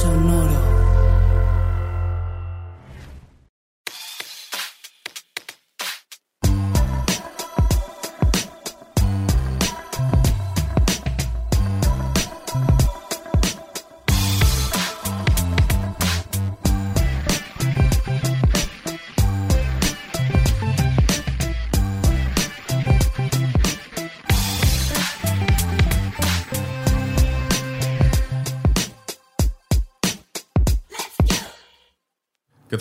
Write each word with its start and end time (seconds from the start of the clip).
Sonoro. 0.00 0.61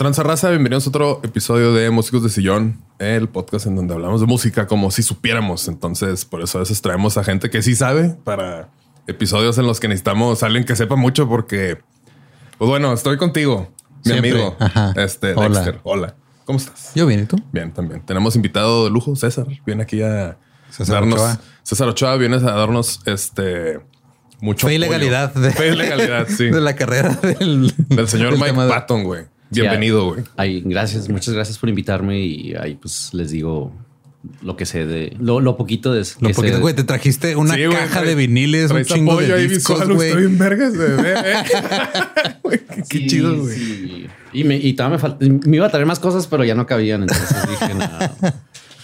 Tranza 0.01 0.23
raza? 0.23 0.49
Bienvenidos 0.49 0.87
a 0.87 0.89
otro 0.89 1.21
episodio 1.21 1.73
de 1.73 1.91
Músicos 1.91 2.23
de 2.23 2.29
Sillón, 2.29 2.81
el 2.97 3.29
podcast 3.29 3.67
en 3.67 3.75
donde 3.75 3.93
hablamos 3.93 4.19
de 4.19 4.25
música 4.25 4.65
como 4.65 4.89
si 4.89 5.03
supiéramos. 5.03 5.67
Entonces, 5.67 6.25
por 6.25 6.41
eso 6.41 6.57
a 6.57 6.61
veces 6.61 6.81
traemos 6.81 7.19
a 7.19 7.23
gente 7.23 7.51
que 7.51 7.61
sí 7.61 7.75
sabe 7.75 8.17
para 8.23 8.69
episodios 9.05 9.59
en 9.59 9.67
los 9.67 9.79
que 9.79 9.87
necesitamos 9.87 10.41
a 10.41 10.47
alguien 10.47 10.65
que 10.65 10.75
sepa 10.75 10.95
mucho 10.95 11.29
porque, 11.29 11.77
pues 12.57 12.67
bueno, 12.67 12.91
estoy 12.93 13.17
contigo, 13.17 13.71
mi 14.03 14.13
Siempre. 14.13 14.31
amigo, 14.31 14.55
Ajá. 14.59 14.91
este 14.97 15.35
Hola. 15.35 15.49
Dexter. 15.49 15.79
Hola, 15.83 16.15
¿cómo 16.45 16.57
estás? 16.57 16.93
Yo 16.95 17.05
bien, 17.05 17.19
¿y 17.19 17.25
tú? 17.25 17.35
Bien, 17.51 17.71
también. 17.71 18.03
Tenemos 18.03 18.35
invitado 18.35 18.85
de 18.85 18.89
lujo, 18.89 19.15
César. 19.15 19.45
Viene 19.67 19.83
aquí 19.83 20.01
a 20.01 20.35
César 20.71 20.95
darnos. 20.95 21.21
Ochoa. 21.21 21.39
César 21.61 21.87
Ochoa, 21.87 22.15
vienes 22.15 22.41
a 22.41 22.53
darnos 22.53 23.01
este 23.05 23.79
mucho 24.39 24.65
Fe 24.65 24.73
y 24.73 24.77
legalidad. 24.79 25.31
De, 25.35 25.51
Fe 25.51 25.67
y 25.67 25.75
legalidad, 25.75 26.27
sí. 26.27 26.45
De 26.49 26.59
la 26.59 26.75
carrera 26.75 27.09
del, 27.21 27.71
Del 27.77 28.07
señor 28.07 28.31
del 28.31 28.39
Mike 28.39 28.67
Patton, 28.67 29.03
güey. 29.03 29.25
Bienvenido, 29.51 30.05
güey. 30.05 30.23
Ay, 30.37 30.61
gracias, 30.65 31.09
muchas 31.09 31.33
gracias 31.33 31.57
por 31.57 31.69
invitarme 31.69 32.19
y 32.19 32.53
ahí 32.55 32.75
pues 32.75 33.09
les 33.13 33.31
digo 33.31 33.71
lo 34.43 34.55
que 34.55 34.65
sé 34.67 34.85
de 34.85 35.15
lo, 35.19 35.39
lo 35.41 35.57
poquito 35.57 35.91
de 35.93 36.01
Lo 36.19 36.29
poquito, 36.29 36.55
de- 36.55 36.61
güey, 36.61 36.75
te 36.75 36.83
trajiste 36.83 37.35
una 37.35 37.55
Sí, 37.55 37.61
caja 37.71 38.03
de 38.03 38.15
viniles, 38.15 38.69
un 38.71 38.83
chingo 38.85 39.19
de 39.19 39.47
discos, 39.47 39.87
güey. 39.89 40.11
Eh. 40.11 41.33
Güey, 42.43 42.59
qué, 42.65 42.83
Sí, 42.99 43.07
chido, 43.07 43.37
güey. 43.37 43.55
sí. 43.55 44.07
Y 44.33 44.43
me, 44.43 44.55
y 44.57 44.73
todavía 44.73 44.97
me 44.97 45.01
falta, 45.01 45.25
me 45.25 45.55
iba 45.57 45.65
a 45.67 45.69
traer 45.69 45.85
más 45.85 45.99
cosas, 45.99 46.27
pero 46.27 46.43
ya 46.43 46.55
no 46.55 46.65
cabían. 46.65 47.01
Entonces 47.03 47.35
dije, 47.49 47.73
nada. 47.73 48.15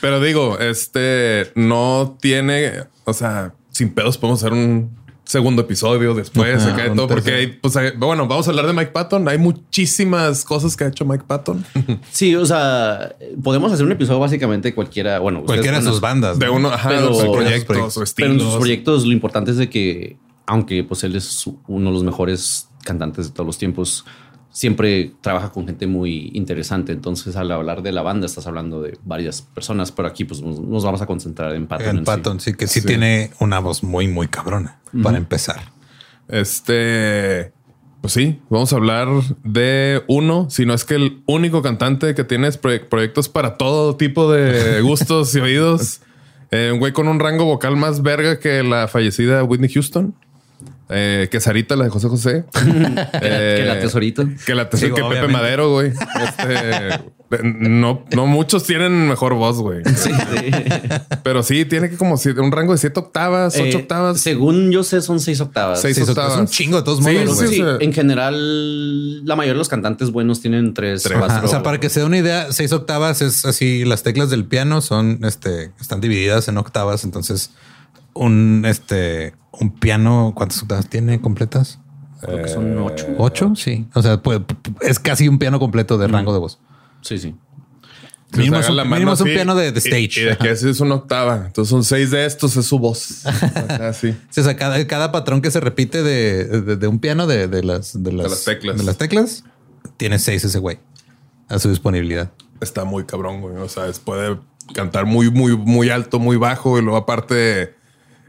Pero 0.01 0.19
digo, 0.21 0.59
este 0.59 1.51
no 1.55 2.17
tiene, 2.21 2.83
o 3.05 3.13
sea, 3.13 3.53
sin 3.71 3.89
pedos 3.89 4.17
podemos 4.17 4.41
hacer 4.43 4.53
un 4.53 4.91
segundo 5.27 5.61
episodio 5.61 6.13
después 6.13 6.63
de 6.65 6.89
un 6.89 6.95
todo, 6.95 7.07
porque 7.07 7.33
hay, 7.33 7.47
pues, 7.47 7.75
hay- 7.75 7.91
bueno, 7.97 8.27
vamos 8.27 8.47
a 8.47 8.51
hablar 8.51 8.65
de 8.65 8.73
Mike 8.73 8.91
Patton. 8.91 9.27
Hay 9.27 9.37
muchísimas 9.37 10.43
cosas 10.45 10.75
que 10.77 10.85
ha 10.85 10.87
hecho 10.87 11.05
Mike 11.05 11.25
Patton. 11.27 11.63
Sí, 12.11 12.35
o 12.35 12.45
sea, 12.45 13.13
podemos 13.43 13.71
hacer 13.71 13.85
un 13.85 13.91
episodio 13.91 14.19
básicamente 14.19 14.73
cualquiera, 14.73 15.19
bueno, 15.19 15.43
Cualquiera 15.43 15.79
de 15.79 15.85
sus 15.85 15.99
bandas. 16.01 16.39
De 16.39 16.45
¿no? 16.47 16.53
uno, 16.53 16.69
ajá, 16.69 16.89
Pero- 16.89 17.13
sus 17.13 17.23
proyectos 17.29 17.97
o 17.97 18.03
Pero 18.15 18.27
en 18.29 18.33
estilos. 18.35 18.43
sus 18.53 18.55
proyectos 18.59 19.05
lo 19.05 19.11
importante 19.11 19.51
es 19.51 19.57
de 19.57 19.69
que, 19.69 20.17
aunque 20.45 20.83
pues 20.83 21.03
él 21.03 21.15
es 21.15 21.45
uno 21.67 21.89
de 21.89 21.93
los 21.93 22.03
mejores 22.03 22.69
cantantes 22.83 23.27
de 23.27 23.33
todos 23.33 23.45
los 23.47 23.57
tiempos, 23.57 24.05
siempre 24.57 25.11
trabaja 25.21 25.51
con 25.51 25.67
gente 25.67 25.85
muy 25.85 26.31
interesante. 26.33 26.91
Entonces, 26.91 27.35
al 27.35 27.51
hablar 27.51 27.83
de 27.83 27.91
la 27.91 28.01
banda, 28.01 28.25
estás 28.25 28.47
hablando 28.47 28.81
de 28.81 28.97
varias 29.03 29.43
personas, 29.43 29.91
pero 29.91 30.07
aquí 30.07 30.25
pues 30.25 30.41
nos, 30.41 30.59
nos 30.59 30.83
vamos 30.83 30.99
a 30.99 31.05
concentrar 31.05 31.53
en 31.53 31.67
Patton. 31.67 31.89
En 31.89 31.97
sí. 31.99 32.03
Patton, 32.05 32.39
sí, 32.39 32.53
que 32.55 32.65
sí, 32.65 32.81
Sí. 32.81 32.87
tiene 32.87 33.29
una 33.39 33.59
voz 33.59 33.83
muy, 33.83 34.07
muy 34.07 34.27
cabrona 34.27 34.79
para 35.03 35.19
empezar. 35.19 35.61
Este, 36.27 37.51
pues 38.01 38.13
sí, 38.13 38.39
vamos 38.49 38.73
a 38.73 38.77
hablar 38.77 39.07
de 39.43 40.01
uno, 40.07 40.49
si 40.49 40.65
no 40.65 40.73
es 40.73 40.85
que 40.85 40.95
el 40.95 41.21
único 41.27 41.61
cantante 41.61 42.15
que 42.15 42.23
tiene 42.23 42.49
proye- 42.49 42.87
proyectos 42.87 43.29
para 43.29 43.57
todo 43.57 43.95
tipo 43.95 44.31
de 44.31 44.81
gustos 44.81 45.35
y 45.35 45.39
oídos. 45.39 46.01
Eh, 46.49 46.71
un 46.73 46.79
güey 46.79 46.93
con 46.93 47.07
un 47.09 47.19
rango 47.19 47.43
vocal 47.45 47.75
más 47.75 48.01
verga 48.01 48.39
que 48.39 48.63
la 48.63 48.87
fallecida 48.87 49.43
Whitney 49.43 49.69
Houston. 49.71 50.15
Eh, 50.89 51.27
que 51.29 51.41
Sarita, 51.41 51.75
la 51.75 51.83
de 51.85 51.89
José 51.89 52.07
José. 52.07 52.45
Eh, 53.21 53.55
que 53.59 53.65
la 53.65 53.79
tesorito. 53.79 54.25
Que 54.45 54.55
la 54.55 54.69
tesoro, 54.69 54.95
Sí, 54.95 55.01
que 55.01 55.07
Pepe. 55.09 55.27
Madero, 55.27 55.71
güey. 55.71 55.91
Este, 55.91 57.01
no, 57.43 58.05
no 58.15 58.25
muchos 58.25 58.63
tienen 58.63 59.07
mejor 59.09 59.33
voz, 59.33 59.57
güey. 59.57 59.81
Sí, 59.97 60.09
sí. 60.11 60.51
Pero 61.23 61.43
sí, 61.43 61.65
tiene 61.65 61.89
que 61.89 61.97
como 61.97 62.15
siete- 62.15 62.39
un 62.39 62.53
rango 62.53 62.71
de 62.71 62.77
siete 62.77 62.99
octavas, 63.01 63.55
ocho 63.55 63.65
Eh, 63.65 63.75
octavas. 63.81 64.21
Según 64.21 64.71
yo 64.71 64.81
sé, 64.83 65.01
son 65.01 65.19
seis 65.19 65.41
octavas. 65.41 65.81
Seis 65.81 65.99
octavas. 66.07 66.35
es 66.35 66.39
un 66.39 66.47
chingo 66.47 66.77
de 66.77 66.83
todos 66.83 67.03
Sí, 67.03 67.11
modos, 67.17 67.37
sí, 67.49 67.61
en 67.81 67.91
general, 67.91 69.25
la 69.25 69.35
mayoría 69.35 69.55
de 69.55 69.57
los 69.57 69.67
cantantes 69.69 70.11
buenos 70.11 70.39
tienen 70.41 70.73
tres, 70.73 71.03
Tres. 71.03 71.17
cuatro. 71.19 71.45
O 71.45 71.49
sea, 71.49 71.63
para 71.63 71.81
que 71.81 71.89
se 71.89 71.99
dé 71.99 72.05
una 72.05 72.17
idea, 72.17 72.53
seis 72.53 72.71
octavas 72.71 73.21
es 73.21 73.43
así. 73.45 73.83
Las 73.83 74.03
teclas 74.03 74.29
del 74.29 74.45
piano 74.45 74.79
son, 74.79 75.19
este, 75.25 75.71
están 75.81 75.99
divididas 75.99 76.47
en 76.47 76.57
octavas. 76.57 77.03
Entonces, 77.03 77.51
un, 78.13 78.63
este, 78.65 79.33
un 79.59 79.71
piano, 79.71 80.33
¿cuántas 80.35 80.61
octavas 80.61 80.87
tiene 80.89 81.19
completas? 81.21 81.79
Creo 82.21 82.41
que 82.41 82.47
son 82.49 82.77
ocho. 82.79 83.05
Ocho, 83.17 83.53
sí. 83.55 83.87
O 83.93 84.01
sea, 84.01 84.21
puede- 84.21 84.43
es 84.81 84.99
casi 84.99 85.27
un 85.27 85.37
piano 85.39 85.59
completo 85.59 85.97
de 85.97 86.07
rango 86.07 86.33
de 86.33 86.39
voz. 86.39 86.59
Sí, 87.01 87.17
sí. 87.19 87.35
Mínimo 88.35 88.57
es 88.57 88.67
un- 88.69 88.75
la 88.75 88.83
mano 88.83 88.95
mínimo 88.95 89.13
es 89.13 89.21
un 89.21 89.27
piano 89.27 89.55
de- 89.55 89.69
stage. 89.69 90.19
Y, 90.19 90.23
de 90.25 90.37
que 90.37 90.49
es 90.51 90.79
una 90.81 90.95
octava. 90.95 91.43
Entonces 91.45 91.69
son 91.69 91.83
seis 91.85 92.11
de 92.11 92.25
estos, 92.25 92.57
es 92.57 92.65
su 92.65 92.77
voz. 92.79 93.25
Así. 93.79 94.15
Sí, 94.29 94.41
o 94.41 94.43
sea, 94.43 94.57
cada, 94.57 94.85
cada 94.85 95.11
patrón 95.13 95.41
que 95.41 95.49
se 95.51 95.59
repite 95.61 96.03
de, 96.03 96.43
de- 96.61 96.75
de 96.75 96.87
un 96.87 96.99
piano 96.99 97.25
de, 97.27 97.47
de 97.47 97.63
las, 97.63 98.03
de, 98.03 98.11
las, 98.11 98.29
las 98.31 98.43
teclas. 98.43 98.77
de 98.77 98.83
las 98.83 98.97
teclas 98.97 99.43
tiene 99.95 100.19
seis 100.19 100.43
ese 100.43 100.59
güey 100.59 100.79
a 101.47 101.57
su 101.59 101.69
disponibilidad. 101.69 102.31
Está 102.59 102.83
muy 102.83 103.05
cabrón, 103.05 103.39
güey. 103.41 103.55
O 103.57 103.69
sea, 103.69 103.87
es- 103.87 103.99
puede 103.99 104.37
cantar 104.73 105.05
muy, 105.05 105.31
muy, 105.31 105.55
muy 105.55 105.89
alto, 105.89 106.19
muy 106.19 106.35
bajo. 106.35 106.77
Y 106.77 106.81
luego, 106.81 106.97
aparte, 106.97 107.75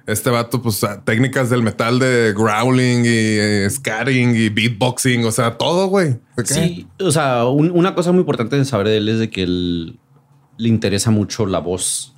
este 0.09 0.31
vato, 0.31 0.61
pues 0.63 0.85
técnicas 1.05 1.51
del 1.51 1.63
metal 1.63 1.99
de 1.99 2.33
growling 2.37 3.05
y 3.05 3.09
eh, 3.09 3.69
scatting 3.71 4.35
y 4.35 4.49
beatboxing. 4.49 5.25
O 5.25 5.31
sea, 5.31 5.57
todo, 5.59 5.87
güey. 5.89 6.17
Sí, 6.45 6.87
o 7.01 7.11
sea, 7.11 7.45
un- 7.47 7.71
una 7.71 7.95
cosa 7.95 8.11
muy 8.13 8.21
importante 8.21 8.57
de 8.57 8.65
saber 8.65 8.89
de 8.89 8.97
él 8.97 9.09
es 9.09 9.19
de 9.19 9.31
que 9.31 9.43
él 9.43 9.99
le 10.57 10.69
interesa 10.69 11.11
mucho 11.11 11.47
la 11.47 11.61
voz 11.61 12.15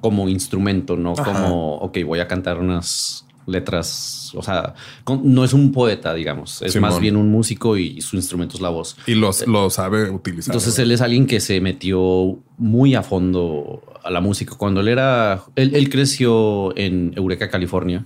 como 0.00 0.28
instrumento, 0.28 0.96
no 0.96 1.12
Ajá. 1.12 1.22
como, 1.24 1.76
ok, 1.76 1.98
voy 2.04 2.18
a 2.18 2.26
cantar 2.26 2.58
unas 2.58 3.24
letras, 3.50 4.32
o 4.34 4.42
sea, 4.42 4.74
con- 5.04 5.20
no 5.34 5.44
es 5.44 5.52
un 5.52 5.72
poeta, 5.72 6.14
digamos, 6.14 6.62
es 6.62 6.72
Simón. 6.72 6.90
más 6.90 7.00
bien 7.00 7.16
un 7.16 7.30
músico 7.30 7.76
y 7.76 8.00
su 8.00 8.16
instrumento 8.16 8.54
es 8.56 8.62
la 8.62 8.68
voz. 8.70 8.96
Y 9.06 9.14
los, 9.14 9.46
lo 9.46 9.68
sabe 9.70 10.08
utilizar. 10.10 10.54
Entonces 10.54 10.78
él 10.78 10.92
es 10.92 11.00
alguien 11.00 11.26
que 11.26 11.40
se 11.40 11.60
metió 11.60 12.38
muy 12.56 12.94
a 12.94 13.02
fondo 13.02 13.82
a 14.02 14.10
la 14.10 14.20
música. 14.20 14.54
Cuando 14.56 14.80
él 14.80 14.88
era, 14.88 15.42
él, 15.56 15.74
él 15.74 15.90
creció 15.90 16.74
en 16.76 17.12
Eureka, 17.16 17.50
California. 17.50 18.04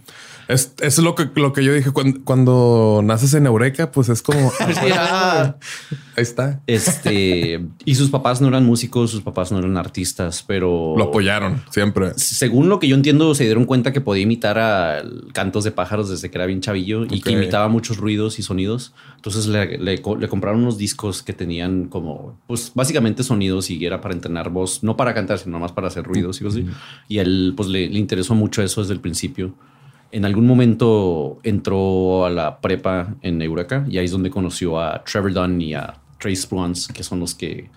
Es, 0.49 0.75
es 0.81 0.99
lo 0.99 1.15
que, 1.15 1.29
lo 1.37 1.53
que 1.53 1.65
yo 1.65 1.73
dije 1.73 1.91
cuando, 1.91 2.21
cuando 2.25 3.01
naces 3.03 3.33
en 3.35 3.47
Eureka, 3.47 3.91
pues 3.93 4.09
es 4.09 4.21
como 4.23 4.53
Ah. 4.93 5.57
ahí 6.17 6.23
está. 6.23 6.61
Este, 6.67 7.65
y 7.85 7.95
sus 7.95 8.11
papás 8.11 8.41
no 8.41 8.49
eran 8.49 8.65
músicos, 8.67 9.11
sus 9.11 9.23
papás 9.23 9.51
no 9.53 9.59
eran 9.59 9.77
artistas, 9.77 10.45
pero 10.47 10.95
Lo 10.97 11.05
apoyaron 11.05 11.63
siempre. 11.71 12.13
según 12.17 12.69
lo 12.69 12.79
que 12.79 12.89
yo 12.89 12.97
entiendo, 12.97 13.35
se 13.35 13.45
dieron 13.45 13.65
cuenta 13.65 13.93
que 13.93 14.01
podía 14.01 14.23
imitar 14.23 14.59
a 14.59 15.03
cantos 15.33 15.65
de 15.65 15.71
pájaros 15.71 16.11
desde 16.11 16.31
que 16.31 16.39
era 16.39 16.47
bien 16.47 16.61
chavillo 16.61 17.05
y 17.05 17.21
que 17.21 17.31
imitaba 17.33 17.69
muchos 17.69 17.97
ruidos 17.97 18.39
y 18.39 18.43
sonidos. 18.43 18.93
Entonces 19.17 19.47
le, 19.47 19.79
le 19.79 20.03
co- 20.03 20.17
le 20.17 20.29
compraron 20.29 20.61
unos 20.61 20.77
discos 20.77 21.23
que 21.23 21.33
tenían 21.33 21.87
como, 21.87 22.39
pues 22.47 22.73
básicamente 22.75 23.23
sonidos 23.23 23.71
y 23.71 23.85
era 23.85 24.01
para 24.01 24.15
entrenar 24.15 24.51
voz, 24.51 24.83
no 24.83 24.97
para 24.97 25.15
cantar, 25.15 25.39
sino 25.39 25.59
más 25.59 25.73
para 25.73 25.87
hacer 25.89 26.05
ruidos 26.05 26.41
y 26.41 26.45
cosas 26.45 26.61
así. 26.63 26.71
Y 27.09 27.19
él, 27.19 27.55
pues 27.57 27.69
le, 27.69 27.89
le 27.89 27.99
interesó 27.99 28.35
mucho 28.35 28.63
eso 28.63 28.83
desde 28.83 28.93
el 28.95 29.01
principio. 29.01 29.55
En 30.15 30.25
algún 30.25 30.47
momento 30.47 31.41
entró 31.43 32.25
a 32.25 32.31
la 32.31 32.61
prepa 32.61 33.17
en 33.21 33.43
Eureka 33.43 33.85
y 33.91 33.99
ahí 33.99 34.05
es 34.05 34.13
donde 34.13 34.31
conoció 34.31 34.79
a 34.81 35.03
Trevor 35.03 35.33
Dunn 35.33 35.61
y 35.61 35.75
a 35.75 35.95
Trace 36.21 36.47
Bruns, 36.49 36.87
que 36.87 37.03
son 37.03 37.19
los 37.19 37.35
que 37.35 37.69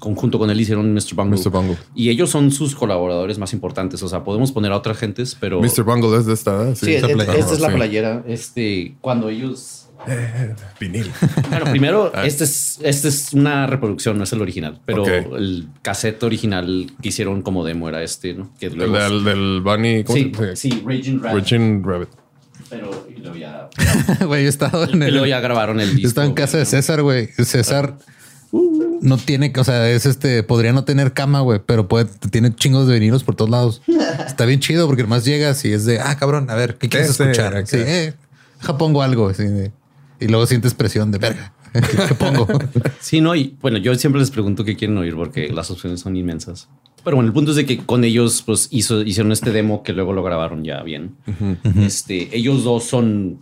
conjunto 0.00 0.40
con 0.40 0.50
él 0.50 0.60
hicieron 0.60 0.92
Mr. 0.92 1.14
Bungle. 1.14 1.38
Mr. 1.38 1.50
Bungle. 1.50 1.76
Y 1.94 2.08
ellos 2.08 2.30
son 2.30 2.50
sus 2.50 2.74
colaboradores 2.74 3.38
más 3.38 3.52
importantes. 3.52 4.02
O 4.02 4.08
sea, 4.08 4.24
podemos 4.24 4.50
poner 4.50 4.72
a 4.72 4.76
otras 4.76 4.98
gentes, 4.98 5.36
pero. 5.38 5.60
Mr. 5.60 5.84
Bungle 5.84 6.16
es 6.18 6.26
de 6.26 6.34
esta, 6.34 6.56
¿verdad? 6.56 6.74
Sí, 6.74 6.94
esa 6.94 7.08
e- 7.10 7.14
playera. 7.14 7.38
esta 7.38 7.54
es 7.54 7.60
la 7.60 7.68
Sí. 7.68 7.74
playera. 7.76 8.24
Este, 8.26 8.96
cuando 9.00 9.28
ellos. 9.28 9.77
Vinil. 10.80 11.10
Bueno, 11.50 11.66
primero, 11.66 12.12
este 12.22 12.44
es, 12.44 12.78
este 12.82 13.08
es 13.08 13.32
una 13.32 13.66
reproducción, 13.66 14.18
no 14.18 14.24
es 14.24 14.32
el 14.32 14.40
original, 14.40 14.80
pero 14.84 15.06
el 15.06 15.68
cassette 15.82 16.22
original 16.22 16.86
que 17.02 17.08
hicieron 17.08 17.42
como 17.42 17.64
demo 17.64 17.88
era 17.88 18.02
este, 18.02 18.34
¿no? 18.34 18.50
Que 18.58 18.66
El 18.66 18.78
del, 18.92 19.24
del 19.24 19.60
Bunny. 19.62 20.04
¿cómo 20.04 20.16
sí, 20.16 20.32
se 20.34 20.56
sí, 20.56 20.82
Raging 20.84 21.20
Rabbit. 21.22 21.42
Raging 21.42 21.82
Rabbit. 21.84 22.08
Pero 22.70 23.08
y 23.14 23.20
luego 23.20 23.36
ya. 23.36 23.68
Güey, 24.26 24.44
yo 24.44 24.66
en 24.92 25.02
y 25.02 25.04
el. 25.06 25.10
luego 25.12 25.26
ya 25.26 25.40
grabaron 25.40 25.80
el 25.80 25.94
disco. 25.94 26.08
Estaba 26.08 26.26
en 26.26 26.34
casa 26.34 26.58
de. 26.58 26.66
César, 26.66 27.02
güey. 27.02 27.28
César 27.28 27.96
no 28.52 29.16
tiene, 29.18 29.52
o 29.56 29.64
sea, 29.64 29.90
es 29.90 30.06
este, 30.06 30.42
podría 30.42 30.72
no 30.72 30.84
tener 30.84 31.12
cama, 31.12 31.40
güey, 31.40 31.60
pero 31.64 31.88
puede, 31.88 32.06
tiene 32.30 32.54
chingos 32.54 32.86
de 32.86 32.94
vinilos 32.94 33.24
por 33.24 33.34
todos 33.36 33.50
lados. 33.50 33.82
Está 34.26 34.44
bien 34.44 34.60
chido 34.60 34.86
porque 34.86 35.02
nomás 35.02 35.24
llegas 35.24 35.64
y 35.64 35.72
es 35.72 35.84
de, 35.84 36.00
ah, 36.00 36.16
cabrón, 36.18 36.50
a 36.50 36.54
ver, 36.54 36.76
¿qué 36.76 36.88
quieres 36.88 37.10
Ese, 37.10 37.22
escuchar? 37.24 37.66
Sí, 37.66 37.76
eh, 37.78 38.14
deja 38.60 38.78
pongo 38.78 39.02
algo. 39.02 39.28
así 39.28 39.44
de- 39.44 39.72
y 40.20 40.28
luego 40.28 40.46
sientes 40.46 40.74
presión 40.74 41.10
de 41.10 41.18
verga. 41.18 41.52
¿Qué, 41.72 42.14
pongo? 42.14 42.46
Sí, 43.00 43.20
no, 43.20 43.34
y 43.34 43.56
bueno, 43.60 43.78
yo 43.78 43.94
siempre 43.94 44.20
les 44.20 44.30
pregunto 44.30 44.64
qué 44.64 44.76
quieren 44.76 44.96
oír 44.98 45.14
porque 45.14 45.48
las 45.48 45.70
opciones 45.70 46.00
son 46.00 46.16
inmensas. 46.16 46.68
Pero 47.04 47.16
bueno, 47.16 47.28
el 47.28 47.32
punto 47.32 47.52
es 47.52 47.56
de 47.56 47.66
que 47.66 47.78
con 47.78 48.04
ellos 48.04 48.42
pues 48.44 48.68
hizo, 48.70 49.02
hicieron 49.02 49.32
este 49.32 49.52
demo 49.52 49.82
que 49.82 49.92
luego 49.92 50.12
lo 50.12 50.22
grabaron 50.22 50.64
ya 50.64 50.82
bien. 50.82 51.16
Este, 51.76 52.36
ellos 52.36 52.64
dos 52.64 52.84
son 52.84 53.38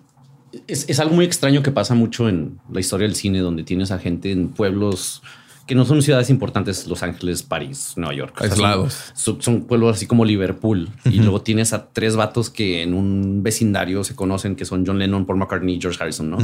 es, 0.67 0.89
es 0.89 1.01
algo 1.01 1.15
muy 1.15 1.25
extraño 1.25 1.63
que 1.63 1.71
pasa 1.71 1.95
mucho 1.95 2.29
en 2.29 2.59
la 2.71 2.81
historia 2.81 3.07
del 3.07 3.17
cine, 3.17 3.41
donde 3.41 3.63
tienes 3.63 3.91
a 3.91 3.99
gente 3.99 4.31
en 4.31 4.49
pueblos 4.49 5.23
que 5.67 5.75
no 5.75 5.85
son 5.85 6.01
ciudades 6.03 6.31
importantes, 6.31 6.87
Los 6.87 7.03
Ángeles, 7.03 7.43
París, 7.43 7.95
Nueva 7.97 8.15
York. 8.15 8.35
O 8.37 8.41
sea, 8.45 8.49
son- 8.55 8.65
Aislados. 8.65 9.13
Son, 9.15 9.43
son 9.43 9.63
pueblos 9.65 9.97
así 9.97 10.07
como 10.07 10.25
Liverpool. 10.25 10.89
Y 11.05 11.19
luego 11.21 11.43
tienes 11.43 11.73
a 11.73 11.89
tres 11.89 12.15
vatos 12.17 12.51
que 12.51 12.83
en 12.83 12.95
un 12.95 13.43
vecindario 13.43 14.05
se 14.05 14.15
conocen, 14.15 14.55
que 14.57 14.65
son 14.65 14.87
John 14.87 14.99
Lennon, 14.99 15.27
Paul 15.27 15.39
McCartney 15.39 15.77
y 15.77 15.81
George 15.81 15.99
Harrison, 16.01 16.31
¿no? 16.31 16.39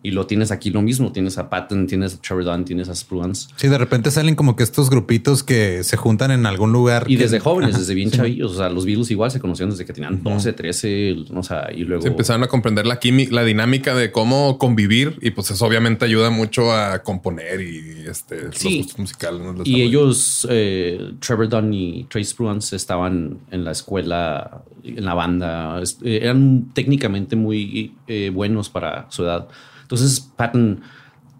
Y 0.00 0.12
lo 0.12 0.26
tienes 0.26 0.52
aquí 0.52 0.70
lo 0.70 0.80
mismo. 0.80 1.10
Tienes 1.10 1.38
a 1.38 1.50
Patton, 1.50 1.86
tienes 1.88 2.14
a 2.14 2.20
Trevor 2.20 2.44
Dunn, 2.44 2.64
tienes 2.64 2.88
a 2.88 2.94
Spruance. 2.94 3.48
Sí, 3.56 3.66
de 3.66 3.78
repente 3.78 4.10
salen 4.12 4.36
como 4.36 4.54
que 4.54 4.62
estos 4.62 4.90
grupitos 4.90 5.42
que 5.42 5.82
se 5.82 5.96
juntan 5.96 6.30
en 6.30 6.46
algún 6.46 6.72
lugar. 6.72 7.04
Y 7.08 7.16
que- 7.16 7.24
desde 7.24 7.40
jóvenes, 7.40 7.76
desde 7.76 7.94
bien 7.94 8.10
chavillos. 8.12 8.52
O 8.52 8.56
sea, 8.56 8.68
los 8.70 8.84
Beatles 8.86 9.10
igual 9.10 9.30
se 9.32 9.40
conocían 9.40 9.70
desde 9.70 9.84
que 9.84 9.92
tenían 9.92 10.22
12, 10.22 10.52
13, 10.52 11.16
o 11.34 11.42
sea, 11.42 11.68
y 11.74 11.82
luego... 11.84 12.02
Se 12.02 12.08
empezaron 12.08 12.44
a 12.44 12.46
comprender 12.46 12.86
la 12.86 13.00
química, 13.00 13.34
la 13.34 13.42
dinámica 13.44 13.94
de 13.96 14.12
cómo 14.12 14.56
convivir 14.58 15.16
y 15.20 15.30
pues 15.32 15.50
eso 15.50 15.66
obviamente 15.66 16.04
ayuda 16.04 16.30
mucho 16.30 16.72
a 16.72 17.00
componer 17.02 17.60
y 17.60 18.04
este 18.08 18.52
Sí. 18.52 18.68
los 18.78 18.86
gustos 18.86 18.98
musicales. 19.00 19.40
¿no? 19.40 19.54
Y 19.64 19.82
ellos, 19.82 20.46
eh, 20.48 21.12
Trevor 21.18 21.48
Dunn 21.48 21.74
y 21.74 22.04
Trace 22.04 22.26
Spruance, 22.30 22.76
estaban 22.76 23.38
en 23.50 23.64
la 23.64 23.72
escuela, 23.72 24.62
en 24.84 25.04
la 25.04 25.14
banda. 25.14 25.82
Eh, 26.04 26.20
Eran 26.22 26.70
técnicamente 26.72 27.34
muy 27.36 27.94
eh, 28.06 28.30
buenos 28.32 28.68
para 28.68 29.06
su 29.10 29.24
edad. 29.24 29.48
Entonces, 29.88 30.20
Patton, 30.20 30.82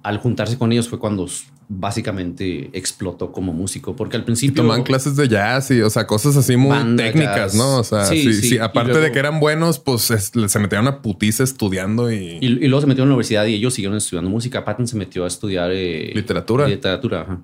al 0.02 0.16
juntarse 0.18 0.56
con 0.56 0.72
ellos, 0.72 0.88
fue 0.88 0.98
cuando 0.98 1.26
básicamente 1.70 2.70
explotó 2.72 3.30
como 3.30 3.52
músico, 3.52 3.94
porque 3.94 4.16
al 4.16 4.24
principio. 4.24 4.62
toman 4.62 4.82
clases 4.82 5.16
de 5.16 5.28
jazz 5.28 5.70
y 5.70 5.82
o 5.82 5.90
sea 5.90 6.06
cosas 6.06 6.34
así 6.36 6.56
muy 6.56 6.70
Banda, 6.70 7.04
técnicas, 7.04 7.52
jazz. 7.52 7.54
¿no? 7.56 7.76
O 7.78 7.84
sea, 7.84 8.06
Sí, 8.06 8.22
sí, 8.22 8.32
sí. 8.32 8.48
sí, 8.48 8.54
Y 8.54 8.58
aparte 8.58 8.90
luego- 8.92 9.04
de 9.04 9.12
que 9.12 9.18
eran 9.18 9.38
buenos, 9.38 9.78
pues 9.78 10.10
es- 10.10 10.32
se 10.46 10.58
metieron 10.58 10.86
a 10.88 11.02
putiza 11.02 11.44
estudiando 11.44 12.10
y, 12.10 12.38
Y, 12.40 12.46
y 12.46 12.68
luego 12.68 12.80
se 12.80 12.86
metieron 12.86 13.08
a 13.08 13.10
la 13.10 13.14
universidad 13.16 13.44
y 13.46 13.54
ellos 13.54 13.74
siguieron 13.74 13.96
estudiando 13.98 14.30
música. 14.30 14.64
Patton 14.64 14.88
se 14.88 14.96
metió 14.96 15.24
a 15.24 15.26
estudiar 15.28 15.70
eh, 15.72 16.10
Literatura. 16.14 16.66
Literatura, 16.66 17.20
ajá. 17.22 17.40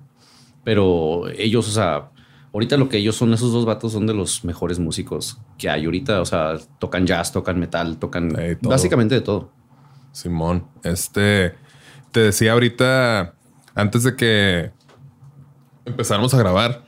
Pero 0.63 1.27
ellos, 1.37 1.67
o 1.67 1.71
sea, 1.71 2.09
ahorita 2.51 2.77
lo 2.77 2.89
que 2.89 2.97
ellos 2.97 3.15
son, 3.15 3.31
esos 3.33 3.51
dos 3.53 3.65
vatos 3.65 3.91
son 3.93 4.07
de 4.07 4.15
los 4.15 4.43
mejores 4.43 4.79
músicos 4.79 5.37
que 5.59 5.69
hay 5.69 5.85
ahorita. 5.85 6.21
O 6.21 6.25
sea, 6.25 6.55
tocan 6.79 7.05
jazz, 7.05 7.31
tocan 7.31 7.59
metal, 7.59 7.97
tocan 7.97 8.35
básicamente 8.63 9.13
de 9.13 9.21
todo. 9.21 9.51
Simón, 10.15 10.67
este 10.83 11.55
te 12.13 12.21
decía 12.21 12.53
ahorita 12.53 13.33
antes 13.75 14.03
de 14.03 14.15
que 14.15 14.71
empezáramos 15.83 16.33
a 16.33 16.37
grabar 16.37 16.85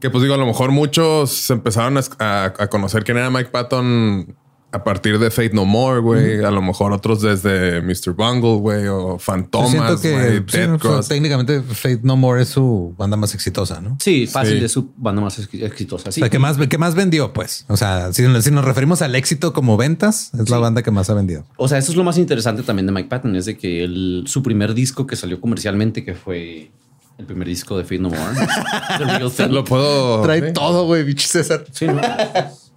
que 0.00 0.10
pues 0.10 0.22
digo, 0.22 0.34
a 0.34 0.38
lo 0.38 0.46
mejor 0.46 0.70
muchos 0.72 1.48
empezaron 1.50 1.96
a, 1.96 2.00
a- 2.18 2.44
a 2.58 2.66
conocer 2.68 3.04
quién 3.04 3.18
era 3.18 3.30
Mike 3.30 3.50
Patton 3.50 4.36
a 4.70 4.84
partir 4.84 5.18
de 5.18 5.30
Fate 5.30 5.52
No 5.54 5.64
More, 5.64 6.00
güey. 6.00 6.44
A 6.44 6.50
lo 6.50 6.60
mejor 6.60 6.92
otros 6.92 7.22
desde 7.22 7.80
Mr. 7.80 8.12
Bungle, 8.14 8.56
güey, 8.58 8.86
o 8.86 9.18
Fantomas, 9.18 10.00
que 10.00 10.12
güey, 10.12 10.44
sí, 10.46 10.68
no, 10.68 10.78
Cross. 10.78 11.08
técnicamente 11.08 11.62
Fate 11.62 12.00
No 12.02 12.16
More 12.16 12.42
es 12.42 12.48
su 12.50 12.94
banda 12.98 13.16
más 13.16 13.34
exitosa, 13.34 13.80
¿no? 13.80 13.96
Sí, 14.00 14.26
fácil 14.26 14.56
Sí. 14.56 14.60
de 14.60 14.68
su 14.68 14.90
banda 14.96 15.22
más 15.22 15.38
ex- 15.38 15.54
exitosa. 15.62 16.12
Sí. 16.12 16.20
O 16.20 16.24
sea, 16.24 16.30
¿qué 16.30 16.38
más, 16.38 16.58
qué 16.68 16.76
más 16.78 16.94
vendió? 16.94 17.32
Pues, 17.32 17.64
o 17.68 17.76
sea, 17.78 18.12
si, 18.12 18.24
si 18.42 18.50
nos 18.50 18.64
referimos 18.64 19.00
al 19.00 19.14
éxito 19.14 19.52
como 19.54 19.76
ventas, 19.76 20.32
es 20.38 20.50
la 20.50 20.58
banda 20.58 20.82
que 20.82 20.90
más 20.90 21.08
ha 21.08 21.14
vendido. 21.14 21.44
O 21.56 21.66
sea, 21.66 21.78
eso 21.78 21.90
es 21.92 21.96
lo 21.96 22.04
más 22.04 22.18
interesante 22.18 22.62
también 22.62 22.84
de 22.86 22.92
Mike 22.92 23.08
Patton, 23.08 23.36
es 23.36 23.46
de 23.46 23.56
que 23.56 23.84
el, 23.84 24.24
su 24.26 24.42
primer 24.42 24.74
disco 24.74 25.06
que 25.06 25.16
salió 25.16 25.40
comercialmente, 25.40 26.04
que 26.04 26.14
fue 26.14 26.70
el 27.16 27.24
primer 27.24 27.48
disco 27.48 27.78
de 27.78 27.84
Fate 27.84 27.98
No 28.00 28.10
More, 28.10 28.20
The 28.98 29.04
Real 29.04 29.30
Thing. 29.32 29.48
Lo 29.48 29.64
puedo. 29.64 30.20
Trae 30.22 30.48
¿sí? 30.48 30.52
todo, 30.52 30.84
güey, 30.84 31.04
bicho 31.04 31.26
César. 31.26 31.64
Sí, 31.72 31.86
¿no? 31.86 32.00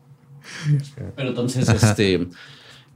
Pero 1.15 1.29
entonces, 1.29 1.67
este 1.69 2.27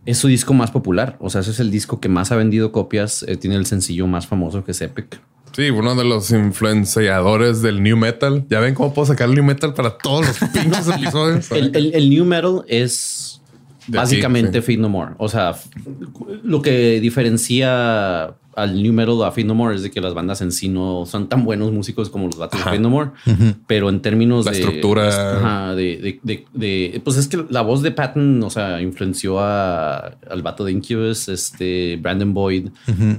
es 0.05 0.17
su 0.17 0.27
disco 0.27 0.53
más 0.53 0.71
popular. 0.71 1.17
O 1.19 1.29
sea, 1.29 1.41
ese 1.41 1.51
es 1.51 1.59
el 1.59 1.71
disco 1.71 1.99
que 1.99 2.09
más 2.09 2.31
ha 2.31 2.35
vendido 2.35 2.71
copias. 2.71 3.23
Eh, 3.27 3.37
tiene 3.37 3.55
el 3.55 3.65
sencillo 3.65 4.05
más 4.07 4.27
famoso 4.27 4.63
que 4.63 4.71
es 4.71 4.81
Epic. 4.81 5.19
Sí, 5.55 5.69
uno 5.69 5.95
de 5.95 6.03
los 6.03 6.31
influenciadores 6.31 7.61
del 7.61 7.81
new 7.81 7.95
metal. 7.97 8.45
Ya 8.49 8.59
ven 8.59 8.75
cómo 8.75 8.93
puedo 8.93 9.05
sacar 9.07 9.29
el 9.29 9.35
new 9.35 9.43
metal 9.43 9.73
para 9.73 9.97
todos 9.97 10.27
los 10.27 10.49
pinches 10.53 10.87
episodios. 10.87 11.51
El, 11.51 11.75
el- 11.75 11.95
el 11.95 12.09
new 12.09 12.25
metal 12.25 12.63
es 12.67 13.41
De 13.87 13.97
básicamente 13.97 14.57
aquí, 14.59 14.73
sí. 14.73 14.77
No 14.77 14.89
More. 14.89 15.13
O 15.17 15.29
sea, 15.29 15.55
lo 16.43 16.61
que 16.61 16.99
diferencia 16.99 18.35
al 18.55 18.81
new 18.81 18.93
metal 18.93 19.21
a 19.23 19.31
Fate 19.31 19.43
No 19.43 19.53
More 19.53 19.75
es 19.75 19.83
de 19.83 19.91
que 19.91 19.99
las 19.99 20.13
bandas 20.13 20.41
en 20.41 20.51
sí 20.51 20.69
no 20.69 21.05
son 21.05 21.27
tan 21.27 21.43
buenos 21.43 21.71
músicos 21.73 22.09
como 22.09 22.27
los 22.27 22.37
vatos 22.37 22.59
de 22.59 22.63
Fate 22.63 22.79
No 22.79 22.89
More, 22.89 23.11
pero 23.67 23.89
en 23.89 24.01
términos 24.01 24.45
La 24.45 24.51
de 24.51 24.59
estructura. 24.59 25.37
ajá, 25.37 25.75
de, 25.75 26.19
de- 26.23 27.01
pues 27.03 27.17
es 27.17 27.27
que 27.27 27.45
la 27.49 27.61
voz 27.61 27.81
de 27.81 27.91
Patton, 27.91 28.41
o 28.43 28.49
sea, 28.49 28.81
influenció 28.81 29.39
a, 29.39 29.97
al 30.29 30.41
vato 30.41 30.63
de 30.63 30.71
Incubus, 30.71 31.27
este 31.27 31.97
Brandon 32.01 32.33
Boyd, 32.33 32.69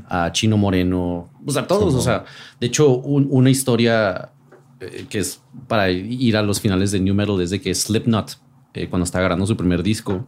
a 0.09 0.33
Chino 0.33 0.57
Moreno, 0.57 1.29
o 1.45 1.51
sea, 1.53 1.67
todos. 1.67 1.95
o 1.95 2.01
sea, 2.01 2.25
de 2.61 2.67
hecho, 2.67 2.89
un- 2.97 3.29
una 3.31 3.51
historia 3.51 4.31
eh, 4.81 5.07
que 5.09 5.19
es 5.19 5.41
para 5.69 5.91
ir 5.91 6.37
a 6.37 6.43
los 6.43 6.61
finales 6.61 6.91
de 6.93 7.01
New 7.01 7.15
Metal 7.15 7.37
desde 7.39 7.61
que 7.61 7.75
Slipknot, 7.75 8.39
eh, 8.75 8.89
cuando 8.89 9.05
estaba 9.05 9.25
grabando 9.25 9.47
su 9.47 9.57
primer 9.57 9.83
disco, 9.83 10.27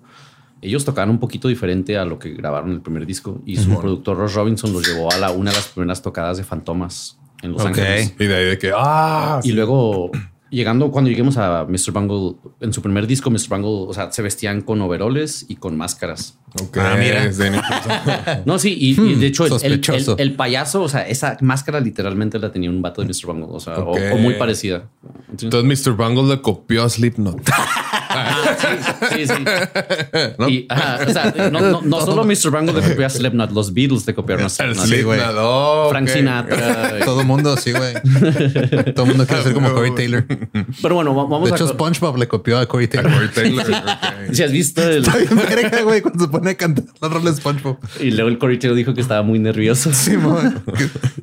ellos 0.61 0.85
tocaron 0.85 1.11
un 1.11 1.19
poquito 1.19 1.49
diferente 1.49 1.97
a 1.97 2.05
lo 2.05 2.19
que 2.19 2.31
grabaron 2.31 2.73
el 2.73 2.81
primer 2.81 3.07
disco 3.07 3.41
y 3.47 3.57
su 3.57 3.79
productor 3.79 4.17
Ross 4.17 4.35
Robinson 4.35 4.73
los 4.73 4.87
llevó 4.87 5.13
a 5.13 5.19
la, 5.19 5.31
una 5.31 5.51
de 5.51 5.57
las 5.57 5.69
primeras 5.69 6.03
tocadas 6.03 6.37
de 6.37 6.45
Fantomas 6.45 7.19
en 7.43 7.53
Los. 7.53 7.65
Ángeles. 7.65 8.15
Y 8.19 8.27
de 8.27 8.35
ahí 8.35 8.45
de 8.47 8.59
que, 8.59 8.73
ah, 8.75 9.41
Y 9.45 9.53
luego, 9.53 10.11
llegando, 10.51 10.91
cuando 10.91 11.11
lleguemos 11.11 11.37
a 11.37 11.65
Mr. 11.69 11.93
Bungle, 11.93 12.37
en 12.61 12.73
su 12.73 12.81
primer 12.83 13.07
disco, 13.07 13.31
Mr. 13.31 13.49
Bungle, 13.49 13.89
o 13.89 13.93
sea, 13.95 14.11
se 14.13 14.23
vestían 14.23 14.61
con 14.63 14.81
overoles 14.81 15.45
y 15.49 15.57
con 15.57 15.77
máscaras. 15.77 16.39
ok, 16.63 16.77
Ah, 16.79 16.97
mira. 16.99 17.31
No, 18.47 18.59
sí, 18.59 18.77
y, 18.79 19.01
y 19.01 19.15
de 19.17 19.27
hecho, 19.27 19.45
el, 19.47 19.53
el- 19.53 19.59
sospechoso. 19.61 20.15
el- 20.19 20.21
el 20.31 20.35
payaso, 20.37 20.83
o 20.83 20.89
sea, 20.89 21.07
esa 21.09 21.37
máscara 21.41 21.81
literalmente 21.81 22.39
la 22.39 22.51
tenía 22.53 22.71
un 22.71 22.81
vato 22.83 23.03
de 23.03 23.09
Mr. 23.09 23.27
Bungle, 23.27 23.49
o 23.51 23.61
sea, 23.61 23.79
o- 23.79 24.17
muy 24.19 24.35
parecida. 24.35 24.89
Entonces, 25.31 25.45
Entonces 25.45 25.87
Mr. 25.87 25.93
Bungle 25.97 26.35
le 26.37 26.41
copió 26.43 26.85
a 26.85 26.89
Slipknot. 26.89 27.41
sí, 29.15 29.27
sí. 29.27 29.35
Y, 30.49 30.67
ajá, 30.69 30.99
o 31.07 31.13
sea, 31.13 31.51
no, 31.51 31.61
no, 31.61 31.83
no 31.83 32.01
solo 32.01 32.25
Mr. 32.25 32.51
Bungle 32.51 32.81
le 32.81 32.89
copió 32.91 33.07
a 33.07 33.11
Slipknot, 33.11 33.53
los 33.53 33.73
Beatles 33.75 34.07
le 34.07 34.15
copiaron 34.15 34.47
a 34.47 34.49
Slipknot. 34.49 34.87
Sí, 34.87 35.03
güey. 35.03 35.21
Frank. 35.91 36.09
Sinatra. 36.09 37.01
Todo 37.05 37.25
mundo, 37.25 37.57
sí, 37.57 37.73
güey. 37.73 37.95
Todo 38.95 39.07
mundo 39.07 39.27
quiere 39.27 39.43
ser 39.43 39.53
como 39.55 39.73
Corey 39.73 39.95
Taylor. 39.95 40.25
De 40.53 40.67
Pero 40.83 40.95
bueno, 40.95 41.15
va- 41.15 41.25
vamos 41.25 41.51
hecho, 41.51 41.65
a... 41.65 41.69
SpongeBob 41.69 42.17
le 42.19 42.29
copió 42.29 42.59
a 42.59 42.67
Corey 42.67 42.87
A 42.87 42.91
Taylor. 42.91 43.13
Corey 43.13 43.29
Taylor. 43.29 43.67
ok. 44.29 44.33
Si 44.35 44.43
has 44.43 44.53
visto 44.53 44.83
el... 44.83 44.99
Está 45.05 45.17
bien 45.17 45.37
verga, 45.37 45.83
güey, 45.83 46.01
cuando 46.03 46.25
se 46.25 46.31
pone 46.31 46.51
a 46.51 46.57
cantar 46.57 46.85
la 47.01 47.09
rola 47.09 47.31
de 47.31 47.37
SpongeBob. 47.37 47.79
Y 48.01 48.11
luego 48.11 48.29
el 48.29 48.39
Corey 48.39 48.59
Taylor 48.59 48.77
dijo 48.77 48.95
que 48.95 49.01
estaba 49.01 49.23
muy 49.23 49.39
nervioso. 49.39 49.93
Sí. 49.93 50.13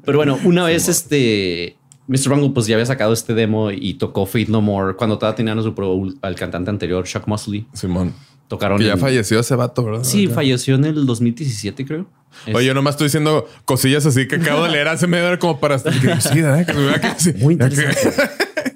Pero 0.06 0.18
bueno, 0.18 0.38
una 0.44 0.66
vez 0.66 0.88
este 0.90 1.78
Mr. 2.08 2.30
Bungle 2.30 2.50
pues 2.52 2.68
ya 2.68 2.76
había 2.76 2.86
sacado 2.86 3.14
este 3.14 3.34
demo 3.34 3.72
y 3.72 3.96
tocó 3.96 4.26
Fate 4.26 4.48
No 4.50 4.62
More 4.62 4.96
cuando 4.96 5.18
todavía 5.18 5.36
tenían 5.36 5.58
a 5.60 5.64
su 5.64 5.74
pro 5.74 6.00
al 6.22 6.36
cantante 6.36 6.70
anterior, 6.70 7.04
Chuck 7.06 7.28
Mosley. 7.28 7.66
Simón. 7.74 8.14
Tocaron. 8.48 8.78
Que 8.78 8.86
ya 8.86 8.94
en- 8.94 9.00
falleció 9.00 9.40
ese 9.40 9.56
vato, 9.56 9.84
¿verdad? 9.84 10.04
Sí, 10.04 10.28
falleció 10.28 10.76
en 10.76 10.86
el 10.86 11.06
2017, 11.08 11.84
creo. 11.86 12.06
Es- 12.46 12.54
Oye, 12.54 12.68
yo 12.68 12.74
nomás 12.76 12.94
estoy 12.94 13.06
diciendo 13.06 13.48
cosillas 13.66 14.06
así 14.06 14.28
que 14.28 14.36
acabo 14.36 14.66
de 14.66 14.72
leer 14.72 14.88
hace 14.88 15.08
media 15.08 15.26
hora 15.30 15.40
como 15.40 15.60
para... 15.60 15.80
sí. 17.20 17.34
Muy 17.40 17.54
interesante. 17.54 18.22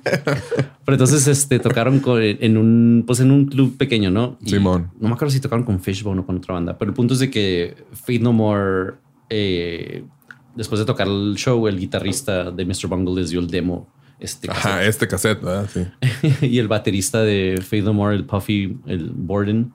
Pero 0.04 0.96
entonces 0.96 1.28
este 1.28 1.60
tocaron 1.60 2.00
con- 2.00 2.22
en 2.22 2.58
un 2.58 3.04
pues 3.06 3.20
en 3.20 3.32
un 3.32 3.46
club 3.46 3.78
pequeño, 3.78 4.10
¿no? 4.12 4.38
Y 4.44 4.50
Simón. 4.52 4.92
No 5.00 5.08
me 5.10 5.14
acuerdo 5.16 5.32
si 5.32 5.40
tocaron 5.40 5.64
con 5.66 5.80
Fishbone 5.80 6.22
o 6.22 6.26
con 6.26 6.38
otra 6.38 6.54
banda, 6.56 6.78
pero 6.78 6.90
el 6.92 6.96
punto 6.96 7.14
es 7.14 7.20
de 7.20 7.30
que 7.30 7.76
Fate 7.94 8.20
No 8.20 8.34
More 8.34 8.94
eh, 9.30 10.04
después 10.56 10.80
de 10.80 10.86
tocar 10.86 11.08
el 11.08 11.36
show, 11.38 11.68
el 11.68 11.80
guitarrista 11.80 12.52
de 12.52 12.66
Mr. 12.66 12.88
Bungle 12.88 13.22
les 13.22 13.30
dio 13.30 13.40
el 13.40 13.48
demo. 13.48 13.88
Este 14.20 14.52
Ajá, 14.52 14.62
cassette. 14.72 14.90
este 14.90 15.08
cassette, 15.08 15.42
¿verdad? 15.42 15.70
Sí. 15.74 15.86
y 16.48 16.60
el 16.60 16.68
baterista 16.68 17.22
de 17.22 17.62
Faith 17.66 17.86
No 17.86 17.94
More, 17.94 18.16
el 18.16 18.26
Puffy, 18.26 18.78
el 18.86 19.12
Borden, 19.16 19.72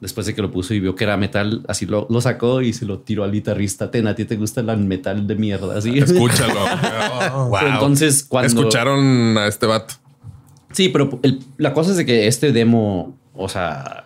después 0.00 0.26
de 0.26 0.34
que 0.34 0.42
lo 0.42 0.50
puso 0.50 0.74
y 0.74 0.80
vio 0.80 0.94
que 0.94 1.04
era 1.04 1.16
metal, 1.16 1.64
así 1.68 1.86
lo, 1.86 2.06
lo 2.10 2.20
sacó 2.20 2.60
y 2.62 2.72
se 2.72 2.84
lo 2.84 2.98
tiró 3.00 3.24
al 3.24 3.32
guitarrista. 3.32 3.90
Ten, 3.90 4.06
a 4.06 4.14
ti 4.14 4.24
te 4.24 4.36
gusta 4.36 4.60
el 4.60 4.76
metal 4.78 5.26
de 5.26 5.36
mierda, 5.36 5.78
así. 5.78 5.98
Escúchalo. 5.98 6.54
Pero 7.52 7.68
entonces, 7.72 8.24
cuando 8.24 8.46
Escucharon 8.48 9.36
a 9.38 9.46
este 9.46 9.66
vato. 9.66 9.94
Sí, 10.72 10.90
pero 10.90 11.18
el- 11.22 11.40
la 11.56 11.72
cosa 11.72 11.92
es 11.92 11.96
de 11.96 12.04
que 12.04 12.26
este 12.26 12.52
demo, 12.52 13.16
o 13.32 13.48
sea, 13.48 14.04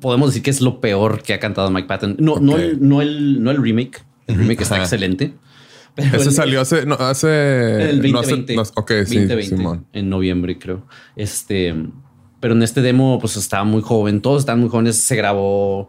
podemos 0.00 0.30
decir 0.30 0.42
que 0.42 0.50
es 0.50 0.60
lo 0.60 0.80
peor 0.80 1.22
que 1.22 1.34
ha 1.34 1.38
cantado 1.38 1.70
Mike 1.70 1.86
Patton. 1.86 2.16
No, 2.18 2.40
no, 2.40 2.56
el, 2.56 2.78
no, 2.86 3.00
el, 3.02 3.42
no 3.42 3.50
el 3.50 3.62
remake. 3.62 4.02
El 4.26 4.36
remake 4.36 4.62
está 4.62 4.76
Ajá. 4.76 4.84
excelente. 4.84 5.34
Pero 5.94 6.16
Ese 6.16 6.28
el- 6.30 6.34
salió 6.34 6.60
hace, 6.60 6.86
no, 6.86 6.94
hace, 6.94 7.90
el 7.90 8.10
no 8.12 8.20
hace- 8.20 8.30
2020. 8.36 8.56
no- 8.56 8.62
ok, 8.76 8.90
sí, 9.06 9.18
2020, 9.18 9.42
Simón. 9.44 9.86
En 9.92 10.08
noviembre, 10.08 10.58
creo. 10.58 10.86
Este, 11.16 11.74
pero 12.40 12.54
en 12.54 12.62
este 12.62 12.80
demo, 12.82 13.18
pues 13.20 13.36
estaba 13.36 13.64
muy 13.64 13.82
joven. 13.82 14.20
Todos 14.22 14.40
estaban 14.40 14.60
muy 14.60 14.70
jóvenes. 14.70 14.96
Se 15.04 15.14
grabó. 15.16 15.88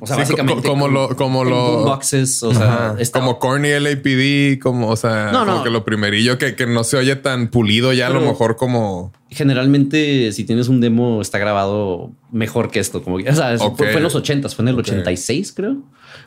O 0.00 0.06
sea, 0.06 0.16
Sí, 0.16 0.22
básicamente. 0.22 0.62
co- 0.62 0.68
como 0.70 0.84
con- 0.86 0.94
lo- 0.94 1.16
como 1.16 1.44
lo- 1.44 1.76
boomboxes, 1.76 2.42
o 2.42 2.52
sea, 2.52 2.96
estaba- 2.98 3.24
Como 3.24 3.38
Corny 3.38 3.68
LAPD, 3.78 4.58
como, 4.58 4.88
o 4.88 4.96
sea, 4.96 5.30
No, 5.30 5.40
como 5.44 5.58
no. 5.58 5.62
que 5.62 5.70
lo 5.70 5.84
primerillo 5.84 6.38
que, 6.38 6.56
que 6.56 6.66
no 6.66 6.82
se 6.82 6.96
oye 6.96 7.14
tan 7.14 7.46
pulido 7.48 7.92
ya 7.92 8.08
a 8.08 8.10
lo 8.10 8.20
mejor 8.20 8.56
como 8.56 9.12
generalmente 9.30 10.32
si 10.32 10.42
tienes 10.44 10.66
un 10.68 10.80
demo 10.80 11.20
está 11.22 11.38
grabado 11.38 12.10
mejor 12.32 12.70
que 12.72 12.80
esto. 12.80 13.02
Como 13.04 13.18
que, 13.18 13.28
o 13.30 13.34
sea, 13.34 13.52
es- 13.52 13.60
Ok. 13.60 13.76
fue, 13.78 13.86
fue 13.88 13.96
en 13.98 14.02
los 14.02 14.14
80, 14.16 14.48
fue 14.48 14.64
en 14.64 14.68
el 14.70 14.74
Ok. 14.74 14.80
86, 14.80 15.52
creo. 15.52 15.76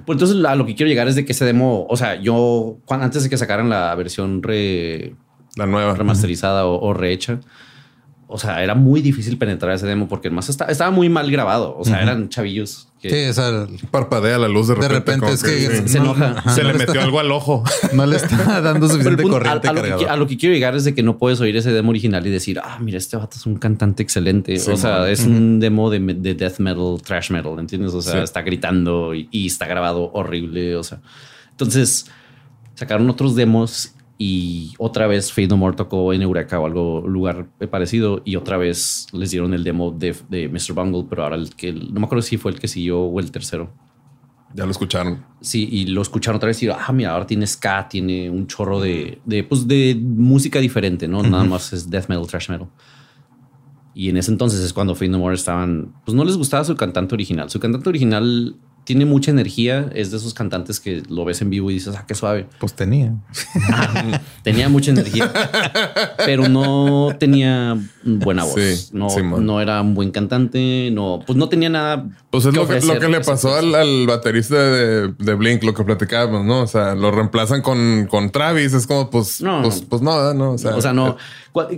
Pues 0.06 0.16
entonces 0.16 0.44
a 0.46 0.56
lo 0.56 0.66
que 0.66 0.76
quiero 0.76 0.88
llegar 0.90 1.10
es 1.10 1.16
de 1.16 1.26
que 1.26 1.34
ese 1.34 1.44
demo, 1.44 1.86
o 1.90 1.98
sea, 1.98 2.16
yo 2.16 2.78
antes 2.90 3.24
de 3.24 3.30
que 3.30 3.38
sacaran 3.38 3.70
la 3.70 3.94
versión 3.96 4.42
re- 4.42 5.16
la 5.58 5.66
nueva. 5.66 5.96
remasterizada 5.96 6.66
o, 6.66 6.80
o 6.80 6.94
rehecha, 6.94 7.40
o 8.28 8.40
sea, 8.40 8.64
era 8.64 8.74
muy 8.76 9.02
difícil 9.02 9.38
penetrar 9.38 9.74
ese 9.76 9.86
demo 9.86 10.08
porque 10.08 10.30
más 10.32 10.50
estaba, 10.50 10.72
estaba 10.72 10.90
muy 10.92 11.10
mal 11.10 11.30
grabado. 11.30 11.76
O 11.78 11.86
sea, 11.86 12.02
eran 12.02 12.28
chavillos 12.30 12.88
que 13.00 13.10
Sí, 13.12 13.16
esa, 13.18 13.68
Parpadea 13.92 14.40
la 14.40 14.48
luz 14.48 14.68
de 14.68 14.74
de 14.76 14.88
repente. 14.88 15.12
repente 15.12 15.20
como 15.22 15.34
es 15.34 15.44
que 15.44 15.82
sí. 15.84 15.88
se 15.90 15.98
enoja. 16.00 16.32
ajá, 16.38 16.50
se 16.52 16.64
no 16.64 16.72
le 16.72 16.78
metió 16.80 17.02
algo 17.02 17.20
al 17.20 17.32
ojo. 17.32 17.64
no 17.94 18.06
le 18.08 18.16
está 18.16 18.62
dando 18.62 18.88
suficiente 18.90 19.22
punto- 19.22 19.38
a, 19.38 19.40
corriente 19.42 19.68
a 19.68 19.74
lo 19.74 19.84
que, 20.00 20.06
a 20.08 20.16
lo 20.16 20.26
que 20.28 20.38
quiero 20.38 20.56
llegar 20.56 20.76
es 20.76 20.86
de 20.86 20.96
que 20.96 21.04
no 21.04 21.20
puedes 21.20 21.40
oír 21.40 21.56
ese 21.56 21.72
demo 21.72 21.92
original 21.92 22.26
y 22.26 22.32
decir, 22.32 22.60
ah, 22.64 22.80
mira, 22.82 22.98
este 22.98 23.16
vato 23.16 23.38
es 23.38 23.46
un 23.46 23.58
cantante 23.58 24.02
excelente. 24.02 24.58
Sí, 24.58 24.72
o 24.72 24.78
sea, 24.78 25.00
man. 25.02 25.10
es 25.10 25.22
un 25.26 25.60
demo 25.60 25.92
de, 25.92 26.00
de 26.00 26.34
death 26.34 26.58
metal, 26.58 26.98
trash 27.06 27.30
metal, 27.30 27.60
¿entiendes? 27.60 27.94
O 27.94 28.02
sea, 28.02 28.14
Sí. 28.14 28.20
está 28.24 28.42
gritando 28.42 29.14
y, 29.14 29.28
y 29.30 29.46
está 29.46 29.68
grabado 29.68 30.10
horrible. 30.14 30.76
O 30.78 30.84
sea, 30.84 31.00
entonces 31.52 32.08
sacaron 32.74 33.08
otros 33.10 33.36
demos 33.36 33.92
y 34.18 34.74
otra 34.78 35.08
vez 35.08 35.32
Fade 35.32 35.48
No 35.48 35.58
More 35.58 35.76
tocó 35.76 36.14
en 36.14 36.22
Eureka 36.22 36.60
o 36.60 36.66
algo 36.66 37.02
lugar 37.06 37.48
parecido 37.70 38.22
y 38.24 38.38
otra 38.38 38.58
vez 38.58 39.08
les 39.12 39.32
dieron 39.32 39.54
el 39.54 39.64
demo 39.64 39.92
de, 39.92 40.16
de 40.30 40.48
Mr. 40.48 40.74
Bungle, 40.74 41.06
pero 41.10 41.24
ahora 41.24 41.36
el 41.36 41.54
que 41.54 41.74
no 41.74 42.00
me 42.00 42.06
acuerdo 42.06 42.22
si 42.22 42.38
fue 42.38 42.52
el 42.52 42.60
que 42.60 42.68
siguió 42.68 43.02
o 43.02 43.20
el 43.20 43.32
tercero. 43.32 43.74
Ya 44.54 44.64
lo 44.64 44.72
escucharon. 44.72 45.26
Sí, 45.42 45.68
y 45.70 45.88
lo 45.88 46.02
escucharon 46.02 46.38
otra 46.38 46.48
vez 46.48 46.64
y 46.64 46.70
ah, 46.70 46.92
mira, 46.94 47.12
ahora 47.12 47.28
tiene 47.28 47.46
ska, 47.46 47.90
tiene 47.90 48.30
un 48.30 48.48
chorro 48.48 48.80
de, 48.80 49.20
de, 49.26 49.44
pues, 49.44 49.68
de 49.68 50.00
música 50.02 50.60
diferente, 50.60 51.10
¿no? 51.10 51.22
Nada 51.22 51.44
más 51.44 51.74
es 51.74 51.90
death 51.90 52.08
metal, 52.08 52.26
thrash 52.26 52.50
metal. 52.50 52.70
Y 53.94 54.10
en 54.10 54.16
ese 54.16 54.32
entonces 54.32 54.62
es 54.62 54.72
cuando 54.72 54.96
Fade 54.96 55.10
No 55.10 55.20
More 55.20 55.36
estaban, 55.36 55.94
pues 56.06 56.16
no 56.16 56.24
les 56.24 56.38
gustaba 56.38 56.64
su 56.64 56.76
cantante 56.78 57.16
original. 57.16 57.50
Su 57.50 57.60
cantante 57.60 57.90
original 57.90 58.56
tiene 58.86 59.06
mucha 59.06 59.32
energía, 59.32 59.90
es 59.94 60.12
de 60.12 60.18
esos 60.18 60.34
cantantes 60.34 60.80
que 60.80 61.02
lo 61.10 61.26
ves 61.26 61.42
en 61.42 61.50
vivo 61.50 61.72
y 61.72 61.74
dices, 61.74 61.96
ah, 61.98 62.06
qué 62.08 62.14
suave. 62.16 62.48
Pues 62.60 62.74
tenía. 62.74 63.14
Tenía 64.44 64.70
mucha 64.70 64.92
energía, 64.92 65.32
pero 66.26 66.48
no 66.48 67.16
tenía 67.20 67.78
buena 68.04 68.44
voz. 68.44 68.54
Sí, 68.56 68.90
no, 68.94 69.10
sí, 69.10 69.22
no 69.24 69.60
era 69.60 69.82
un 69.82 69.96
buen 69.96 70.12
cantante, 70.12 70.92
no, 70.92 71.20
pues 71.26 71.36
no 71.36 71.50
tenía 71.50 71.70
nada. 71.70 72.06
Pues 72.30 72.46
es 72.46 72.54
lo 72.54 72.68
que, 72.68 72.80
lo 72.82 73.00
que 73.00 73.08
le 73.08 73.22
pasó 73.22 73.56
al, 73.56 73.74
al 73.74 74.06
baterista 74.06 74.56
de, 74.56 75.14
de 75.18 75.34
Blink, 75.34 75.64
lo 75.64 75.74
que 75.74 75.84
platicábamos, 75.84 76.46
¿no? 76.46 76.62
O 76.62 76.68
sea, 76.68 76.94
lo 76.94 77.10
reemplazan 77.10 77.62
con, 77.64 78.08
con 78.08 78.30
Travis. 78.30 78.74
Es 78.74 78.86
como, 78.86 79.10
pues, 79.10 79.42
No, 79.42 79.64
pues, 79.64 79.82
no. 79.82 79.88
pues 79.90 80.02
no, 80.04 80.34
no. 80.34 80.52
O 80.52 80.58
sea, 80.58 80.76
O 80.76 80.82
sea, 80.82 80.94
no. 80.94 81.18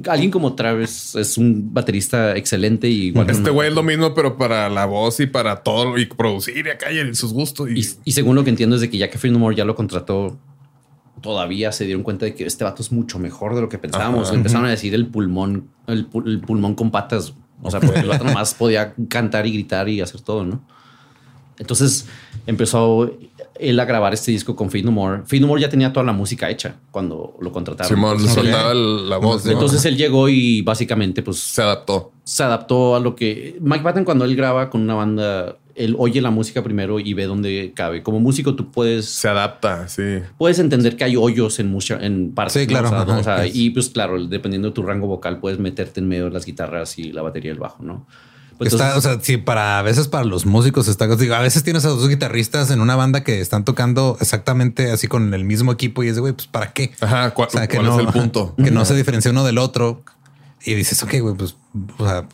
Alguien 0.07 0.31
como 0.31 0.55
Travis 0.55 1.15
es 1.15 1.37
un 1.37 1.73
baterista 1.73 2.35
excelente 2.35 2.87
y 2.87 3.07
igual. 3.07 3.29
Este 3.29 3.49
güey 3.49 3.69
es 3.69 3.75
lo 3.75 3.83
mismo, 3.83 4.13
pero 4.13 4.37
para 4.37 4.69
la 4.69 4.85
voz 4.85 5.19
y 5.19 5.27
para 5.27 5.57
todo 5.63 5.97
y 5.97 6.05
producir 6.05 6.65
y 6.65 6.69
acá 6.69 6.91
y 6.91 7.13
sus 7.15 7.33
gustos. 7.33 7.69
Y, 7.69 7.79
Y, 7.81 7.85
y 8.05 8.11
según 8.13 8.35
lo 8.35 8.43
que 8.43 8.49
entiendo 8.49 8.75
es 8.75 8.81
de 8.81 8.89
que 8.89 8.97
ya 8.97 9.09
que 9.09 9.17
Free 9.17 9.31
No 9.31 9.39
More 9.39 9.55
ya 9.55 9.65
lo 9.65 9.75
contrató, 9.75 10.37
todavía 11.21 11.71
se 11.71 11.85
dieron 11.85 12.03
cuenta 12.03 12.25
de 12.25 12.35
que 12.35 12.45
este 12.45 12.63
vato 12.63 12.81
es 12.81 12.91
mucho 12.91 13.19
mejor 13.19 13.55
de 13.55 13.61
lo 13.61 13.69
que 13.69 13.77
pensábamos. 13.77 14.27
Ajá. 14.29 14.35
Empezaron 14.37 14.65
a 14.65 14.69
decir 14.69 14.93
el 14.93 15.07
pulmón, 15.07 15.69
el, 15.87 16.09
pu- 16.09 16.25
el 16.27 16.39
pulmón 16.41 16.75
con 16.75 16.91
patas. 16.91 17.33
O 17.61 17.71
sea, 17.71 17.79
porque 17.79 17.99
el 18.01 18.07
vato 18.07 18.23
nomás 18.25 18.53
podía 18.53 18.93
cantar 19.09 19.47
y 19.47 19.51
gritar 19.53 19.89
y 19.89 20.01
hacer 20.01 20.21
todo, 20.21 20.45
¿no? 20.45 20.61
Entonces 21.59 22.05
empezó 22.45 23.11
él 23.59 23.79
a 23.79 23.85
grabar 23.85 24.13
este 24.13 24.31
disco 24.31 24.55
con 24.55 24.69
Feed 24.69 24.85
No 24.85 24.91
More. 24.91 25.23
Feed 25.25 25.41
No 25.41 25.47
More 25.47 25.61
ya 25.61 25.69
tenía 25.69 25.91
toda 25.93 26.05
la 26.05 26.13
música 26.13 26.49
hecha 26.49 26.75
cuando 26.91 27.35
lo 27.41 27.51
contrataron. 27.51 27.89
Simón 27.95 28.17
le 28.17 28.27
Entonces, 28.27 28.37
él- 28.45 28.51
soltaba 28.51 28.73
la 28.73 29.17
voz. 29.17 29.45
¿no? 29.45 29.51
entonces 29.51 29.85
él 29.85 29.97
llegó 29.97 30.29
y 30.29 30.61
básicamente 30.61 31.21
pues 31.23 31.37
se 31.39 31.61
adaptó. 31.61 32.11
se 32.23 32.43
adaptó 32.43 32.95
a 32.95 32.99
lo 32.99 33.15
que 33.15 33.57
Mike 33.61 33.83
Patton 33.83 34.03
cuando 34.05 34.25
él 34.25 34.35
graba 34.35 34.69
con 34.69 34.81
una 34.81 34.95
banda, 34.95 35.57
él 35.75 35.95
oye 35.99 36.21
la 36.21 36.31
música 36.31 36.63
primero 36.63 36.99
y 36.99 37.13
ve 37.13 37.25
dónde 37.25 37.71
cabe. 37.75 38.01
Como 38.03 38.19
músico 38.19 38.55
tú 38.55 38.71
puedes 38.71 39.05
Se 39.05 39.27
adapta, 39.29 39.87
sí. 39.87 40.19
puedes 40.37 40.57
entender 40.59 40.95
que 40.97 41.03
hay 41.03 41.15
hoyos 41.15 41.59
en 41.59 41.69
mucha 41.71 41.97
en 42.03 42.31
partes. 42.33 42.61
Sí, 42.61 42.67
claro, 42.67 42.89
¿no? 42.89 42.97
O 43.01 43.05
sea, 43.05 43.11
ajá, 43.13 43.19
o 43.19 43.23
sea, 43.23 43.45
es- 43.45 43.55
y 43.55 43.69
pues 43.69 43.89
claro, 43.89 44.25
dependiendo 44.25 44.69
de 44.69 44.73
tu 44.73 44.81
rango 44.83 45.07
vocal 45.07 45.39
puedes 45.39 45.59
meterte 45.59 45.99
en 45.99 46.07
medio 46.07 46.25
de 46.25 46.31
las 46.31 46.45
guitarras 46.45 46.97
y 46.97 47.11
la 47.11 47.21
batería 47.21 47.51
y 47.51 47.53
el 47.53 47.59
bajo, 47.59 47.83
¿no? 47.83 48.07
Pues 48.57 48.73
está, 48.73 48.87
entonces- 48.87 49.11
o 49.11 49.13
sea, 49.15 49.23
sí, 49.23 49.37
para 49.37 49.79
a 49.79 49.81
veces 49.81 50.07
para 50.07 50.23
los 50.23 50.45
músicos 50.45 50.87
está, 50.87 51.07
digo, 51.15 51.35
a 51.35 51.41
veces 51.41 51.63
tienes 51.63 51.85
a 51.85 51.89
dos 51.89 52.07
guitarristas 52.09 52.71
en 52.71 52.81
una 52.81 52.95
banda 52.95 53.23
que 53.23 53.39
están 53.39 53.65
tocando 53.65 54.17
exactamente 54.19 54.91
así 54.91 55.07
con 55.07 55.33
el 55.33 55.43
mismo 55.43 55.71
equipo 55.71 56.03
y 56.03 56.07
es 56.07 56.15
de 56.15 56.21
güey, 56.21 56.33
pues 56.33 56.47
para 56.47 56.73
qué? 56.73 56.91
Ajá, 57.01 57.31
¿cuál, 57.31 57.47
O 57.49 57.51
sea, 57.51 57.67
que 57.67 57.77
cuál 57.77 57.87
no, 57.87 57.99
es 57.99 58.05
el 58.07 58.11
punto? 58.13 58.55
Que 58.63 58.71
no 58.71 58.83
se 58.85 58.95
diferencia 58.95 59.31
uno 59.31 59.43
del 59.43 59.57
otro 59.57 60.03
y 60.63 60.73
dices, 60.73 61.01
ok, 61.03 61.19
güey, 61.21 61.35
pues 61.35 61.55
o 61.97 62.05
sea, 62.05 62.25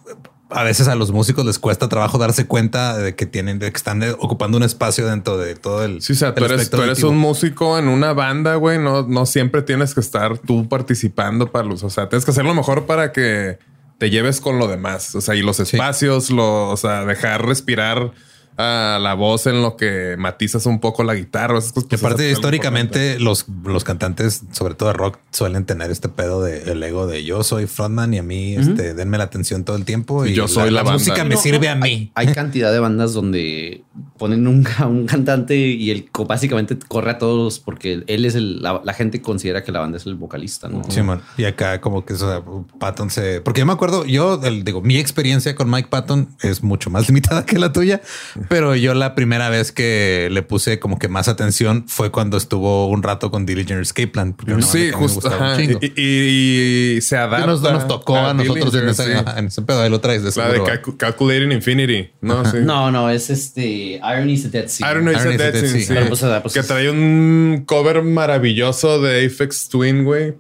a 0.50 0.63
veces 0.63 0.88
a 0.88 0.96
los 0.96 1.12
músicos 1.12 1.46
les 1.46 1.60
cuesta 1.60 1.89
trabajo 1.89 2.18
darse 2.18 2.46
cuenta 2.46 2.98
de 2.98 3.15
que 3.15 3.25
tienen, 3.25 3.60
de 3.60 3.72
que 3.72 3.77
están 3.77 4.01
ocupando 4.20 4.58
un 4.58 4.63
espacio 4.63 5.08
dentro 5.08 5.38
de 5.38 5.56
todo 5.56 5.84
el. 5.84 6.01
Sí, 6.01 6.13
o 6.13 6.15
sea, 6.15 6.36
tú 6.36 6.46
eres, 6.46 6.70
tú 6.70 6.82
eres 6.82 7.03
un 7.03 7.18
músico 7.18 7.77
en 7.80 7.88
una 7.88 8.13
banda, 8.13 8.56
güey. 8.56 8.77
No, 8.77 9.03
no 9.03 9.25
siempre 9.25 9.62
tienes 9.62 9.94
que 9.94 10.00
estar 10.00 10.38
tú 10.38 10.70
participando 10.70 11.51
para 11.51 11.68
los. 11.68 11.84
O 11.84 11.89
sea, 11.89 12.08
tienes 12.08 12.24
que 12.24 12.32
hacerlo 12.32 12.53
mejor 12.53 12.86
para 12.86 13.12
que 13.12 13.58
te 14.03 14.10
lleves 14.10 14.41
con 14.41 14.60
lo 14.60 14.67
demás. 14.67 15.15
O 15.15 15.22
sea, 15.22 15.33
y 15.33 15.41
los 15.41 15.62
espacios, 15.62 16.29
lo, 16.29 16.67
o 16.67 16.75
sea, 16.75 17.05
dejar 17.05 17.45
respirar 17.45 18.12
a 18.57 19.00
la 19.01 19.13
voz 19.13 19.48
en 19.48 19.62
lo 19.62 19.75
que 19.77 20.15
matizas 20.17 20.65
un 20.65 20.79
poco 20.79 21.03
la 21.03 21.15
guitarra. 21.15 21.57
Esas 21.57 21.74
cosas, 21.74 21.89
Que 21.89 21.98
pues, 21.98 22.03
aparte, 22.03 22.31
históricamente, 22.31 23.19
los, 23.19 23.45
los 23.65 23.83
cantantes, 23.83 24.43
sobre 24.51 24.75
todo 24.75 24.89
de 24.89 24.93
rock, 24.93 25.17
suelen 25.31 25.65
tener 25.65 25.91
este 25.91 26.10
pedo 26.10 26.41
de 26.41 26.72
el 26.72 26.81
ego 26.83 27.07
de 27.07 27.24
yo 27.24 27.43
soy 27.43 27.67
frontman 27.67 28.13
y 28.13 28.17
a 28.19 28.24
mí 28.24 28.55
este, 28.55 28.93
denme 28.93 29.17
la 29.17 29.25
atención 29.25 29.63
todo 29.63 29.75
el 29.75 29.86
tiempo. 29.86 30.25
Y 30.25 30.31
Y, 30.31 30.33
yo 30.33 30.48
soy 30.48 30.69
la 30.72 30.83
banda. 30.83 30.93
música 31.00 31.24
me 31.24 31.36
No, 31.36 31.41
sirve 31.41 31.69
a 31.69 31.75
mí. 31.75 32.12
Hay, 32.15 32.27
hay 32.27 32.33
cantidad 32.33 32.72
de 32.72 32.79
bandas 32.79 33.13
donde 33.13 33.83
ponen 34.17 34.48
un, 34.48 34.65
a 34.77 34.88
un 34.88 35.05
cantante 35.05 35.55
y 35.55 35.89
él 35.91 36.10
básicamente 36.27 36.77
corre 36.88 37.12
a 37.12 37.17
todos 37.17 37.60
porque 37.60 38.03
él 38.07 38.25
es 38.25 38.36
el, 38.36 38.62
la, 38.62 38.81
la 38.83 38.93
gente 38.93 39.22
considera 39.22 39.63
que 39.63 39.72
la 39.72 39.79
banda 39.79 39.98
es 39.98 40.05
el 40.05 40.15
vocalista, 40.15 40.67
¿no? 40.69 40.83
Sí, 40.89 41.01
man. 41.01 41.22
Y 41.38 41.45
acá 41.45 41.81
como 41.81 42.05
que 42.05 42.13
o 42.13 42.17
sea, 42.17 42.41
Patton 42.79 43.10
se... 43.10 43.41
Porque 43.41 43.60
yo 43.62 43.65
me 43.65 43.74
acuerdo, 43.74 44.05
yo 44.05 44.39
el- 44.43 44.63
digo, 44.63 44.81
mi 44.81 44.98
experiencia 44.98 45.55
con 45.55 45.69
Mike 45.69 45.88
Patton 45.89 46.29
es 46.41 46.63
mucho 46.63 46.89
más 46.89 47.07
limitada 47.10 47.45
que 47.45 47.57
la 47.60 47.72
tuya, 47.74 48.01
pero 48.50 48.75
yo 48.75 48.93
la 48.93 49.15
primera 49.15 49.50
vez 49.50 49.71
que 49.71 50.27
le 50.31 50.41
puse 50.43 50.79
como 50.79 51.00
que 51.00 51.07
más 51.07 51.27
atención 51.27 51.85
fue 51.88 52.12
cuando 52.12 52.38
estuvo 52.38 52.88
un 52.88 53.03
rato 53.03 53.31
con 53.31 53.45
Diligent 53.45 53.81
Escape 53.81 54.07
Plan. 54.07 54.33
porque 54.33 54.51
era 54.51 54.57
una 54.57 54.65
banda 54.67 54.79
Sí, 54.79 54.89
a 54.93 54.97
justo. 54.97 55.31
Y, 55.59 56.01
y- 56.01 56.95
y 56.97 57.01
se 57.01 57.17
adapta. 57.17 57.45
nos, 57.47 57.62
nos 57.62 57.88
tocó 57.88 58.17
a, 58.17 58.33
nosotros 58.33 58.73
en 58.75 58.81
Dillinger, 58.81 58.89
ese, 58.89 59.17
sí. 59.17 59.23
en 59.38 59.45
ese 59.47 59.62
pedo. 59.62 59.81
Ahí 59.81 59.89
lo 59.89 60.00
traes 60.00 60.23
de 60.23 60.31
La 60.35 60.50
de 60.51 60.62
Calculating 60.97 61.51
Infinity. 61.51 62.09
No, 62.21 62.43
sí. 62.50 62.57
No, 62.62 62.91
no, 62.91 63.09
es 63.09 63.29
este 63.29 63.95
Irony 64.03 64.33
is 64.33 64.45
a 64.45 64.50
Dead 64.50 64.67
Sea. 64.67 64.89
I 64.89 64.93
don't 64.93 65.03
know, 65.03 65.13
it's 65.13 65.21
a 65.25 65.29
Iron 65.29 65.35
is 65.35 65.41
a 65.41 65.51
Dead 65.51 65.62
Sea. 65.65 65.79
sí. 65.81 65.85
Pero, 65.88 66.07
pues, 66.07 66.21
pues, 66.41 66.53
que 66.53 66.63
trae 66.63 66.89
un 66.89 67.63
cover 67.65 68.01
maravilloso 68.03 69.01
de 69.01 69.25
Aphex 69.25 69.69
Twin, 69.69 70.03
güey. 70.03 70.33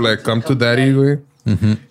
Like 0.00 0.22
Come 0.22 0.42
to 0.42 0.54
Daddy, 0.54 0.92
güey. 0.92 1.18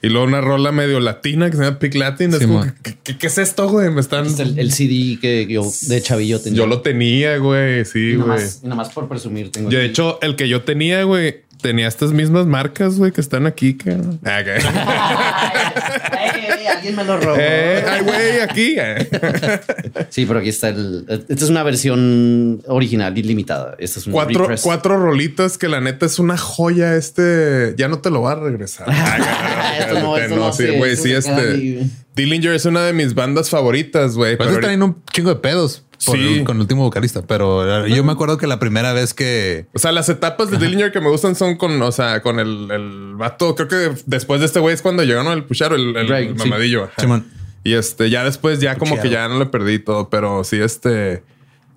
Y 0.02 0.10
luego 0.10 0.26
una 0.26 0.42
rola 0.42 0.72
medio 0.72 1.00
latina 1.00 1.50
que 1.52 1.58
se 1.58 1.64
llama 1.64 1.78
Pick 1.80 1.94
Latin. 1.96 2.32
Es 2.32 2.40
Sí, 2.40 2.46
como, 2.46 2.60
man. 2.60 2.76
¿qué, 2.82 2.96
qué- 3.04 3.18
qué 3.18 3.28
es 3.28 3.38
esto, 3.38 3.70
güey? 3.70 3.90
Me 3.92 4.02
están. 4.02 4.26
es 4.26 4.40
el, 4.40 4.58
el 4.58 4.72
CD 4.72 5.20
que 5.22 5.46
yo 5.48 5.64
de 5.84 6.02
chavillo 6.02 6.40
tenía. 6.42 6.58
Yo 6.58 6.66
lo 6.68 6.82
tenía, 6.82 7.38
güey. 7.38 7.86
Sí, 7.86 8.00
y 8.00 8.16
güey. 8.16 8.28
nomás, 8.28 8.62
y 8.64 8.68
nomás 8.68 8.90
por 8.90 9.08
presumir 9.08 9.52
tengo 9.52 9.70
Yo, 9.70 9.78
de 9.80 9.86
hecho, 9.86 10.20
el 10.22 10.36
que 10.36 10.50
yo 10.50 10.64
tenía, 10.64 11.04
güey, 11.04 11.42
tenía 11.64 11.88
estas 11.88 12.12
mismas 12.12 12.46
marcas, 12.46 12.98
güey, 12.98 13.12
que 13.12 13.22
están 13.22 13.48
aquí. 13.48 13.76
Que... 13.76 13.98
Ah, 14.24 14.44
alguien 16.76 16.96
me 16.96 17.04
lo 17.04 17.20
robó. 17.20 17.36
Eh, 17.40 17.84
ay, 17.90 18.02
güey, 18.02 18.40
aquí. 18.42 18.76
eh. 18.78 19.10
Sí, 20.10 20.26
pero 20.26 20.40
aquí 20.40 20.50
está 20.50 20.70
el. 20.70 21.06
Esta 21.08 21.46
es 21.46 21.50
una 21.50 21.64
versión 21.64 22.62
original 22.68 23.18
y 23.18 23.24
limitada. 23.24 23.76
Esta 23.80 24.00
es 24.00 24.06
cuatro, 24.12 24.42
repress. 24.42 24.62
cuatro 24.62 25.00
rolitas 25.00 25.58
que 25.58 25.70
la 25.70 25.82
neta 25.82 26.06
es 26.06 26.20
una 26.20 26.38
joya. 26.38 26.96
Este 26.96 27.74
ya 27.78 27.88
no 27.88 28.00
te 28.00 28.12
lo 28.12 28.22
va 28.22 28.34
a 28.34 28.36
regresar. 28.36 28.88
Esto 29.80 30.00
no, 30.00 30.18
esto 30.18 30.36
no 30.36 30.54
sí, 30.54 30.68
güey. 30.78 30.96
Sí, 30.96 31.14
este. 31.14 31.88
Dillinger 32.16 32.54
es 32.54 32.66
una 32.66 32.84
de 32.84 32.94
mis 32.94 33.16
bandas 33.16 33.50
favoritas, 33.50 34.16
güey. 34.16 34.38
Pero 34.38 34.52
pero 34.52 34.62
traen 34.62 34.84
un 34.84 35.02
chingo 35.12 35.30
de 35.30 35.38
pedos 35.38 35.84
por 36.06 36.18
Sí. 36.18 36.40
el- 36.40 36.44
con 36.44 36.56
el 36.58 36.62
último 36.62 36.84
vocalista. 36.84 37.22
Pero 37.28 37.88
yo 37.88 38.04
me 38.04 38.12
acuerdo 38.12 38.38
que 38.38 38.48
la 38.48 38.60
primera 38.60 38.94
vez 38.94 39.14
que 39.14 39.68
O 39.74 39.80
sea, 39.80 39.92
las 39.92 40.10
etapas 40.10 40.50
de 40.52 40.58
Dillinger 40.58 40.92
que 40.92 41.00
me 41.02 41.10
gustan 41.10 41.36
son 41.36 41.56
con, 41.58 41.82
o 41.82 41.92
sea, 41.92 42.22
con 42.22 42.40
el, 42.40 42.70
el 42.72 43.16
vato. 43.16 43.56
Creo 43.56 43.68
que 43.68 44.02
después 44.06 44.40
de 44.40 44.46
este 44.48 44.60
güey 44.60 44.74
es 44.74 44.82
cuando 44.82 45.04
llegaron 45.04 45.32
el 45.34 45.44
pucharo, 45.44 45.76
el, 45.76 45.96
el 45.96 46.38
sí. 46.38 46.50
mamadillo. 46.50 46.84
ajá. 46.86 47.02
Simón. 47.02 47.26
Y 47.64 47.74
este, 47.74 48.10
ya 48.10 48.24
después, 48.26 48.60
ya 48.60 48.78
como 48.78 49.00
que 49.02 49.10
ya 49.10 49.28
no 49.30 49.40
le 49.40 49.46
perdí 49.46 49.80
todo, 49.80 50.10
pero 50.10 50.44
sí, 50.44 50.58
este, 50.60 51.24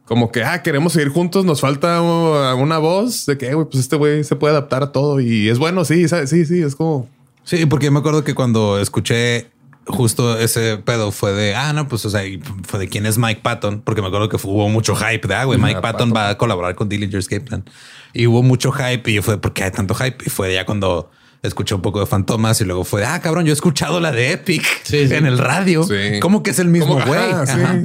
como 0.04 0.33
que, 0.33 0.42
ah, 0.42 0.61
queremos 0.62 0.92
seguir 0.95 1.11
juntos, 1.11 1.45
nos 1.45 1.61
falta 1.61 2.00
una 2.02 2.78
voz 2.78 3.25
de 3.26 3.38
que, 3.38 3.54
güey, 3.54 3.66
pues 3.71 3.80
este 3.85 3.95
güey 3.95 4.25
se 4.25 4.35
puede 4.35 4.52
adaptar 4.52 4.83
a 4.83 4.90
todo 4.92 5.21
y 5.21 5.49
es 5.49 5.59
bueno, 5.61 5.85
sí, 5.85 6.09
¿sabes? 6.09 6.30
sí, 6.30 6.45
sí, 6.45 6.61
es 6.62 6.75
como, 6.75 7.09
Sí, 7.45 7.64
porque 7.66 7.87
yo 7.87 7.92
me 7.92 8.00
acuerdo 8.00 8.25
que 8.25 8.35
cuando 8.35 8.80
escuché 8.80 9.47
justo 9.86 10.38
ese 10.38 10.78
pedo 10.78 11.12
fue 11.12 11.32
de, 11.32 11.54
ah, 11.54 11.72
no, 11.72 11.88
pues, 11.88 12.04
o 12.04 12.10
sea, 12.10 12.22
fue 12.66 12.80
de 12.80 12.88
quién 12.88 13.06
es 13.06 13.18
Mike 13.18 13.40
Patton, 13.42 13.82
porque 13.82 14.02
me 14.02 14.08
acuerdo 14.08 14.28
que 14.28 14.36
hubo 14.42 14.68
mucho 14.68 14.94
hype 14.96 15.26
de, 15.28 15.34
ah, 15.34 15.44
güey, 15.44 15.58
Mike 15.58 15.76
Ah, 15.78 15.80
Patton, 15.80 16.10
Patton. 16.10 16.16
va 16.16 16.28
a 16.30 16.38
colaborar 16.38 16.74
con 16.74 16.88
Dillinger 16.88 17.18
Escape 17.18 17.42
Plan. 17.42 17.64
Y 18.12 18.26
hubo 18.26 18.42
mucho 18.42 18.72
hype 18.72 19.10
y 19.10 19.14
yo 19.14 19.22
fue, 19.22 19.38
¿por 19.38 19.52
qué 19.52 19.64
hay 19.64 19.70
tanto 19.70 19.94
hype? 19.94 20.16
Y 20.26 20.30
fue 20.30 20.52
ya 20.54 20.64
cuando 20.66 21.10
escuché 21.42 21.74
un 21.74 21.82
poco 21.82 22.00
de 22.00 22.06
Fantomas 22.06 22.60
y 22.60 22.64
luego 22.64 22.82
fue, 22.84 23.02
de, 23.02 23.06
ah, 23.06 23.20
cabrón, 23.20 23.44
yo 23.44 23.52
he 23.52 23.54
escuchado 23.54 24.00
la 24.00 24.10
de 24.10 24.32
Epic 24.32 24.64
Sí, 24.82 25.06
sí. 25.06 25.14
en 25.14 25.26
el 25.26 25.38
radio. 25.38 25.84
Sí. 25.84 26.18
¿Cómo 26.20 26.42
que 26.42 26.50
es 26.50 26.58
el 26.58 26.68
mismo 26.68 26.98
güey? 27.06 27.20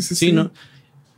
sí, 0.01 0.15
Sí, 0.15 0.31
¿no? 0.31 0.51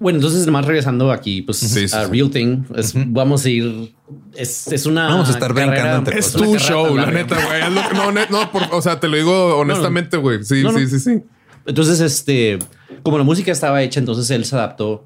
Bueno, 0.03 0.17
entonces, 0.17 0.45
nomás 0.45 0.65
regresando 0.65 1.11
aquí, 1.11 1.41
pues 1.41 1.57
Sí, 1.57 1.67
sí, 1.87 1.95
a 1.95 2.05
sí. 2.05 2.11
Real 2.11 2.29
Thing, 2.29 2.63
es- 2.75 2.93
vamos 2.95 3.43
a 3.45 3.49
ir. 3.49 3.95
Es, 4.35 4.67
es 4.67 4.85
una. 4.85 5.07
Vamos 5.07 5.29
a 5.29 5.31
estar 5.31 5.51
brincando 5.53 5.75
carrera- 5.81 5.97
entre 5.97 6.19
Es 6.19 6.31
cosas. 6.31 6.41
una 6.47 6.57
tu 6.59 6.63
show, 6.63 6.95
la 6.95 7.05
neta, 7.11 7.35
güey. 7.35 7.61
Es 7.61 7.93
no, 7.95 8.11
no, 8.11 8.51
por- 8.51 8.67
o 8.71 8.81
sea, 8.81 8.99
te 8.99 9.07
lo 9.07 9.17
digo 9.17 9.55
honestamente, 9.57 10.17
güey. 10.17 10.43
Sí, 10.43 10.61
No, 10.61 10.71
no. 10.73 10.77
sí, 10.79 10.87
sí, 10.87 10.99
sí. 10.99 11.23
Entonces, 11.65 11.99
este, 12.01 12.59
como 13.01 13.17
la 13.17 13.23
música 13.23 13.51
estaba 13.51 13.81
hecha, 13.81 13.99
entonces 13.99 14.29
él 14.31 14.43
se 14.45 14.55
adaptó 14.55 15.05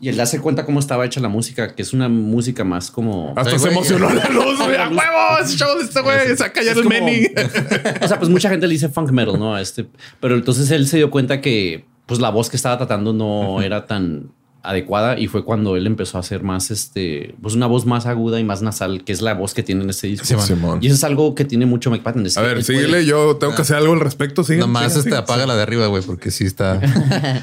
y 0.00 0.08
él 0.08 0.16
darse 0.16 0.40
cuenta 0.40 0.64
cómo 0.64 0.78
estaba 0.80 1.04
hecha 1.04 1.20
la 1.20 1.28
música, 1.28 1.74
que 1.74 1.82
es 1.82 1.92
una 1.92 2.08
música 2.08 2.64
más 2.64 2.90
como. 2.90 3.34
Hasta 3.36 3.52
Ay, 3.52 3.58
se 3.58 3.68
emocionó 3.68 4.08
la 4.08 4.28
luz, 4.30 4.56
güey. 4.58 4.76
¡A 4.76 4.88
huevo! 4.88 5.38
Ese 5.44 5.56
show 5.58 5.76
de 5.76 5.84
este 5.84 6.00
güey. 6.00 6.36
Saca 6.36 6.62
ya 6.62 6.72
Es 6.72 6.78
el 6.78 6.86
meni. 6.88 7.26
O 8.02 8.08
sea, 8.08 8.18
pues 8.18 8.30
mucha 8.30 8.48
gente 8.48 8.66
le 8.66 8.72
dice 8.72 8.88
funk 8.88 9.10
metal, 9.10 9.38
¿no? 9.38 9.58
Este, 9.58 9.86
pero 10.20 10.36
entonces 10.36 10.70
él 10.70 10.86
se 10.88 10.96
dio 10.96 11.10
cuenta 11.10 11.40
que 11.42 11.84
pues 12.06 12.20
la 12.20 12.30
voz 12.30 12.48
que 12.48 12.56
estaba 12.56 12.78
tratando 12.78 13.12
no 13.12 13.60
era 13.60 13.84
tan 13.84 14.30
adecuada 14.62 15.18
y 15.18 15.28
fue 15.28 15.44
cuando 15.44 15.76
él 15.76 15.86
empezó 15.86 16.16
a 16.16 16.20
hacer 16.20 16.42
más 16.42 16.70
este 16.70 17.34
pues 17.40 17.54
una 17.54 17.66
voz 17.66 17.86
más 17.86 18.06
aguda 18.06 18.40
y 18.40 18.44
más 18.44 18.60
nasal 18.60 19.04
que 19.04 19.12
es 19.12 19.22
la 19.22 19.34
voz 19.34 19.54
que 19.54 19.62
tiene 19.62 19.84
en 19.84 19.90
este 19.90 20.08
disco 20.08 20.26
Simón. 20.26 20.46
Simón. 20.46 20.78
y 20.82 20.86
eso 20.86 20.96
es 20.96 21.04
algo 21.04 21.34
que 21.34 21.44
tiene 21.44 21.64
mucho 21.64 21.90
Mike 21.90 22.02
Patton 22.02 22.26
A 22.36 22.40
ver, 22.42 22.64
síguele. 22.64 23.06
Yo 23.06 23.36
tengo 23.36 23.54
que 23.54 23.62
hacer 23.62 23.76
algo 23.76 23.92
al 23.92 24.00
respecto. 24.00 24.44
Sigue. 24.44 24.60
Nomás 24.60 24.96
este, 24.96 25.16
apaga 25.16 25.46
la 25.46 25.56
de 25.56 25.62
arriba, 25.62 25.86
güey, 25.86 26.02
porque 26.02 26.30
sí 26.30 26.44
está. 26.44 26.80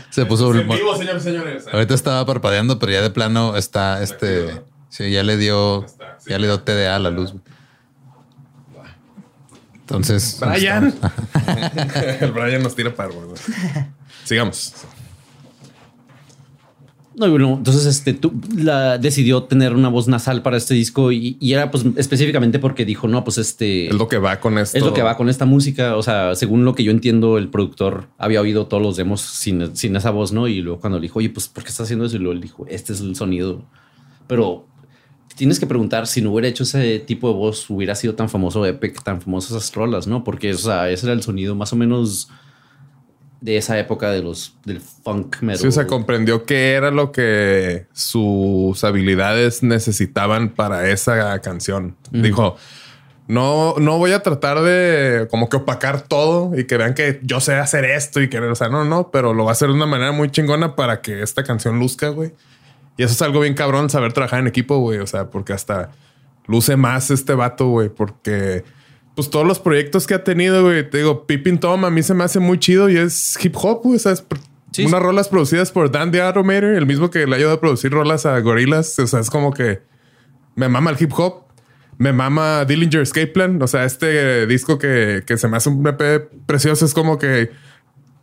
se 0.10 0.26
puso. 0.26 0.54
En 0.54 0.68
vivo, 0.68 0.96
señores, 0.98 1.24
señores. 1.24 1.66
Ahorita 1.72 1.94
estaba 1.94 2.26
parpadeando, 2.26 2.80
pero 2.80 2.92
ya 2.92 3.02
de 3.02 3.10
plano 3.10 3.56
está 3.56 4.04
este. 4.04 4.62
Sí, 4.90 5.12
ya 5.12 5.24
le 5.24 5.38
dio. 5.38 5.86
Ya 6.28 6.40
le 6.40 6.48
dio 6.48 6.60
TDA 6.62 6.96
a 6.96 7.00
la 7.00 7.10
luz. 7.10 7.32
güey. 7.32 7.44
Entonces. 9.74 10.40
Brian. 10.40 10.94
el 12.20 12.32
Brian 12.34 12.64
nos 12.64 12.76
tira 12.76 12.94
para 12.94 13.10
güey. 13.10 13.38
Sigamos. 14.24 14.74
No, 17.18 17.30
bueno, 17.30 17.56
entonces 17.58 17.86
este 17.86 18.14
tú 18.14 18.34
la 18.58 18.98
decidió 18.98 19.44
tener 19.44 19.74
una 19.74 19.88
voz 19.88 20.08
nasal 20.08 20.42
para 20.42 20.58
este 20.58 20.74
disco 20.74 21.12
y, 21.12 21.38
y 21.40 21.54
era 21.54 21.72
pues 21.72 21.86
específicamente 21.96 22.60
porque 22.60 22.84
dijo, 22.84 23.08
no, 23.08 23.24
pues 23.24 23.38
este 23.38 23.88
Es 23.88 23.96
lo 23.96 24.08
que 24.08 24.18
va 24.18 24.40
con 24.40 24.58
esto. 24.58 24.78
es 24.78 24.84
lo 24.84 24.94
que 24.94 25.02
va 25.02 25.16
con 25.16 25.30
esta 25.30 25.46
música. 25.46 25.96
O 25.96 26.04
sea, 26.04 26.36
según 26.36 26.66
lo 26.66 26.76
que 26.76 26.84
yo 26.84 26.92
entiendo, 26.92 27.38
el 27.38 27.50
productor 27.50 28.08
había 28.18 28.42
oído 28.42 28.68
todos 28.68 28.84
los 28.84 28.98
demos 28.98 29.22
sin, 29.22 29.76
sin 29.76 29.96
esa 29.96 30.12
voz, 30.12 30.34
¿no? 30.34 30.48
Y 30.48 30.62
luego 30.62 30.80
cuando 30.82 31.00
le 31.00 31.04
dijo, 31.04 31.20
oye, 31.20 31.30
pues, 31.30 31.48
¿por 31.48 31.64
qué 31.64 31.70
estás 31.70 31.86
haciendo 31.86 32.06
eso? 32.06 32.18
Y 32.18 32.20
luego 32.20 32.34
él 32.34 32.42
dijo, 32.42 32.66
este 32.68 32.92
es 32.94 33.00
el 33.00 33.16
sonido. 33.16 33.64
Pero 34.28 34.66
tienes 35.36 35.60
que 35.60 35.68
preguntar 35.68 36.08
si 36.08 36.22
no 36.22 36.32
hubiera 36.32 36.48
hecho 36.48 36.64
ese 36.64 37.00
tipo 37.00 37.30
de 37.30 37.36
voz, 37.36 37.70
hubiera 37.70 37.96
sido 37.96 38.16
tan 38.16 38.30
famoso 38.30 38.66
Epic, 38.66 39.04
tan 39.04 39.22
famosas 39.22 39.52
esas 39.52 39.74
rolas, 39.74 40.08
¿no? 40.08 40.24
Porque, 40.24 40.54
o 40.54 40.58
sea, 40.58 40.90
ese 40.90 41.06
era 41.06 41.14
el 41.14 41.22
sonido 41.22 41.56
más 41.56 41.72
o 41.74 41.76
menos 41.76 42.30
de 43.46 43.58
esa 43.58 43.78
época 43.78 44.10
de 44.10 44.24
los 44.24 44.58
del 44.66 44.82
funk 44.82 45.42
metal. 45.42 45.60
Sí, 45.60 45.68
o 45.68 45.72
sea, 45.72 45.86
comprendió 45.86 46.46
qué 46.46 46.74
era 46.74 46.90
lo 46.90 47.12
que 47.12 47.86
sus 47.94 48.84
habilidades 48.84 49.62
necesitaban 49.62 50.50
para 50.50 50.90
esa 50.90 51.40
canción. 51.42 51.96
Dijo, 52.10 52.58
no, 53.28 53.76
no 53.78 54.00
voy 54.00 54.14
a 54.14 54.24
tratar 54.24 54.62
de 54.62 55.28
como 55.30 55.48
que 55.48 55.58
opacar 55.58 56.02
todo 56.02 56.58
y 56.58 56.66
que 56.66 56.78
vean 56.78 56.96
que 56.96 57.20
yo 57.22 57.40
sé 57.40 57.54
hacer 57.54 57.86
esto 57.86 58.20
y 58.20 58.32
que, 58.32 58.40
o 58.40 58.56
sea, 58.56 58.70
no, 58.70 58.84
no, 58.84 59.12
pero 59.12 59.36
lo 59.36 59.44
va 59.44 59.52
a 59.52 59.54
hacer 59.54 59.68
de 59.68 59.76
una 59.76 59.86
manera 59.86 60.12
muy 60.12 60.32
chingona 60.32 60.76
para 60.76 61.02
que 61.02 61.22
esta 61.22 61.44
canción 61.44 61.78
luzca, 61.78 62.10
güey. 62.10 62.34
Y 62.98 63.04
eso 63.04 63.14
es 63.14 63.22
algo 63.22 63.42
bien 63.42 63.54
cabrón, 63.54 63.92
saber 63.92 64.12
trabajar 64.12 64.40
en 64.40 64.48
equipo, 64.48 64.80
güey. 64.80 64.98
O 64.98 65.06
sea, 65.06 65.30
porque 65.30 65.54
hasta 65.54 65.92
luce 66.48 66.78
más 66.78 67.12
este 67.12 67.36
vato, 67.36 67.68
güey, 67.68 67.90
porque 67.90 68.64
pues 69.16 69.30
todos 69.30 69.48
los 69.48 69.60
proyectos 69.60 70.08
que 70.08 70.14
ha 70.14 70.24
tenido, 70.24 70.64
güey, 70.64 70.90
te 70.90 70.98
digo, 71.00 71.26
Pippin 71.26 71.58
Tom 71.60 71.86
a 71.86 71.90
mí 71.90 72.04
se 72.04 72.14
me 72.14 72.24
hace 72.24 72.40
muy 72.40 72.60
chido 72.60 72.90
y 72.90 72.98
es 72.98 73.38
hip 73.44 73.56
hop, 73.58 73.82
güey. 73.84 73.96
O 73.96 74.00
sea, 74.00 74.12
es 74.12 74.28
pr- 74.28 74.40
Sí, 74.72 74.84
unas 74.86 75.00
sí. 75.00 75.06
rolas 75.06 75.30
producidas 75.30 75.72
por 75.72 75.90
Dan 75.90 76.12
the 76.12 76.22
Automator, 76.22 76.66
el 76.66 76.86
mismo 76.86 77.10
que 77.10 77.26
le 77.26 77.36
ayuda 77.38 77.54
a 77.54 77.60
producir 77.62 77.92
rolas 77.92 78.26
a 78.26 78.38
Gorillaz. 78.42 79.00
O 79.00 79.08
sea, 79.08 79.22
es 79.22 79.30
como 79.30 79.54
que 79.54 79.82
me 80.56 80.68
mama 80.68 80.92
el 80.92 80.98
hip 81.02 81.12
hop. 81.16 81.46
Me 81.98 82.12
mama 82.12 82.66
Dillinger 82.66 83.00
Escape 83.00 83.28
Plan. 83.28 83.62
O 83.62 83.68
sea, 83.68 83.86
este 83.86 84.46
disco 84.48 84.78
que, 84.78 85.24
que 85.26 85.38
se 85.38 85.48
me 85.48 85.56
hace 85.56 85.70
un 85.70 85.88
EP 85.88 86.30
precioso 86.46 86.84
es 86.84 86.94
como 86.94 87.18
que. 87.18 87.52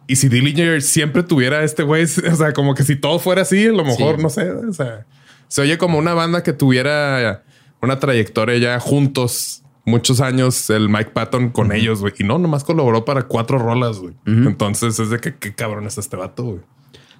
Y 0.07 0.16
si 0.16 0.28
Dillinger 0.28 0.83
siempre 0.83 1.22
tuviera 1.22 1.64
este 1.64 1.85
güey, 1.85 2.05
o 2.31 2.37
sea, 2.37 2.52
como 2.52 2.74
que 2.74 2.83
si 2.83 2.96
todo 2.96 3.18
fuera 3.18 3.40
así, 3.42 3.66
a 3.68 3.72
lo 3.72 3.85
mejor, 3.87 4.16
Sí. 4.16 4.22
no 4.22 4.28
sé, 4.28 4.50
o 4.50 4.72
sea, 4.74 5.07
se 5.48 5.62
oye 5.62 5.78
como 5.78 5.96
una 5.96 6.12
banda 6.12 6.42
que 6.42 6.52
tuviera 6.52 7.44
una 7.81 7.98
trayectoria 7.98 8.59
ya 8.59 8.78
juntos 8.78 9.62
muchos 9.85 10.21
años, 10.21 10.71
el 10.71 10.88
Mike 10.88 11.11
Patton 11.12 11.51
con 11.51 11.73
ellos, 11.73 12.01
güey. 12.01 12.12
Y 12.18 12.25
no, 12.25 12.38
nomás 12.38 12.64
colaboró 12.64 13.05
para 13.05 13.23
cuatro 13.23 13.59
rolas, 13.59 13.99
güey. 13.99 14.14
Entonces 14.27 14.99
es 14.99 15.11
de 15.11 15.18
que 15.18 15.35
qué 15.37 15.55
cabrón 15.55 15.87
es 15.87 15.99
este 15.99 16.16
vato, 16.16 16.45
güey. 16.45 16.61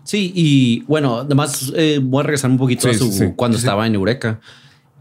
Sí, 0.05 0.33
y 0.35 0.81
bueno, 0.83 1.19
además 1.19 1.73
eh, 1.77 2.01
voy 2.03 2.21
a 2.21 2.23
regresar 2.25 2.51
un 2.51 2.59
poquito 2.59 2.83
Sí, 2.83 2.89
a 2.91 2.99
su 2.99 3.13
sí, 3.13 3.19
sí. 3.19 3.33
cuando 3.37 3.57
estaba 3.57 3.87
en 3.87 3.95
Eureka. 3.95 4.41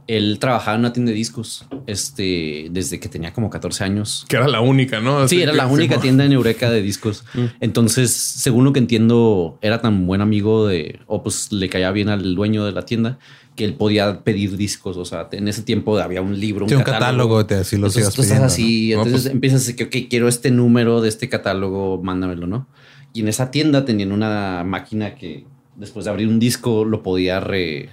Él 0.08 0.38
trabajaba 0.40 0.76
en 0.76 0.82
una 0.82 0.94
tienda 0.94 1.12
de 1.12 1.16
discos 1.18 1.66
este, 1.88 2.68
desde 2.72 3.00
que 3.00 3.08
tenía 3.08 3.34
como 3.34 3.50
14 3.50 3.84
años. 3.84 4.26
Que 4.28 4.36
era 4.38 4.48
la 4.48 4.60
única, 4.62 5.00
¿no? 5.00 5.20
Así 5.20 5.36
Sí, 5.38 5.42
era 5.42 5.52
que- 5.52 5.58
la 5.58 5.68
única 5.68 5.96
sí, 5.96 6.02
tienda 6.02 6.26
en 6.26 6.32
Eureka 6.34 6.70
de 6.70 6.82
discos. 6.82 7.24
Entonces, 7.62 8.12
según 8.12 8.66
lo 8.66 8.74
que 8.74 8.80
entiendo, 8.80 9.58
era 9.62 9.82
tan 9.82 10.08
buen 10.08 10.22
amigo 10.22 10.68
de, 10.68 11.00
o 11.08 11.24
pues 11.24 11.52
le 11.52 11.70
caía 11.70 11.92
bien 11.92 12.10
al 12.10 12.36
dueño 12.36 12.66
de 12.66 12.72
la 12.72 12.84
tienda, 12.86 13.20
que 13.56 13.64
él 13.66 13.76
podía 13.76 14.24
pedir 14.24 14.58
discos. 14.58 14.98
O 14.98 15.06
sea, 15.06 15.28
en 15.32 15.48
ese 15.48 15.62
tiempo 15.62 15.98
había 16.00 16.22
un 16.22 16.40
libro, 16.40 16.66
un, 16.66 16.70
Sí, 16.70 16.76
un 16.76 16.82
catálogo. 16.84 17.38
catálogo, 17.40 17.46
te- 17.46 17.56
así 17.56 17.76
lo 17.78 17.88
Entonces, 17.88 18.04
sigas 18.04 18.16
tú 18.16 18.22
estás 18.22 18.38
pidiendo, 18.38 18.46
así, 18.48 18.90
¿no? 18.90 18.98
entonces 19.04 19.22
pues- 19.24 19.34
empiezas 19.34 19.58
a 19.58 19.60
decir 19.66 19.76
que, 19.90 20.00
ok, 20.04 20.08
quiero 20.10 20.28
este 20.28 20.52
número 20.52 21.02
de 21.02 21.10
este 21.10 21.30
catálogo, 21.30 22.02
mándamelo, 22.04 22.48
¿no? 22.48 22.68
Y 23.14 23.22
en 23.22 23.28
esa 23.28 23.52
tienda 23.52 23.84
tenían 23.86 24.12
una 24.14 24.64
máquina 24.66 25.16
que 25.16 25.46
después 25.76 26.06
de 26.06 26.12
abrir 26.12 26.28
un 26.28 26.40
disco 26.40 26.86
lo 26.86 27.04
podía 27.04 27.40
re, 27.42 27.90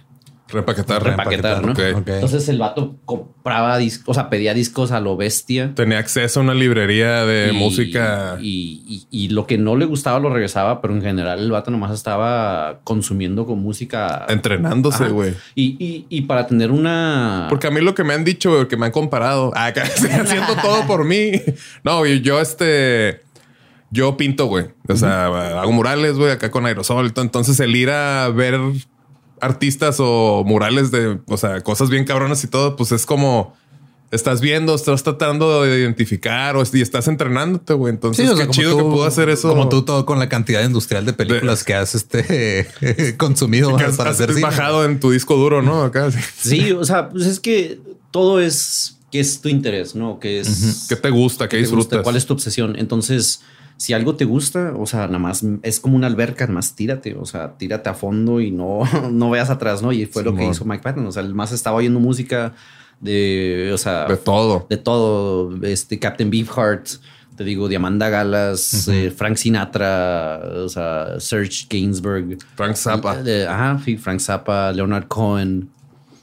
Repaquetar, 0.51 1.03
repaquetar, 1.03 1.63
¿no? 1.65 1.75
Entonces 1.79 2.49
el 2.49 2.59
vato 2.59 2.97
compraba 3.05 3.77
discos, 3.77 4.05
o 4.09 4.15
sea, 4.15 4.31
pedía 4.31 4.55
discos 4.55 4.93
a 4.93 5.01
lo 5.01 5.17
bestia. 5.17 5.73
Tenía 5.75 5.99
acceso 5.99 6.41
a 6.41 6.43
una 6.43 6.55
librería 6.55 7.27
de 7.27 7.53
Y- 7.53 7.57
música. 7.57 8.39
Y, 8.41 9.07
y- 9.11 9.25
y 9.25 9.29
lo 9.29 9.47
que 9.47 9.59
no 9.59 9.77
le 9.77 9.85
gustaba 9.85 10.19
lo 10.21 10.31
regresaba, 10.33 10.81
pero 10.81 10.95
en 10.95 11.03
general 11.03 11.39
el 11.41 11.51
vato 11.51 11.71
nomás 11.71 11.93
estaba 11.93 12.81
consumiendo 12.85 13.45
con 13.47 13.59
música. 13.61 14.25
entrenándose, 14.29 15.09
güey. 15.09 15.35
Y, 15.55 15.77
y- 15.79 16.07
y 16.09 16.23
para 16.23 16.47
tener 16.47 16.71
una. 16.71 17.47
Porque 17.51 17.67
a 17.67 17.71
mí 17.71 17.81
lo 17.83 17.95
que 17.95 18.05
me 18.05 18.15
han 18.15 18.25
dicho, 18.25 18.51
güey, 18.55 18.69
que 18.69 18.77
me 18.79 18.87
han 18.87 18.93
comparado, 18.93 19.53
ah, 19.57 19.73
que 19.73 19.81
estoy 19.81 20.11
haciendo 20.11 20.55
todo 20.63 20.87
por 20.87 21.05
mí. 21.05 21.33
No, 21.85 22.07
yo 22.07 22.41
este, 22.41 23.21
yo 23.91 24.17
pinto, 24.17 24.47
güey. 24.47 24.67
O 24.89 24.97
sea, 24.97 25.27
hago 25.61 25.73
murales, 25.73 26.15
güey, 26.17 26.31
acá 26.33 26.51
con 26.51 26.65
aerosol. 26.65 27.13
Entonces 27.15 27.61
el 27.61 27.77
ir 27.77 27.91
a 27.91 28.29
ver 28.31 28.59
artistas 29.41 29.97
o 30.01 30.45
murales 30.47 30.91
de, 30.91 31.19
o 31.27 31.37
sea, 31.37 31.61
cosas 31.63 31.91
bien 31.91 32.05
cabronas 32.05 32.43
y 32.45 32.47
todo, 32.49 32.77
pues 32.77 32.93
es 32.93 33.07
como 33.07 33.57
estás 34.11 34.41
viendo, 34.41 34.75
estás 34.75 35.03
tratando 35.03 35.63
de 35.63 35.79
identificar 35.81 36.57
o 36.57 36.63
y 36.73 36.81
estás 36.81 37.09
entrenándote, 37.09 37.75
güey. 37.75 37.93
Entonces, 37.93 38.25
Sí, 38.27 38.33
o 38.33 38.35
qué 38.37 38.45
sea, 38.45 38.51
chido 38.51 38.71
tú- 38.73 38.79
que 38.79 38.85
puedo 38.85 39.05
hacer 39.05 39.29
eso. 39.29 39.49
Como 39.51 39.69
tú 39.69 39.83
todo 39.83 40.07
con 40.07 40.19
la 40.19 40.29
cantidad 40.31 40.65
industrial 40.65 41.05
de 41.05 41.13
películas 41.13 41.59
De- 41.61 41.65
que 41.67 41.75
has 41.75 41.95
este, 41.95 42.67
consumido 43.19 43.77
que 43.77 43.85
has, 43.85 43.97
para 43.97 44.11
has 44.11 44.17
hacer 44.17 44.31
cine. 44.31 44.43
bajado 44.47 44.85
en 44.87 44.99
tu 44.99 45.11
disco 45.11 45.37
duro, 45.37 45.61
¿no? 45.61 45.83
Acá. 45.83 46.11
sí. 46.11 46.19
Sí, 46.39 46.73
o 46.73 46.85
sea, 46.85 47.11
pues 47.11 47.27
es 47.27 47.39
que 47.39 47.81
todo 48.11 48.41
es 48.41 48.97
qué 49.13 49.21
es 49.21 49.41
tu 49.43 49.49
interés, 49.51 49.95
¿no? 49.95 50.19
¿Qué 50.21 50.41
es... 50.41 50.87
¿Qué 50.89 50.97
te 50.97 51.11
gusta? 51.11 51.47
¿Qué, 51.49 51.57
te 51.59 51.63
gusta? 51.63 51.77
disfrutas? 51.77 52.03
¿Cuál 52.03 52.17
es 52.17 52.25
tu 52.27 52.33
obsesión? 52.35 52.77
Entonces, 52.79 53.41
si 53.79 53.93
algo 53.93 54.17
te 54.17 54.25
gusta, 54.25 54.75
o 54.77 54.87
sea, 54.87 55.07
nada 55.07 55.21
más 55.21 55.45
es 55.63 55.79
como 55.79 55.97
una 55.97 56.09
alberca, 56.09 56.45
nada 56.45 56.55
más 56.55 56.75
tírate, 56.75 57.15
o 57.15 57.25
sea, 57.25 57.57
tírate 57.57 57.89
a 57.89 57.95
fondo 57.95 58.41
y 58.41 58.51
no, 58.51 58.81
no 59.11 59.31
veas 59.31 59.51
atrás, 59.51 59.83
¿no? 59.83 59.93
Y 59.93 60.05
fue 60.05 60.25
lo 60.25 60.35
que 60.35 60.45
hizo 60.47 60.65
Mike 60.65 60.83
Patton, 60.83 61.07
o 61.07 61.13
sea, 61.13 61.23
el 61.23 61.33
más 61.33 61.53
estaba 61.53 61.77
oyendo 61.77 62.01
música 62.01 62.55
de, 63.01 63.71
o 63.73 63.79
sea, 63.79 64.07
De 64.07 64.17
todo. 64.17 64.67
de 64.69 64.77
todo, 64.77 65.65
este 65.65 66.01
Captain 66.01 66.29
Beefheart, 66.29 66.89
te 67.37 67.45
digo, 67.45 67.69
Diamanda 67.69 68.09
Galas, 68.09 68.89
eh, 68.89 69.13
Frank 69.17 69.37
Sinatra, 69.37 70.41
o 70.57 70.69
sea, 70.69 71.21
Serge 71.21 71.67
Gainsbourg. 71.71 72.37
Frank 72.57 72.75
Zappa. 72.75 73.23
Eh, 73.25 73.47
ajá, 73.49 73.81
Frank 74.01 74.19
Zappa, 74.19 74.73
Leonard 74.73 75.07
Cohen. 75.07 75.71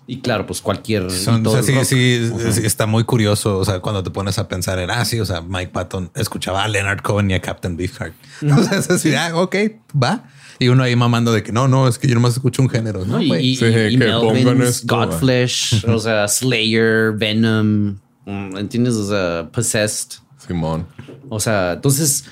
Y 0.07 0.19
claro, 0.21 0.45
pues 0.45 0.61
cualquier. 0.61 1.09
Son- 1.09 1.45
o 1.47 1.51
sea, 1.51 1.63
sí, 1.63 1.73
rock. 1.73 1.83
sí, 1.83 2.29
sí, 2.51 2.61
está 2.65 2.85
muy 2.85 3.03
curioso. 3.05 3.57
O 3.57 3.65
sea, 3.65 3.79
cuando 3.79 4.03
te 4.03 4.11
pones 4.11 4.37
a 4.37 4.47
pensar 4.47 4.77
en, 4.79 4.91
ah, 4.91 5.03
sí, 5.03 5.19
o 5.19 5.25
sea, 5.25 5.41
Mike 5.41 5.71
Patton 5.71 6.11
escuchaba 6.15 6.63
a 6.63 6.67
Leonard 6.67 7.01
Cohen 7.01 7.31
y 7.31 7.33
a 7.33 7.41
Captain 7.41 7.75
Beefheart. 7.75 8.13
O 8.55 8.63
sea, 8.63 8.77
es 8.77 8.89
así, 8.89 9.15
ah, 9.15 9.31
ok, 9.33 9.55
va. 10.01 10.25
Y 10.59 10.67
uno 10.69 10.83
ahí 10.83 10.95
mamando 10.95 11.33
de 11.33 11.41
que 11.43 11.51
no, 11.51 11.67
no, 11.67 11.87
es 11.87 11.97
que 11.97 12.07
yo 12.07 12.13
nomás 12.13 12.33
escucho 12.33 12.61
un 12.61 12.69
género. 12.69 12.99
No, 13.05 13.17
¿no? 13.17 13.21
Y, 13.21 13.55
Sí, 13.55 13.65
y- 13.65 13.67
y 13.67 13.97
que 13.97 14.05
Melvins, 14.05 14.43
pongan 14.45 14.61
esto, 14.61 14.95
Godflesh, 14.95 15.85
o 15.89 15.99
sea, 15.99 16.27
Slayer, 16.27 17.11
Venom, 17.13 17.97
mm, 18.25 18.57
¿entiendes? 18.57 18.93
O 18.93 19.07
sea, 19.09 19.49
Possessed. 19.51 20.19
Simón. 20.45 20.85
O 21.29 21.39
sea, 21.39 21.73
entonces 21.73 22.25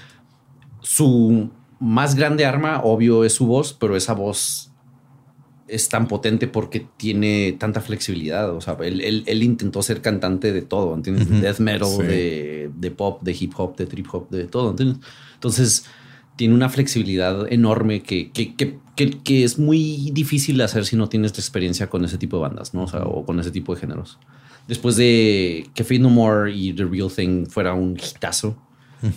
su 0.81 1.49
más 1.79 2.15
grande 2.15 2.45
arma, 2.45 2.81
obvio, 2.83 3.23
es 3.25 3.33
su 3.33 3.45
voz, 3.45 3.73
pero 3.73 3.95
esa 3.95 4.13
voz 4.13 4.71
es 5.67 5.88
tan 5.89 6.08
potente 6.08 6.47
porque 6.47 6.86
tiene 6.97 7.56
tanta 7.60 7.80
flexibilidad. 7.82 8.49
O 8.54 8.62
sea, 8.62 8.78
él, 8.82 9.02
él- 9.02 9.23
él 9.26 9.43
intentó 9.43 9.82
ser 9.82 10.02
cantante 10.02 10.52
de 10.52 10.62
todo, 10.62 10.93
¿entiendes? 10.93 11.30
De 11.30 11.39
death 11.41 11.60
metal, 11.60 11.88
Sí. 11.89 12.04
de, 12.04 12.71
de 12.76 12.91
pop, 12.91 13.21
de 13.23 13.32
hip 13.39 13.54
hop, 13.58 13.76
de 13.78 13.86
trip 13.86 14.08
hop, 14.13 14.30
de 14.30 14.45
todo, 14.45 14.71
¿entiendes? 14.71 14.97
Entonces, 15.36 15.86
tiene 16.36 16.54
una 16.56 16.67
flexibilidad 16.69 17.52
enorme 17.52 18.02
que, 18.04 18.32
que, 18.32 18.56
que, 18.56 18.78
que- 19.23 19.43
es 19.43 19.58
muy 19.60 20.10
difícil 20.13 20.58
de 20.58 20.63
hacer 20.65 20.86
si 20.86 20.95
no 20.95 21.08
tienes 21.10 21.32
experiencia 21.34 21.89
con 21.89 22.04
ese 22.06 22.17
tipo 22.17 22.38
de 22.38 22.41
bandas, 22.43 22.73
¿no? 22.73 22.84
O 22.84 22.88
sea, 22.88 23.04
o 23.04 23.26
con 23.26 23.39
ese 23.39 23.52
tipo 23.52 23.73
de 23.73 23.82
géneros. 23.82 24.17
Después 24.67 24.95
de 24.95 25.67
que 25.76 25.84
Fade 25.84 25.99
No 25.99 26.10
More 26.10 26.54
y 26.54 26.73
The 26.73 26.86
Real 26.86 27.12
Thing 27.12 27.45
fuera 27.47 27.73
un 27.73 27.97
hitazo, 27.97 28.58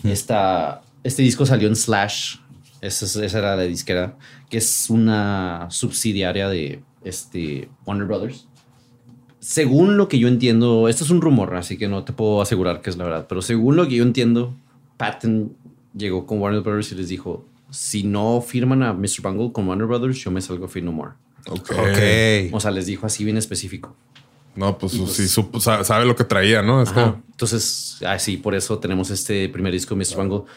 esta, 0.04 0.82
este 1.04 1.22
disco 1.22 1.46
salió 1.46 1.68
en 1.68 1.76
Slash, 1.76 2.36
esa, 2.80 3.04
es- 3.06 3.16
esa 3.16 3.38
era 3.38 3.56
la 3.56 3.62
disquera, 3.62 4.16
que 4.50 4.58
es 4.58 4.90
una 4.90 5.66
subsidiaria 5.70 6.48
de 6.48 6.82
este, 7.04 7.68
Warner 7.84 8.06
Brothers. 8.06 8.46
Según 9.38 9.96
lo 9.96 10.08
que 10.08 10.18
yo 10.18 10.28
entiendo, 10.28 10.88
esto 10.88 11.04
es 11.04 11.10
un 11.10 11.20
rumor, 11.20 11.54
así 11.54 11.76
que 11.78 11.88
no 11.88 12.04
te 12.04 12.12
puedo 12.12 12.40
asegurar 12.42 12.80
que 12.80 12.90
es 12.90 12.96
la 12.96 13.04
verdad, 13.04 13.26
pero 13.28 13.42
según 13.42 13.76
lo 13.76 13.86
que 13.86 13.96
yo 13.96 14.02
entiendo, 14.02 14.54
Patton 14.96 15.52
llegó 15.96 16.26
con 16.26 16.40
Warner 16.40 16.62
Brothers 16.62 16.90
y 16.92 16.94
les 16.96 17.08
dijo, 17.08 17.44
si 17.70 18.02
no 18.02 18.40
firman 18.40 18.82
a 18.82 18.92
Mr. 18.92 19.20
Bungle 19.22 19.52
con 19.52 19.68
Warner 19.68 19.86
Brothers, 19.86 20.18
yo 20.18 20.30
me 20.30 20.40
salgo 20.40 20.64
a 20.64 20.68
Fade 20.68 20.82
No 20.82 20.92
More. 20.92 21.12
Ok. 21.48 21.70
Ok. 21.70 22.52
O 22.54 22.60
sea, 22.60 22.70
les 22.72 22.86
dijo 22.86 23.06
así 23.06 23.24
bien 23.24 23.36
específico. 23.36 23.94
No, 24.56 24.78
pues, 24.78 24.92
sí, 24.92 25.28
supo- 25.28 25.60
sa- 25.60 25.84
sabe 25.84 26.06
lo 26.06 26.16
que 26.16 26.24
traía, 26.24 26.62
¿no? 26.62 26.82
Es 26.82 26.88
Ajá. 26.88 27.02
como- 27.12 27.22
Entonces, 27.30 27.98
así 28.06 28.38
por 28.38 28.54
eso 28.54 28.78
tenemos 28.78 29.10
este 29.10 29.48
primer 29.50 29.72
disco 29.72 29.94
de 29.94 29.98
Mr. 30.04 30.16
Bungle. 30.16 30.50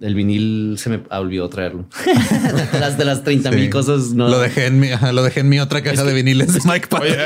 El 0.00 0.14
vinil 0.14 0.76
se 0.78 0.90
me 0.90 1.00
olvidó 1.10 1.48
traerlo. 1.48 1.84
de 2.72 2.78
las 2.80 2.96
de 2.96 3.04
las 3.04 3.24
30 3.24 3.50
mil 3.50 3.64
Sí. 3.64 3.70
cosas, 3.70 4.12
no. 4.14 4.28
Lo 4.28 4.38
dejé 4.38 4.66
en 4.66 4.78
mi, 4.78 4.92
ajá, 4.92 5.10
lo 5.12 5.24
dejé 5.24 5.40
en 5.40 5.48
mi 5.48 5.58
otra 5.58 5.82
caja 5.82 6.04
de 6.04 6.14
viniles 6.14 6.54
de 6.54 6.60
Mike 6.64 6.86
Patton. 6.86 7.08
Oye, 7.08 7.18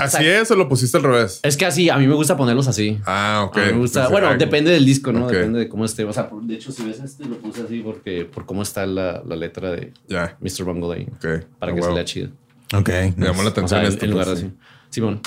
¿así 0.00 0.24
es 0.26 0.50
o 0.50 0.54
lo 0.56 0.66
pusiste 0.68 0.96
al 0.96 1.02
revés? 1.02 1.40
Es 1.42 1.58
que 1.58 1.66
así, 1.66 1.90
a 1.90 1.98
mí 1.98 2.06
me 2.06 2.14
gusta 2.14 2.34
ponerlos 2.36 2.66
así. 2.66 2.98
Ah, 3.04 3.44
ok. 3.46 3.58
A 3.58 3.60
mí 3.66 3.72
me 3.72 3.78
gusta. 3.80 4.00
Pues, 4.04 4.12
bueno, 4.12 4.28
ah, 4.28 4.36
depende 4.36 4.70
del 4.70 4.86
disco, 4.86 5.12
¿no? 5.12 5.26
Depende 5.28 5.58
de 5.58 5.68
cómo 5.68 5.84
esté. 5.84 6.04
O 6.04 6.12
sea, 6.14 6.30
por- 6.30 6.42
de 6.42 6.54
hecho, 6.54 6.72
si 6.72 6.82
ves 6.84 6.98
este, 7.00 7.26
lo 7.26 7.36
puse 7.38 7.60
así 7.62 7.80
porque 7.80 8.24
por 8.24 8.46
cómo 8.46 8.62
está 8.62 8.86
la, 8.86 9.22
la 9.26 9.36
letra 9.36 9.70
de 9.70 9.92
Ya. 10.08 10.38
Mr. 10.40 10.64
Bungle 10.64 10.94
ahí. 10.96 11.06
Ok. 11.16 11.44
Para 11.58 11.72
Ah, 11.72 11.74
que 11.74 11.82
se 11.82 11.92
lea 11.92 12.04
chido. 12.06 12.28
Ok. 12.72 12.88
Me 13.16 13.26
llamó 13.26 13.42
la 13.42 13.50
O 13.50 13.52
atención 13.52 13.68
sea, 13.68 13.80
en, 13.80 13.86
esto. 13.92 14.04
en 14.06 14.10
lugar 14.12 14.26
pues, 14.28 14.38
así. 14.38 14.50
Simón. 14.88 15.20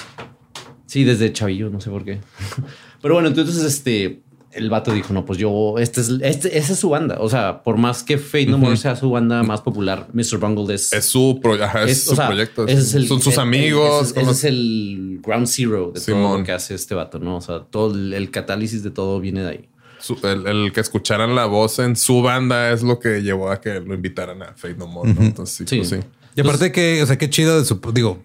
Sí, 0.88 1.04
desde 1.04 1.32
chavillo, 1.32 1.70
no 1.70 1.80
sé 1.80 1.92
por 1.92 2.04
qué. 2.04 2.20
Pero 3.04 3.14
bueno, 3.14 3.30
entonces 3.30 3.64
este 3.64 4.22
el 4.52 4.70
vato 4.70 4.92
dijo, 4.94 5.14
no, 5.14 5.26
pues 5.26 5.38
yo, 5.38 5.76
este 5.78 6.02
es, 6.02 6.10
este, 6.22 6.58
esa 6.58 6.74
es 6.74 6.80
su 6.80 6.90
banda. 6.90 7.18
O 7.20 7.30
sea, 7.30 7.64
por 7.64 7.78
más 7.78 8.02
que 8.04 8.18
Fate 8.18 8.48
No 8.48 8.58
More 8.58 8.78
sea 8.78 8.96
su 8.96 9.10
banda 9.12 9.44
más 9.44 9.62
popular, 9.62 10.08
Mr. 10.14 10.38
Bungle 10.40 10.74
es, 10.76 10.92
Es 10.94 11.06
su, 11.06 11.40
pro- 11.42 11.62
ajá, 11.64 11.84
es 11.84 11.92
es- 11.92 12.04
su 12.06 12.14
o 12.14 12.16
sea, 12.16 12.28
proyecto. 12.28 12.66
ese 12.68 12.82
es 12.82 12.94
el- 12.96 13.08
Son 13.08 13.20
sus 13.22 13.34
el- 13.34 13.40
el- 13.42 13.48
amigos. 13.48 13.96
ese 14.02 14.08
es- 14.08 14.14
con 14.14 14.22
ese 14.24 14.30
los- 14.30 14.38
es 14.38 14.44
el 14.46 15.20
ground 15.22 15.48
zero 15.48 15.92
de 15.94 16.02
todo 16.02 16.38
lo 16.38 16.44
que 16.44 16.52
hace 16.54 16.74
este 16.76 16.96
vato, 16.96 17.20
¿no? 17.20 17.38
O 17.38 17.42
sea, 17.42 17.60
todo 17.70 17.94
el, 17.94 18.14
el 18.14 18.32
catálisis 18.32 18.84
de 18.84 18.90
todo 18.92 19.20
viene 19.20 19.42
de 19.44 19.50
ahí. 19.50 19.70
su- 20.00 20.18
el, 20.24 20.46
el 20.48 20.72
que 20.74 20.80
escucharan 20.80 21.36
la 21.36 21.46
voz 21.48 21.80
en 21.80 21.96
su 21.96 22.22
banda 22.22 22.72
es 22.72 22.84
lo 22.84 23.00
que 23.00 23.22
llevó 23.24 23.50
a 23.52 23.60
que 23.60 23.80
lo 23.80 23.94
invitaran 23.96 24.42
a 24.44 24.54
Fate 24.56 24.76
No 24.76 24.86
More. 24.88 25.12
¿no? 25.14 25.22
Entonces, 25.24 25.58
sí, 25.58 25.66
Sí. 25.68 25.78
pues 25.78 25.90
sí. 25.90 25.98
Y 26.36 26.42
aparte 26.42 26.72
que, 26.72 27.02
o 27.02 27.06
sea, 27.08 27.18
qué 27.18 27.30
chido 27.32 27.58
de 27.60 27.66
su, 27.66 27.80
digo, 27.94 28.20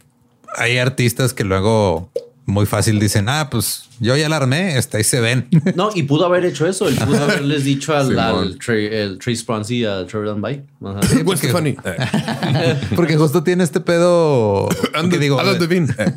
hay 0.56 0.76
artistas 0.76 1.32
que 1.32 1.44
luego 1.44 2.10
muy 2.44 2.66
fácil 2.66 2.98
dicen, 2.98 3.28
ah, 3.28 3.48
pues 3.50 3.84
yo 4.00 4.16
ya 4.16 4.28
la 4.28 4.36
armé, 4.36 4.76
está 4.76 4.98
ahí 4.98 5.04
se 5.04 5.20
ven. 5.20 5.48
No, 5.76 5.90
y 5.94 6.02
pudo 6.02 6.26
haber 6.26 6.44
hecho 6.44 6.66
eso. 6.66 6.88
Él 6.88 6.96
pudo 6.96 7.22
haberles 7.22 7.62
dicho 7.64 7.94
al, 7.96 8.08
Simón. 8.08 8.18
al 8.38 8.58
Trey- 8.58 8.88
el 8.92 9.18
Trace 9.18 9.44
Bronze 9.46 9.74
y 9.74 9.84
a 9.84 10.04
Trevor 10.06 10.28
Dunby. 10.30 10.62
Ajá. 10.84 11.00
Gwen 11.22 11.76
porque- 12.96 13.16
justo 13.16 13.42
tiene 13.44 13.62
este 13.64 13.80
pedo. 13.80 14.68
Que 15.10 15.18
digo, 15.18 15.38
Alan 15.38 15.58
Devine. 15.58 15.94
Eh, 15.98 16.12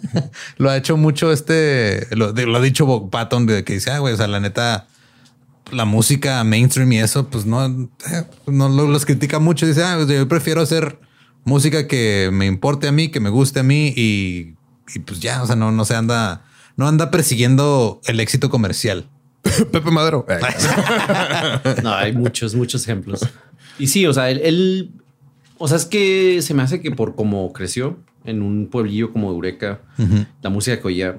lo 0.58 0.70
ha 0.70 0.78
hecho 0.78 0.98
mucho 0.98 1.32
este, 1.32 2.08
lo, 2.16 2.34
de- 2.34 2.46
lo 2.48 2.58
ha 2.58 2.62
dicho 2.62 2.86
Bob 2.86 3.10
Patton 3.10 3.46
de 3.46 3.64
que 3.64 3.74
dice, 3.74 3.92
ah, 3.92 4.00
güey, 4.00 4.14
o 4.14 4.18
sea, 4.18 4.28
la 4.28 4.40
neta, 4.40 4.88
la 5.72 5.86
música 5.86 6.44
mainstream 6.44 6.92
y 6.94 7.00
eso, 7.00 7.28
pues 7.30 7.46
no, 7.46 7.66
eh, 7.66 8.24
no 8.48 8.70
lo- 8.70 8.88
los 8.88 9.06
critica 9.06 9.40
mucho. 9.40 9.66
Dice, 9.68 9.84
ah, 9.84 10.04
yo 10.08 10.28
prefiero 10.28 10.62
hacer 10.62 10.98
música 11.44 11.88
que 11.88 12.30
me 12.34 12.48
importe 12.48 12.88
a 12.88 12.92
mí, 12.92 13.10
que 13.10 13.20
me 13.20 13.30
guste 13.30 13.60
a 13.60 13.64
mí 13.64 13.94
y, 13.96 14.56
y 14.94 15.00
pues 15.00 15.20
ya, 15.20 15.42
o 15.42 15.48
sea, 15.48 15.56
no, 15.56 15.72
no 15.72 15.86
se 15.86 15.96
anda, 15.96 16.44
no 16.78 16.88
anda 16.88 17.10
persiguiendo 17.12 18.02
el 18.06 18.20
éxito 18.20 18.50
comercial. 18.50 19.06
Pepe 19.72 19.92
Madero. 19.92 20.26
No, 21.84 21.94
hay 21.94 22.14
muchos, 22.14 22.56
muchos 22.56 22.84
ejemplos. 22.84 23.22
Y 23.80 23.88
sí, 23.88 24.06
o 24.06 24.14
sea, 24.14 24.30
él, 24.30 24.42
él- 24.44 24.92
o 25.58 25.68
sea, 25.68 25.78
es 25.78 25.86
que 25.86 26.42
se 26.42 26.54
me 26.54 26.64
hace 26.64 26.82
que 26.82 26.92
por 26.92 27.16
cómo 27.16 27.54
creció 27.54 27.98
en 28.26 28.42
un 28.42 28.68
pueblillo 28.68 29.14
como 29.14 29.30
Eureka, 29.32 29.80
la 30.42 30.50
música 30.50 30.80
que 30.82 30.88
oía, 30.88 31.18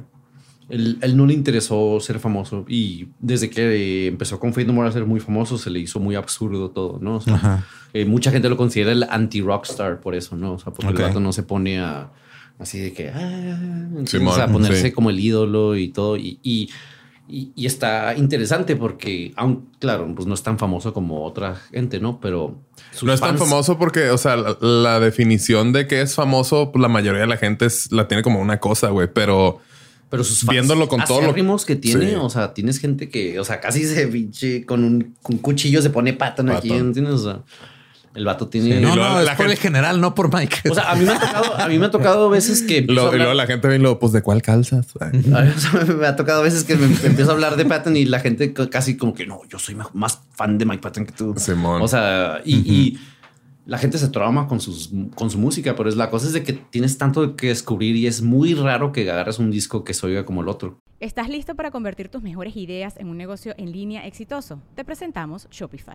él, 0.68 0.98
él 1.00 1.16
no 1.16 1.24
le 1.26 1.32
interesó 1.32 1.98
ser 2.00 2.18
famoso 2.18 2.64
y 2.68 3.08
desde 3.20 3.48
que 3.48 4.08
empezó 4.08 4.38
con 4.40 4.52
Fate 4.52 4.66
No 4.66 4.72
More 4.72 4.88
a 4.88 4.92
ser 4.92 5.06
muy 5.06 5.20
famoso, 5.20 5.56
se 5.56 5.70
le 5.70 5.78
hizo 5.78 6.00
muy 6.00 6.16
absurdo 6.16 6.70
todo, 6.70 6.98
¿no? 7.00 7.16
O 7.16 7.20
sea, 7.20 7.64
eh, 7.94 8.04
mucha 8.04 8.30
gente 8.32 8.48
lo 8.48 8.56
considera 8.56 8.90
el 8.92 9.04
anti-rockstar 9.04 10.00
por 10.00 10.14
eso, 10.14 10.36
¿no? 10.36 10.54
O 10.54 10.58
sea, 10.58 10.72
porque 10.72 10.90
Ok. 10.92 10.98
el 10.98 11.06
vato 11.06 11.20
no 11.20 11.32
se 11.32 11.44
pone 11.44 11.78
a 11.80 12.10
así 12.58 12.78
de 12.78 12.92
que, 12.92 13.08
ah, 13.10 13.58
Simón, 14.06 14.28
o 14.32 14.36
sea, 14.36 14.48
ponerse 14.48 14.82
sí. 14.82 14.92
como 14.92 15.10
el 15.10 15.20
ídolo 15.20 15.76
y 15.76 15.88
todo. 15.88 16.16
Y, 16.16 16.38
y, 16.42 16.70
y- 17.28 17.50
y 17.56 17.66
está 17.66 18.14
interesante 18.16 18.76
porque, 18.76 19.32
aun 19.36 19.68
claro, 19.80 20.12
pues 20.14 20.26
no 20.26 20.34
es 20.34 20.42
tan 20.42 20.58
famoso 20.58 20.92
como 20.94 21.24
otra 21.24 21.56
gente, 21.72 21.98
¿no? 22.00 22.20
Pero 22.20 22.60
No 23.02 23.12
es 23.12 23.20
tan 23.20 23.36
famoso 23.36 23.78
porque, 23.78 24.10
o 24.10 24.18
sea, 24.18 24.36
la, 24.36 24.56
la 24.60 25.00
definición 25.00 25.72
de 25.72 25.86
que 25.86 26.00
es 26.02 26.14
famoso, 26.14 26.70
pues, 26.72 26.80
la 26.80 26.88
mayoría 26.88 27.22
de 27.22 27.26
la 27.26 27.36
gente 27.36 27.66
es- 27.66 27.90
la 27.92 28.06
tiene 28.08 28.22
como 28.22 28.40
una 28.40 28.58
cosa, 28.60 28.90
güey. 28.90 29.08
Pero 29.12 29.60
Pero 30.08 30.22
sus 30.22 30.38
fans 30.42 30.50
Viéndolo 30.52 30.86
con 30.88 31.00
todo 31.04 31.20
lo- 31.20 31.34
que 31.66 31.74
tiene, 31.74 32.10
Sí. 32.10 32.14
o 32.14 32.30
sea, 32.30 32.54
tienes 32.54 32.78
gente 32.78 33.08
que, 33.08 33.40
o 33.40 33.44
sea, 33.44 33.60
casi 33.60 33.82
se 33.84 34.06
pinche 34.06 34.64
con 34.64 34.84
un, 34.84 35.16
con 35.20 35.38
cuchillo 35.38 35.82
se 35.82 35.90
pone 35.90 36.12
patón 36.12 36.48
aquí, 36.50 36.68
Patón. 36.68 36.86
¿entiendes? 36.86 37.14
O 37.14 37.24
sea, 37.24 37.42
el 38.16 38.24
vato 38.24 38.48
tiene. 38.48 38.80
No, 38.80 38.96
luego 38.96 39.10
no, 39.14 39.20
es 39.20 39.26
la 39.26 39.36
por 39.36 39.46
el 39.46 39.52
gente- 39.52 39.62
general, 39.62 40.00
no 40.00 40.14
por 40.14 40.32
Mike. 40.34 40.68
O 40.70 40.74
sea, 40.74 40.90
a 40.90 40.96
mí 40.96 41.04
me 41.04 41.12
ha 41.12 41.20
tocado, 41.20 41.56
a 41.58 41.68
mí 41.68 41.78
me 41.78 41.86
ha 41.86 41.90
tocado 41.90 42.28
veces 42.30 42.62
que 42.62 42.80
lo- 42.82 43.14
y 43.14 43.18
luego 43.18 43.34
la 43.34 43.46
gente 43.46 43.68
ve 43.68 43.76
y 43.76 43.78
lo, 43.78 43.98
pues, 43.98 44.12
¿de 44.12 44.22
cuál 44.22 44.42
calzas? 44.42 44.86
O 44.96 44.98
sea, 44.98 45.84
me 45.94 46.06
ha 46.06 46.16
tocado 46.16 46.42
veces 46.42 46.64
que 46.64 46.74
me, 46.76 46.86
me 46.88 46.94
empiezo 47.06 47.30
a 47.30 47.34
hablar 47.34 47.56
de 47.56 47.64
Patton 47.64 47.96
y 47.96 48.04
la 48.06 48.20
gente 48.20 48.52
casi 48.70 48.96
como 48.96 49.14
que 49.14 49.26
no, 49.26 49.40
yo 49.48 49.58
soy 49.58 49.76
más 49.92 50.20
fan 50.34 50.58
de 50.58 50.64
Mike 50.64 50.82
Patton 50.82 51.06
que 51.06 51.12
tú. 51.12 51.34
Simón. 51.36 51.80
O 51.82 51.88
sea, 51.88 52.40
y, 52.44 52.56
y 52.56 52.98
la 53.66 53.78
gente 53.78 53.98
se 53.98 54.08
trauma 54.08 54.46
con, 54.46 54.60
sus, 54.60 54.90
con 55.14 55.28
su 55.30 55.38
música, 55.38 55.74
pero 55.76 55.88
es 55.88 55.96
la 55.96 56.08
cosa 56.08 56.26
es 56.28 56.32
de 56.32 56.42
que 56.42 56.52
tienes 56.52 56.98
tanto 56.98 57.34
que 57.36 57.48
descubrir 57.48 57.96
y 57.96 58.06
es 58.06 58.22
muy 58.22 58.54
raro 58.54 58.92
que 58.92 59.10
agarres 59.10 59.38
un 59.38 59.50
disco 59.50 59.82
que 59.84 59.92
se 59.92 60.06
oiga 60.06 60.24
como 60.24 60.40
el 60.42 60.48
otro. 60.48 60.78
¿Estás 61.00 61.28
listo 61.28 61.54
para 61.56 61.70
convertir 61.70 62.08
tus 62.08 62.22
mejores 62.22 62.56
ideas 62.56 62.94
en 62.96 63.08
un 63.08 63.18
negocio 63.18 63.54
en 63.58 63.72
línea 63.72 64.06
exitoso? 64.06 64.62
Te 64.74 64.84
presentamos 64.84 65.46
Shopify. 65.50 65.94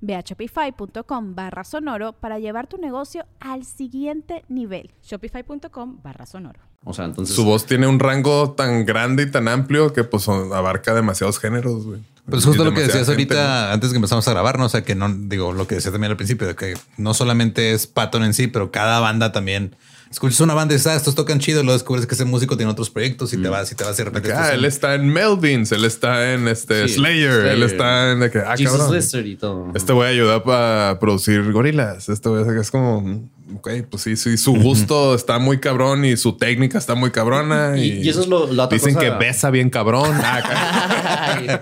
Ve 0.00 0.14
a 0.14 0.20
shopify.com 0.20 1.34
barra 1.34 1.64
sonoro 1.64 2.12
para 2.12 2.38
llevar 2.38 2.66
tu 2.66 2.78
negocio 2.78 3.26
al 3.40 3.64
siguiente 3.64 4.44
nivel. 4.48 4.90
Shopify.com 5.02 6.00
barra 6.02 6.26
sonoro. 6.26 6.60
O 6.84 6.94
sea, 6.94 7.06
entonces. 7.06 7.34
Su 7.34 7.44
voz 7.44 7.66
tiene 7.66 7.86
un 7.86 7.98
rango 7.98 8.52
tan 8.52 8.86
grande 8.86 9.24
y 9.24 9.30
tan 9.30 9.48
amplio 9.48 9.92
que 9.92 10.04
pues 10.04 10.28
abarca 10.28 10.94
demasiados 10.94 11.38
géneros, 11.38 11.84
güey. 11.84 12.00
Pues 12.28 12.44
justo 12.44 12.64
lo 12.64 12.72
que 12.72 12.80
decías 12.80 13.06
gente, 13.06 13.12
ahorita, 13.12 13.72
antes 13.72 13.90
que 13.90 13.96
empezamos 13.96 14.28
a 14.28 14.30
grabar, 14.32 14.58
¿no? 14.58 14.66
O 14.66 14.68
sea, 14.68 14.82
que 14.82 14.94
no, 14.94 15.08
digo, 15.08 15.52
lo 15.52 15.66
que 15.66 15.76
decía 15.76 15.90
también 15.90 16.10
al 16.10 16.16
principio, 16.16 16.46
de 16.46 16.54
que 16.54 16.74
no 16.98 17.14
solamente 17.14 17.72
es 17.72 17.86
Patton 17.86 18.22
en 18.22 18.34
sí, 18.34 18.48
pero 18.48 18.70
cada 18.70 19.00
banda 19.00 19.32
también. 19.32 19.74
Escuchas 20.10 20.40
una 20.40 20.54
banda 20.54 20.72
y 20.74 20.78
dices, 20.78 20.90
ah, 20.92 20.96
estos 20.96 21.14
tocan 21.14 21.38
chido, 21.38 21.60
y 21.60 21.64
luego 21.64 21.78
descubres 21.78 22.06
que 22.06 22.14
ese 22.14 22.24
músico 22.24 22.56
tiene 22.56 22.72
otros 22.72 22.88
proyectos 22.90 23.32
y 23.34 23.36
te 23.42 23.48
vas 23.48 23.70
y 23.70 23.74
te 23.74 23.84
vas 23.84 23.94
y 23.94 23.98
de 23.98 24.04
repente. 24.04 24.32
Ah, 24.32 24.54
él 24.54 24.64
está 24.64 24.94
en 24.94 25.08
Melvins, 25.08 25.70
él 25.72 25.84
está 25.84 26.32
en 26.32 26.48
este 26.48 26.88
Sí, 26.88 26.94
Slayer, 26.94 27.46
él 27.46 27.62
está 27.62 28.12
en 28.12 28.20
de 28.20 28.30
que, 28.30 28.38
ah, 28.38 28.54
Jesus 28.56 28.78
cabrón. 28.78 28.96
Lizard 28.96 29.26
y 29.26 29.36
todo. 29.36 29.70
Este 29.74 29.92
güey 29.92 30.10
ayuda 30.14 30.42
para 30.42 30.98
producir 30.98 31.52
gorilas. 31.52 32.08
Este 32.08 32.28
güey 32.30 32.42
es 32.58 32.70
como, 32.70 33.28
ok, 33.56 33.68
pues 33.90 34.02
sí, 34.02 34.16
sí, 34.16 34.38
su 34.38 34.54
gusto 34.54 35.14
está 35.14 35.38
muy 35.38 35.60
cabrón 35.60 36.04
y 36.06 36.16
su 36.16 36.36
técnica 36.38 36.78
está 36.78 36.94
muy 36.94 37.10
cabrona. 37.10 37.76
Y- 37.76 37.98
Y, 38.00 38.02
y 38.06 38.08
eso 38.08 38.22
es 38.22 38.28
lo- 38.28 38.50
la 38.52 38.64
otra 38.64 38.76
Dicen 38.78 38.94
cosa- 38.94 39.04
que 39.06 39.10
besa 39.24 39.50
bien 39.50 39.68
cabrón. 39.70 40.16
Ah. 40.20 41.60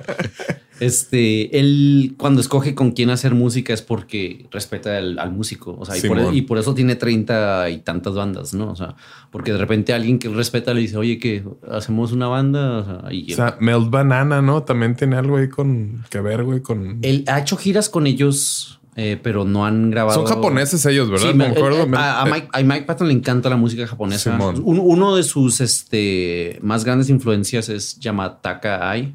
Este, 0.81 1.59
él 1.59 2.15
cuando 2.19 2.41
escoge 2.41 2.75
con 2.75 2.93
quién 2.93 3.11
hacer 3.11 3.35
música 3.35 3.73
es 3.73 3.83
porque 3.83 4.47
respeta 4.51 4.97
al, 4.99 5.19
al 5.19 5.33
músico. 5.33 5.77
O 5.79 5.85
sea, 5.85 5.97
y 5.97 6.01
por, 6.07 6.19
Simón. 6.19 6.35
y 6.37 6.43
por 6.43 6.59
eso 6.59 6.75
tiene 6.75 6.97
treinta 6.97 7.69
y 7.71 7.79
tantas 7.79 8.15
bandas, 8.15 8.55
¿no? 8.55 8.71
O 8.71 8.77
sea, 8.77 8.95
porque 9.31 9.53
de 9.53 9.59
repente 9.59 9.93
alguien 9.95 10.19
que 10.19 10.29
respeta 10.29 10.75
le 10.75 10.81
dice, 10.81 10.97
oye, 10.97 11.19
que 11.19 11.45
hacemos 11.71 12.13
una 12.13 12.29
banda. 12.29 12.79
O 12.79 12.85
sea, 12.85 13.13
y 13.13 13.33
o 13.33 13.37
sea, 13.37 13.57
Melt 13.61 13.91
Banana, 13.91 14.43
¿no? 14.43 14.63
También 14.65 14.97
tiene 14.97 15.17
algo 15.17 15.37
ahí 15.37 15.49
con 15.49 16.05
que 16.11 16.21
ver, 16.21 16.45
güey, 16.45 16.61
con. 16.61 16.99
él 17.03 17.25
ha 17.29 17.41
hecho 17.41 17.57
giras 17.57 17.89
con 17.89 18.07
ellos, 18.07 18.81
eh, 18.97 19.19
pero 19.23 19.45
no 19.45 19.65
han 19.67 19.91
grabado. 19.91 20.15
Son 20.27 20.27
japoneses 20.27 20.85
ellos, 20.87 21.11
¿verdad? 21.11 21.31
Sí, 21.31 21.35
Me 21.37 21.47
acuerdo. 21.47 21.85
eh, 21.85 21.91
a, 21.95 22.23
a 22.23 22.27
Mike, 22.27 22.49
a 22.53 22.63
Mike 22.63 22.83
Patton 22.87 23.09
le 23.09 23.15
encanta 23.15 23.49
la 23.49 23.57
música 23.57 23.87
japonesa. 23.87 24.33
Simón. 24.33 24.61
Un- 24.65 24.81
uno 24.81 25.17
de 25.17 25.23
sus 25.23 25.61
este, 25.61 26.59
más 26.63 26.85
grandes 26.85 27.09
influencias 27.11 27.69
es 27.69 27.99
Yamataka 27.99 28.91
Ai, 28.91 29.15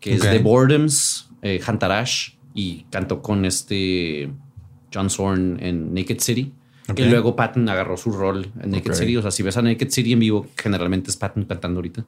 que 0.00 0.14
es 0.14 0.22
de 0.22 0.38
Boredoms, 0.38 1.28
eh, 1.42 1.60
Hantarash, 1.64 2.32
y 2.54 2.84
cantó 2.90 3.22
con 3.22 3.44
este 3.44 4.30
John 4.92 5.10
Zorn 5.10 5.58
en 5.60 5.94
Naked 5.94 6.20
City. 6.20 6.52
Ok. 6.88 7.00
Y 7.00 7.04
luego 7.04 7.36
Patton 7.36 7.68
agarró 7.68 7.96
su 7.96 8.10
rol 8.10 8.50
en 8.60 8.70
Naked. 8.70 8.94
City. 8.94 9.16
O 9.16 9.22
sea, 9.22 9.30
si 9.30 9.42
ves 9.42 9.56
a 9.56 9.62
Naked 9.62 9.90
City 9.90 10.12
en 10.12 10.20
vivo, 10.20 10.46
generalmente 10.56 11.10
es 11.10 11.16
Patton 11.16 11.44
cantando 11.44 11.78
ahorita. 11.78 12.04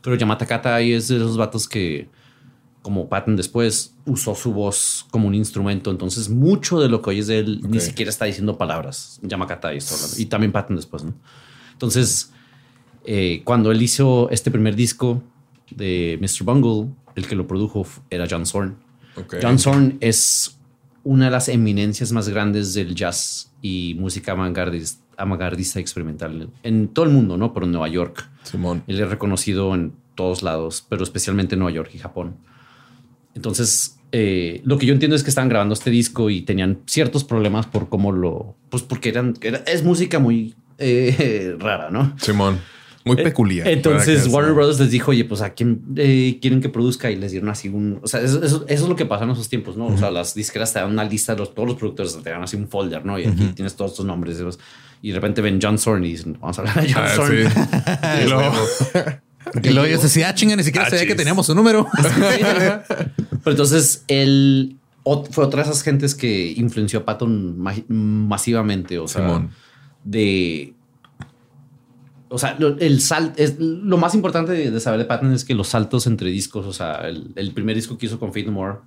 Pero 0.00 0.16
Yamataka 0.16 0.74
Ai 0.74 0.92
es 0.92 1.08
de 1.08 1.16
esos 1.16 1.36
vatos 1.36 1.68
que, 1.68 2.08
como 2.82 3.08
Patton 3.08 3.36
después, 3.36 3.94
usó 4.06 4.34
su 4.34 4.52
voz 4.52 5.06
como 5.10 5.28
un 5.28 5.34
instrumento. 5.34 5.90
Entonces, 5.90 6.28
mucho 6.28 6.80
de 6.80 6.88
lo 6.88 7.02
que 7.02 7.10
oyes 7.10 7.26
de 7.26 7.40
él 7.40 7.60
ni 7.68 7.80
siquiera 7.80 8.10
está 8.10 8.24
diciendo 8.24 8.56
palabras. 8.58 9.20
Yamakata 9.22 9.68
Ai 9.68 9.78
está 9.78 9.94
hablando. 9.94 10.16
Y 10.18 10.26
también 10.26 10.52
Patton 10.52 10.76
después, 10.76 11.04
¿no? 11.04 11.14
Entonces, 11.72 12.32
eh, 13.04 13.42
cuando 13.44 13.72
él 13.72 13.82
hizo 13.82 14.30
este 14.30 14.50
primer 14.50 14.76
disco 14.76 15.22
de 15.70 16.18
Mr. 16.20 16.44
Bungle, 16.44 16.94
el 17.16 17.26
que 17.26 17.34
lo 17.34 17.46
produjo 17.46 17.86
era 18.10 18.26
John 18.28 18.46
Zorn. 18.46 18.76
John 19.42 19.58
Zorn 19.58 19.98
es 20.00 20.58
una 21.04 21.26
de 21.26 21.30
las 21.32 21.48
eminencias 21.48 22.12
más 22.12 22.28
grandes 22.28 22.74
del 22.74 22.94
jazz 22.94 23.52
y 23.60 23.94
música 23.98 24.32
avantgardista 24.32 25.80
experimental 25.80 26.48
en 26.62 26.88
todo 26.88 27.04
el 27.04 27.10
mundo, 27.10 27.36
¿no? 27.36 27.52
Pero 27.52 27.66
en 27.66 27.72
Nueva 27.72 27.88
York. 27.88 28.28
Simón. 28.44 28.82
Él 28.86 29.00
es 29.00 29.08
reconocido 29.08 29.74
en 29.74 29.92
todos 30.14 30.42
lados, 30.42 30.84
pero 30.88 31.02
especialmente 31.02 31.54
en 31.54 31.60
Nueva 31.60 31.74
York 31.74 31.90
y 31.94 31.98
Japón. 31.98 32.36
Entonces, 33.34 33.98
eh, 34.12 34.60
lo 34.64 34.78
que 34.78 34.86
yo 34.86 34.92
entiendo 34.92 35.16
es 35.16 35.22
que 35.24 35.30
estaban 35.30 35.48
grabando 35.48 35.72
este 35.74 35.90
disco 35.90 36.28
y 36.30 36.42
tenían 36.42 36.80
ciertos 36.86 37.24
problemas 37.24 37.66
por 37.66 37.88
cómo 37.88 38.12
lo... 38.12 38.54
Pues 38.70 38.82
porque 38.82 39.08
eran... 39.08 39.34
era- 39.40 39.58
es 39.66 39.82
música 39.84 40.18
muy 40.18 40.54
eh, 40.78 41.56
rara, 41.58 41.90
¿no? 41.90 42.14
Simón. 42.18 42.60
Muy 43.04 43.16
peculiar. 43.16 43.66
Entonces 43.68 44.26
Warner 44.28 44.52
Brothers 44.54 44.78
les 44.80 44.90
dijo, 44.90 45.10
oye, 45.10 45.24
pues 45.24 45.40
a 45.40 45.50
quién 45.54 45.82
eh, 45.96 46.38
quieren 46.40 46.60
que 46.60 46.68
produzca 46.68 47.10
y 47.10 47.16
les 47.16 47.32
dieron 47.32 47.48
así 47.50 47.68
un... 47.68 47.98
O 48.02 48.06
sea, 48.06 48.20
eso, 48.20 48.42
eso- 48.42 48.64
eso 48.68 48.82
es 48.84 48.88
lo 48.88 48.94
que 48.96 49.06
pasa 49.06 49.24
en 49.24 49.30
esos 49.30 49.48
tiempos, 49.48 49.76
¿no? 49.76 49.86
O 49.86 49.96
sea, 49.98 50.10
las 50.10 50.34
disqueras 50.34 50.72
te 50.72 50.78
dan 50.78 50.90
una 50.90 51.04
lista 51.04 51.32
de 51.34 51.40
los, 51.40 51.54
todos 51.54 51.68
los 51.68 51.76
productores, 51.78 52.16
te 52.22 52.30
dan 52.30 52.42
así 52.42 52.56
un 52.56 52.68
folder, 52.68 53.04
¿no? 53.04 53.18
Y 53.18 53.24
aquí 53.26 53.52
tienes 53.54 53.74
todos 53.74 53.90
estos 53.92 54.06
nombres. 54.06 54.38
Y 55.02 55.08
de 55.08 55.14
repente 55.14 55.40
ven 55.42 55.58
John 55.60 55.78
Zorn 55.78 56.04
y 56.04 56.10
dicen, 56.12 56.38
vamos 56.40 56.58
a 56.58 56.62
hablar 56.62 56.82
de 56.86 56.92
John 56.92 57.02
Ah, 57.04 57.08
Zorn. 57.16 57.32
sí. 57.32 57.44
Y 58.24 58.28
luego- 58.28 58.52
Y 59.64 59.68
luego 59.70 59.88
yo 59.88 59.98
decía, 60.00 60.28
ah, 60.28 60.34
chinga, 60.34 60.54
ni 60.54 60.62
siquiera 60.62 60.86
Ah, 60.86 60.90
sabía 60.90 61.06
que 61.06 61.16
teníamos 61.16 61.46
su 61.46 61.54
número. 61.56 61.88
Pero 63.44 63.50
entonces 63.50 64.04
él 64.08 64.76
fue 65.30 65.44
otra 65.44 65.64
de 65.64 65.70
esas 65.70 65.82
gentes 65.82 66.14
que 66.14 66.52
influenció 66.56 67.00
a 67.00 67.04
Patton 67.04 67.58
ma- 67.58 67.74
masivamente. 67.88 68.98
O 68.98 69.08
sea, 69.08 69.22
Simón. 69.22 69.50
de. 70.04 70.74
O 72.32 72.38
sea, 72.38 72.56
el 72.80 73.00
sal, 73.00 73.32
es, 73.36 73.58
lo 73.58 73.98
más 73.98 74.14
importante 74.14 74.52
de, 74.52 74.70
de 74.70 74.80
saber 74.80 74.98
de 74.98 75.04
Patton 75.04 75.32
es 75.32 75.44
que 75.44 75.54
los 75.54 75.68
saltos 75.68 76.06
entre 76.06 76.30
discos, 76.30 76.66
o 76.66 76.72
sea, 76.72 77.06
el, 77.08 77.32
el 77.36 77.52
primer 77.52 77.76
disco 77.76 77.98
que 77.98 78.06
hizo 78.06 78.18
con 78.18 78.30
Fate 78.30 78.44
No 78.46 78.52
More 78.52 78.78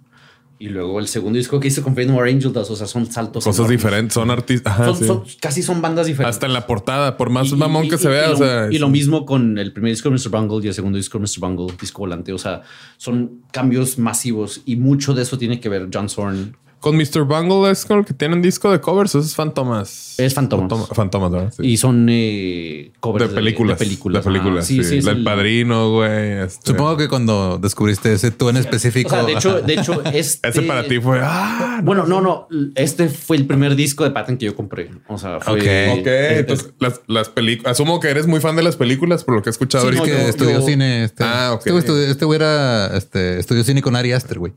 y 0.57 0.69
luego 0.69 0.99
el 1.01 1.07
segundo 1.09 1.37
disco 1.37 1.59
que 1.59 1.67
hizo 1.67 1.83
con 1.83 1.93
Fate 1.95 2.07
No 2.07 2.13
More 2.13 2.31
Angel 2.31 2.53
Dust, 2.53 2.71
o 2.71 2.75
sea, 2.77 2.87
son 2.87 3.05
saltos. 3.11 3.43
Cosas 3.43 3.59
enormes. 3.59 3.77
diferentes. 3.77 4.13
Son 4.13 4.31
artistas. 4.31 4.73
Ajá, 4.73 4.85
Son- 4.85 4.95
sí. 4.97 5.05
son- 5.05 5.23
casi 5.41 5.61
son 5.61 5.81
bandas 5.81 6.07
diferentes. 6.07 6.35
Hasta 6.37 6.45
en 6.45 6.53
la 6.53 6.65
portada, 6.65 7.17
por 7.17 7.29
más 7.29 7.49
Y- 7.49 7.55
mamón 7.55 7.85
y- 7.85 7.89
que 7.89 7.95
y- 7.95 7.99
se 7.99 8.07
vea. 8.09 8.23
y 8.23 8.27
o 8.27 8.31
lo, 8.31 8.37
sea, 8.37 8.67
y 8.71 8.75
es- 8.75 8.81
lo 8.81 8.89
mismo 8.89 9.25
con 9.25 9.57
el 9.57 9.73
primer 9.73 9.91
disco 9.91 10.09
de 10.09 10.15
Mr. 10.15 10.29
Bungle 10.29 10.63
y 10.65 10.67
el 10.69 10.73
segundo 10.73 10.97
disco 10.97 11.17
de 11.17 11.23
Mr. 11.23 11.39
Bungle, 11.41 11.75
disco 11.79 11.99
volante. 11.99 12.31
O 12.33 12.37
sea, 12.37 12.61
son 12.97 13.41
cambios 13.51 13.97
masivos 13.99 14.61
y 14.65 14.77
mucho 14.77 15.13
de 15.13 15.23
eso 15.23 15.37
tiene 15.37 15.59
que 15.59 15.67
ver 15.69 15.89
John 15.93 16.07
Zorn. 16.09 16.55
Con 16.85 16.97
Mr. 16.97 17.23
Bungle 17.23 17.71
es 17.71 17.83
con 17.83 17.97
el 17.97 18.05
que 18.05 18.13
tienen 18.13 18.43
disco 18.43 18.71
de 18.71 18.79
covers. 18.79 19.09
Eso 19.15 19.19
es 19.21 19.33
Fantomas. 19.33 20.19
Es 20.19 20.35
Fantomas. 20.35 20.69
Fantoma- 20.69 20.93
Fantomas, 20.95 21.31
¿verdad? 21.31 21.53
Sí. 21.57 21.63
Y 21.65 21.77
son 21.77 22.05
eh, 22.11 22.91
covers 22.99 23.27
de 23.29 23.33
películas. 23.33 23.79
De 23.79 23.85
películas. 23.85 24.23
De 24.23 24.29
películas. 24.29 24.57
Ajá. 24.59 24.67
Sí, 24.67 24.83
sí. 24.83 24.97
es 24.99 25.07
el 25.07 25.17
el- 25.17 25.23
padrino, 25.23 25.89
güey. 25.93 26.43
este- 26.43 26.69
Supongo 26.73 26.95
que 26.97 27.07
cuando 27.09 27.57
descubriste 27.57 28.13
ese 28.13 28.29
tú 28.29 28.49
en 28.49 28.57
O 28.57 28.59
específico. 28.59 29.09
sea, 29.09 29.23
de 29.23 29.33
hecho, 29.33 29.61
de 29.61 29.73
hecho, 29.73 30.03
este... 30.13 30.47
Ese 30.47 30.61
para 30.61 30.83
ti 30.87 30.99
fue. 30.99 31.21
Ah, 31.23 31.77
no. 31.79 31.83
Bueno, 31.85 32.05
no, 32.05 32.21
no. 32.21 32.47
Este 32.75 33.09
fue 33.09 33.37
el 33.37 33.47
primer 33.47 33.75
disco 33.75 34.03
de 34.03 34.11
Patton 34.11 34.37
que 34.37 34.45
yo 34.45 34.55
compré. 34.55 34.91
O 35.07 35.17
sea, 35.17 35.39
fue... 35.39 35.53
Ok. 35.55 36.01
Ok, 36.01 36.07
entonces 36.07 36.71
las, 36.77 37.01
las 37.07 37.29
películas. 37.29 37.71
Asumo 37.71 37.99
que 37.99 38.09
eres 38.09 38.27
muy 38.27 38.41
fan 38.41 38.55
de 38.55 38.61
las 38.61 38.75
películas 38.75 39.23
por 39.23 39.33
lo 39.33 39.41
que 39.41 39.49
he 39.49 39.51
escuchado 39.51 39.89
Sí, 39.89 39.97
ahorita. 39.97 40.03
que 40.17 40.21
yo- 40.23 40.29
estudió 40.29 40.59
yo- 40.59 40.65
cine. 40.67 41.05
Este, 41.05 41.23
Ah, 41.23 41.53
ok. 41.53 41.65
Este 41.65 41.71
güey 41.91 42.11
este 42.11 42.25
güey 42.25 42.35
era, 42.37 42.95
este, 42.95 43.39
estudió 43.39 43.63
cine 43.63 43.81
con 43.81 43.95
Ari 43.95 44.11
Aster, 44.11 44.37
güey. 44.37 44.53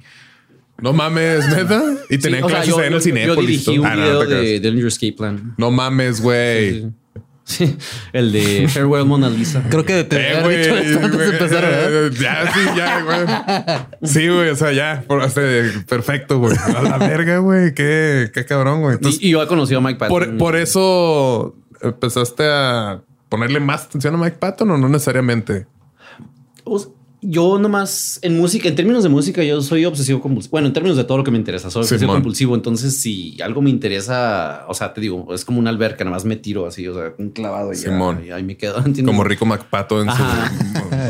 No 0.80 0.92
mames, 0.92 1.46
neta. 1.48 1.82
Y 2.08 2.18
tenía 2.18 2.38
Sí, 2.38 2.44
o 2.44 2.48
sea, 2.48 2.56
clases 2.58 2.74
yo, 2.76 2.82
en 2.82 2.92
el 2.92 3.02
cine. 3.02 3.26
yo 3.26 3.34
dirigí 3.36 3.78
un 3.78 3.90
video 3.92 4.24
de 4.24 4.60
Dillinger 4.60 4.86
Escape 4.86 5.12
Plan. 5.14 5.54
No 5.58 5.70
mames, 5.70 6.20
güey. 6.20 6.86
Sí. 7.44 7.76
El 8.12 8.30
de 8.30 8.68
Farewell 8.68 9.06
Mona 9.06 9.28
Lisa. 9.30 9.64
Creo 9.70 9.84
que 9.84 10.04
te 10.04 10.16
Eh, 10.38 10.42
güey, 10.42 10.58
dicho 10.58 10.76
esto 10.76 10.98
antes 11.04 11.10
de 11.10 11.16
güey, 11.16 11.30
empezar, 11.30 11.62
¿verdad? 11.62 12.06
eh, 12.06 12.10
Ya, 12.20 12.52
sí, 12.52 12.60
ya, 12.76 13.02
güey. 13.02 14.08
Sí, 14.12 14.28
güey, 14.28 14.50
o 14.50 14.56
sea, 14.56 14.72
ya. 14.72 15.02
Por, 15.06 15.22
este, 15.22 15.70
perfecto, 15.88 16.38
güey. 16.38 16.54
A 16.76 16.82
la 16.82 16.98
verga, 16.98 17.38
güey. 17.38 17.72
Qué, 17.74 18.30
qué 18.32 18.44
cabrón, 18.44 18.82
güey. 18.82 18.96
Entonces, 18.96 19.20
Y, 19.22 19.28
y 19.28 19.30
yo 19.30 19.42
he 19.42 19.46
conocido 19.46 19.78
a 19.80 19.82
Mike 19.82 19.98
Patton. 19.98 20.10
por, 20.10 20.36
por 20.36 20.56
eso 20.56 21.56
empezaste 21.80 22.44
a 22.46 23.02
ponerle 23.28 23.60
más 23.60 23.84
atención 23.86 24.14
a 24.14 24.18
Mike 24.18 24.36
Patton 24.38 24.70
o 24.70 24.76
no 24.78 24.88
necesariamente. 24.88 25.66
O 26.64 26.78
sea, 26.78 26.90
Yo 27.20 27.59
nomás 27.59 28.20
en 28.22 28.38
música, 28.38 28.68
en 28.68 28.76
términos 28.76 29.02
de 29.02 29.09
música, 29.09 29.42
yo 29.42 29.61
soy 29.61 29.85
obsesivo 29.85 30.20
compulsivo. 30.20 30.52
Bueno, 30.52 30.68
en 30.68 30.72
términos 30.72 30.96
de 30.96 31.02
todo 31.04 31.18
lo 31.18 31.24
que 31.24 31.33
me 31.33 31.38
interesa, 31.38 31.68
soy 31.70 31.83
obsesivo 31.83 32.12
compulsivo. 32.12 32.54
Entonces, 32.54 33.00
si 33.00 33.37
algo 33.42 33.61
me 33.61 33.70
interesa, 33.70 34.64
o 34.68 34.74
sea, 34.74 34.94
te 34.94 35.00
digo, 35.00 35.35
es 35.35 35.44
como 35.44 35.59
una 35.59 35.70
alberca, 35.70 36.04
nada 36.04 36.14
más 36.16 36.24
me 36.24 36.37
tiro 36.37 36.64
así, 36.66 36.87
o 36.87 36.94
sea, 36.94 37.12
un 37.18 37.31
clavado 37.31 37.72
y, 37.72 37.76
ya, 37.76 37.83
Simón. 37.90 38.22
y 38.24 38.31
ahí 38.31 38.44
me 38.44 38.57
quedo. 38.57 38.76
¿entiendes? 38.85 39.04
Como 39.07 39.24
Rico 39.24 39.46
McPato 39.46 40.00
en 40.00 40.09
su 40.11 40.22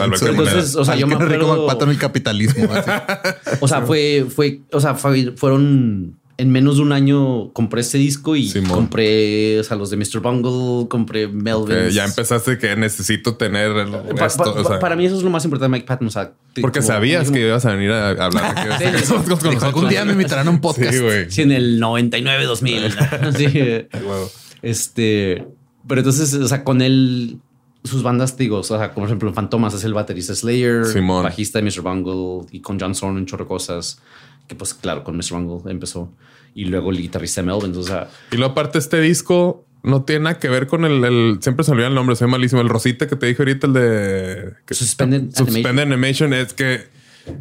alberca 0.03 0.25
de 0.25 0.31
Entonces, 0.31 0.77
o 0.77 0.85
sea, 0.85 0.97
yo 0.97 1.07
me 1.07 1.14
Rico 1.16 1.44
acuerdo- 1.44 1.66
McPato 1.66 1.85
en 1.85 1.90
el 1.90 1.99
capitalismo. 1.99 2.68
así. 2.73 2.90
O 3.61 3.68
sea, 3.68 3.83
fue, 3.83 4.27
fue, 4.35 4.61
o 4.73 4.81
sea, 4.81 4.94
fue- 4.94 5.33
fueron 5.37 6.18
en 6.38 6.51
menos 6.51 6.77
de 6.77 6.83
un 6.83 6.92
año 6.92 7.53
compré 7.53 7.81
este 7.81 7.98
disco 7.98 8.37
y 8.37 8.48
Simón. 8.48 8.70
compré 8.70 9.59
o 9.59 9.64
sea, 9.64 9.77
los 9.77 9.90
de 9.90 9.96
Mr. 9.96 10.20
Bungle, 10.20 10.88
compré 10.88 11.27
Melvin. 11.29 11.90
Ya 11.90 12.05
empezaste 12.05 12.57
que 12.59 12.77
necesito 12.77 13.35
tener 13.37 13.72
el- 13.72 13.90
Pa- 14.16 14.27
esto, 14.27 14.44
pa- 14.44 14.51
o 14.53 14.64
sea, 14.64 14.79
para 14.79 14.94
mí 14.94 15.05
eso 15.05 15.16
es 15.16 15.22
lo 15.24 15.31
más 15.31 15.44
importante 15.44 15.64
de 15.70 15.77
Mike 15.77 15.87
Patton. 15.87 16.07
O 16.07 16.11
sea, 16.12 16.33
porque 16.61 16.79
como- 16.79 16.87
sabías 16.92 17.24
como- 17.24 17.35
que 17.35 17.46
ibas 17.46 17.64
a 17.66 17.72
venir 17.74 17.90
a 17.90 18.11
hablar. 18.11 18.55
Sí, 18.79 18.85
con 18.85 19.27
nosotros. 19.29 19.62
algún 19.64 19.88
día 19.88 20.05
me 20.05 20.12
invitarán 20.12 20.46
a 20.46 20.51
un 20.51 20.61
podcast. 20.61 20.94
Sí, 20.94 21.01
güey. 21.03 21.31
Sí, 21.31 21.42
en 21.42 21.51
el 21.53 21.81
99, 21.81 22.44
2000. 22.44 22.92
sí. 23.37 23.46
Huevo. 23.46 24.31
Este, 24.62 25.44
pero 25.88 26.01
entonces, 26.03 26.35
o 26.35 26.46
sea, 26.46 26.62
con 26.62 26.83
él, 26.83 27.38
sus 27.85 28.03
bandas, 28.03 28.37
te 28.37 28.44
digo, 28.44 28.59
o 28.59 28.62
sea, 28.62 28.92
como 28.92 29.07
por 29.07 29.09
ejemplo, 29.09 29.33
Fantomas 29.33 29.74
es 29.74 29.85
el 29.85 29.94
baterista 29.94 30.33
de 30.33 30.37
Slayer, 30.37 30.85
Simón. 30.85 31.22
bajista 31.24 31.61
de 31.61 31.64
Mr. 31.64 31.81
Bungle 31.83 32.46
y 32.53 32.61
con 32.61 32.79
John 32.79 32.94
Zorn 32.94 33.16
un 33.16 33.27
chorro 33.27 33.44
de 33.44 33.48
cosas 33.48 34.01
que, 34.49 34.57
pues, 34.57 34.75
claro, 34.75 35.05
con 35.05 35.17
Mr. 35.17 35.33
Bungle 35.33 35.71
empezó 35.71 36.13
y 36.55 36.65
luego 36.65 36.91
el 36.91 36.97
guitarrista 36.99 37.43
Melvin. 37.43 37.77
O 37.77 37.83
sea, 37.85 38.09
Y 38.33 38.37
luego 38.37 38.53
aparte 38.53 38.79
este 38.79 39.01
disco 39.01 39.65
no 39.85 40.03
tiene 40.03 40.25
nada 40.25 40.39
que 40.41 40.49
ver 40.49 40.67
con 40.67 40.85
el, 40.85 41.05
el- 41.05 41.39
siempre 41.41 41.65
se 41.65 41.71
me 41.71 41.77
olvida 41.77 41.87
el 41.89 41.95
nombre, 41.95 42.17
soy 42.17 42.27
malísimo. 42.29 42.61
El 42.61 42.69
Rosita 42.69 43.07
que 43.07 43.15
te 43.15 43.27
dije 43.27 43.41
ahorita, 43.43 43.67
el 43.69 43.73
de 43.75 44.53
que- 44.67 44.75
Suspended 44.75 45.35
Suspended 45.35 45.83
Animation, 45.85 46.33
es 46.33 46.53
que 46.55 46.87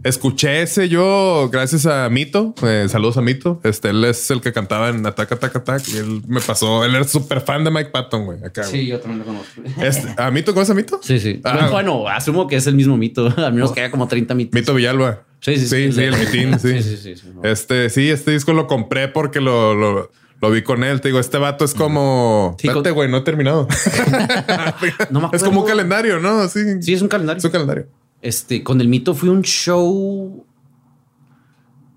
escuché 0.03 0.61
ese 0.61 0.89
yo 0.89 1.49
gracias 1.51 1.85
a 1.85 2.09
Mito. 2.09 2.53
eh, 2.61 2.85
saludos 2.89 3.17
a 3.17 3.21
Mito. 3.21 3.59
Este 3.63 3.89
él 3.89 4.03
es 4.05 4.29
el 4.31 4.41
que 4.41 4.51
cantaba 4.53 4.89
en 4.89 5.05
Attack 5.05 5.31
Attack 5.31 5.55
Attack 5.55 5.83
y 5.93 5.97
él 5.97 6.21
me 6.27 6.41
pasó. 6.41 6.83
Él 6.83 6.93
era 6.93 7.05
súper 7.05 7.41
fan 7.41 7.63
de 7.63 7.71
Mike 7.71 7.89
Patton, 7.91 8.25
güey. 8.25 8.43
Acá, 8.43 8.61
güey. 8.67 8.71
sí, 8.81 8.85
yo 8.87 8.99
también 8.99 9.19
lo 9.19 9.25
conozco. 9.25 9.61
Este, 9.81 10.13
¿A 10.21 10.29
Mito 10.29 10.53
conoces 10.53 10.71
a 10.71 10.75
Mito? 10.75 10.99
Sí, 11.01 11.19
sí. 11.19 11.41
Ah. 11.43 11.69
bueno, 11.71 12.07
asumo 12.07 12.47
que 12.47 12.57
es 12.57 12.67
el 12.67 12.75
mismo 12.75 12.97
mito, 12.97 13.33
al 13.37 13.53
menos 13.53 13.71
que 13.71 13.79
haya 13.81 13.91
como 13.91 14.07
30 14.07 14.35
mitos. 14.35 14.53
Mito 14.59 14.73
Villalba. 14.73 15.23
Sí, 15.39 15.55
sí, 15.57 15.67
sí. 15.67 15.67
Sí, 15.67 15.91
sí, 15.93 16.01
el 16.03 16.17
mitín, 16.17 16.59
sí. 16.59 16.81
Sí, 16.81 16.83
sí, 16.83 16.97
sí, 16.97 17.15
sí, 17.15 17.31
no. 17.33 17.43
Este, 17.43 17.89
sí, 17.89 18.09
este 18.09 18.31
disco 18.31 18.53
lo 18.53 18.67
compré 18.67 19.07
porque 19.07 19.39
lo, 19.39 19.75
lo, 19.75 20.11
lo 20.41 20.51
vi 20.51 20.63
con 20.63 20.83
él. 20.83 21.01
Te 21.01 21.09
digo, 21.09 21.19
este 21.19 21.37
vato 21.37 21.63
es 21.65 21.73
como. 21.73 22.55
Espérate, 22.59 22.91
güey, 22.91 23.09
no 23.09 23.17
he 23.17 23.21
terminado. 23.21 23.67
No 25.11 25.29
es 25.33 25.43
como 25.43 25.61
un 25.61 25.67
calendario, 25.67 26.19
¿no? 26.19 26.47
Sí, 26.47 26.59
Sí, 26.81 26.93
es 26.93 27.01
un 27.01 27.07
calendario. 27.07 27.37
es 27.39 27.45
un 27.45 27.51
calendario. 27.51 27.87
Este, 28.21 28.63
con 28.63 28.81
el 28.81 28.87
mito 28.87 29.13
fui 29.13 29.29
un 29.29 29.41
show. 29.43 30.45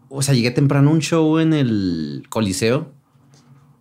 O 0.09 0.23
sea, 0.23 0.35
llegué 0.35 0.51
temprano 0.51 0.91
a 0.91 0.93
un 0.93 1.01
show 1.01 1.39
en 1.39 1.53
el 1.55 2.25
Coliseo. 2.29 2.93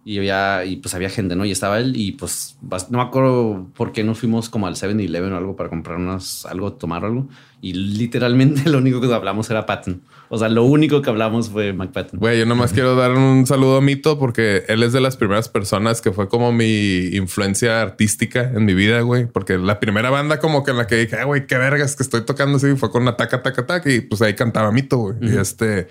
Y 0.09 0.17
había, 0.17 0.65
y 0.65 0.77
pues 0.77 0.95
había 0.95 1.11
gente, 1.11 1.35
¿no? 1.35 1.45
Y 1.45 1.51
estaba 1.51 1.77
él, 1.77 1.93
y 1.95 2.13
pues 2.13 2.57
no 2.89 2.97
me 2.97 3.03
acuerdo 3.03 3.67
por 3.75 3.91
qué 3.91 4.03
nos 4.03 4.17
fuimos 4.17 4.49
como 4.49 4.65
al 4.65 4.73
7-Eleven 4.73 5.31
o 5.33 5.37
algo 5.37 5.55
para 5.55 5.69
comprar 5.69 5.97
unas, 5.97 6.47
algo, 6.47 6.73
tomar 6.73 7.05
algo. 7.05 7.27
Y 7.61 7.73
literalmente 7.73 8.63
lo 8.71 8.79
único 8.79 8.99
que 9.01 9.13
hablamos 9.13 9.51
era 9.51 9.67
Patton. 9.67 10.01
O 10.29 10.39
sea, 10.39 10.49
lo 10.49 10.63
único 10.63 11.03
que 11.03 11.11
hablamos 11.11 11.51
fue 11.51 11.73
Mike 11.73 11.93
Patton. 11.93 12.19
Güey, 12.19 12.39
yo 12.39 12.47
nomás 12.47 12.73
quiero 12.73 12.95
dar 12.95 13.11
un 13.11 13.45
saludo 13.45 13.77
a 13.77 13.81
Mito 13.81 14.17
porque 14.17 14.63
él 14.67 14.81
es 14.81 14.93
de 14.93 14.99
las 14.99 15.15
primeras 15.15 15.47
personas 15.47 16.01
que 16.01 16.11
fue 16.11 16.27
como 16.27 16.51
mi 16.51 17.09
influencia 17.13 17.79
artística 17.79 18.41
en 18.51 18.65
mi 18.65 18.73
vida, 18.73 19.01
güey. 19.01 19.27
Porque 19.27 19.59
la 19.59 19.79
primera 19.79 20.09
banda 20.09 20.39
como 20.39 20.63
que 20.63 20.71
en 20.71 20.77
la 20.77 20.87
que 20.87 20.95
dije, 20.95 21.17
"Ah, 21.17 21.25
güey, 21.25 21.45
qué 21.45 21.59
vergas 21.59 21.95
que 21.95 22.01
estoy 22.01 22.25
tocando 22.25 22.57
así 22.57 22.75
fue 22.77 22.89
con 22.89 23.07
Ataca, 23.07 23.37
Ataca, 23.37 23.61
Ataca 23.61 23.91
y 23.91 24.01
pues 24.01 24.23
ahí 24.23 24.33
cantaba 24.33 24.71
Mito, 24.71 24.97
güey. 24.97 25.17
Y 25.21 25.37
este, 25.37 25.87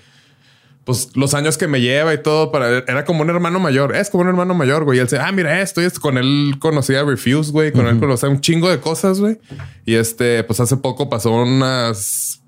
pues 0.85 1.11
los 1.15 1.35
años 1.35 1.59
que 1.59 1.69
me 1.69 1.81
lleva 1.81 2.15
y 2.15 2.23
todo 2.23 2.51
para 2.51 2.79
era 2.79 3.05
como 3.05 3.23
un 3.23 3.31
hermano 3.31 3.59
mayor. 3.59 3.95
Es 3.95 4.09
como 4.11 4.23
un 4.23 4.29
hermano 4.29 4.55
mayor, 4.55 4.85
güey. 4.85 4.99
Y 4.99 5.01
él 5.01 5.07
dice, 5.07 5.19
ah, 5.19 5.31
mira 5.33 5.61
esto 5.61 5.83
y 5.83 5.85
esto. 5.85 6.01
Con 6.01 6.17
él 6.17 6.55
conocía 6.59 7.05
Refuse, 7.05 7.53
güey. 7.53 7.73
Con 7.73 7.87
él 7.87 7.99
conocía 7.99 8.29
un 8.29 8.41
chingo 8.41 8.71
de 8.71 8.81
cosas, 8.81 9.21
güey. 9.21 9.39
Y 9.85 9.95
este, 9.95 10.43
pues 10.45 10.61
hace 10.61 10.77
poco 10.79 11.11
pasó 11.11 11.33
unas 11.33 12.43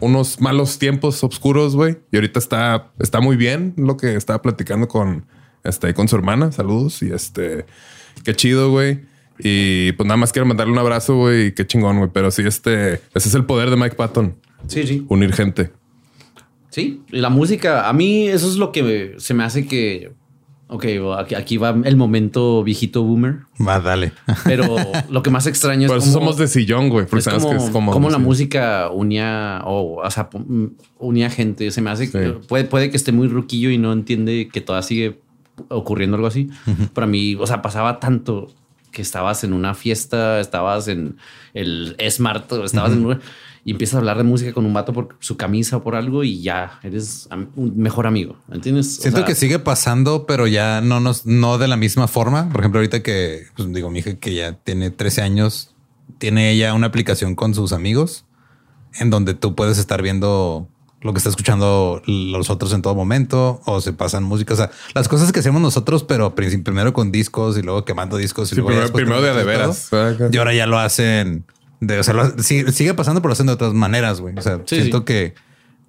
unos 0.00 0.40
malos 0.40 0.78
tiempos 0.78 1.22
oscuros, 1.22 1.76
güey. 1.76 1.98
Y 2.12 2.16
ahorita 2.16 2.38
está, 2.38 2.92
está 2.98 3.20
muy 3.20 3.36
bien 3.36 3.74
lo 3.76 3.96
que 3.96 4.14
estaba 4.14 4.42
platicando 4.42 4.88
con, 4.88 5.26
este, 5.64 5.94
con 5.94 6.08
su 6.08 6.16
hermana. 6.16 6.52
Saludos. 6.52 7.02
Y 7.02 7.12
este, 7.12 7.66
qué 8.24 8.34
chido, 8.34 8.70
güey. 8.70 9.04
Y 9.38 9.92
pues 9.92 10.06
nada 10.06 10.16
más 10.16 10.32
quiero 10.32 10.46
mandarle 10.46 10.72
un 10.72 10.78
abrazo, 10.78 11.16
güey. 11.16 11.54
Qué 11.54 11.66
chingón, 11.66 11.98
güey. 11.98 12.10
Pero 12.12 12.30
sí, 12.30 12.42
este, 12.46 12.94
ese 13.14 13.28
es 13.28 13.34
el 13.34 13.44
poder 13.44 13.70
de 13.70 13.76
Mike 13.76 13.96
Patton. 13.96 14.36
Sí, 14.66 14.86
sí. 14.86 15.04
Unir 15.08 15.32
gente. 15.32 15.72
Sí, 16.76 17.00
y 17.10 17.20
la 17.20 17.30
música, 17.30 17.88
a 17.88 17.92
mí 17.94 18.28
eso 18.28 18.46
es 18.46 18.56
lo 18.56 18.70
que 18.70 19.14
se 19.16 19.32
me 19.32 19.44
hace 19.44 19.66
que, 19.66 20.12
ok, 20.68 20.84
aquí, 21.34 21.56
va 21.56 21.74
el 21.84 21.96
momento 21.96 22.62
viejito 22.62 23.02
boomer, 23.02 23.38
Va, 23.66 23.80
dale. 23.80 24.12
pero 24.44 24.76
lo 25.08 25.22
que 25.22 25.30
más 25.30 25.46
extraño 25.46 25.88
Por 25.88 25.96
es 25.96 26.04
eso 26.04 26.12
cómo- 26.18 26.26
somos 26.26 26.36
de 26.38 26.48
sillón, 26.48 26.90
güey. 26.90 27.06
Porque 27.06 27.20
es 27.20 27.24
sabes 27.24 27.44
como, 27.44 27.56
que 27.58 27.64
es 27.64 27.70
como. 27.70 27.92
cómo 27.92 28.10
la 28.10 28.18
música 28.18 28.90
unía 28.92 29.62
o, 29.64 30.02
o 30.04 30.10
sea, 30.10 30.28
unía 30.98 31.30
gente. 31.30 31.70
Se 31.70 31.80
me 31.80 31.88
hace 31.88 32.10
que 32.12 32.32
puede, 32.46 32.64
puede 32.64 32.90
que 32.90 32.98
esté 32.98 33.10
muy 33.10 33.28
ruquillo 33.28 33.70
y 33.70 33.78
no 33.78 33.90
entiende 33.94 34.50
que 34.52 34.60
todavía 34.60 34.86
sigue 34.86 35.18
ocurriendo 35.70 36.16
algo 36.16 36.26
así. 36.26 36.50
Para 36.92 37.06
mí, 37.06 37.36
o 37.36 37.46
sea, 37.46 37.62
pasaba 37.62 38.00
tanto 38.00 38.48
que 38.92 39.00
estabas 39.00 39.44
en 39.44 39.54
una 39.54 39.72
fiesta, 39.72 40.40
estabas 40.40 40.88
en 40.88 41.16
el 41.54 41.96
Smart, 42.10 42.52
o 42.52 42.64
estabas 42.66 42.92
en 42.92 43.18
y 43.66 43.72
empiezas 43.72 43.96
a 43.96 43.98
hablar 43.98 44.16
de 44.16 44.22
música 44.22 44.52
con 44.52 44.64
un 44.64 44.72
vato 44.72 44.92
por 44.92 45.16
su 45.18 45.36
camisa 45.36 45.78
o 45.78 45.82
por 45.82 45.96
algo 45.96 46.22
y 46.22 46.40
ya 46.40 46.78
eres 46.84 47.28
un 47.56 47.76
mejor 47.76 48.06
amigo. 48.06 48.36
¿Entiendes? 48.52 48.98
O 49.00 49.02
Siento 49.02 49.18
sea, 49.18 49.26
que 49.26 49.34
sigue 49.34 49.58
pasando, 49.58 50.24
pero 50.24 50.46
ya 50.46 50.80
no 50.80 51.00
nos, 51.00 51.26
no 51.26 51.58
de 51.58 51.66
la 51.66 51.76
misma 51.76 52.06
forma. 52.06 52.48
Por 52.48 52.60
ejemplo, 52.60 52.78
ahorita 52.78 53.02
que 53.02 53.46
pues, 53.56 53.72
digo, 53.72 53.90
mi 53.90 53.98
hija 53.98 54.14
que 54.14 54.34
ya 54.36 54.52
tiene 54.52 54.90
13 54.90 55.22
años, 55.22 55.74
tiene 56.18 56.52
ella 56.52 56.74
una 56.74 56.86
aplicación 56.86 57.34
con 57.34 57.54
sus 57.54 57.72
amigos 57.72 58.24
en 59.00 59.10
donde 59.10 59.34
tú 59.34 59.56
puedes 59.56 59.78
estar 59.78 60.00
viendo 60.00 60.68
lo 61.00 61.12
que 61.12 61.18
está 61.18 61.30
escuchando 61.30 62.02
los 62.06 62.50
otros 62.50 62.72
en 62.72 62.82
todo 62.82 62.94
momento 62.94 63.60
o 63.66 63.80
se 63.80 63.92
pasan 63.92 64.22
música. 64.22 64.54
O 64.54 64.56
sea, 64.56 64.70
las 64.94 65.08
cosas 65.08 65.32
que 65.32 65.40
hacemos 65.40 65.60
nosotros, 65.60 66.04
pero 66.04 66.36
primero 66.36 66.92
con 66.92 67.10
discos 67.10 67.58
y 67.58 67.62
luego 67.62 67.84
quemando 67.84 68.16
discos. 68.16 68.52
Y 68.52 68.54
Sí, 68.54 68.60
luego 68.60 68.68
primero, 68.92 68.92
primero 68.92 69.22
de 69.22 69.34
de 69.34 69.44
veras. 69.44 69.88
todo. 69.90 70.30
Y 70.32 70.36
ahora 70.36 70.54
ya 70.54 70.66
lo 70.66 70.78
hacen 70.78 71.44
de, 71.80 71.98
o 71.98 72.02
sea, 72.02 72.14
lo- 72.14 72.38
sigue, 72.42 72.72
sigue 72.72 72.94
pasando, 72.94 73.20
pero 73.20 73.28
lo 73.30 73.32
hacen 73.34 73.46
de 73.46 73.52
otras 73.52 73.74
maneras, 73.74 74.20
güey. 74.20 74.34
O 74.38 74.42
sea, 74.42 74.60
Sí, 74.66 74.76
siento 74.76 74.98
sí. 74.98 75.04
que 75.04 75.34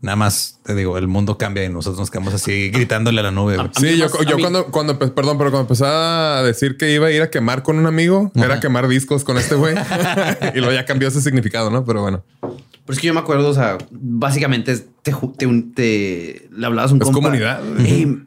nada 0.01 0.15
más 0.15 0.59
te 0.63 0.75
digo, 0.75 0.97
el 0.99 1.07
mundo 1.07 1.37
cambia 1.39 1.65
y 1.65 1.69
nosotros 1.69 1.99
nos 1.99 2.11
quedamos 2.11 2.33
así 2.33 2.69
gritándole 2.73 3.19
a 3.21 3.23
la 3.23 3.31
nube. 3.31 3.55
güey. 3.57 3.69
Sí, 3.79 3.97
yo, 3.97 4.09
más- 4.09 4.25
yo 4.27 4.37
cuando, 4.37 4.65
cuando, 4.67 4.99
empe- 4.99 5.11
perdón, 5.13 5.37
pero 5.37 5.49
cuando 5.49 5.61
empezaba 5.61 6.39
a 6.39 6.43
decir 6.43 6.77
que 6.77 6.93
iba 6.93 7.07
a 7.07 7.11
ir 7.11 7.21
a 7.21 7.29
quemar 7.29 7.63
con 7.63 7.79
un 7.79 7.85
amigo, 7.87 8.31
era 8.35 8.59
quemar 8.59 8.87
discos 8.87 9.23
con 9.23 9.37
este 9.37 9.55
güey. 9.55 9.75
y 10.55 10.57
luego 10.59 10.73
ya 10.73 10.85
cambió 10.85 11.07
ese 11.07 11.21
significado, 11.21 11.69
¿no? 11.71 11.83
Pero 11.85 12.01
bueno, 12.01 12.23
Pero 12.41 12.53
es 12.89 12.99
que 12.99 13.07
yo 13.07 13.13
me 13.13 13.19
acuerdo, 13.21 13.49
o 13.49 13.53
sea, 13.53 13.77
básicamente 13.91 14.77
te, 15.01 15.13
te, 15.37 15.45
un- 15.47 15.73
te- 15.73 16.47
le 16.51 16.65
hablabas 16.65 16.91
un 16.91 16.99
Es 17.01 17.05
compa, 17.05 17.21
comunidad. 17.21 17.61
"Hey, 17.79 18.23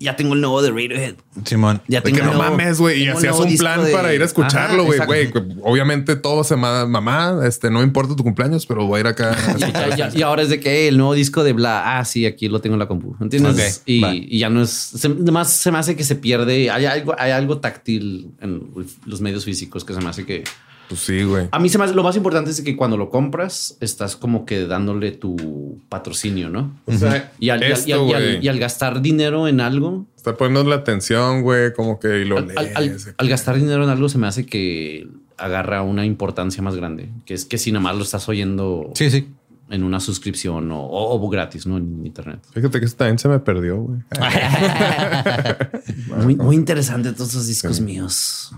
ya 0.00 0.16
tengo 0.16 0.34
el 0.34 0.40
nuevo 0.40 0.62
de 0.62 0.70
Radiohead. 0.70 1.14
Simón. 1.44 1.80
Ya 1.86 2.00
de 2.00 2.04
tengo 2.06 2.16
que 2.16 2.20
el 2.22 2.26
no 2.30 2.34
nuevo- 2.38 2.50
mames, 2.56 2.80
güey. 2.80 3.04
Y 3.04 3.08
hacías 3.08 3.38
un 3.38 3.54
plan 3.56 3.84
de- 3.84 3.92
para 3.92 4.12
ir 4.14 4.22
a 4.22 4.24
escucharlo, 4.24 4.84
güey. 4.84 4.98
Güey, 5.06 5.30
obviamente 5.62 6.16
todo 6.16 6.42
se 6.42 6.54
llama 6.54 6.86
mamá. 6.86 7.40
Este 7.46 7.70
no 7.70 7.82
importa 7.82 8.16
tu 8.16 8.22
cumpleaños, 8.24 8.64
pero 8.66 8.86
voy 8.86 8.96
a 8.98 9.00
ir 9.00 9.06
acá. 9.06 9.30
a 9.32 9.34
Y, 9.58 9.62
escuchar". 9.62 9.90
ya- 9.90 10.08
ya- 10.08 10.18
y 10.18 10.22
ahora 10.22 10.42
es 10.42 10.48
de 10.48 10.58
que 10.58 10.70
"Hey, 10.70 10.88
el 10.88 10.96
nuevo 10.96 11.12
disco 11.14 11.44
de 11.44 11.52
bla, 11.52 11.98
ah, 11.98 12.04
sí, 12.04 12.24
aquí 12.26 12.48
lo 12.48 12.60
tengo 12.60 12.74
en 12.74 12.80
la 12.80 12.88
compu. 12.88 13.14
¿Entiendes? 13.20 13.82
Y 13.86 14.38
ya 14.38 14.48
no 14.48 14.62
es, 14.62 14.70
se, 14.70 15.06
además 15.08 15.52
se 15.52 15.70
me 15.70 15.78
hace 15.78 15.94
que 15.96 16.04
se 16.04 16.16
pierde, 16.16 16.70
hay 16.70 16.86
algo, 16.86 17.14
hay 17.18 17.32
algo 17.32 17.58
táctil 17.58 18.30
en 18.40 18.62
los 19.04 19.20
medios 19.20 19.44
físicos 19.44 19.84
que 19.84 19.92
se 19.94 20.00
me 20.00 20.08
hace 20.08 20.24
que... 20.24 20.44
Pues 20.90 21.02
sí, 21.02 21.22
güey. 21.22 21.46
A 21.52 21.60
mí 21.60 21.68
se 21.68 21.78
me 21.78 21.84
hace, 21.84 21.94
lo 21.94 22.02
más 22.02 22.16
importante 22.16 22.50
es 22.50 22.60
que 22.62 22.74
cuando 22.76 22.96
lo 22.96 23.10
compras, 23.10 23.76
estás 23.80 24.16
como 24.16 24.44
que 24.44 24.66
dándole 24.66 25.12
tu 25.12 25.78
patrocinio, 25.88 26.50
¿no? 26.50 26.72
O 26.84 26.92
sea, 26.92 27.30
Y 27.38 27.50
al, 27.50 27.62
y 27.62 27.66
al- 27.66 27.72
esto, 27.72 27.88
y 27.88 27.92
al- 27.92 28.00
y 28.08 28.12
al- 28.12 28.22
güey. 28.24 28.44
y 28.44 28.48
al 28.48 28.58
gastar 28.58 29.00
dinero 29.00 29.46
en 29.46 29.60
algo, 29.60 30.04
Está 30.16 30.36
poniendo 30.36 30.68
la 30.68 30.74
atención, 30.76 31.42
güey, 31.42 31.72
como 31.72 32.00
que 32.00 32.22
y 32.22 32.24
lo 32.24 32.38
al, 32.38 32.50
al- 32.56 32.72
al- 32.74 32.86
lees. 32.88 33.14
al 33.16 33.28
gastar 33.28 33.54
dinero 33.56 33.84
en 33.84 33.90
algo 33.90 34.08
se 34.08 34.18
me 34.18 34.26
hace 34.26 34.44
que 34.46 35.06
agarra 35.38 35.82
una 35.82 36.04
importancia 36.04 36.60
más 36.62 36.74
grande, 36.76 37.08
que 37.24 37.32
es 37.34 37.44
que 37.46 37.56
si 37.56 37.70
nada 37.72 37.82
más 37.84 37.96
lo 37.96 38.02
estás 38.02 38.28
oyendo 38.28 38.90
Sí, 38.94 39.10
sí. 39.10 39.28
en 39.70 39.84
una 39.84 39.98
suscripción 40.00 40.70
o, 40.72 40.82
o- 40.84 41.14
o 41.24 41.28
gratis, 41.30 41.66
¿no? 41.66 41.76
En 41.78 42.04
internet. 42.04 42.40
Fíjate 42.52 42.80
que 42.80 42.84
eso 42.86 42.96
también 42.96 43.18
se 43.20 43.28
me 43.28 43.38
perdió, 43.38 43.76
güey. 43.78 44.00
Muy, 46.24 46.36
muy 46.36 46.56
interesante 46.56 47.12
todos 47.12 47.30
esos 47.30 47.46
discos 47.46 47.80
míos. 47.80 48.50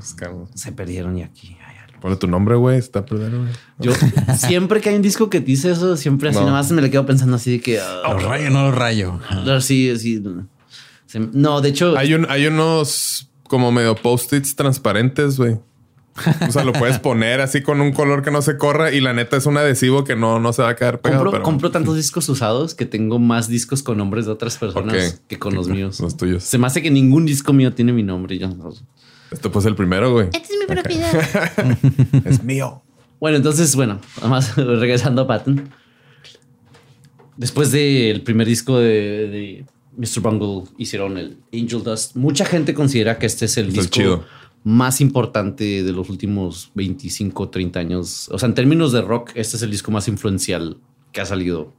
Se 0.55 0.73
perdieron 0.73 1.19
y 1.19 1.23
aquí. 1.23 1.57
Ponle 2.03 2.17
tu 2.17 2.27
nombre, 2.27 2.57
güey. 2.57 2.75
se 2.77 2.85
Está 2.87 3.07
perdiendo, 3.07 3.39
güey. 3.39 3.51
Yo 3.79 3.93
siempre 4.37 4.81
que 4.81 4.91
hay 4.91 4.97
un 4.97 5.03
disco 5.03 5.31
que 5.31 5.41
dice 5.41 5.71
eso, 5.71 5.97
siempre 5.97 6.29
así 6.31 6.39
No. 6.41 6.47
nada 6.47 6.59
más 6.59 6.71
me 6.73 6.83
le 6.83 6.91
quedo 6.91 7.07
pensando 7.07 7.37
así 7.37 7.53
de 7.53 7.61
que... 7.61 7.81
ah, 7.81 8.03
Los 8.13 8.25
rayo, 8.25 8.51
no 8.51 8.65
los 8.67 8.75
rayo. 8.75 9.21
sí, 9.61 9.97
sí. 9.99 10.23
Se- 11.07 11.21
No, 11.33 11.61
de 11.61 11.69
hecho... 11.71 11.97
Hay, 11.97 12.13
un, 12.15 12.27
hay 12.29 12.47
unos 12.47 13.29
como 13.45 13.71
medio 13.71 13.95
post-its 13.95 14.57
transparentes, 14.57 15.37
güey. 15.39 15.59
O 16.47 16.53
sea, 16.53 16.63
lo 16.65 16.73
puedes 16.75 16.99
poner 16.99 17.41
así 17.41 17.63
con 17.63 17.81
un 17.81 17.93
color 17.93 18.23
que 18.23 18.31
no 18.31 18.43
se 18.43 18.59
corra 18.59 18.93
y 18.93 19.01
la 19.01 19.15
neta 19.15 19.37
es 19.39 19.47
un 19.47 19.57
adhesivo 19.57 20.05
que 20.05 20.15
no, 20.15 20.41
no 20.41 20.53
se 20.53 20.61
va 20.61 20.69
a 20.71 20.77
quedar 20.77 21.01
pegado. 21.01 21.21
Compro, 21.23 21.33
pero- 21.33 21.43
compro 21.45 21.71
tantos 21.71 21.97
discos 21.97 22.29
usados 22.29 22.75
que 22.75 22.85
tengo 22.85 23.19
más 23.19 23.49
discos 23.49 23.83
con 23.83 23.97
nombres 23.99 24.27
de 24.27 24.33
otras 24.33 24.59
personas 24.59 25.23
que 25.29 25.39
con 25.39 25.55
los 25.55 25.69
míos. 25.69 26.01
Los 26.01 26.17
tuyos. 26.19 26.43
Se 26.43 26.59
me 26.59 26.67
hace 26.67 26.83
que 26.83 26.91
ningún 26.91 27.25
disco 27.27 27.53
mío 27.55 27.73
tiene 27.73 27.93
mi 27.95 28.03
nombre. 28.03 28.37
ya. 28.39 28.51
Este 29.33 29.49
pues 29.49 29.65
el 29.67 29.75
primero, 29.75 30.13
güey. 30.13 30.27
Esta 30.33 30.39
es 30.39 30.59
mi 30.61 30.67
propiedad. 30.67 31.13
Es 32.25 32.43
mío. 32.45 32.83
Bueno, 33.21 33.37
entonces, 33.37 33.75
bueno, 33.77 34.01
además 34.21 34.57
regresando 34.57 35.23
a 35.23 35.27
Patton. 35.27 35.71
Después 37.37 37.73
del 37.73 38.23
primer 38.23 38.47
disco 38.47 38.79
de, 38.79 38.85
de 39.29 39.67
Mr. 39.97 40.21
Bungle 40.21 40.71
hicieron 40.77 41.17
el 41.19 41.39
Angel 41.53 41.83
Dust. 41.83 42.15
Mucha 42.17 42.45
gente 42.45 42.75
considera 42.75 43.19
que 43.19 43.27
este 43.27 43.47
es 43.47 43.57
el 43.57 43.69
Es 43.69 43.75
el 43.75 43.81
disco 43.81 43.95
chido. 43.95 44.25
más 44.65 45.01
importante 45.01 45.83
de 45.83 45.93
los 45.93 46.11
últimos 46.11 46.71
25, 46.75 47.49
30 47.49 47.81
años. 47.81 48.29
O 48.31 48.39
sea, 48.39 48.49
en 48.49 48.55
términos 48.55 48.93
de 48.93 49.01
rock, 49.03 49.31
este 49.35 49.57
es 49.57 49.63
el 49.63 49.71
disco 49.71 49.91
más 49.91 50.09
influencial 50.09 50.77
que 51.13 51.21
ha 51.21 51.27
salido. 51.27 51.73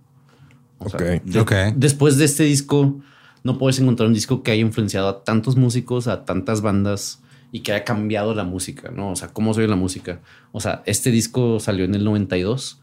O 0.79 0.89
sea, 0.89 0.99
Ok. 0.99 1.23
de- 1.23 1.39
Ok. 1.39 1.51
Después 1.75 2.17
de 2.17 2.25
este 2.25 2.43
disco, 2.43 2.99
no 3.43 3.57
puedes 3.57 3.79
encontrar 3.79 4.07
un 4.07 4.13
disco 4.13 4.41
que 4.43 4.51
haya 4.51 4.61
influenciado 4.61 5.07
a 5.07 5.23
tantos 5.23 5.55
músicos, 5.55 6.07
a 6.07 6.25
tantas 6.25 6.61
bandas 6.61 7.21
y 7.53 7.61
que 7.61 7.71
haya 7.71 7.85
cambiado 7.85 8.33
la 8.35 8.43
música, 8.43 8.91
¿no? 8.91 9.11
O 9.11 9.15
sea, 9.15 9.29
cómo 9.29 9.53
se 9.53 9.61
oye 9.61 9.69
la 9.69 9.75
música. 9.77 10.19
O 10.51 10.59
sea, 10.59 10.83
este 10.85 11.09
disco 11.11 11.61
salió 11.61 11.85
en 11.85 11.95
el 11.95 12.03
92 12.03 12.81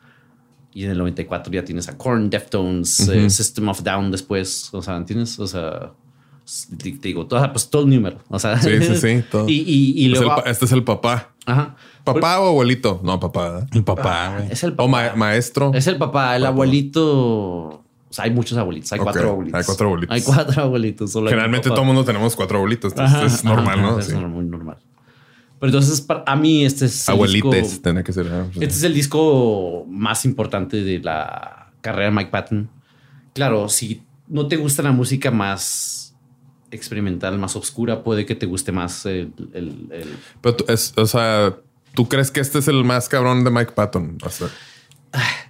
y 0.73 0.85
en 0.85 0.93
el 0.93 0.99
94 0.99 1.53
ya 1.53 1.65
tienes 1.65 1.89
a 1.89 1.99
Korn, 1.99 2.31
Deftones, 2.31 3.01
eh, 3.09 3.29
System 3.29 3.69
of 3.69 3.83
Down 3.83 4.11
después. 4.13 4.71
O 4.73 4.81
sea, 4.81 4.97
¿entiendes? 4.97 5.39
O 5.41 5.47
sea, 5.49 5.91
te, 6.79 6.93
te 6.93 7.09
digo, 7.09 7.27
todo, 7.27 7.53
pues 7.53 7.69
todo 7.69 7.83
el 7.83 7.91
número. 7.91 8.19
O 8.29 8.39
sea, 8.39 8.57
Sí, 8.63 8.71
sí, 8.81 8.95
sí, 8.97 9.25
todo. 9.31 9.49
Y, 9.49 9.55
y, 9.67 9.93
y 10.07 10.13
Es 10.13 10.19
el 10.21 10.25
luego. 10.27 10.45
este 10.47 10.65
es 10.67 10.73
el 10.73 10.85
papá. 10.85 11.33
Ajá. 11.47 11.75
¿Papá 12.05 12.39
o 12.41 12.49
abuelito? 12.49 13.01
No, 13.03 13.19
papá. 13.19 13.67
El 13.73 13.83
papá, 13.83 14.37
güey. 14.39 14.53
Es 14.53 14.63
el 14.63 14.71
O 14.73 14.77
papá. 14.77 14.89
ma- 14.89 15.13
maestro. 15.17 15.73
Es 15.75 15.87
el 15.89 15.97
papá, 15.99 16.37
el 16.37 16.47
abuelito. 16.47 17.85
O 18.11 18.13
sea, 18.13 18.25
hay 18.25 18.33
muchos 18.33 18.59
abuelitos. 18.59 18.93
Hay 18.93 18.99
cuatro 18.99 19.31
abuelitos. 19.31 19.59
hay 19.59 19.65
cuatro 19.65 19.87
abuelitos. 19.87 20.15
Hay 20.17 20.23
cuatro 20.23 20.63
abuelitos. 20.65 21.13
solo 21.13 21.29
Generalmente 21.31 21.69
todo 21.69 21.81
el 21.83 21.87
mundo 21.87 22.05
tenemos 22.05 22.35
cuatro 22.35 22.57
abuelitos. 22.59 22.93
entonces 22.93 23.17
Ajá, 23.17 23.27
es 23.27 23.45
normal, 23.45 23.79
ajá, 23.79 23.91
¿no? 23.93 23.99
Es 24.01 24.07
Sí. 24.07 24.15
muy 24.17 24.45
normal. 24.45 24.79
Pero 25.61 25.69
entonces, 25.69 26.01
para 26.01 26.25
a 26.27 26.37
mí, 26.37 26.65
este 26.65 26.87
es. 26.87 27.07
el 27.09 27.15
Abuelites, 27.15 27.83
tiene 27.83 28.03
que 28.03 28.13
ser. 28.13 28.27
ah, 28.33 28.47
pues, 28.53 28.57
este 28.67 28.77
es 28.79 28.83
el 28.83 28.95
disco 28.95 29.85
más 29.89 30.25
importante 30.25 30.83
de 30.83 30.99
la 31.01 31.71
carrera 31.83 32.07
de 32.07 32.11
Mike 32.17 32.31
Patton. 32.31 32.71
Claro, 33.35 33.69
si 33.69 34.03
no 34.27 34.49
te 34.49 34.57
gusta 34.57 34.83
la 34.83 34.91
música 34.93 35.31
más 35.31 36.17
experimental, 36.71 37.39
más 37.39 37.57
oscura, 37.57 38.03
puede 38.03 38.27
que 38.27 38.35
te 38.35 38.47
guste 38.47 38.73
más 38.73 39.05
el. 39.07 39.33
el- 39.53 39.87
el- 39.93 40.17
Pero 40.41 40.57
tú- 40.57 40.65
es, 40.69 40.95
o 40.97 41.07
sea, 41.07 41.55
¿tú 41.95 42.09
crees 42.09 42.31
que 42.31 42.41
este 42.41 42.59
es 42.61 42.69
el 42.69 42.83
más 42.85 43.09
cabrón 43.09 43.45
de 43.45 43.51
Mike 43.51 43.73
Patton? 43.73 44.19
O 44.25 44.31
sea, 44.31 44.49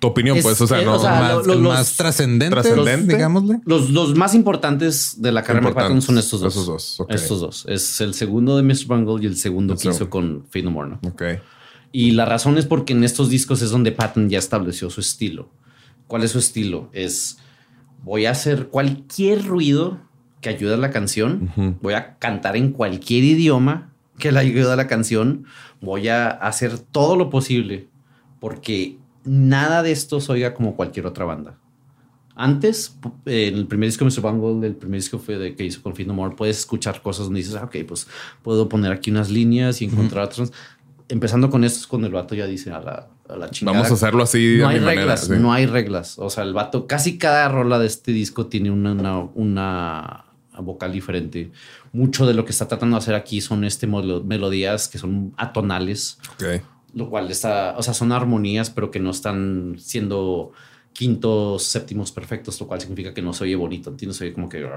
tu 0.00 0.06
opinión, 0.06 0.38
Es- 0.38 0.42
pues, 0.42 0.60
o 0.60 0.66
sea, 0.66 0.82
no. 0.82 0.94
o 0.94 0.98
sea, 0.98 1.10
más, 1.20 1.46
los- 1.46 1.58
más 1.60 1.96
trascendente, 1.96 2.50
trascendente. 2.54 3.14
digámosle. 3.14 3.60
Los, 3.66 4.14
más 4.16 4.34
importantes 4.34 5.20
de 5.20 5.32
la 5.32 5.42
carrera 5.42 5.68
de 5.68 5.74
Patton 5.74 6.00
son 6.02 6.16
estos 6.18 6.40
dos. 6.40 6.52
Esos 6.54 6.66
dos, 6.66 7.00
ok. 7.00 7.10
Estos 7.12 7.40
dos. 7.40 7.64
Es 7.68 8.00
el 8.00 8.14
segundo 8.14 8.56
de 8.56 8.62
Mr. 8.62 8.86
Bungle 8.86 9.22
y 9.22 9.26
el 9.26 9.36
segundo 9.36 9.74
El 9.74 9.78
que 9.80 9.88
hizo 9.90 10.08
con 10.08 10.44
Fade 10.50 10.62
No 10.64 10.70
More, 10.70 10.90
¿no? 10.90 11.00
ok. 11.08 11.22
Y 11.92 12.12
la 12.12 12.24
razón 12.24 12.56
es 12.56 12.66
porque 12.66 12.92
en 12.92 13.02
estos 13.04 13.28
discos 13.30 13.62
es 13.62 13.70
donde 13.70 13.92
Patton 13.92 14.28
ya 14.30 14.38
estableció 14.38 14.88
su 14.90 15.00
estilo. 15.00 15.50
¿Cuál 16.06 16.22
es 16.24 16.30
su 16.30 16.38
estilo? 16.38 16.88
Es 16.92 17.38
voy 18.02 18.26
a 18.26 18.30
hacer 18.30 18.68
cualquier 18.68 19.44
ruido 19.44 19.98
que 20.40 20.48
ayude 20.48 20.74
a 20.74 20.78
la 20.78 20.90
canción. 20.90 21.78
Voy 21.82 21.92
a 21.94 22.16
cantar 22.18 22.56
en 22.56 22.72
cualquier 22.72 23.24
idioma 23.24 23.92
que 24.18 24.32
le 24.32 24.38
ayude 24.38 24.72
a 24.72 24.76
la 24.76 24.86
canción. 24.86 25.44
Voy 25.82 26.08
a 26.08 26.28
hacer 26.28 26.78
todo 26.78 27.16
lo 27.16 27.28
posible 27.28 27.88
porque 28.38 28.96
nada 29.32 29.82
de 29.84 29.92
esto 29.92 30.20
se 30.20 30.32
oiga 30.32 30.54
como 30.54 30.74
cualquier 30.74 31.06
otra 31.06 31.24
banda. 31.24 31.56
Antes, 32.34 32.96
en 33.26 33.54
el 33.54 33.66
primer 33.66 33.88
disco 33.88 34.04
de 34.04 34.10
Mr. 34.10 34.22
Bungle, 34.22 34.66
el 34.66 34.74
primer 34.74 34.98
disco 34.98 35.18
fue 35.18 35.36
de 35.36 35.54
que 35.54 35.64
hizo 35.64 35.82
con 35.82 35.92
No 36.06 36.14
More, 36.14 36.34
puedes 36.36 36.58
escuchar 36.58 37.02
cosas 37.02 37.26
donde 37.26 37.38
dices, 37.40 37.54
ah, 37.54 37.64
ok, 37.64 37.76
pues 37.86 38.06
puedo 38.42 38.68
poner 38.68 38.92
aquí 38.92 39.10
unas 39.10 39.30
líneas 39.30 39.82
y 39.82 39.84
encontrar 39.84 40.24
otras. 40.24 40.50
Empezando 41.08 41.50
con 41.50 41.64
esto 41.64 41.80
es 41.80 41.86
cuando 41.86 42.06
el 42.06 42.14
vato 42.14 42.34
ya 42.34 42.46
dice 42.46 42.70
a 42.70 42.80
la, 42.80 43.08
a 43.28 43.36
la 43.36 43.50
chingada. 43.50 43.78
Vamos 43.78 43.90
a 43.90 43.94
hacerlo 43.94 44.22
así 44.22 44.56
No 44.58 44.66
a 44.68 44.70
hay 44.70 44.78
mi 44.78 44.84
manera. 44.84 45.02
reglas, 45.02 45.26
sí. 45.26 45.32
no 45.38 45.52
hay 45.52 45.66
reglas. 45.66 46.18
O 46.18 46.30
sea, 46.30 46.44
el 46.44 46.54
vato, 46.54 46.86
casi 46.86 47.18
cada 47.18 47.48
rola 47.48 47.78
de 47.78 47.86
este 47.86 48.12
disco 48.12 48.46
tiene 48.46 48.70
una, 48.70 48.92
una, 48.92 49.24
una 49.34 50.24
vocal 50.62 50.92
diferente. 50.92 51.50
Mucho 51.92 52.26
de 52.26 52.32
lo 52.34 52.44
que 52.44 52.52
está 52.52 52.68
tratando 52.68 52.96
de 52.96 52.98
hacer 53.02 53.14
aquí 53.16 53.40
son 53.40 53.64
este 53.64 53.86
melo- 53.86 54.22
melodías 54.24 54.88
que 54.88 54.98
son 54.98 55.34
atonales 55.36 56.18
Ok. 56.34 56.62
Lo 56.94 57.08
cual 57.10 57.30
está, 57.30 57.74
o 57.76 57.82
sea, 57.82 57.94
son 57.94 58.12
armonías, 58.12 58.70
pero 58.70 58.90
que 58.90 59.00
no 59.00 59.10
están 59.10 59.76
siendo 59.78 60.52
quintos, 60.92 61.62
séptimos 61.62 62.10
perfectos, 62.12 62.60
lo 62.60 62.66
cual 62.66 62.80
significa 62.80 63.14
que 63.14 63.22
no 63.22 63.32
se 63.32 63.44
oye 63.44 63.56
bonito, 63.56 63.90
¿entiendes? 63.90 64.16
Se 64.18 64.24
oye 64.24 64.32
como 64.34 64.48
que... 64.48 64.68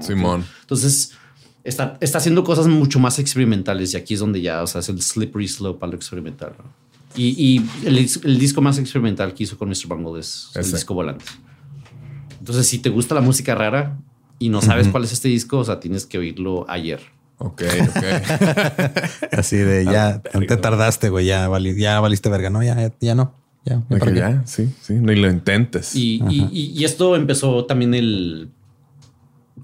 Simón. 0.00 0.44
Entonces, 0.62 1.12
está, 1.64 1.96
está 2.00 2.18
haciendo 2.18 2.42
cosas 2.44 2.66
mucho 2.66 2.98
más 2.98 3.18
experimentales 3.18 3.94
y 3.94 3.96
aquí 3.96 4.14
es 4.14 4.20
donde 4.20 4.40
ya, 4.40 4.62
o 4.62 4.66
sea, 4.66 4.80
es 4.80 4.88
el 4.88 5.00
slippery 5.00 5.48
slope 5.48 5.84
a 5.84 5.88
lo 5.88 5.94
experimental. 5.96 6.54
¿no? 6.58 6.64
Y, 7.14 7.28
y 7.38 7.86
el, 7.86 7.98
dis- 7.98 8.24
el 8.24 8.38
disco 8.38 8.60
más 8.60 8.78
experimental 8.78 9.34
que 9.34 9.44
hizo 9.44 9.56
con 9.58 9.68
Mr. 9.68 9.86
Bungle 9.88 10.20
es 10.20 10.50
el 10.54 10.70
disco 10.70 10.94
Volante. 10.94 11.24
Entonces, 12.38 12.66
si 12.66 12.78
te 12.78 12.90
gusta 12.90 13.14
la 13.14 13.20
música 13.20 13.54
rara 13.54 13.98
y 14.38 14.48
no 14.48 14.60
sabes 14.62 14.88
cuál 14.88 15.04
es 15.04 15.12
este 15.12 15.28
disco, 15.28 15.58
o 15.58 15.64
sea, 15.64 15.80
tienes 15.80 16.06
que 16.06 16.18
oírlo 16.18 16.64
ayer. 16.68 17.00
Ok, 17.38 17.62
ok. 17.80 18.04
Así 19.32 19.56
de 19.56 19.84
ya 19.84 20.20
te 20.22 20.56
tardaste, 20.56 21.10
güey. 21.10 21.26
Ya, 21.26 21.48
vali- 21.48 21.78
ya 21.78 22.00
valiste 22.00 22.28
verga. 22.28 22.50
No, 22.50 22.62
ya, 22.62 22.74
ya, 22.80 22.92
ya 23.00 23.14
no. 23.14 23.34
Ya, 23.64 23.82
ya 24.14 24.42
sí, 24.46 24.72
sí. 24.80 24.94
Ni 24.94 25.16
lo 25.16 25.28
intentes. 25.28 25.94
Y, 25.96 26.22
y- 26.30 26.48
y- 26.52 26.72
y 26.80 26.84
esto 26.84 27.16
empezó 27.16 27.64
también 27.66 27.94
el. 27.94 28.50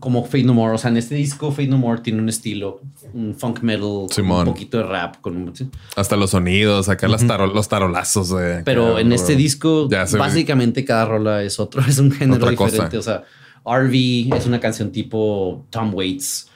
Como 0.00 0.24
Fade 0.24 0.42
No 0.42 0.54
More. 0.54 0.74
O 0.74 0.78
sea, 0.78 0.90
en 0.90 0.96
este 0.96 1.14
disco, 1.14 1.52
Fade 1.52 1.68
No 1.68 1.78
More 1.78 2.00
tiene 2.00 2.20
un 2.20 2.28
estilo, 2.28 2.80
un 3.14 3.36
funk 3.36 3.60
metal, 3.60 4.06
Simón. 4.10 4.48
un 4.48 4.54
poquito 4.54 4.78
de 4.78 4.84
rap. 4.84 5.16
Con. 5.20 5.52
Hasta 5.94 6.16
los 6.16 6.30
sonidos, 6.30 6.88
acá 6.88 7.06
las 7.06 7.24
taro- 7.24 7.46
los 7.54 7.68
tarolazos. 7.68 8.30
de- 8.30 8.62
Pero 8.64 8.92
acá, 8.92 9.00
en 9.00 9.06
bro. 9.08 9.14
este 9.14 9.36
disco, 9.36 9.88
Ya 9.88 10.04
básicamente 10.18 10.84
cada 10.84 11.04
rola 11.04 11.42
es 11.44 11.60
otro, 11.60 11.80
es 11.88 11.98
un 11.98 12.10
género 12.10 12.44
Otra 12.44 12.56
cosa. 12.56 12.70
diferente. 12.72 12.98
O 12.98 13.02
sea, 13.02 13.22
RV 13.64 14.34
es 14.36 14.46
una 14.46 14.58
canción 14.58 14.90
tipo 14.90 15.64
Tom 15.70 15.94
Waits. 15.94 16.48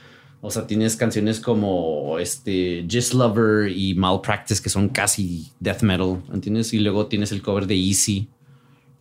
O 0.46 0.50
sea, 0.52 0.66
tienes 0.66 0.94
canciones 0.94 1.40
como 1.40 2.18
este 2.20 2.86
Just 2.88 3.14
Lover 3.14 3.68
y 3.70 3.94
Malpractice 3.96 4.62
que 4.62 4.68
son 4.68 4.88
casi 4.90 5.50
death 5.58 5.82
metal, 5.82 6.22
¿entiendes? 6.32 6.72
Y 6.72 6.78
luego 6.78 7.06
tienes 7.06 7.32
el 7.32 7.42
cover 7.42 7.66
de 7.66 7.74
Easy, 7.74 8.28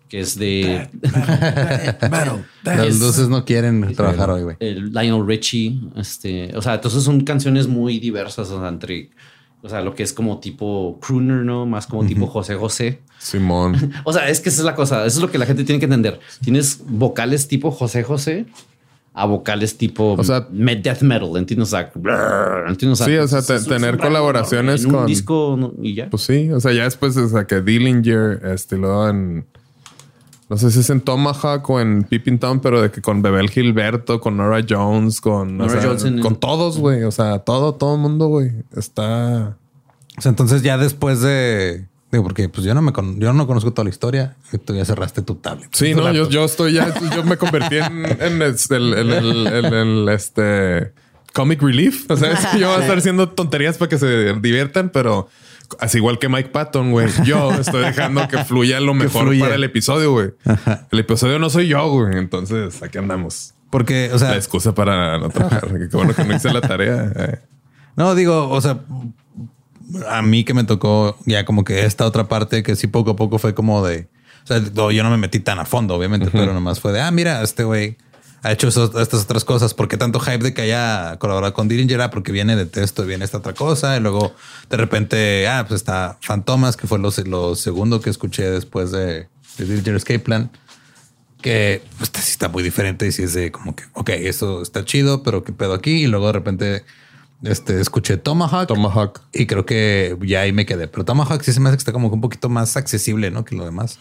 que 0.10 0.20
es 0.22 0.38
de 0.40 0.90
Las 2.64 2.88
Es- 2.88 3.00
luces 3.00 3.30
no 3.30 3.46
quieren 3.46 3.94
trabajar 3.96 4.30
hoy, 4.30 4.44
güey. 4.44 4.56
el 4.60 4.92
Lionel 4.92 5.26
Richie, 5.26 5.80
este, 5.96 6.56
o 6.58 6.62
sea, 6.62 6.76
entonces 6.76 7.04
son 7.04 7.22
canciones 7.22 7.68
muy 7.68 8.00
diversas, 8.00 8.50
o 8.50 8.60
sea, 8.60 8.70
entre, 8.70 9.12
o 9.62 9.70
sea, 9.70 9.82
lo 9.82 9.94
que 9.96 10.04
es 10.04 10.14
como 10.14 10.40
tipo 10.40 11.00
crooner, 11.02 11.38
¿no? 11.46 11.66
Más 11.66 11.88
como 11.88 12.06
tipo 12.06 12.28
José 12.28 12.56
José. 12.56 13.02
Simón. 13.20 13.94
O 14.04 14.14
sea, 14.14 14.30
es 14.30 14.40
que 14.40 14.50
esa 14.50 14.62
es 14.62 14.66
la 14.66 14.76
cosa, 14.76 15.06
eso 15.06 15.18
es 15.18 15.22
lo 15.22 15.32
que 15.32 15.38
la 15.38 15.46
gente 15.46 15.64
tiene 15.64 15.80
que 15.80 15.86
entender. 15.86 16.20
Tienes 16.44 16.82
vocales 16.88 17.48
tipo 17.48 17.72
José 17.72 18.04
José 18.04 18.46
a 19.18 19.26
vocales 19.26 19.78
tipo 19.78 20.14
O 20.18 20.24
sea- 20.26 20.46
death 20.52 21.02
metal, 21.02 21.30
¿entiendes? 21.38 21.70
O 21.70 21.72
sea, 21.72 21.90
brrr, 21.96 22.68
¿entiendes? 22.68 23.00
Sí, 23.00 23.16
o 23.16 23.28
sea, 23.28 23.42
te- 23.42 23.56
es- 23.56 23.66
tener 23.66 23.98
colaboraciones 23.98 24.82
en 24.84 24.88
un 24.90 24.96
con- 24.98 25.06
disco 25.08 25.56
¿no? 25.58 25.74
y 25.82 25.96
ya. 25.96 26.10
Pues 26.10 26.24
sí, 26.24 26.52
o 26.52 26.60
sea, 26.60 26.74
ya 26.74 26.84
después, 26.84 27.16
o 27.16 27.28
sea, 27.30 27.46
que 27.46 27.62
Dillinger, 27.62 28.42
este, 28.54 28.78
luego 28.78 29.08
en. 29.10 29.46
No 30.48 30.58
sé 30.58 30.70
si 30.70 30.82
es 30.82 30.90
en 30.92 31.02
Tomahawk 31.02 31.68
o 31.72 31.80
en 31.80 32.04
Pippin 32.04 32.38
Town, 32.38 32.60
pero 32.60 32.80
de 32.82 32.92
que 32.92 33.02
con 33.02 33.22
Bebel 33.24 33.50
Gilberto, 33.50 34.20
con 34.20 34.38
Nora 34.38 34.64
Jones, 34.70 35.20
con, 35.20 35.50
o 35.60 35.66
Nora 35.66 35.72
sea, 35.82 35.82
Jones 35.90 36.04
en- 36.04 36.20
con 36.20 36.36
todos, 36.36 36.78
güey. 36.78 37.02
O 37.04 37.12
sea, 37.12 37.40
todo, 37.40 37.74
todo 37.74 37.96
el 37.96 38.02
mundo, 38.02 38.28
güey. 38.28 38.52
Está. 38.78 39.58
O 40.18 40.22
sea, 40.22 40.30
entonces 40.30 40.62
ya 40.62 40.78
después 40.78 41.22
de. 41.22 41.88
Digo, 42.12 42.24
porque 42.24 42.48
pues 42.50 42.66
yo 42.66 42.74
no 42.74 42.82
me 42.82 42.94
con- 42.94 43.20
yo 43.20 43.34
no 43.34 43.48
conozco 43.48 43.72
toda 43.74 43.84
la 43.86 43.90
historia 43.90 44.36
y 44.54 44.58
tú 44.58 44.74
ya 44.76 44.86
cerraste 44.86 45.22
tu 45.22 45.36
tablet. 45.36 45.70
Sí, 45.74 45.94
Tu 45.94 46.02
no, 46.02 46.12
yo, 46.14 46.30
yo 46.30 46.46
estoy 46.46 46.74
ya, 46.74 46.94
yo 47.14 47.24
me 47.24 47.36
convertí 47.38 47.78
en, 47.78 48.06
en 48.22 48.42
este, 48.42 48.78
el, 48.78 48.94
el- 48.94 49.12
el- 49.12 49.48
el- 49.48 49.74
el, 49.74 50.10
este 50.10 50.94
comic 51.34 51.62
relief. 51.62 52.10
O 52.10 52.16
sea, 52.16 52.32
es 52.32 52.46
que 52.46 52.60
yo 52.60 52.70
voy 52.70 52.78
a 52.78 52.82
estar 52.82 52.98
haciendo 52.98 53.30
tonterías 53.30 53.78
para 53.78 53.90
que 53.90 53.98
se 53.98 54.34
diviertan, 54.36 54.90
pero 54.90 55.28
así 55.80 55.98
igual 55.98 56.18
que 56.20 56.30
Mike 56.30 56.50
Patton, 56.50 56.92
güey. 56.92 57.10
Yo 57.26 57.52
estoy 57.52 57.84
dejando 57.84 58.26
que 58.30 58.38
fluya 58.46 58.80
lo 58.80 58.94
mejor 58.94 59.38
para 59.38 59.56
el 59.56 59.64
episodio, 59.66 60.12
güey. 60.12 60.30
El 60.92 61.00
episodio 61.00 61.40
no 61.40 61.50
soy 61.50 61.68
yo, 61.68 61.90
güey. 61.90 62.18
Entonces 62.18 62.82
aquí 62.84 62.98
andamos. 63.00 63.54
Porque, 63.72 64.12
o 64.14 64.20
sea, 64.20 64.30
La 64.30 64.36
excusa 64.38 64.74
para 64.74 65.18
no 65.18 65.30
trabajar. 65.30 65.68
Qué 65.90 65.98
bueno 65.98 66.14
que 66.16 66.24
no 66.24 66.34
hice 66.36 66.54
la 66.54 66.62
tarea. 66.62 67.12
eh. 67.18 67.40
no 67.98 68.16
digo, 68.16 68.48
o 68.50 68.62
sea, 68.62 68.80
a 70.10 70.22
mí 70.22 70.44
que 70.44 70.54
me 70.54 70.64
tocó 70.64 71.18
ya 71.26 71.46
como 71.46 71.64
que 71.64 71.86
esta 71.86 72.06
otra 72.06 72.28
parte 72.28 72.64
que 72.64 72.76
sí 72.76 72.88
poco 72.88 73.12
a 73.12 73.16
poco 73.16 73.38
fue 73.40 73.54
como 73.54 73.86
de, 73.86 74.08
o 74.44 74.48
sea, 74.48 74.60
yo 74.92 75.04
no 75.04 75.10
me 75.10 75.18
metí 75.18 75.40
tan 75.40 75.60
a 75.60 75.66
fondo, 75.66 75.96
obviamente, 75.96 76.30
pero 76.32 76.54
nomás 76.54 76.80
fue 76.80 76.92
de, 76.92 77.02
ah, 77.02 77.12
mira, 77.12 77.42
este 77.44 77.64
güey 77.64 77.98
ha 78.44 78.52
hecho 78.52 78.68
esos- 78.68 78.94
estas 78.96 79.24
otras 79.24 79.44
cosas. 79.44 79.74
¿Por 79.74 79.88
qué 79.88 79.98
tanto 79.98 80.20
hype 80.20 80.38
de 80.44 80.54
que 80.54 80.62
haya 80.62 81.18
colaborado 81.18 81.52
con 81.54 81.68
Dillinger? 81.68 82.00
Ah, 82.02 82.12
porque 82.12 82.32
viene 82.32 82.56
de 82.56 82.84
esto 82.84 83.04
y 83.04 83.08
viene 83.08 83.26
esta 83.26 83.40
otra 83.40 83.54
cosa. 83.54 83.98
Y 83.98 84.00
luego 84.00 84.36
de 84.70 84.78
repente, 84.78 85.48
ah, 85.48 85.66
pues 85.68 85.82
está 85.82 86.20
Fantomas, 86.22 86.78
que 86.78 86.86
fue 86.86 87.00
lo, 87.00 87.10
lo 87.26 87.56
segundo 87.56 88.02
que 88.02 88.12
escuché 88.12 88.50
después 88.52 88.92
de, 88.92 89.28
de 89.58 89.66
Dillinger 89.66 89.96
Escape 89.96 90.20
Plan. 90.20 90.52
Que 91.42 91.82
pues, 91.98 92.12
sí 92.14 92.32
está 92.32 92.48
muy 92.50 92.62
diferente 92.64 93.06
y 93.08 93.12
sí 93.12 93.24
es 93.24 93.34
de 93.34 93.52
como 93.52 93.76
que, 93.76 93.84
ok, 93.94 94.10
eso 94.12 94.62
está 94.62 94.84
chido, 94.86 95.22
pero 95.24 95.44
qué 95.44 95.52
pedo 95.52 95.74
aquí. 95.74 96.04
Y 96.04 96.08
luego 96.08 96.28
de 96.28 96.34
repente 96.34 96.84
este, 97.44 97.80
escuché 97.82 98.18
Tomahawk. 98.18 98.68
Tomahawk. 98.68 99.22
Y 99.34 99.46
creo 99.46 99.66
que 99.66 100.18
ya 100.22 100.42
ahí 100.42 100.54
me 100.54 100.66
quedé. 100.66 100.88
Pero 100.88 101.06
Tomahawk 101.06 101.42
sí 101.42 101.54
se 101.54 101.60
me 101.60 101.70
hace 101.70 101.78
que 101.78 101.82
está 101.82 101.92
como 101.92 102.10
que 102.10 102.16
un 102.16 102.22
poquito 102.22 102.50
más 102.50 102.78
accesible, 102.78 103.32
¿no? 103.32 103.46
Que 103.46 103.56
lo 103.56 103.66
demás. 103.66 104.00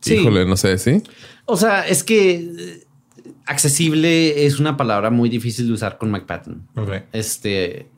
Sí. 0.00 0.14
Híjole, 0.14 0.46
no 0.46 0.56
sé, 0.56 0.78
¿sí? 0.78 1.02
O 1.44 1.56
sea, 1.56 1.86
es 1.86 2.04
que 2.04 2.34
eh, 2.36 2.86
accesible 3.46 4.46
es 4.46 4.58
una 4.58 4.76
palabra 4.76 5.10
muy 5.10 5.28
difícil 5.28 5.66
de 5.66 5.72
usar 5.72 5.98
con 5.98 6.10
Mike 6.10 6.26
Patton. 6.26 6.66
Ok. 6.76 6.90
Este, 7.12 7.88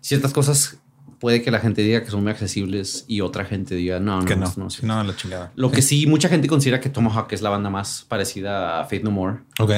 ciertas 0.00 0.32
cosas 0.32 0.78
puede 1.22 1.40
que 1.40 1.52
la 1.52 1.60
gente 1.60 1.82
diga 1.82 2.02
que 2.02 2.10
son 2.10 2.24
muy 2.24 2.32
accesibles 2.32 3.04
y 3.06 3.20
otra 3.20 3.44
gente 3.44 3.76
diga 3.76 4.00
no, 4.00 4.18
no, 4.18 4.24
Que 4.24 4.34
no. 4.34 4.52
no, 4.56 4.68
no, 4.82 5.04
la 5.04 5.14
chingada. 5.14 5.52
Lo 5.54 5.70
que 5.70 5.80
sí, 5.80 6.04
mucha 6.08 6.28
gente 6.28 6.48
considera 6.48 6.80
que 6.80 6.88
Tomahawk 6.88 7.32
es 7.32 7.42
la 7.42 7.50
banda 7.50 7.70
más 7.70 8.04
parecida 8.08 8.80
a 8.80 8.84
Faith 8.86 9.04
No 9.04 9.12
More. 9.12 9.38
Ok. 9.60 9.70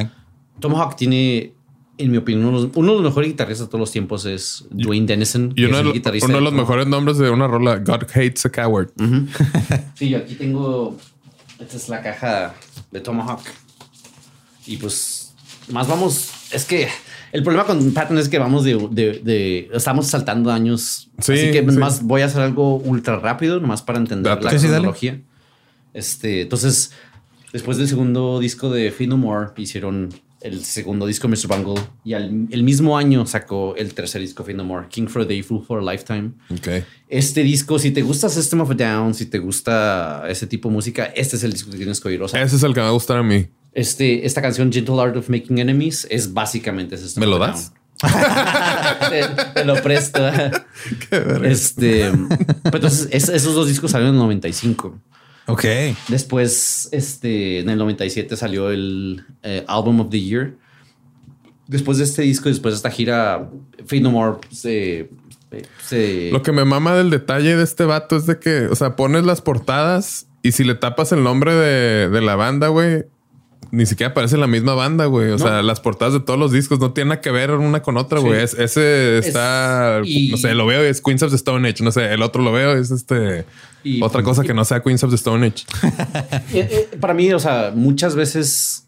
Tomahawk 0.58 0.96
tiene, 0.96 1.52
en 1.98 2.10
mi 2.10 2.16
opinión, 2.16 2.46
uno 2.46 2.58
de 2.60 2.66
los, 2.66 2.76
uno 2.76 2.92
de 2.92 2.98
los 2.98 3.04
mejores 3.10 3.30
guitarristas 3.30 3.66
de 3.66 3.70
todos 3.70 3.80
los 3.80 3.92
tiempos 3.92 4.24
es 4.26 4.64
Dwayne 4.70 5.06
Dennison. 5.06 5.52
Y 5.56 5.64
uno, 5.64 5.70
es 5.70 5.76
de, 5.76 5.80
el 5.80 5.86
lo- 5.86 5.92
guitarrista 5.92 6.26
uno 6.26 6.36
de 6.36 6.42
los 6.42 6.52
mejores 6.52 6.86
nombres 6.86 7.18
de 7.18 7.30
una 7.30 7.46
rola, 7.46 7.76
God 7.78 8.02
Hates 8.14 8.46
a 8.46 8.50
Coward. 8.50 8.90
Ujú. 9.00 9.26
Sí, 9.94 10.08
yo 10.10 10.18
aquí 10.18 10.34
tengo. 10.34 10.96
Esta 11.60 11.76
es 11.76 11.88
la 11.88 12.02
caja 12.02 12.54
de 12.90 13.00
Tomahawk. 13.00 13.42
Y 14.66 14.76
pues, 14.78 15.34
más 15.70 15.86
vamos. 15.88 16.30
Es 16.50 16.64
que 16.64 16.88
el 17.32 17.42
problema 17.42 17.64
con 17.66 17.92
Patton 17.92 18.18
es 18.18 18.28
que 18.28 18.38
vamos 18.38 18.64
de. 18.64 18.74
de- 18.90 19.20
de- 19.20 19.70
estamos 19.72 20.06
saltando 20.08 20.50
años. 20.50 21.10
Sí, 21.20 21.32
así 21.32 21.50
que 21.52 21.60
sí. 21.60 21.78
más 21.78 22.02
voy 22.02 22.22
a 22.22 22.26
hacer 22.26 22.42
algo 22.42 22.76
ultra 22.76 23.18
rápido, 23.20 23.60
nomás 23.60 23.82
para 23.82 23.98
entender 23.98 24.32
Date. 24.34 24.44
la 24.44 24.58
Sí, 24.58 24.66
cronología. 24.66 25.20
Este, 25.92 26.42
entonces, 26.42 26.90
después 27.52 27.76
del 27.78 27.86
segundo 27.88 28.40
disco 28.40 28.68
de 28.70 28.90
Feel 28.90 29.10
No 29.10 29.16
More, 29.16 29.50
hicieron 29.58 30.08
el 30.44 30.64
segundo 30.64 31.06
disco 31.06 31.26
Mr. 31.26 31.48
Bungle. 31.48 31.82
Y 32.04 32.12
al- 32.14 32.46
el 32.50 32.62
mismo 32.62 32.96
año 32.96 33.26
sacó 33.26 33.74
el 33.76 33.94
tercer 33.94 34.20
disco 34.20 34.44
Feel 34.44 34.56
No 34.58 34.64
More, 34.64 34.86
King 34.88 35.06
for 35.08 35.22
a 35.22 35.24
Day, 35.24 35.42
Fool 35.42 35.64
for 35.66 35.80
a 35.80 35.92
Lifetime. 35.92 36.32
Este 37.08 37.42
disco, 37.42 37.78
si 37.78 37.90
te 37.90 38.02
gusta 38.02 38.28
System 38.28 38.60
of 38.60 38.70
a 38.70 38.74
Down, 38.74 39.14
si 39.14 39.26
te 39.26 39.38
gusta 39.38 40.24
ese 40.28 40.46
tipo 40.46 40.68
de 40.68 40.74
música, 40.74 41.06
este 41.06 41.36
es 41.36 41.44
el 41.44 41.52
disco 41.52 41.70
que 41.70 41.76
tienes 41.78 42.00
que 42.00 42.08
oír. 42.08 42.22
O 42.22 42.28
sea, 42.28 42.42
Ese 42.42 42.56
es 42.56 42.62
el 42.62 42.72
que 42.74 42.80
me 42.80 42.84
va 42.84 42.90
a 42.90 42.92
gustar 42.92 43.16
a 43.18 43.22
mí. 43.22 43.46
este, 43.72 44.24
esta 44.26 44.40
canción 44.42 44.70
Gentle 44.72 45.00
Art 45.00 45.16
of 45.16 45.28
Making 45.28 45.58
Enemies 45.58 46.06
es 46.10 46.32
básicamente 46.32 46.96
System 46.96 47.22
¿Me 47.22 47.26
of 47.26 47.38
lo 47.38 47.44
a 47.44 47.48
das? 47.48 47.72
Down. 47.72 47.84
te, 49.10 49.22
te 49.54 49.64
lo 49.64 49.82
presto. 49.82 50.20
este, 51.44 52.10
pero 52.64 52.76
entonces 52.76 53.08
es- 53.10 53.28
esos 53.28 53.54
dos 53.54 53.68
discos 53.68 53.90
salieron 53.92 54.14
en 54.14 54.20
el 54.20 54.26
95. 54.26 55.00
Ok. 55.46 55.64
Después, 56.08 56.88
este, 56.92 57.60
en 57.60 57.68
el 57.68 57.78
97 57.78 58.36
salió 58.36 58.70
el 58.70 59.24
eh, 59.42 59.64
Album 59.68 60.00
of 60.00 60.10
the 60.10 60.20
Year. 60.20 60.54
Después 61.66 61.98
de 61.98 62.04
este 62.04 62.22
disco, 62.22 62.48
después 62.48 62.74
de 62.74 62.76
esta 62.76 62.90
gira, 62.90 63.50
Fate 63.78 64.00
No 64.00 64.10
More 64.10 64.38
se, 64.50 65.10
se 65.82 66.30
Lo 66.30 66.42
que 66.42 66.52
me 66.52 66.64
mama 66.64 66.94
del 66.94 67.10
detalle 67.10 67.56
de 67.56 67.64
este 67.64 67.84
vato 67.84 68.16
es 68.16 68.26
de 68.26 68.38
que, 68.38 68.66
o 68.66 68.74
sea, 68.74 68.96
pones 68.96 69.24
las 69.24 69.40
portadas 69.40 70.26
y 70.42 70.52
si 70.52 70.64
le 70.64 70.74
tapas 70.74 71.12
el 71.12 71.22
nombre 71.22 71.54
de, 71.54 72.10
de 72.10 72.20
la 72.20 72.36
banda, 72.36 72.68
güey, 72.68 73.04
ni 73.70 73.86
siquiera 73.86 74.10
aparece 74.12 74.36
la 74.36 74.46
misma 74.46 74.74
banda, 74.74 75.06
güey. 75.06 75.28
O 75.28 75.32
No. 75.32 75.38
sea, 75.38 75.62
las 75.62 75.80
portadas 75.80 76.14
de 76.14 76.20
todos 76.20 76.38
los 76.38 76.52
discos 76.52 76.78
no 76.80 76.92
tienen 76.92 77.08
nada 77.10 77.20
que 77.20 77.30
ver 77.30 77.50
una 77.52 77.82
con 77.82 77.96
otra, 77.96 78.20
Sí. 78.20 78.26
güey. 78.26 78.42
Es- 78.42 78.54
ese 78.54 79.18
está, 79.18 80.00
y- 80.04 80.30
no 80.30 80.36
sé, 80.36 80.54
lo 80.54 80.66
veo, 80.66 80.82
es 80.82 81.00
Queens 81.00 81.22
of 81.22 81.30
the 81.30 81.36
Stone 81.36 81.68
Age. 81.68 81.82
No 81.84 81.92
sé, 81.92 82.12
el 82.12 82.22
otro 82.22 82.42
lo 82.42 82.52
veo, 82.52 82.76
es 82.76 82.90
este, 82.90 83.44
Y- 83.82 84.02
otra 84.02 84.22
cosa 84.22 84.42
que 84.42 84.54
no 84.54 84.64
sea 84.64 84.80
Queens 84.82 85.02
of 85.04 85.10
the 85.10 85.16
Stone 85.16 85.46
Age. 85.46 85.64
Eh, 86.54 86.88
eh, 86.92 86.96
para 87.00 87.14
mí, 87.14 87.32
o 87.32 87.38
sea, 87.38 87.72
muchas 87.74 88.14
veces 88.14 88.80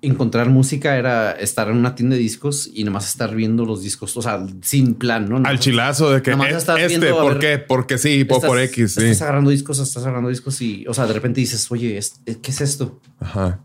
encontrar 0.00 0.48
música 0.48 0.96
era 0.96 1.32
estar 1.32 1.68
en 1.68 1.76
una 1.76 1.96
tienda 1.96 2.14
de 2.14 2.22
discos 2.22 2.70
y 2.72 2.84
nomás 2.84 3.08
estar 3.08 3.34
viendo 3.34 3.64
los 3.64 3.82
discos, 3.82 4.16
o 4.16 4.22
sea, 4.22 4.46
sin 4.62 4.94
plan, 4.94 5.28
¿no? 5.28 5.42
Al 5.44 5.58
chilazo 5.58 6.10
de 6.12 6.22
que 6.22 6.30
Nomás 6.30 6.52
eh, 6.52 6.56
estás 6.56 6.78
este, 6.78 6.98
viendo, 7.00 7.20
¿por 7.20 7.38
ver, 7.38 7.58
qué? 7.58 7.58
Porque 7.58 7.98
sí, 7.98 8.20
estás- 8.20 8.44
por 8.44 8.60
X, 8.60 8.94
sí. 8.94 9.02
Estás 9.04 9.22
agarrando 9.22 9.50
discos, 9.50 9.80
estás 9.80 10.04
agarrando 10.04 10.28
discos 10.28 10.60
y, 10.62 10.86
o 10.86 10.94
sea, 10.94 11.06
de 11.08 11.14
repente 11.14 11.40
dices, 11.40 11.66
oye, 11.72 11.98
es- 11.98 12.14
¿qué 12.24 12.50
es 12.52 12.60
esto? 12.60 13.00
Ajá. 13.18 13.58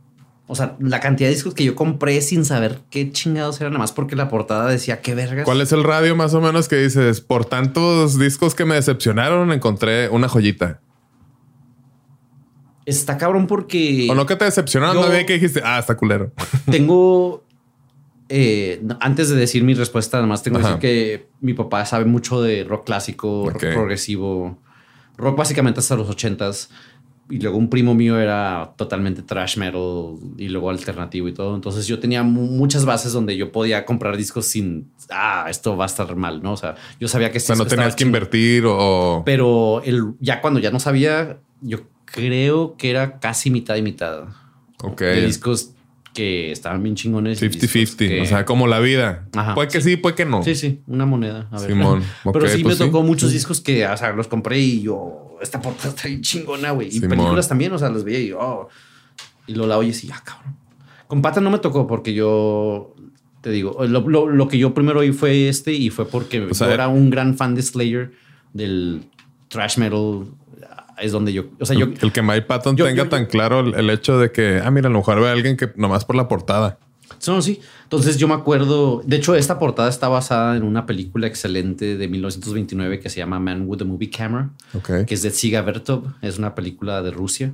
O 0.45 0.55
sea, 0.55 0.75
la 0.79 0.99
cantidad 0.99 1.29
de 1.29 1.35
discos 1.35 1.53
que 1.53 1.63
yo 1.63 1.73
compré 1.73 2.19
sin 2.21 2.43
saber 2.43 2.81
qué 2.89 3.11
chingados 3.11 3.61
eran, 3.61 3.73
nada 3.73 3.79
más 3.83 3.93
porque 3.93 4.15
la 4.15 4.27
portada 4.27 4.67
decía 4.69 5.01
qué 5.01 5.15
vergas. 5.15 5.45
¿Cuál 5.45 5.61
es 5.61 5.71
el 5.71 5.83
radio 5.83 6.15
más 6.15 6.33
o 6.33 6.41
menos 6.41 6.67
que 6.67 6.75
dices? 6.75 7.21
Por 7.21 7.45
tantos 7.45 8.19
discos 8.19 8.53
que 8.53 8.65
me 8.65 8.75
decepcionaron, 8.75 9.53
encontré 9.53 10.09
una 10.09 10.27
joyita. 10.27 10.81
Está 12.85 13.17
cabrón 13.17 13.47
porque 13.47 14.07
O 14.11 14.15
no 14.15 14.25
que 14.25 14.35
te 14.35 14.43
decepcionaron, 14.45 14.97
no 14.97 15.09
vi 15.09 15.25
que 15.25 15.33
dijiste, 15.33 15.61
ah, 15.63 15.79
está 15.79 15.95
culero. 15.95 16.33
tengo. 16.69 17.45
eh, 18.27 18.83
antes 18.99 19.29
de 19.29 19.37
decir 19.37 19.63
mi 19.63 19.73
respuesta, 19.73 20.17
nada 20.17 20.27
más 20.27 20.43
tengo 20.43 20.59
que 20.59 20.65
decir 20.65 20.79
que 20.79 21.29
mi 21.39 21.53
papá 21.53 21.85
sabe 21.85 22.03
mucho 22.03 22.41
de 22.41 22.65
rock 22.65 22.85
clásico, 22.85 23.49
rock 23.49 23.73
progresivo, 23.73 24.59
rock 25.15 25.37
básicamente 25.37 25.79
hasta 25.79 25.95
los 25.95 26.09
ochentas. 26.09 26.69
Y 27.33 27.39
luego 27.39 27.57
un 27.57 27.67
primo 27.67 27.95
mío 27.95 28.19
era 28.19 28.73
totalmente 28.77 29.23
trash 29.23 29.57
metal 29.57 30.17
y 30.37 30.49
luego 30.49 30.69
alternativo 30.69 31.27
y 31.27 31.33
todo. 31.33 31.55
Entonces 31.55 31.87
yo 31.87 31.97
tenía 31.97 32.21
mu- 32.21 32.45
muchas 32.45 32.85
bases 32.85 33.11
donde 33.11 33.35
yo 33.35 33.51
podía 33.51 33.85
comprar 33.85 34.15
discos 34.17 34.45
sin, 34.45 34.91
ah, 35.09 35.47
esto 35.49 35.75
va 35.75 35.85
a 35.85 35.87
estar 35.87 36.15
mal, 36.15 36.43
¿no? 36.43 36.53
O 36.53 36.57
sea, 36.57 36.75
yo 36.99 37.07
sabía 37.07 37.31
que 37.31 37.39
O 37.39 37.41
sea, 37.41 37.55
no 37.55 37.63
estaba 37.63 37.81
tenías 37.81 37.95
que 37.95 38.03
invertir 38.03 38.65
o... 38.67 39.23
Pero 39.25 39.81
el, 39.83 40.13
ya 40.19 40.41
cuando 40.41 40.59
ya 40.59 40.69
no 40.69 40.79
sabía, 40.79 41.39
yo 41.61 41.79
creo 42.05 42.77
que 42.77 42.91
era 42.91 43.19
casi 43.19 43.49
mitad 43.49 43.75
y 43.77 43.81
mitad. 43.81 44.25
Ok. 44.83 45.01
De 45.01 45.25
discos 45.25 45.72
que 46.13 46.51
estaban 46.51 46.83
bien 46.83 46.95
chingones. 46.95 47.41
y 47.41 47.47
discos 47.49 47.69
50-50. 47.69 47.97
que- 47.97 48.21
O 48.21 48.25
sea, 48.25 48.45
como 48.45 48.67
la 48.67 48.79
vida. 48.79 49.27
Ajá. 49.35 49.55
puede 49.55 49.67
que 49.69 49.81
sí, 49.81 49.97
puede 49.97 50.15
que 50.15 50.25
no. 50.25 50.43
Sí, 50.43 50.53
sí, 50.55 50.81
una 50.87 51.05
moneda. 51.05 51.47
A 51.51 51.59
ver. 51.59 51.69
Simón. 51.71 52.03
Pero 52.31 52.47
sí 52.47 52.61
pues 52.63 52.79
me 52.79 52.85
sí. 52.85 52.91
tocó 52.91 53.01
muchos 53.03 53.31
discos 53.31 53.59
que, 53.61 53.85
o 53.87 53.97
sea, 53.97 54.11
los 54.13 54.27
compré 54.27 54.59
y 54.59 54.81
yo, 54.83 55.37
esta 55.41 55.59
portada 55.61 55.89
está 55.89 56.07
bien 56.07 56.21
chingona, 56.21 56.71
güey. 56.71 56.87
Y 56.87 56.91
Simón. 56.91 57.09
películas 57.09 57.47
también, 57.47 57.71
o 57.73 57.77
sea, 57.79 57.89
las 57.89 58.03
veía 58.03 58.19
y 58.19 58.27
yo, 58.29 58.39
oh. 58.39 58.69
y 59.47 59.53
luego 59.53 59.67
la 59.67 59.77
oyes 59.77 60.03
y 60.03 60.07
ya, 60.07 60.21
cabrón. 60.23 60.55
Con 61.07 61.21
Pata 61.21 61.41
no 61.41 61.49
me 61.49 61.59
tocó 61.59 61.85
porque 61.87 62.13
yo, 62.13 62.93
te 63.41 63.49
digo, 63.49 63.77
lo, 63.87 64.07
lo- 64.07 64.27
lo 64.27 64.47
que 64.47 64.57
yo 64.57 64.73
primero 64.73 64.99
oí 65.01 65.11
fue 65.11 65.49
este 65.49 65.73
y 65.73 65.89
fue 65.89 66.07
porque 66.07 66.41
O 66.41 66.53
sea, 66.53 66.67
yo 66.67 66.73
era 66.73 66.87
un 66.87 67.09
gran 67.09 67.35
fan 67.35 67.55
de 67.55 67.61
Slayer, 67.63 68.11
del 68.53 69.01
thrash 69.49 69.77
metal. 69.79 70.25
Es 71.03 71.11
donde 71.11 71.33
yo, 71.33 71.43
o 71.59 71.65
sea, 71.65 71.75
yo, 71.77 71.87
el 72.01 72.11
que 72.11 72.21
Mike 72.21 72.43
Patton 72.43 72.75
yo- 72.77 72.85
tenga 72.85 73.03
yo- 73.03 73.09
tan 73.09 73.25
claro 73.25 73.59
el, 73.59 73.73
el 73.75 73.89
hecho 73.89 74.17
de 74.17 74.31
que, 74.31 74.61
ah, 74.63 74.71
mira, 74.71 74.87
a 74.87 74.91
lo 74.91 74.99
mejor 74.99 75.19
ve 75.19 75.27
a 75.27 75.33
alguien 75.33 75.57
que 75.57 75.69
nomás 75.75 76.05
por 76.05 76.15
la 76.15 76.27
portada. 76.27 76.79
No, 77.27 77.41
sí. 77.41 77.59
Entonces 77.83 78.17
yo 78.17 78.27
me 78.27 78.33
acuerdo, 78.33 79.01
de 79.05 79.17
hecho 79.17 79.35
esta 79.35 79.59
portada 79.59 79.87
está 79.89 80.07
basada 80.07 80.55
en 80.57 80.63
una 80.63 80.85
película 80.85 81.27
excelente 81.27 81.95
de 81.97 82.07
1929 82.07 82.99
que 82.99 83.09
se 83.09 83.17
llama 83.19 83.39
Man 83.39 83.63
with 83.67 83.81
a 83.81 83.85
Movie 83.85 84.09
Camera, 84.09 84.49
que 85.05 85.13
es 85.13 85.21
de 85.21 85.29
Tsiga 85.29 85.61
Vertov, 85.61 86.03
es 86.21 86.37
una 86.37 86.55
película 86.55 87.01
de 87.01 87.11
Rusia. 87.11 87.53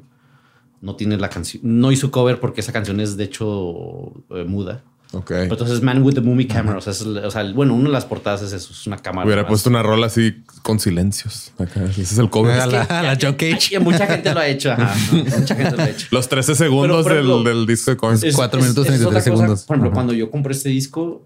No 0.81 0.95
tiene 0.95 1.17
la 1.17 1.29
canción, 1.29 1.61
no 1.65 1.91
hizo 1.91 2.09
cover 2.09 2.39
porque 2.39 2.61
esa 2.61 2.71
canción 2.71 2.99
es 3.01 3.17
de 3.17 3.25
hecho 3.25 4.13
eh, 4.29 4.45
muda. 4.47 4.81
Ok. 5.11 5.25
Pero 5.29 5.43
entonces 5.53 5.81
Man 5.81 6.03
with 6.03 6.13
the 6.13 6.21
Movie 6.21 6.45
Camera, 6.47 6.77
o 6.77 6.81
sea, 6.81 6.91
es 6.93 7.01
o 7.01 7.31
sea, 7.31 7.43
bueno, 7.51 7.73
una 7.73 7.85
de 7.85 7.93
las 7.93 8.05
portadas 8.05 8.43
es 8.43 8.53
eso, 8.53 8.71
es 8.73 8.85
una 8.85 8.97
cámara. 8.97 9.25
Hubiera 9.25 9.47
puesto 9.47 9.69
una 9.69 9.81
rola 9.81 10.05
así 10.05 10.43
con 10.61 10.79
silencios. 10.79 11.51
Acá. 11.57 11.83
Ese 11.85 12.01
es 12.01 12.17
el 12.19 12.29
cover. 12.29 12.59
A 12.59 12.67
la, 12.67 12.81
a 12.83 13.01
la 13.03 13.17
John 13.19 13.35
Ay, 13.39 13.53
Cage. 13.53 13.79
mucha 13.79 14.05
gente 14.05 14.31
lo 14.33 14.39
ha 14.39 14.47
hecho, 14.47 14.71
ajá, 14.71 14.95
¿no? 15.11 15.23
mucha 15.39 15.55
gente 15.55 15.75
lo 15.77 15.81
ha 15.83 15.89
hecho. 15.89 16.07
Los 16.11 16.29
13 16.29 16.53
segundos 16.53 17.03
por 17.03 17.11
ejemplo, 17.13 17.43
del, 17.43 17.57
del 17.57 17.65
disco 17.65 17.89
de 17.91 17.97
Cuatro 17.97 18.15
es- 18.59 18.65
minutos, 18.65 18.85
es 18.85 18.99
33 18.99 19.01
otra 19.07 19.19
cosa. 19.19 19.23
segundos. 19.23 19.63
Por 19.63 19.75
ejemplo, 19.77 19.89
Ajá. 19.89 19.95
cuando 19.95 20.13
yo 20.13 20.29
compré 20.29 20.53
este 20.53 20.69
disco, 20.69 21.25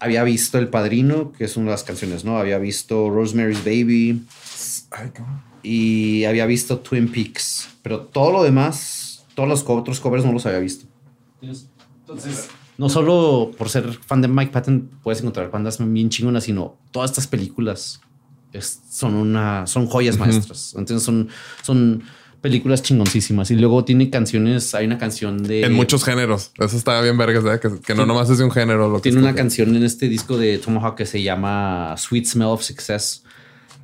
había 0.00 0.24
visto 0.24 0.58
El 0.58 0.66
Padrino, 0.68 1.30
que 1.32 1.44
es 1.44 1.56
una 1.56 1.66
de 1.66 1.70
las 1.72 1.84
canciones, 1.84 2.24
¿no? 2.24 2.36
Había 2.38 2.58
visto 2.58 3.10
Rosemary's 3.10 3.64
Baby 3.64 4.22
y 5.62 6.24
había 6.24 6.46
visto 6.46 6.78
Twin 6.78 7.08
Peaks. 7.10 7.68
Pero 7.82 8.00
todo 8.00 8.32
lo 8.32 8.42
demás, 8.42 9.24
todos 9.34 9.48
los 9.48 9.62
co- 9.62 9.76
otros 9.76 10.00
covers 10.00 10.24
no 10.24 10.32
los 10.32 10.44
había 10.46 10.58
visto. 10.58 10.86
Entonces, 11.42 12.48
no 12.78 12.88
solo 12.88 13.50
por 13.56 13.68
ser 13.68 13.92
fan 13.92 14.20
de 14.22 14.28
Mike 14.28 14.52
Patton 14.52 14.90
puedes 15.02 15.20
encontrar 15.20 15.50
bandas 15.50 15.78
bien 15.80 16.08
chingonas, 16.10 16.44
sino 16.44 16.76
todas 16.90 17.10
estas 17.10 17.26
películas 17.26 18.00
es- 18.52 18.80
son 18.90 19.14
una 19.14 19.66
son 19.66 19.86
joyas 19.86 20.18
maestras. 20.18 20.74
Entonces 20.76 21.02
son, 21.04 21.28
son 21.62 22.02
películas 22.40 22.82
chingoncísimas. 22.82 23.50
Y 23.50 23.56
luego 23.56 23.84
tiene 23.84 24.10
canciones, 24.10 24.74
hay 24.74 24.84
una 24.86 24.98
canción 24.98 25.42
de... 25.42 25.62
En 25.64 25.72
muchos 25.72 26.04
géneros. 26.04 26.50
Eso 26.58 26.76
estaba 26.76 27.00
bien 27.00 27.16
vergas, 27.16 27.42
¿verdad? 27.42 27.58
Que, 27.58 27.80
que 27.80 27.94
no 27.94 28.04
nomás 28.06 28.28
es 28.28 28.36
de 28.38 28.44
un 28.44 28.50
género. 28.50 28.88
Lo 28.88 28.96
que 28.96 29.10
Tiene 29.10 29.18
una 29.18 29.34
canción 29.34 29.74
en 29.74 29.82
este 29.82 30.08
disco 30.10 30.36
de 30.36 30.58
Tomahawk 30.58 30.94
que 30.94 31.06
se 31.06 31.22
llama 31.22 31.94
Sweet 31.96 32.26
Smell 32.26 32.48
of 32.48 32.62
Success. 32.62 33.23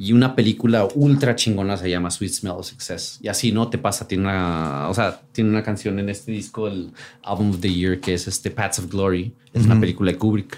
Y 0.00 0.14
una 0.14 0.34
película 0.34 0.88
ultra 0.94 1.36
chingona 1.36 1.76
se 1.76 1.90
llama 1.90 2.10
Sweet 2.10 2.32
Smell 2.32 2.54
of 2.54 2.66
Success. 2.66 3.18
Y 3.20 3.28
así 3.28 3.52
no 3.52 3.68
te 3.68 3.76
pasa. 3.76 4.08
Tiene 4.08 4.24
una, 4.24 4.88
o 4.88 4.94
sea, 4.94 5.20
tiene 5.32 5.50
una 5.50 5.62
canción 5.62 5.98
en 5.98 6.08
este 6.08 6.32
disco, 6.32 6.68
el 6.68 6.90
Album 7.22 7.50
of 7.50 7.60
the 7.60 7.70
Year, 7.70 8.00
que 8.00 8.14
es 8.14 8.26
este 8.26 8.50
Paths 8.50 8.78
of 8.78 8.90
Glory. 8.90 9.34
Es 9.52 9.66
una 9.66 9.78
película 9.78 10.10
de 10.10 10.16
Kubrick. 10.16 10.56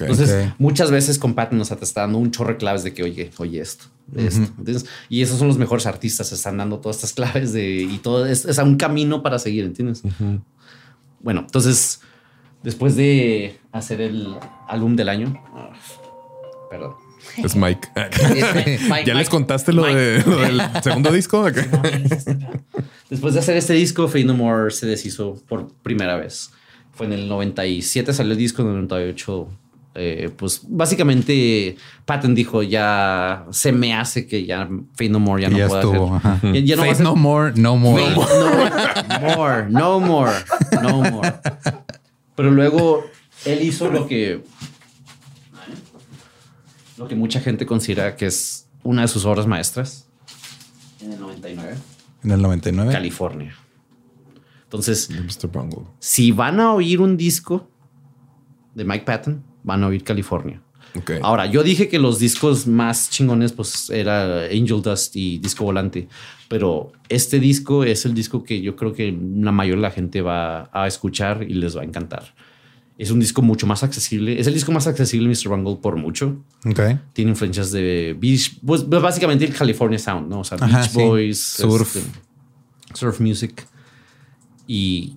Entonces, 0.00 0.54
muchas 0.56 0.90
veces 0.90 1.18
con 1.18 1.34
Patton 1.34 1.58
nos 1.58 1.68
te 1.68 1.84
está 1.84 2.00
dando 2.00 2.16
un 2.16 2.30
chorro 2.30 2.52
de 2.52 2.56
claves 2.56 2.82
de 2.82 2.94
que, 2.94 3.02
oye, 3.02 3.30
oye 3.36 3.60
esto, 3.60 3.84
esto. 4.16 4.50
Entonces, 4.56 4.86
y 5.10 5.20
esos 5.20 5.38
son 5.38 5.48
los 5.48 5.58
mejores 5.58 5.84
artistas, 5.84 6.32
están 6.32 6.56
dando 6.56 6.78
todas 6.78 6.96
estas 6.96 7.12
claves 7.12 7.52
de 7.52 7.82
y 7.82 7.98
todo 7.98 8.24
es, 8.24 8.46
es 8.46 8.56
un 8.56 8.76
camino 8.76 9.22
para 9.22 9.38
seguir, 9.38 9.64
¿entiendes? 9.64 10.02
Bueno, 11.20 11.40
entonces, 11.40 12.00
después 12.62 12.96
de 12.96 13.58
hacer 13.70 14.00
el 14.00 14.34
álbum 14.66 14.96
del 14.96 15.10
año, 15.10 15.44
perdón. 16.70 17.07
Es 17.36 17.56
Mike. 17.56 17.88
Mike, 18.90 19.04
¿Ya 19.06 19.14
les 19.14 19.28
contaste 19.28 19.72
lo, 19.72 19.82
Mike. 19.82 19.96
de, 19.96 20.22
lo 20.24 20.36
del 20.36 20.62
segundo 20.82 21.12
disco? 21.12 21.44
Después 23.10 23.34
de 23.34 23.40
hacer 23.40 23.56
este 23.56 23.72
disco, 23.74 24.08
Fade 24.08 24.24
No 24.24 24.34
More 24.34 24.70
se 24.70 24.86
deshizo 24.86 25.36
por 25.48 25.68
primera 25.82 26.16
vez. 26.16 26.50
Fue 26.92 27.06
en 27.06 27.12
el 27.12 27.28
97 27.28 28.12
salió 28.12 28.32
el 28.32 28.38
disco, 28.38 28.62
en 28.62 28.68
el 28.68 28.74
98 28.74 29.48
eh, 30.00 30.30
pues 30.36 30.60
básicamente 30.68 31.76
Patton 32.04 32.32
dijo 32.32 32.62
ya 32.62 33.46
se 33.50 33.72
me 33.72 33.94
hace 33.94 34.28
que 34.28 34.44
ya 34.46 34.68
Fade 34.94 35.08
No 35.10 35.18
More 35.18 35.42
ya 35.42 35.48
no 35.48 35.58
estuvo. 35.58 36.14
hacer. 36.22 36.52
Ya- 36.64 36.76
ya 36.76 36.94
no 37.02 37.16
more, 37.16 37.52
no 37.56 37.76
more. 37.76 38.04
Fade 38.04 38.14
no 39.20 39.36
more, 39.36 39.66
no 39.70 40.00
more, 40.00 40.32
no 40.82 41.02
more. 41.10 41.32
Pero 42.36 42.50
luego 42.52 43.04
él 43.44 43.62
hizo 43.62 43.90
lo 43.90 44.06
que 44.06 44.42
lo 46.98 47.08
que 47.08 47.14
mucha 47.14 47.40
gente 47.40 47.64
considera 47.64 48.16
que 48.16 48.26
es 48.26 48.68
una 48.82 49.02
de 49.02 49.08
sus 49.08 49.24
obras 49.24 49.46
maestras 49.46 50.08
en 51.00 51.12
el 51.12 51.20
99, 51.20 51.76
En 52.24 52.30
el 52.32 52.42
99. 52.42 52.92
California. 52.92 53.54
Entonces, 54.64 55.08
si 56.00 56.32
van 56.32 56.60
a 56.60 56.74
oír 56.74 57.00
un 57.00 57.16
disco 57.16 57.70
de 58.74 58.84
Mike 58.84 59.04
Patton, 59.04 59.42
van 59.62 59.84
a 59.84 59.86
oír 59.86 60.04
California. 60.04 60.60
Ok. 60.94 61.12
Ahora, 61.22 61.46
yo 61.46 61.62
dije 61.62 61.88
que 61.88 61.98
los 61.98 62.18
discos 62.18 62.66
más 62.66 63.08
chingones, 63.08 63.52
pues 63.52 63.88
era 63.90 64.44
Angel 64.44 64.82
Dust 64.82 65.16
y 65.16 65.38
Disco 65.38 65.64
Volante, 65.64 66.08
pero 66.48 66.92
este 67.08 67.38
disco 67.38 67.84
es 67.84 68.04
el 68.04 68.14
disco 68.14 68.42
que 68.42 68.60
yo 68.60 68.76
creo 68.76 68.92
que 68.92 69.16
la 69.36 69.52
mayoría 69.52 69.76
de 69.76 69.88
la 69.88 69.90
gente 69.90 70.20
va 70.20 70.68
a 70.72 70.86
escuchar 70.86 71.44
y 71.44 71.54
les 71.54 71.76
va 71.76 71.82
a 71.82 71.84
encantar. 71.84 72.34
Es 72.98 73.12
un 73.12 73.20
disco 73.20 73.42
mucho 73.42 73.66
más 73.66 73.84
accesible. 73.84 74.40
Es 74.40 74.48
el 74.48 74.54
disco 74.54 74.72
más 74.72 74.88
accesible 74.88 75.28
de 75.28 75.34
Mr. 75.34 75.48
Bungle 75.48 75.76
por 75.80 75.96
mucho. 75.96 76.44
Ok. 76.66 76.80
Tiene 77.12 77.30
influencias 77.30 77.70
de 77.70 78.16
Beach, 78.20 78.58
pues 78.66 78.86
básicamente 78.88 79.44
el 79.44 79.54
California 79.54 79.98
Sound, 80.00 80.28
¿no? 80.28 80.40
O 80.40 80.44
sea, 80.44 80.58
Ajá, 80.60 80.80
Beach 80.80 80.90
sí. 80.90 80.98
Boys, 80.98 81.40
Surf. 81.40 81.96
este, 81.96 82.10
surf 82.94 83.20
music. 83.20 83.64
Y 84.66 85.14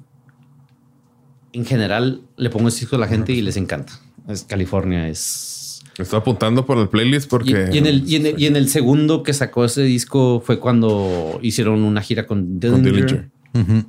en 1.53 1.65
general 1.65 2.21
le 2.38 2.49
pongo 2.51 2.67
este 2.69 2.82
disco 2.82 2.95
a 2.97 2.99
la 2.99 3.07
gente 3.07 3.34
y 3.34 3.41
les 3.41 3.57
encanta. 3.57 3.99
Es 4.27 4.43
California, 4.43 5.09
es 5.09 5.82
Estoy 5.97 6.19
apuntando 6.19 6.65
por 6.65 6.77
el 6.77 6.88
playlist 6.88 7.29
porque. 7.29 7.69
y 7.71 7.77
en 7.77 7.86
el, 7.86 8.09
y, 8.09 8.15
en 8.15 8.25
el, 8.27 8.41
y 8.41 8.45
en 8.45 8.55
el 8.55 8.69
segundo 8.69 9.23
que 9.23 9.34
sacó 9.34 9.65
ese 9.65 9.84
disco 9.84 10.41
fue 10.45 10.59
cuando 10.59 11.39
hicieron 11.41 11.84
una 11.84 12.01
gira 12.01 12.25
con 12.25 12.59
Dillinger. 12.59 12.84
Dillinger. 12.93 13.29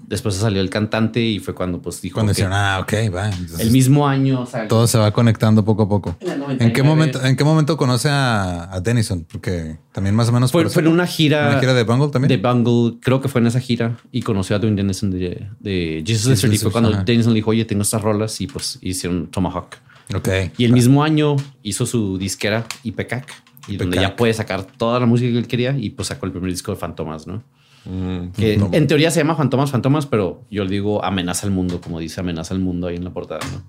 Después 0.09 0.35
salió 0.35 0.61
el 0.61 0.71
cantante 0.71 1.21
y 1.21 1.39
fue 1.39 1.55
cuando 1.55 1.81
pues 1.81 2.01
dijo 2.03 2.15
Cuando 2.15 2.33
ah, 2.51 2.81
ok, 2.83 2.93
va. 3.15 3.29
Entonces, 3.29 3.61
el 3.61 3.71
mismo 3.71 4.09
año 4.09 4.45
salió- 4.45 4.69
todo 4.69 4.87
se 4.89 4.99
va 4.99 5.13
conectando 5.13 5.65
poco 5.65 5.85
a 5.85 5.89
poco. 5.89 6.17
En 6.21 6.27
el 6.29 6.33
¿En 6.35 6.41
99. 6.41 6.73
qué 6.73 6.83
momento, 6.83 7.25
en 7.25 7.37
qué 7.37 7.45
momento 7.45 7.77
conoce 7.77 8.09
a, 8.09 8.73
a 8.75 8.81
Denison? 8.81 9.25
Porque 9.31 9.79
también 9.93 10.17
más 10.17 10.29
o 10.29 10.33
menos 10.33 10.51
fue, 10.51 10.69
fue 10.69 10.83
en 10.83 10.89
una 10.89 11.07
gira, 11.07 11.49
una 11.51 11.61
gira 11.61 11.75
de 11.75 11.85
Bungle 11.85 12.09
también. 12.09 12.29
de 12.29 12.37
Bungle, 12.49 12.99
creo 13.01 13.21
que 13.21 13.29
fue 13.29 13.41
en 13.41 13.47
esa 13.47 13.61
gira 13.61 13.97
y 14.11 14.23
conoció 14.23 14.57
a 14.57 14.59
Dwayne 14.59 14.77
Denison 14.77 15.11
de, 15.11 15.49
de 15.61 16.03
Jesus 16.05 16.29
Lizard 16.31 16.53
y 16.53 16.59
fue 16.59 16.73
cuando 16.73 16.91
ajá. 16.91 17.05
Denison 17.05 17.33
le 17.33 17.37
dijo, 17.39 17.51
oye, 17.51 17.65
tengo 17.65 17.83
estas 17.83 18.03
rolas 18.03 18.41
y 18.41 18.49
pues 18.49 18.79
hicieron 18.83 19.29
Tomahawk. 19.29 19.77
Ok. 20.15 20.29
Y 20.59 20.65
el 20.65 20.73
mismo 20.73 21.05
año 21.05 21.37
hizo 21.63 21.87
su 21.87 22.19
disquera 22.19 22.67
IPCAC 22.83 23.29
y 23.69 23.77
donde 23.77 23.99
ya 24.01 24.17
puede 24.17 24.35
sacar 24.35 24.65
toda 24.65 24.99
la 24.99 25.07
música 25.07 25.31
que 25.31 25.39
él 25.39 25.47
quería 25.47 25.77
y 25.79 25.91
pues 25.91 26.09
sacó 26.09 26.27
el 26.27 26.33
primer 26.33 26.51
disco 26.51 26.73
de 26.73 26.79
Fantomas, 26.79 27.29
¿no? 27.29 27.45
Mm, 27.85 28.29
Que 28.37 28.55
en 28.55 28.87
teoría 28.87 29.11
se 29.11 29.21
llama 29.21 29.35
Fantomas, 29.35 29.71
Fantomas, 29.73 30.07
pero 30.07 30.45
yo 30.51 30.65
le 30.65 30.71
digo 30.71 31.05
amenaza 31.05 31.47
al 31.47 31.53
mundo, 31.53 31.81
como 31.81 31.99
dice 31.99 32.21
amenaza 32.21 32.55
al 32.55 32.61
mundo 32.61 32.87
ahí 32.87 32.97
en 32.97 33.05
la 33.05 33.11
portada, 33.11 33.41
¿no? 33.53 33.63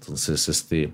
Entonces, 0.00 0.48
este. 0.48 0.92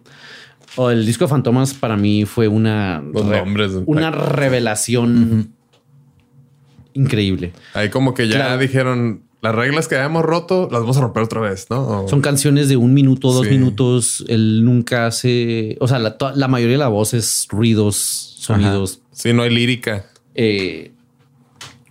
oh, 0.76 0.90
el 0.90 1.06
disco 1.06 1.24
de 1.24 1.28
Fantomas 1.28 1.74
para 1.74 1.96
mí 1.96 2.24
fue 2.24 2.48
una. 2.48 3.00
Los 3.12 3.24
nombres. 3.24 3.72
Una 3.86 4.10
revelación 4.10 5.52
increíble. 6.94 7.52
Ahí 7.74 7.88
como 7.90 8.14
que 8.14 8.28
ya 8.28 8.36
Claro. 8.36 8.58
dijeron 8.60 9.22
las 9.42 9.54
reglas 9.54 9.86
que 9.86 9.94
habíamos 9.96 10.24
roto, 10.24 10.68
las 10.72 10.80
vamos 10.80 10.96
a 10.96 11.02
romper 11.02 11.22
otra 11.22 11.40
vez, 11.40 11.66
¿no? 11.70 12.04
O- 12.04 12.08
Son 12.08 12.20
canciones 12.20 12.68
de 12.68 12.76
un 12.76 12.94
minuto, 12.94 13.32
dos 13.32 13.46
Sí. 13.46 13.52
minutos. 13.52 14.24
Él 14.28 14.64
nunca 14.64 15.06
hace. 15.06 15.76
O 15.80 15.86
sea, 15.88 15.98
la, 15.98 16.48
mayoría 16.48 16.74
de 16.74 16.78
la 16.78 16.88
voz 16.88 17.14
es 17.14 17.46
ruidos, 17.50 17.96
sonidos. 18.38 19.00
Sí, 19.12 19.32
no 19.32 19.42
hay 19.42 19.50
lírica. 19.54 20.06
Eh, 20.34 20.92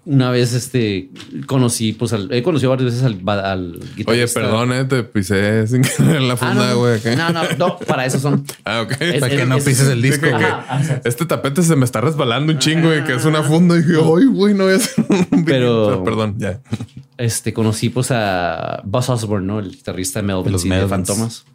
una 0.05 0.29
vez 0.29 0.53
este 0.53 1.09
conocí, 1.47 1.93
pues 1.93 2.13
al- 2.13 2.31
he 2.31 2.43
conocido 2.43 2.69
varias 2.69 2.91
veces 2.93 3.03
al, 3.03 3.19
al 3.27 3.75
Oye, 3.75 3.89
guitarrista. 3.95 4.39
perdón, 4.41 4.71
eh, 4.73 4.85
te 4.85 5.03
pisé 5.03 5.65
sin 5.67 5.81
querer 5.97 6.17
en 6.17 6.27
la 6.27 6.35
Ah, 6.35 6.37
funda, 6.37 6.73
güey. 6.73 6.99
no, 7.17 7.29
no, 7.31 7.41
no, 7.57 7.77
para 7.79 8.05
eso 8.05 8.19
son. 8.19 8.45
Ah, 8.65 8.81
ok. 8.81 8.91
Es- 8.99 9.19
Para 9.19 9.29
que 9.35 9.41
es- 9.41 9.47
no 9.47 9.55
es- 9.57 9.63
pises 9.63 9.87
el 9.89 10.01
disco. 10.01 10.25
que- 10.27 10.31
que 10.31 11.09
este 11.09 11.25
tapete 11.25 11.63
se 11.63 11.75
me 11.75 11.85
está 11.85 12.01
resbalando 12.01 12.53
un 12.53 12.59
chingo 12.59 12.95
y 12.95 13.03
que 13.03 13.15
es 13.15 13.25
una 13.25 13.41
funda. 13.43 13.75
Y 13.77 13.81
dije, 13.83 13.99
ay, 13.99 14.25
güey, 14.27 14.53
no 14.53 14.65
voy 14.65 14.73
a 14.73 14.75
hacer 14.77 15.05
un 15.09 15.27
vinil". 15.31 15.45
Pero- 15.45 16.03
Perdón, 16.03 16.35
ya. 16.37 16.61
Este 17.17 17.53
conocí 17.53 17.89
pues 17.89 18.11
a 18.11 18.81
Buzz 18.83 19.09
Osborne, 19.09 19.47
¿no? 19.47 19.59
El 19.59 19.71
guitarrista 19.71 20.19
de 20.21 20.27
Melvins 20.27 20.51
Los 20.51 20.65
y 20.65 20.69
de. 20.69 20.87
Fantomas. 20.87 21.45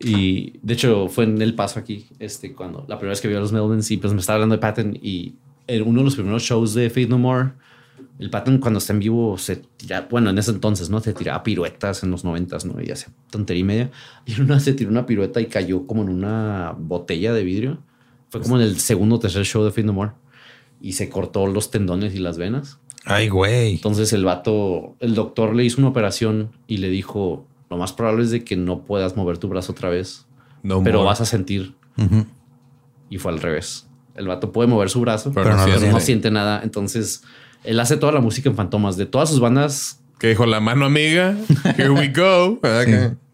Y 0.00 0.58
de 0.62 0.74
hecho 0.74 1.08
fue 1.08 1.24
en 1.24 1.40
el 1.40 1.54
paso 1.54 1.78
aquí, 1.80 2.06
este, 2.18 2.52
cuando 2.52 2.84
la 2.88 2.96
primera 2.98 3.10
vez 3.12 3.20
que 3.20 3.28
vi 3.28 3.34
a 3.34 3.40
los 3.40 3.52
Melvins 3.52 3.90
y 3.90 3.96
pues 3.96 4.12
me 4.12 4.20
estaba 4.20 4.36
hablando 4.36 4.54
de 4.56 4.60
Patton 4.60 4.98
y 5.00 5.34
en 5.66 5.82
uno 5.82 6.00
de 6.00 6.04
los 6.04 6.14
primeros 6.14 6.42
shows 6.42 6.74
de 6.74 6.90
Faith 6.90 7.08
No 7.08 7.18
More, 7.18 7.50
el 8.18 8.30
Patton 8.30 8.58
cuando 8.58 8.78
está 8.78 8.92
en 8.92 9.00
vivo 9.00 9.36
se 9.38 9.56
tira, 9.56 10.06
bueno, 10.10 10.30
en 10.30 10.38
ese 10.38 10.52
entonces, 10.52 10.88
¿no? 10.90 11.00
Se 11.00 11.12
tiraba 11.14 11.42
piruetas 11.42 12.02
en 12.04 12.10
los 12.10 12.24
noventas, 12.24 12.64
¿no? 12.64 12.80
Y 12.80 12.90
hacía 12.90 13.12
tontería 13.30 13.60
y 13.60 13.64
media. 13.64 13.90
Y 14.24 14.34
en 14.34 14.42
una 14.42 14.60
se 14.60 14.72
tiró 14.72 14.90
una 14.90 15.04
pirueta 15.06 15.40
y 15.40 15.46
cayó 15.46 15.86
como 15.86 16.02
en 16.02 16.08
una 16.10 16.74
botella 16.78 17.32
de 17.32 17.42
vidrio. 17.42 17.78
Fue 18.30 18.40
como 18.40 18.56
en 18.56 18.62
el 18.62 18.78
segundo 18.78 19.16
o 19.16 19.18
tercer 19.18 19.44
show 19.44 19.64
de 19.64 19.70
Faith 19.72 19.86
No 19.86 19.92
More. 19.92 20.12
Y 20.80 20.92
se 20.92 21.08
cortó 21.08 21.46
los 21.46 21.70
tendones 21.70 22.14
y 22.14 22.18
las 22.18 22.36
venas. 22.38 22.78
Ay, 23.04 23.28
güey. 23.28 23.72
Entonces 23.74 24.12
el 24.12 24.24
vato, 24.24 24.96
el 25.00 25.14
doctor 25.14 25.54
le 25.54 25.64
hizo 25.64 25.80
una 25.80 25.88
operación 25.88 26.50
y 26.66 26.78
le 26.78 26.88
dijo, 26.90 27.46
lo 27.70 27.76
más 27.76 27.92
probable 27.92 28.22
es 28.24 28.30
de 28.30 28.44
que 28.44 28.56
no 28.56 28.84
puedas 28.84 29.16
mover 29.16 29.38
tu 29.38 29.48
brazo 29.48 29.72
otra 29.72 29.88
vez, 29.90 30.26
No 30.62 30.82
pero 30.82 30.98
more. 30.98 31.08
vas 31.08 31.20
a 31.20 31.24
sentir. 31.26 31.74
Y 33.10 33.18
fue 33.18 33.32
al 33.32 33.40
revés. 33.40 33.88
El 34.14 34.28
vato 34.28 34.52
puede 34.52 34.68
mover 34.68 34.88
su 34.90 35.00
brazo, 35.00 35.32
Pero 35.32 35.44
pero, 35.46 35.56
no 35.56 35.66
no, 35.66 35.78
siente. 35.78 36.00
siente 36.00 36.30
nada. 36.30 36.60
Entonces 36.62 37.22
él 37.64 37.80
hace 37.80 37.96
toda 37.96 38.12
la 38.12 38.20
música 38.20 38.48
en 38.48 38.56
Fantomas. 38.56 38.96
De 38.96 39.06
todas 39.06 39.28
sus 39.28 39.40
bandas, 39.40 40.00
Que 40.18 40.28
dijo 40.28 40.46
la 40.46 40.60
mano 40.60 40.84
amiga. 40.86 41.34
Here 41.76 41.90
we 41.90 42.08
go. 42.08 42.60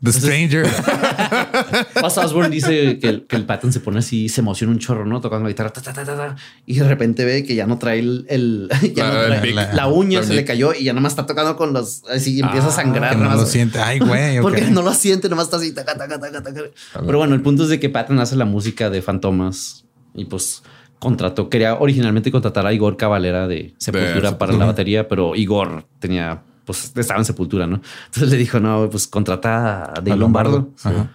The 0.02 0.12
Stranger. 0.12 0.66
Buzz 2.02 2.16
Osborne 2.18 2.48
dice 2.48 2.98
que 2.98 3.08
el, 3.08 3.26
que 3.26 3.36
el 3.36 3.44
Patton 3.44 3.70
se 3.72 3.80
pone 3.80 3.98
así, 3.98 4.28
se 4.30 4.40
emociona 4.40 4.72
un 4.72 4.78
chorro, 4.78 5.04
¿no? 5.04 5.20
Tocando 5.20 5.44
la 5.44 5.50
guitarra, 5.50 5.70
ta, 5.72 5.82
ta, 5.82 5.92
ta, 5.92 6.04
ta, 6.04 6.16
ta, 6.16 6.36
y 6.64 6.76
de 6.78 6.88
repente 6.88 7.24
ve 7.26 7.44
que 7.44 7.54
ya 7.54 7.66
no 7.66 7.78
trae 7.78 7.98
el, 7.98 8.24
el- 8.30 8.70
ya 8.94 9.06
no 9.12 9.18
Ah, 9.18 9.24
el 9.26 9.32
trae- 9.34 9.42
pic. 9.42 9.74
la, 9.74 9.88
uña 9.88 10.20
La 10.20 10.26
se 10.26 10.32
le 10.34 10.44
cayó 10.46 10.72
y 10.72 10.84
ya 10.84 10.94
nomás 10.94 11.12
está 11.12 11.26
tocando 11.26 11.54
con 11.56 11.74
los, 11.74 12.02
así 12.08 12.40
empieza 12.40 12.68
a 12.68 12.70
sangrar. 12.70 13.10
que 13.10 13.16
no 13.18 13.24
nomás. 13.24 13.40
lo 13.40 13.46
siente. 13.46 13.78
Ay, 13.78 13.98
güey. 13.98 14.38
Porque 14.42 14.62
no 14.62 14.80
lo 14.82 14.94
siente, 14.94 15.28
nomás 15.28 15.46
está 15.46 15.58
así. 15.58 15.72
taca, 15.72 15.96
taca, 15.98 16.18
taca, 16.18 16.42
taca. 16.42 16.62
Pero 17.04 17.18
bueno, 17.18 17.34
el 17.34 17.42
punto 17.42 17.64
es 17.64 17.68
de 17.68 17.78
que 17.78 17.90
Patton 17.90 18.18
hace 18.20 18.36
la 18.36 18.46
música 18.46 18.88
de 18.88 19.02
Fantomas 19.02 19.84
y 20.14 20.24
pues 20.24 20.62
contrató, 21.00 21.48
quería 21.48 21.74
originalmente 21.74 22.30
contratar 22.30 22.64
a 22.66 22.72
Igor 22.72 22.96
Cavalera 22.96 23.48
de 23.48 23.74
Sepultura 23.78 24.38
para 24.38 24.52
la 24.52 24.66
batería, 24.66 25.08
pero 25.08 25.34
Igor 25.34 25.84
tenía, 25.98 26.42
pues 26.64 26.92
estaba 26.94 27.18
en 27.18 27.24
Sepultura, 27.24 27.66
¿no? 27.66 27.80
Entonces 28.06 28.30
le 28.30 28.36
dijo, 28.36 28.60
no, 28.60 28.88
pues 28.88 29.08
contrata 29.08 29.86
a 29.90 29.94
Dave 30.00 30.16
Lombardo. 30.16 30.58
Lombardo. 30.58 30.74
Ajá. 30.84 31.10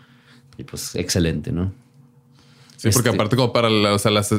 Y 0.58 0.64
pues 0.64 0.96
excelente, 0.96 1.52
¿no? 1.54 1.72
Sí, 2.78 2.90
porque 2.92 3.10
Este- 3.10 3.18
aparte 3.18 3.36
como 3.38 3.54
para 3.54 3.70
la- 3.70 3.94
o 3.94 4.00
sea, 4.00 4.12
las 4.12 4.34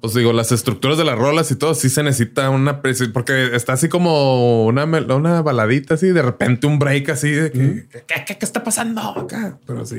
pues 0.00 0.14
digo, 0.14 0.32
las 0.32 0.52
estructuras 0.52 0.96
de 0.96 1.04
las 1.04 1.18
rolas 1.18 1.50
y 1.50 1.56
todo, 1.56 1.74
sí 1.74 1.88
se 1.90 2.04
necesita 2.04 2.50
una 2.50 2.80
porque 3.12 3.50
está 3.56 3.72
así 3.72 3.88
como 3.88 4.64
una, 4.66 4.84
una 4.84 5.42
baladita 5.42 5.94
así, 5.94 6.06
de 6.10 6.22
repente 6.22 6.68
un 6.68 6.78
break 6.78 7.08
así 7.08 7.30
de 7.32 7.50
que, 7.50 7.88
¿qué, 8.06 8.24
qué- 8.24 8.38
qué 8.38 8.44
está 8.44 8.62
pasando 8.62 9.00
acá? 9.00 9.58
Pero 9.66 9.84
sí, 9.84 9.96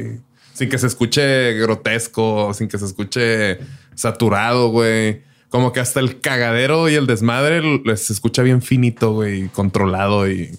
sin 0.53 0.69
que 0.69 0.77
se 0.77 0.87
escuche 0.87 1.53
grotesco, 1.53 2.53
sin 2.53 2.67
que 2.67 2.77
se 2.77 2.85
escuche 2.85 3.59
saturado, 3.95 4.69
güey. 4.69 5.21
Como 5.49 5.73
que 5.73 5.79
hasta 5.79 5.99
el 5.99 6.19
cagadero 6.21 6.89
y 6.89 6.95
el 6.95 7.07
desmadre 7.07 7.61
se 7.97 8.13
escucha 8.13 8.43
bien 8.43 8.61
finito, 8.61 9.13
güey, 9.13 9.47
controlado 9.49 10.29
y 10.29 10.51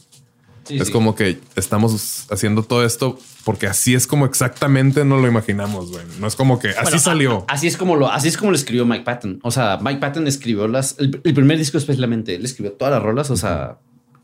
es 0.68 0.90
como 0.90 1.14
que 1.16 1.38
estamos 1.56 2.26
haciendo 2.30 2.62
todo 2.62 2.84
esto 2.84 3.18
porque 3.44 3.66
así 3.66 3.94
es 3.94 4.06
como 4.06 4.24
exactamente 4.24 5.04
no 5.04 5.16
lo 5.18 5.26
imaginamos, 5.26 5.90
güey. 5.90 6.04
No 6.20 6.26
es 6.28 6.36
como 6.36 6.58
que 6.60 6.68
así 6.68 6.82
Bueno, 6.82 6.98
salió. 6.98 7.44
a- 7.48 7.54
así 7.54 7.66
es 7.66 7.76
como 7.76 7.96
lo, 7.96 8.10
así 8.10 8.28
es 8.28 8.36
como 8.36 8.50
lo 8.52 8.56
escribió 8.56 8.84
Mike 8.86 9.02
Patton. 9.04 9.40
O 9.42 9.50
sea, 9.50 9.78
Mike 9.82 9.98
Patton 10.00 10.26
escribió 10.28 10.68
las, 10.68 10.96
el, 10.98 11.20
el 11.24 11.34
primer 11.34 11.58
disco 11.58 11.78
especialmente, 11.78 12.34
él 12.36 12.44
escribió 12.44 12.72
todas 12.72 12.92
las 12.94 13.02
rolas, 13.02 13.30
o 13.30 13.36
sea, 13.36 13.78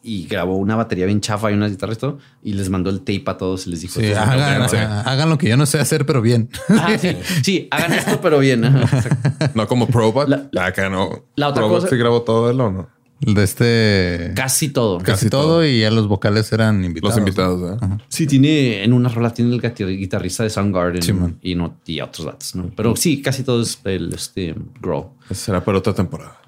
y 0.06 0.26
grabó 0.26 0.56
una 0.56 0.76
batería 0.76 1.04
bien 1.06 1.20
chafa 1.20 1.50
y 1.50 1.54
unas 1.54 1.70
guitarras 1.72 1.96
y 1.96 2.00
todo, 2.00 2.18
y 2.42 2.52
les 2.54 2.70
mandó 2.70 2.90
el 2.90 3.00
tape 3.00 3.24
a 3.26 3.36
todos 3.36 3.66
y 3.66 3.70
les 3.70 3.80
dijo, 3.82 4.00
Sí, 4.00 4.06
"Esto 4.06 4.20
es 4.20 4.26
lo 4.26 4.32
que 4.34 4.42
hagan, 4.42 4.52
van 4.54 4.62
a 4.62 4.64
hacer". 4.66 4.80
hagan 5.10 5.28
lo 5.28 5.36
que 5.38 5.48
yo 5.48 5.56
no 5.56 5.66
sé 5.66 5.78
hacer, 5.80 6.06
pero 6.06 6.22
bien. 6.22 6.48
Ah, 6.68 6.96
sí, 6.98 7.16
sí, 7.42 7.68
hagan 7.70 7.92
esto, 7.92 8.18
pero 8.22 8.38
bien. 8.38 8.64
ajá, 8.64 8.96
exacto. 8.98 9.48
No 9.54 9.66
como 9.66 9.86
Probot. 9.88 10.28
La- 10.52 10.66
Acá 10.66 10.88
no. 10.88 11.24
la 11.34 11.48
otra 11.48 11.62
Probot 11.62 11.80
cosa- 11.82 11.90
sí 11.90 11.96
grabó 11.96 12.22
todo 12.22 12.50
él 12.50 12.60
o 12.60 12.70
no. 12.70 12.96
De 13.18 13.42
este. 13.44 14.32
Casi 14.36 14.68
todo. 14.68 14.98
Casi, 14.98 15.06
casi 15.10 15.30
todo, 15.30 15.42
todo. 15.44 15.64
y 15.66 15.80
ya 15.80 15.90
los 15.90 16.06
vocales 16.06 16.52
eran 16.52 16.84
invitados. 16.84 17.14
Los 17.16 17.18
invitados, 17.18 17.62
¿verdad? 17.62 17.98
Sí, 18.08 18.26
tiene 18.26 18.84
en 18.84 18.92
una 18.92 19.08
rola 19.08 19.32
tiene 19.32 19.54
el 19.54 19.60
guitar- 19.62 19.88
guitarrista 19.96 20.42
de 20.42 20.50
Soundgarden 20.50 21.00
Sí, 21.00 21.14
y 21.40 21.54
no 21.54 21.78
y 21.86 21.98
otros 22.02 22.26
datos, 22.26 22.54
¿no? 22.54 22.70
Pero 22.76 22.94
sí, 22.94 23.22
casi 23.22 23.42
todo 23.42 23.62
es 23.62 23.80
el 23.84 24.12
este. 24.12 24.50
Eso 24.50 25.10
será 25.34 25.64
para 25.64 25.78
otra 25.78 25.94
temporada. 25.94 26.38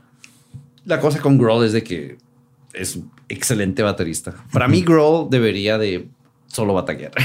La 0.85 1.01
cosa 1.01 1.21
con 1.21 1.39
Grohl 1.39 1.65
es 1.65 1.73
de 1.73 1.83
que 1.83 2.19
es 2.73 2.97
un 2.97 3.11
excelente 3.29 3.83
baterista. 3.83 4.35
Para 4.53 4.69
mí, 4.69 4.83
Grohl 4.83 5.29
debería 5.31 5.79
de 5.79 6.09
solo 6.47 6.73
bataquear. 6.75 7.13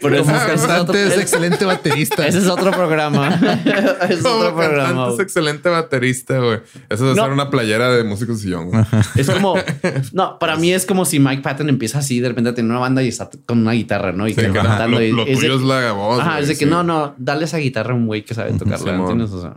Pero 0.00 0.18
Como 0.24 0.36
es 0.36 0.42
otro, 0.42 0.56
cantante 0.68 1.06
es 1.06 1.18
excelente 1.18 1.64
baterista. 1.64 2.26
ese 2.26 2.38
es 2.38 2.46
otro 2.48 2.70
programa. 2.72 3.28
es 4.10 4.22
Como 4.22 4.34
otro 4.36 4.54
programa. 4.54 5.08
es 5.12 5.20
excelente 5.20 5.68
baterista, 5.68 6.38
güey. 6.38 6.60
Eso 6.90 7.08
de 7.08 7.14
No. 7.14 7.22
ser 7.24 7.32
una 7.32 7.48
playera 7.50 7.90
de 7.90 8.04
músicos 8.04 8.40
sillón. 8.40 8.68
güey. 8.70 8.84
Es 9.16 9.30
como, 9.30 9.54
no, 10.12 10.38
para 10.38 10.56
mí 10.56 10.72
es 10.72 10.84
como 10.86 11.04
si 11.04 11.18
Mike 11.20 11.42
Patton 11.42 11.68
empieza 11.68 11.98
así 12.00 12.20
de 12.20 12.28
repente 12.28 12.50
a 12.50 12.54
tener 12.54 12.70
una 12.70 12.80
banda 12.80 13.02
y 13.02 13.08
está 13.08 13.30
con 13.46 13.58
una 13.60 13.72
guitarra, 13.72 14.12
¿no? 14.12 14.26
Y 14.28 14.34
Sí, 14.34 14.40
que 14.40 14.46
ajá. 14.48 14.62
cantando. 14.62 15.00
Lo- 15.00 15.06
lo 15.16 15.22
es 15.26 15.40
de- 15.40 15.54
es 15.54 15.60
la 15.62 15.92
voz, 15.92 16.20
Ajá, 16.20 16.30
güey, 16.32 16.42
es 16.42 16.48
de 16.48 16.54
que 16.58 16.64
sí. 16.64 16.70
no, 16.70 16.82
no, 16.82 17.14
dale 17.16 17.44
esa 17.46 17.58
guitarra 17.58 17.92
a 17.92 17.96
un 17.96 18.06
güey 18.06 18.24
que 18.24 18.34
sabe 18.34 18.52
tocarla, 18.52 18.78
Simón. 18.92 19.00
¿entiendes? 19.00 19.30
O 19.32 19.40
sea, 19.40 19.54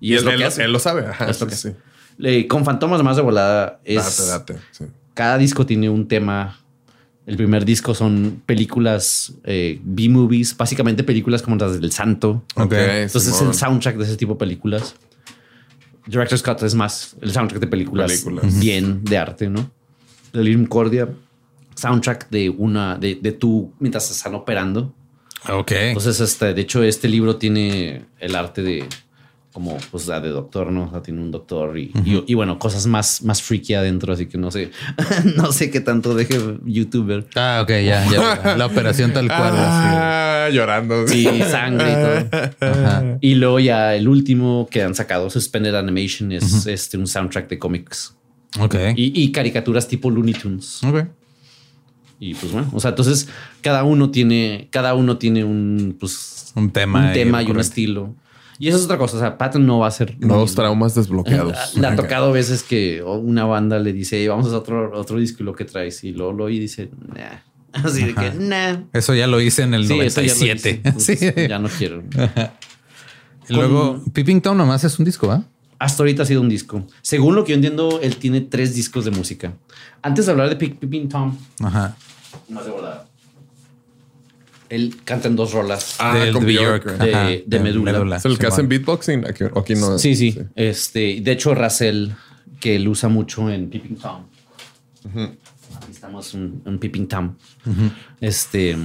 y, 0.00 0.12
Y 0.12 0.14
es 0.14 0.20
él, 0.20 0.24
lo 0.24 0.30
que 0.30 0.36
él- 0.36 0.42
hace. 0.44 0.64
él 0.64 0.72
lo 0.72 0.78
sabe. 0.78 1.06
Ajá, 1.06 1.28
Es 1.28 1.40
lo 1.40 1.46
sí, 1.46 1.50
que 1.50 1.56
sí. 1.56 1.76
Le- 2.20 2.46
con 2.46 2.64
Fantomas 2.64 3.02
más 3.02 3.16
de 3.16 3.22
volada 3.22 3.80
es 3.84 4.18
Date, 4.28 4.52
date. 4.54 4.66
Sí. 4.72 4.84
cada 5.14 5.38
disco 5.38 5.64
tiene 5.66 5.88
un 5.88 6.06
tema. 6.08 6.58
El 7.26 7.36
primer 7.36 7.64
disco 7.64 7.94
son 7.94 8.42
películas 8.46 9.34
eh, 9.44 9.78
B-movies, 9.84 10.56
básicamente 10.56 11.04
películas 11.04 11.42
como 11.42 11.56
las 11.56 11.80
del 11.80 11.92
Santo. 11.92 12.42
Ok. 12.56 12.72
Entonces 12.72 13.34
es 13.34 13.40
el 13.40 13.54
soundtrack 13.54 13.96
de 13.96 14.04
ese 14.04 14.16
tipo 14.16 14.32
de 14.34 14.38
películas. 14.38 14.94
Director's 16.06 16.42
Cut 16.42 16.62
es 16.62 16.74
más 16.74 17.16
el 17.20 17.30
soundtrack 17.32 17.60
de 17.60 17.66
películas, 17.66 18.10
Películas. 18.10 18.58
bien 18.58 19.04
de 19.04 19.18
arte, 19.18 19.48
¿no? 19.48 19.70
Delirium 20.32 20.66
Cordia, 20.66 21.08
soundtrack 21.76 22.30
de 22.30 22.50
una, 22.50 22.96
de, 22.98 23.16
de 23.20 23.32
tú 23.32 23.72
mientras 23.78 24.10
están 24.10 24.34
operando. 24.34 24.92
Ok. 25.48 25.72
Entonces, 25.72 26.20
este, 26.20 26.52
de 26.54 26.60
hecho, 26.62 26.82
este 26.82 27.08
libro 27.08 27.36
tiene 27.36 28.06
el 28.18 28.34
arte 28.34 28.62
de 28.62 28.86
como 29.52 29.76
pues 29.90 30.06
la 30.06 30.20
de 30.20 30.28
doctor, 30.28 30.70
¿no? 30.70 30.84
O 30.84 30.90
sea, 30.90 31.02
tiene 31.02 31.20
un 31.20 31.30
doctor 31.32 31.76
y, 31.76 31.90
y- 32.04 32.22
y, 32.26 32.34
bueno, 32.34 32.58
cosas 32.60 32.86
más, 32.86 33.22
más 33.24 33.42
freaky 33.42 33.74
adentro, 33.74 34.12
así 34.12 34.26
que 34.26 34.38
no 34.38 34.50
sé, 34.52 34.70
no 35.36 35.50
sé 35.50 35.70
qué 35.72 35.80
tanto 35.80 36.14
deje 36.14 36.38
youtuber. 36.64 37.26
Ah, 37.34 37.60
ok, 37.62 37.68
ya, 37.70 38.06
ya. 38.10 38.54
La 38.56 38.66
operación 38.66 39.12
tal 39.12 39.26
cual. 39.26 39.52
Ah, 39.56 40.48
llorando. 40.52 41.06
Sí, 41.08 41.24
sangre 41.50 41.90
y 41.90 41.94
todo. 41.94 42.48
Ajá. 42.70 43.04
Y 43.20 43.34
luego 43.34 43.58
ya 43.60 43.94
el 43.96 44.06
último 44.08 44.68
que 44.70 44.82
han 44.82 44.94
sacado, 44.94 45.28
Suspended 45.30 45.74
Animation, 45.74 46.30
es 46.32 46.66
este, 46.66 46.96
un 46.96 47.06
soundtrack 47.06 47.48
de 47.48 47.58
cómics 47.58 48.14
Ok. 48.58 48.74
y, 48.96 49.20
y 49.22 49.32
caricaturas 49.32 49.86
tipo 49.88 50.10
Looney 50.10 50.34
Tunes. 50.34 50.82
Ok. 50.84 51.04
Y 52.18 52.34
pues 52.34 52.52
bueno, 52.52 52.68
o 52.72 52.80
sea, 52.80 52.90
entonces 52.90 53.28
cada 53.62 53.82
uno 53.82 54.10
tiene, 54.10 54.68
cada 54.70 54.94
uno 54.94 55.16
tiene 55.18 55.42
un, 55.42 55.96
pues, 55.98 56.52
Un 56.54 56.70
tema. 56.70 57.06
un 57.08 57.12
tema 57.14 57.42
y 57.42 57.50
un 57.50 57.58
estilo. 57.58 58.14
Y 58.60 58.68
eso 58.68 58.76
es 58.76 58.84
otra 58.84 58.98
cosa. 58.98 59.16
O 59.16 59.20
sea, 59.20 59.38
Patton 59.38 59.66
no 59.66 59.78
va 59.80 59.88
a 59.88 59.90
ser 59.90 60.16
Nuevos 60.20 60.54
traumas 60.54 60.94
desbloqueados. 60.94 61.76
Le 61.76 61.86
ha 61.86 61.96
tocado 61.96 62.30
veces 62.30 62.62
que 62.62 63.02
una 63.02 63.46
banda 63.46 63.78
le 63.78 63.92
dice, 63.94 64.18
"Hey, 64.20 64.28
vamos 64.28 64.44
a 64.44 64.48
hacer 64.48 64.58
otro, 64.60 64.92
otro 64.96 65.18
disco 65.18 65.42
y 65.42 65.46
lo 65.46 65.54
que 65.54 65.64
traes. 65.64 66.04
Y 66.04 66.12
luego 66.12 66.32
lo 66.34 66.44
oye 66.44 66.56
y 66.56 66.60
dice, 66.60 66.90
nah. 67.08 67.40
Así 67.72 68.04
de 68.04 68.14
que, 68.14 68.32
nah. 68.38 68.76
Eso 68.92 69.14
ya 69.14 69.26
lo 69.26 69.40
hice 69.40 69.62
en 69.62 69.72
el 69.74 69.86
Sí, 69.88 69.98
eso 69.98 70.20
ya 70.20 70.34
lo 70.34 70.38
97. 70.40 70.70
hice. 70.70 70.80
Entonces, 70.84 71.18
Sí. 71.36 71.48
Ya 71.48 71.58
no 71.58 71.68
quiero. 71.70 72.02
Y 73.48 73.54
luego, 73.54 74.04
Peeping 74.12 74.40
Tom 74.42 74.56
nomás 74.58 74.84
es 74.84 74.98
un 74.98 75.04
disco, 75.04 75.26
¿va? 75.28 75.42
Hasta 75.78 76.02
ahorita 76.02 76.24
ha 76.24 76.26
sido 76.26 76.42
un 76.42 76.48
disco. 76.50 76.84
Según 77.00 77.34
lo 77.34 77.44
que 77.44 77.52
yo 77.52 77.54
entiendo, 77.56 78.00
él 78.02 78.16
tiene 78.16 78.42
tres 78.42 78.74
discos 78.74 79.06
de 79.06 79.10
música. 79.10 79.54
Antes 80.02 80.26
de 80.26 80.32
hablar 80.32 80.50
de 80.50 80.56
Pippin 80.56 81.08
Tom, 81.08 81.34
Ajá. 81.62 81.96
más 82.50 82.64
de 82.66 82.70
volada. 82.70 83.06
Él 84.70 84.96
canta 85.04 85.28
en 85.28 85.36
dos 85.36 85.52
rolas. 85.52 85.96
Ah, 85.98 86.16
Del 86.16 86.32
con 86.32 86.46
Bjork. 86.46 86.84
Bjork. 86.84 86.98
De- 87.02 87.14
Ajá, 87.14 87.28
de 87.44 87.60
Medula. 87.60 88.16
¿Es 88.16 88.24
el 88.24 88.38
que 88.38 88.46
hacen 88.46 88.68
beatboxing? 88.68 89.26
Aquí, 89.26 89.44
aquí 89.44 89.74
no. 89.74 89.98
sí, 89.98 90.14
sí, 90.14 90.38
Este, 90.54 91.20
de 91.20 91.32
hecho, 91.32 91.54
Russell, 91.54 92.08
que 92.60 92.76
él 92.76 92.86
usa 92.88 93.08
mucho 93.08 93.50
en 93.50 93.68
Peeping 93.68 93.96
Tom. 93.96 94.22
Aquí 95.12 95.90
estamos 95.92 96.32
un, 96.34 96.62
un 96.64 96.78
Peeping 96.78 97.06
Tom. 97.08 97.34
Este. 98.20 98.76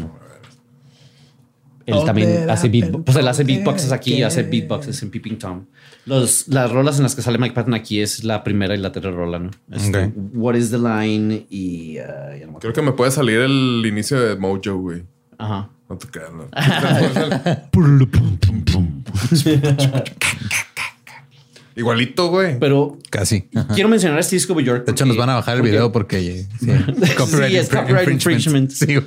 Él 1.85 2.03
también 2.03 2.49
hace 2.49 2.67
beatbox. 2.67 3.03
Pues 3.05 3.17
él 3.17 3.27
hace 3.27 3.43
beatboxes 3.43 3.91
aquí, 3.91 4.23
hace 4.23 4.41
beatboxes 4.41 5.03
en 5.03 5.11
Peeping 5.11 5.37
Tom. 5.37 5.65
Los, 6.07 6.47
las 6.47 6.71
rolas 6.71 6.97
en 6.97 7.03
las 7.03 7.13
que 7.15 7.21
sale 7.21 7.37
Mike 7.37 7.53
Patton 7.53 7.75
aquí 7.75 7.99
es 8.01 8.23
la 8.23 8.43
primera 8.43 8.73
y 8.73 8.79
la 8.79 8.91
tercera 8.91 9.13
rola, 9.15 9.37
¿no? 9.39 9.51
Este, 9.71 10.05
Ok. 10.05 10.13
What 10.33 10.55
is 10.55 10.71
the 10.71 10.77
line? 10.79 11.45
Y. 11.49 11.97
uh, 11.99 12.51
no. 12.51 12.57
Creo 12.59 12.73
que 12.73 12.81
me 12.81 12.91
puede 12.93 13.11
salir 13.11 13.39
el 13.39 13.83
inicio 13.85 14.19
de 14.19 14.35
Mojo, 14.35 14.77
güey. 14.77 15.03
Ajá. 15.37 15.69
No 15.87 15.97
te 15.97 16.07
no. 16.31 16.49
Igualito, 21.75 22.29
güey. 22.29 22.57
Pero 22.57 22.97
Casi. 23.09 23.49
Ajá. 23.53 23.73
quiero 23.73 23.89
mencionar 23.89 24.19
este 24.19 24.37
disco 24.37 24.53
de 24.53 24.63
York. 24.63 24.85
De 24.85 24.93
hecho, 24.93 25.05
nos 25.05 25.17
van 25.17 25.29
a 25.29 25.35
bajar 25.35 25.57
el 25.57 25.61
video 25.61 25.91
porque 25.91 26.21
sí, 26.21 26.47
Sí, 26.65 27.55
es 27.55 27.69
copyright 27.69 28.09
infringement. 28.09 28.71
Sí. 28.71 28.97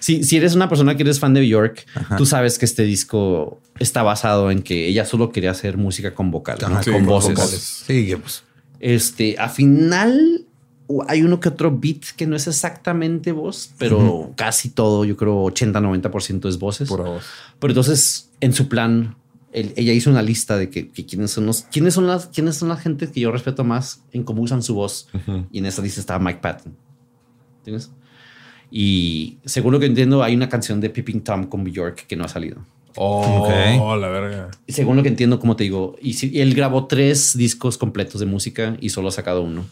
Si, 0.00 0.22
si 0.24 0.36
eres 0.36 0.54
una 0.54 0.68
persona 0.68 0.96
que 0.96 1.02
eres 1.02 1.18
fan 1.18 1.34
de 1.34 1.40
Bjork, 1.40 1.84
tú 2.16 2.26
sabes 2.26 2.58
que 2.58 2.64
este 2.64 2.84
disco 2.84 3.60
está 3.78 4.02
basado 4.02 4.50
en 4.50 4.62
que 4.62 4.86
ella 4.86 5.04
solo 5.04 5.32
quería 5.32 5.50
hacer 5.50 5.76
música 5.76 6.14
con 6.14 6.30
vocal, 6.30 6.58
¿no? 6.60 6.66
Ajá, 6.68 6.82
Sí, 6.82 6.90
con 6.90 7.00
con 7.00 7.08
voces. 7.08 7.34
vocales. 7.34 7.84
Sí, 7.86 8.14
pues. 8.20 8.42
Este, 8.80 9.36
a 9.38 9.48
final 9.48 10.46
hay 11.06 11.22
uno 11.22 11.38
que 11.40 11.48
otro 11.50 11.76
beat 11.76 12.02
que 12.16 12.26
no 12.26 12.34
es 12.36 12.46
exactamente 12.46 13.32
voz, 13.32 13.70
pero 13.78 14.32
casi 14.36 14.70
todo, 14.70 15.04
yo 15.04 15.16
creo 15.16 15.44
80-90% 15.44 16.48
es 16.48 16.58
voces. 16.58 16.88
Pura 16.88 17.04
voz. 17.04 17.24
Pero 17.58 17.72
entonces, 17.72 18.30
en 18.40 18.52
su 18.54 18.68
plan, 18.68 19.16
él- 19.52 19.72
ella 19.76 19.92
hizo 19.92 20.08
una 20.10 20.22
lista 20.22 20.56
de 20.56 20.70
que, 20.70 20.88
que 20.88 21.04
quiénes 21.04 21.30
son 21.30 21.46
los, 21.46 21.62
quiénes 21.70 21.94
son 21.94 22.06
las, 22.06 22.26
quiénes 22.26 22.56
son 22.56 22.68
la 22.70 22.76
gente 22.76 23.10
que 23.10 23.20
yo 23.20 23.30
respeto 23.32 23.64
más 23.64 24.02
en 24.12 24.22
cómo 24.24 24.42
usan 24.42 24.62
su 24.62 24.74
voz. 24.74 25.08
Y 25.50 25.58
en 25.58 25.66
esa 25.66 25.82
lista 25.82 26.00
estaba 26.00 26.18
Mike 26.24 26.40
Patton. 26.40 26.74
¿Entiendes? 27.58 27.90
Y 28.70 29.38
según 29.44 29.72
lo 29.72 29.80
que 29.80 29.86
entiendo, 29.86 30.22
hay 30.22 30.34
una 30.34 30.48
canción 30.48 30.80
de 30.80 30.90
Peeping 30.90 31.20
Tom 31.22 31.44
con 31.46 31.64
Bjork 31.64 32.06
que 32.06 32.16
no 32.16 32.24
ha 32.24 32.28
salido. 32.28 32.58
Oh, 32.96 33.42
Ok. 33.42 33.98
la 34.00 34.08
verga. 34.08 34.50
Y 34.66 34.72
según 34.72 34.96
lo 34.96 35.02
que 35.02 35.08
entiendo, 35.08 35.38
como 35.38 35.54
te 35.56 35.64
digo, 35.64 35.96
y, 36.02 36.14
si- 36.14 36.30
y 36.34 36.40
él 36.40 36.54
grabó 36.54 36.86
tres 36.86 37.36
discos 37.36 37.78
completos 37.78 38.20
de 38.20 38.26
música 38.26 38.76
y 38.80 38.90
solo 38.90 39.08
ha 39.08 39.12
sacado 39.12 39.42
uno. 39.42 39.64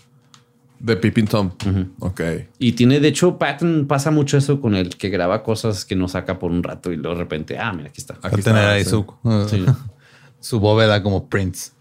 De 0.79 0.97
Pippin 0.97 1.27
Tom. 1.27 1.51
Ujú. 1.66 1.87
Ok. 2.01 2.20
Y 2.59 2.72
tiene, 2.72 3.01
de 3.01 3.09
hecho, 3.09 3.39
Patton 3.39 3.87
pasa 3.89 4.11
mucho 4.11 4.37
eso 4.37 4.61
con 4.61 4.74
el 4.74 4.91
que 4.97 5.09
graba 5.09 5.43
cosas 5.43 5.85
que 5.85 5.97
no 5.97 6.07
saca 6.09 6.39
por 6.39 6.51
un 6.51 6.62
rato 6.62 6.93
y 6.93 6.97
luego 6.97 7.14
de 7.16 7.22
repente, 7.22 7.59
ah, 7.59 7.72
mira, 7.72 7.89
aquí 7.89 8.01
está. 8.01 8.18
Aquí 8.22 8.43
tener 8.43 8.64
ahí 8.64 8.85
sí. 8.85 8.91
su, 8.91 9.07
uh, 9.22 9.49
Sí. 9.49 9.64
su 10.41 10.61
bóveda 10.61 11.03
como 11.03 11.29
Prince. 11.29 11.70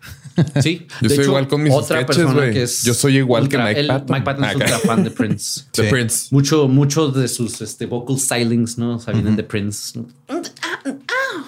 Sí. 0.62 0.86
Yo 1.02 1.08
De 1.08 1.16
soy 1.16 1.24
hecho, 1.24 1.30
igual 1.30 1.48
con 1.48 1.64
mis 1.64 1.72
otra 1.72 2.02
sketches, 2.02 2.26
persona 2.26 2.52
que 2.52 2.64
es 2.64 2.84
Yo 2.84 2.94
soy 2.94 3.16
igual 3.20 3.48
que 3.48 3.58
Mike 3.58 3.80
el- 3.80 3.88
Patton. 3.88 4.08
Mike 4.14 4.26
Patton 4.26 4.44
es 4.44 4.50
Acá. 4.56 4.66
ultra 4.66 4.80
fan 4.80 5.04
de 5.06 5.12
Prince. 5.12 5.62
The 5.72 5.84
Sí. 5.84 5.90
Prince. 5.90 6.28
Mucho, 6.32 6.68
muchos 6.68 7.16
de 7.16 7.28
sus 7.30 7.62
este, 7.62 7.86
vocal 7.86 8.20
stylings, 8.20 8.78
¿no? 8.78 8.96
O 8.96 9.00
sea, 9.00 9.14
vienen 9.14 9.38
de 9.38 9.44
Prince. 9.44 9.98
¿no? 9.98 10.08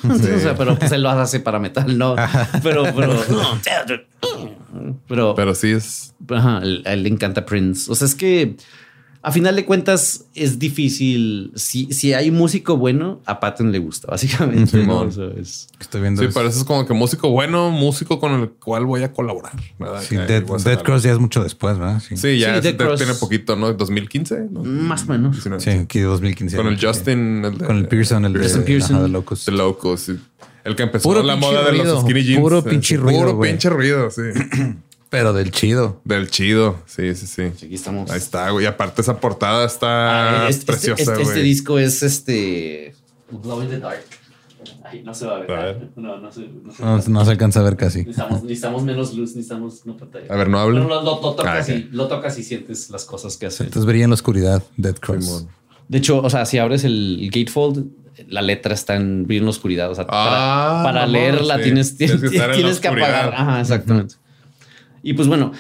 O 0.10 0.40
sea, 0.40 0.56
pero 0.56 0.78
pues 0.78 0.92
él 0.92 1.02
lo 1.04 1.10
hace 1.10 1.40
para 1.40 1.60
metal, 1.60 1.98
¿no? 1.98 2.16
Pero, 2.64 2.84
pero, 2.96 3.16
pero, 5.08 5.36
Pero 5.36 5.56
sí 5.56 5.72
es. 5.72 6.14
ajá, 6.30 6.60
él, 6.64 6.84
a 6.86 6.94
él 6.94 7.04
le 7.04 7.10
encanta 7.10 7.46
Prince. 7.46 7.92
O 7.92 7.96
sea, 7.96 8.06
es 8.08 8.16
que 8.16 8.56
a 9.28 9.32
final 9.34 9.58
de 9.58 9.66
cuentas 9.66 10.24
es 10.36 10.58
difícil. 10.58 11.52
Si, 11.56 11.92
si 11.92 12.14
hay 12.14 12.32
músico 12.32 12.78
bueno, 12.78 13.20
a 13.26 13.42
Patton 13.42 13.74
le 13.74 13.80
gusta, 13.80 14.08
básicamente. 14.10 14.78
¿no? 14.78 14.82
Simón. 14.84 15.08
O 15.10 15.12
sea, 15.12 15.26
es- 15.38 15.68
Estoy 15.82 16.00
viendo. 16.02 16.22
Sí, 16.22 16.30
es- 16.30 16.34
pero 16.34 16.48
eso 16.48 16.60
es 16.60 16.64
como 16.64 16.86
que 16.88 16.94
músico 16.94 17.30
bueno, 17.30 17.70
músico 17.70 18.20
con 18.22 18.32
el 18.40 18.50
cual 18.52 18.86
voy 18.86 19.04
a 19.04 19.12
colaborar. 19.12 19.52
sí, 20.02 20.16
Dead. 20.16 20.46
Cross 20.82 21.04
ya 21.04 21.12
es 21.12 21.20
mucho 21.20 21.44
después, 21.44 21.78
¿verdad? 21.78 22.00
Sí. 22.00 22.16
Sí, 22.16 22.40
ya 22.40 22.62
Sí, 22.62 22.74
Cross. 22.76 23.00
tiene 23.00 23.14
poquito, 23.16 23.56
¿no? 23.58 23.74
2015. 23.74 24.48
¿no? 24.50 24.64
más 24.64 25.04
o 25.04 25.08
menos. 25.08 25.34
19. 25.36 25.62
Sí, 25.64 25.70
aquí 25.72 26.00
2015. 26.00 26.56
Con 26.56 26.68
el 26.68 26.80
Sí. 26.80 26.86
Justin. 26.86 27.44
El 27.44 27.58
de, 27.58 27.66
Con 27.66 27.78
el 27.78 27.88
Pearson, 27.90 28.24
el 28.26 28.32
de, 28.34 28.40
Pearson. 28.40 28.96
ajá, 28.96 29.04
de 29.04 29.10
Locos. 29.10 29.46
De 29.46 29.52
Locos. 29.52 30.00
sí. 30.00 30.18
El 30.64 30.76
que 30.76 30.84
empezó 30.84 31.04
Puro 31.10 31.24
la 31.24 31.36
moda 31.38 31.70
de 31.70 31.78
los 31.78 32.02
skinny 32.02 32.24
jeans. 32.24 32.42
puro 32.42 32.62
Sí, 32.62 32.70
pinche 32.70 32.88
sí. 32.96 32.98
ruido, 32.98 33.20
Puro 33.20 33.42
pinche 33.42 33.70
ruido, 33.70 34.10
sí. 34.10 34.22
Pero 35.10 35.32
del 35.34 35.52
chido. 35.52 36.02
Del 36.04 36.30
chido. 36.30 36.80
Sí, 36.86 37.16
sí, 37.16 37.28
sí. 37.28 37.44
Aquí 37.44 37.76
estamos. 37.76 38.12
Ahí 38.12 38.18
está, 38.18 38.50
güey. 38.50 38.66
Aparte, 38.66 39.02
esa 39.02 39.20
portada 39.20 39.66
está 39.66 40.46
Ah, 40.46 40.50
este, 40.50 40.66
preciosa, 40.66 41.02
este- 41.02 41.14
güey. 41.14 41.28
este 41.28 41.40
disco 41.42 41.80
es 41.80 42.04
este 42.04 42.94
Glow 43.32 43.62
in 43.64 43.70
the 43.70 43.80
Dark. 43.80 44.04
Ay, 44.84 45.02
no 45.04 45.14
se 45.14 45.26
va 45.26 45.38
a 45.38 45.40
ver. 45.40 45.52
A 45.52 45.64
ver. 45.64 45.90
No, 45.96 46.18
no 46.20 46.32
se, 46.32 46.42
no 46.48 46.74
se 46.74 46.84
No, 46.84 46.98
no 46.98 47.26
se 47.26 47.32
alcanza 47.32 47.60
a 47.62 47.64
ver 47.64 47.78
casi. 47.78 48.00
Necesitamos, 48.00 48.44
necesitamos 48.44 48.84
menos 48.84 49.14
luz, 49.14 49.30
necesitamos 49.36 49.86
no 49.86 49.96
pantalla. 49.98 50.26
A 50.30 50.36
ver, 50.36 50.50
no 50.50 50.60
hable. 50.60 50.80
Lo, 50.80 50.88
lo- 50.90 51.04
lo 51.04 51.18
tocas 51.20 51.70
Ah, 51.70 51.72
y, 51.74 51.84
lo 51.92 52.08
tocas 52.08 52.38
y 52.38 52.44
sientes 52.44 52.90
las 52.90 53.06
cosas 53.06 53.38
que 53.38 53.46
hace. 53.46 53.64
Entonces 53.64 53.86
brilla 53.86 54.04
en 54.06 54.10
la 54.10 54.16
oscuridad, 54.16 54.62
Dead 54.76 54.96
Cross. 54.96 55.46
De 55.88 55.98
hecho, 56.00 56.20
o 56.22 56.30
sea, 56.30 56.46
si 56.46 56.58
abres 56.58 56.84
el, 56.84 57.20
el 57.22 57.30
gatefold, 57.30 57.86
la 58.28 58.42
letra 58.42 58.74
está 58.74 58.96
en 58.96 59.26
bien 59.26 59.40
en 59.42 59.46
la 59.46 59.52
oscuridad. 59.52 59.90
O 59.90 59.96
sea, 59.96 60.06
Ah, 60.10 60.82
para, 60.84 60.96
para 60.96 61.08
leerla 61.08 61.58
sí. 61.58 61.64
tienes, 61.64 61.96
Tienes 61.98 62.20
tienes, 62.30 62.42
que 62.48 62.54
tienes 62.56 62.80
que 62.82 62.88
apagar. 62.90 63.34
Ajá, 63.34 63.62
exactamente. 63.62 64.16
Y 65.04 65.14
pues 65.14 65.28
bueno, 65.28 65.52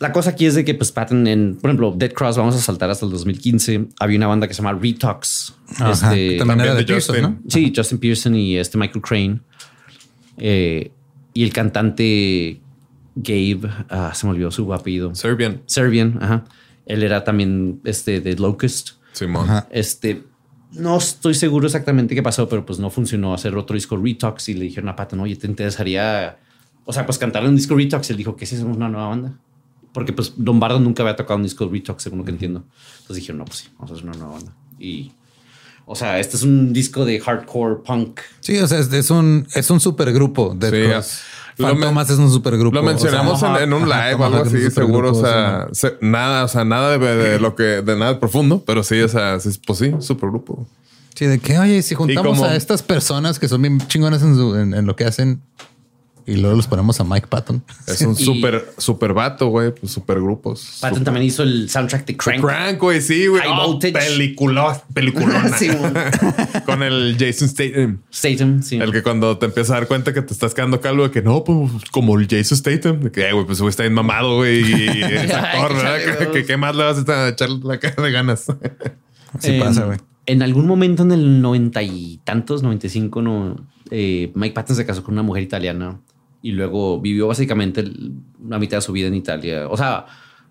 la 0.00 0.12
cosa 0.12 0.30
aquí 0.30 0.46
es 0.46 0.54
de 0.54 0.64
que, 0.64 0.74
pues, 0.74 0.92
Patton, 0.92 1.26
en, 1.26 1.56
por 1.56 1.70
ejemplo, 1.70 1.94
Dead 1.96 2.12
Cross, 2.12 2.36
vamos 2.36 2.54
a 2.56 2.58
saltar 2.58 2.90
hasta 2.90 3.06
el 3.06 3.12
2015. 3.12 3.88
Había 4.00 4.18
una 4.18 4.26
banda 4.26 4.48
que 4.48 4.54
se 4.54 4.62
llama 4.62 4.78
Retox. 4.78 5.54
Ajá, 5.78 5.90
Este, 5.92 6.30
que 6.30 6.38
también 6.38 6.60
era 6.60 6.74
de 6.74 6.80
de 6.80 6.84
Pearson, 6.86 7.16
Justin. 7.16 7.32
¿no? 7.42 7.50
Sí, 7.50 7.72
Justin 7.74 7.98
Pearson 7.98 8.34
y 8.34 8.56
este 8.56 8.76
Michael 8.76 9.02
Crane. 9.02 9.40
Eh, 10.36 10.90
y 11.32 11.44
el 11.44 11.52
cantante 11.52 12.60
Gabe, 13.14 13.60
ah, 13.88 14.12
se 14.14 14.26
me 14.26 14.32
olvidó 14.32 14.50
su 14.50 14.72
apellido. 14.74 15.14
Serbian. 15.14 15.62
Serbian, 15.66 16.18
ajá. 16.20 16.44
Él 16.86 17.02
era 17.02 17.24
también 17.24 17.80
este 17.84 18.20
de 18.20 18.36
Locust. 18.36 18.90
Simón. 19.12 19.48
Ajá. 19.48 19.68
Este, 19.70 20.24
no 20.72 20.98
estoy 20.98 21.34
seguro 21.34 21.66
exactamente 21.66 22.14
qué 22.14 22.22
pasó, 22.22 22.48
pero 22.48 22.66
pues 22.66 22.78
no 22.78 22.90
funcionó 22.90 23.32
hacer 23.32 23.56
otro 23.56 23.74
disco 23.74 23.96
Retox 23.96 24.48
y 24.48 24.54
le 24.54 24.64
dijeron 24.64 24.88
a 24.88 24.96
Patton, 24.96 25.20
oye, 25.20 25.36
¿te 25.36 25.46
interesaría, 25.46 26.36
o 26.84 26.92
sea, 26.92 27.06
pues 27.06 27.18
cantar 27.18 27.44
un 27.44 27.56
disco 27.56 27.74
Retox? 27.76 28.10
Él 28.10 28.16
dijo 28.16 28.36
que 28.36 28.46
sí, 28.46 28.54
es 28.56 28.62
una 28.62 28.88
nueva 28.88 29.08
banda. 29.08 29.32
Porque 29.92 30.12
pues 30.12 30.32
Lombardo 30.38 30.80
nunca 30.80 31.02
había 31.02 31.14
tocado 31.16 31.36
un 31.36 31.44
disco 31.44 31.68
Retox, 31.70 32.02
según 32.02 32.18
lo 32.20 32.24
que 32.24 32.32
entiendo. 32.32 32.64
Entonces 33.00 33.16
dijeron, 33.16 33.38
no, 33.38 33.44
pues 33.44 33.58
sí, 33.58 33.68
vamos 33.78 33.90
a 33.90 33.94
hacer 33.94 34.06
una 34.08 34.16
nueva 34.18 34.32
banda. 34.34 34.52
Y, 34.78 35.12
o 35.86 35.94
sea, 35.94 36.18
este 36.18 36.36
es 36.36 36.42
un 36.42 36.72
disco 36.72 37.04
de 37.04 37.20
hardcore 37.20 37.76
punk. 37.86 38.20
Sí, 38.40 38.56
o 38.58 38.66
sea, 38.66 38.78
es, 38.80 38.92
es 38.92 39.10
un 39.10 39.46
es 39.54 39.70
un 39.70 39.78
supergrupo 39.80 40.54
de 40.54 41.02
Sí, 41.56 41.62
Fantomas 41.62 42.10
es 42.10 42.18
un 42.18 42.32
supergrupo. 42.32 42.74
Lo 42.74 42.82
mencionamos 42.82 43.34
O 43.34 43.36
sea, 43.36 43.56
en, 43.58 43.62
en 43.64 43.72
un 43.74 43.88
live 43.88 44.14
o 44.14 44.24
algo 44.24 44.38
así, 44.38 44.68
seguro. 44.72 45.12
O 45.12 45.14
sea, 45.14 45.68
se- 45.70 45.96
nada, 46.00 46.42
o 46.44 46.48
sea, 46.48 46.64
nada 46.64 46.98
de, 46.98 47.16
de 47.16 47.38
lo 47.38 47.54
que, 47.54 47.62
de 47.62 47.96
nada 47.96 48.18
profundo, 48.18 48.64
pero 48.66 48.82
sí, 48.82 49.00
o 49.00 49.08
sea, 49.08 49.38
sí, 49.38 49.50
pues 49.64 49.78
sí, 49.78 49.92
supergrupo. 50.00 50.66
Sí, 51.14 51.26
de 51.26 51.38
que, 51.38 51.56
oye, 51.56 51.80
si 51.82 51.94
juntamos 51.94 52.38
como- 52.38 52.50
a 52.50 52.56
estas 52.56 52.82
personas 52.82 53.38
que 53.38 53.46
son 53.46 53.62
bien 53.62 53.78
chingonas 53.86 54.20
en, 54.24 54.34
su- 54.34 54.56
en- 54.56 54.74
en 54.74 54.84
lo 54.86 54.96
que 54.96 55.04
hacen 55.04 55.42
y 56.26 56.36
luego 56.36 56.56
los 56.56 56.66
ponemos 56.66 56.98
a 57.00 57.04
Mike 57.04 57.26
Patton. 57.28 57.62
Es 57.86 58.00
un 58.02 58.16
super, 58.16 58.72
super 58.78 59.12
vato, 59.12 59.48
güey, 59.48 59.72
pues 59.74 59.92
super 59.92 60.20
grupos. 60.20 60.78
Patton 60.80 61.04
también 61.04 61.26
hizo 61.26 61.42
el 61.42 61.68
soundtrack 61.68 62.06
de 62.06 62.16
Crank. 62.16 62.40
Crank, 62.40 62.80
güey, 62.80 63.00
sí, 63.00 63.26
güey. 63.26 63.42
High 63.42 63.50
Oh, 63.52 63.66
voltage. 63.72 63.92
película, 63.92 64.82
peliculona. 64.92 65.48
Sí. 65.58 65.68
Con 66.66 66.82
el 66.82 67.16
Jason 67.18 67.48
Statham. 67.48 68.00
Statham, 68.12 68.62
sí. 68.62 68.76
El 68.76 68.92
que 68.92 69.02
cuando 69.02 69.36
te 69.38 69.46
empiezas 69.46 69.72
a 69.72 69.74
dar 69.80 69.86
cuenta 69.88 70.12
que 70.12 70.22
te 70.22 70.32
estás 70.32 70.54
quedando 70.54 70.80
calvo, 70.80 71.04
de 71.04 71.10
que 71.10 71.22
no, 71.22 71.44
pues 71.44 71.70
como 71.90 72.18
el 72.18 72.26
Jason 72.28 72.58
Statham, 72.58 73.00
de 73.00 73.12
que, 73.12 73.28
"Eh, 73.28 73.32
güey, 73.32 73.46
pues 73.46 73.60
güey 73.60 73.70
está 73.70 73.82
bien 73.82 73.94
mamado, 73.94 74.36
güey, 74.36 74.60
y 74.60 75.02
es 75.02 75.30
actor, 75.32 75.72
Ay, 75.72 76.06
¿verdad? 76.06 76.30
Que, 76.32 76.44
qué 76.44 76.56
más 76.56 76.74
le 76.74 76.84
vas 76.84 77.08
a 77.08 77.28
echar 77.28 77.50
la 77.50 77.78
cara 77.78 78.02
de 78.02 78.10
ganas. 78.12 78.46
Así 79.32 79.52
En- 79.52 79.60
pasa, 79.60 79.84
güey. 79.84 79.98
En 80.26 80.42
algún 80.42 80.66
momento 80.66 81.02
en 81.02 81.12
el 81.12 81.42
noventa 81.42 81.82
y 81.82 82.18
tantos, 82.24 82.62
95, 82.62 83.20
no, 83.20 83.56
eh, 83.90 84.32
Mike 84.34 84.54
Patton 84.54 84.74
se 84.74 84.86
casó 84.86 85.04
con 85.04 85.12
una 85.14 85.22
mujer 85.22 85.42
italiana 85.42 86.00
y 86.44 86.52
luego 86.52 87.00
vivió 87.00 87.26
básicamente 87.26 87.82
la 88.46 88.58
mitad 88.58 88.76
de 88.76 88.82
su 88.82 88.92
vida 88.92 89.06
en 89.08 89.14
Italia. 89.14 89.66
O 89.66 89.78
sea, 89.78 90.04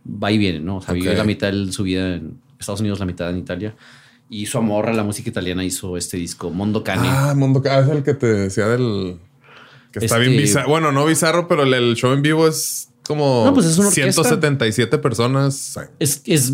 va 0.03 0.31
y 0.31 0.39
viene, 0.39 0.59
¿no? 0.59 0.77
O 0.77 0.81
sea, 0.81 0.91
vivió 0.95 1.11
Ok. 1.11 1.17
la 1.19 1.23
mitad 1.23 1.51
de 1.53 1.71
su 1.71 1.83
vida 1.83 2.15
en 2.15 2.39
Estados 2.59 2.79
Unidos, 2.81 2.99
la 2.99 3.05
mitad 3.05 3.29
en 3.29 3.37
Italia. 3.37 3.75
Y 4.27 4.47
su 4.47 4.57
amor 4.57 4.89
a 4.89 4.93
la 4.93 5.03
música 5.03 5.29
italiana 5.29 5.63
hizo 5.63 5.95
este 5.95 6.17
disco, 6.17 6.49
Mondo 6.49 6.83
Cane. 6.83 7.07
Ah, 7.07 7.35
Mundo 7.37 7.61
Ca- 7.61 7.81
es 7.81 7.89
el 7.89 8.01
que 8.01 8.15
te 8.15 8.25
decía 8.25 8.67
del 8.69 9.19
que 9.91 9.99
está 9.99 10.17
Este- 10.17 10.27
bien 10.29 10.41
bizarro. 10.41 10.67
Bueno, 10.69 10.91
no 10.91 11.05
bizarro, 11.05 11.47
pero 11.47 11.61
el, 11.61 11.95
show 11.95 12.11
en 12.11 12.23
vivo 12.23 12.47
es 12.47 12.89
como 13.05 13.43
No, 13.45 13.53
pues 13.53 13.67
es 13.67 13.77
una 13.77 13.89
orquesta. 13.89 14.23
177 14.23 14.97
personas. 14.97 15.77
Es, 15.99 16.23
es, 16.25 16.53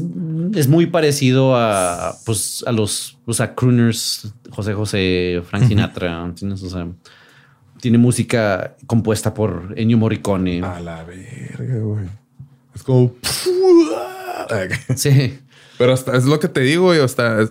es 0.53 0.67
muy 0.67 0.87
parecido 0.87 1.55
a, 1.55 2.17
pues, 2.25 2.61
a 2.67 2.73
los, 2.73 3.17
pues, 3.23 3.39
a 3.39 3.55
crooners, 3.55 4.33
José 4.49 4.73
José, 4.73 5.41
Frank 5.49 5.65
Sinatra, 5.69 6.25
¿entiendes? 6.25 6.61
O 6.63 6.69
sea, 6.69 6.85
tiene 7.79 7.97
música 7.97 8.75
compuesta 8.87 9.33
por 9.33 9.73
Ennio 9.75 9.97
Morricone. 9.97 10.61
A 10.63 10.79
la 10.79 11.03
verga, 11.03 11.77
güey. 11.79 12.05
Es 12.75 12.83
como. 12.83 13.13
Sí. 14.95 15.39
Pero 15.77 15.93
hasta 15.93 16.17
es 16.17 16.25
lo 16.25 16.39
que 16.39 16.47
te 16.47 16.61
digo, 16.61 16.85
güey. 16.85 16.99
Hasta 16.99 17.49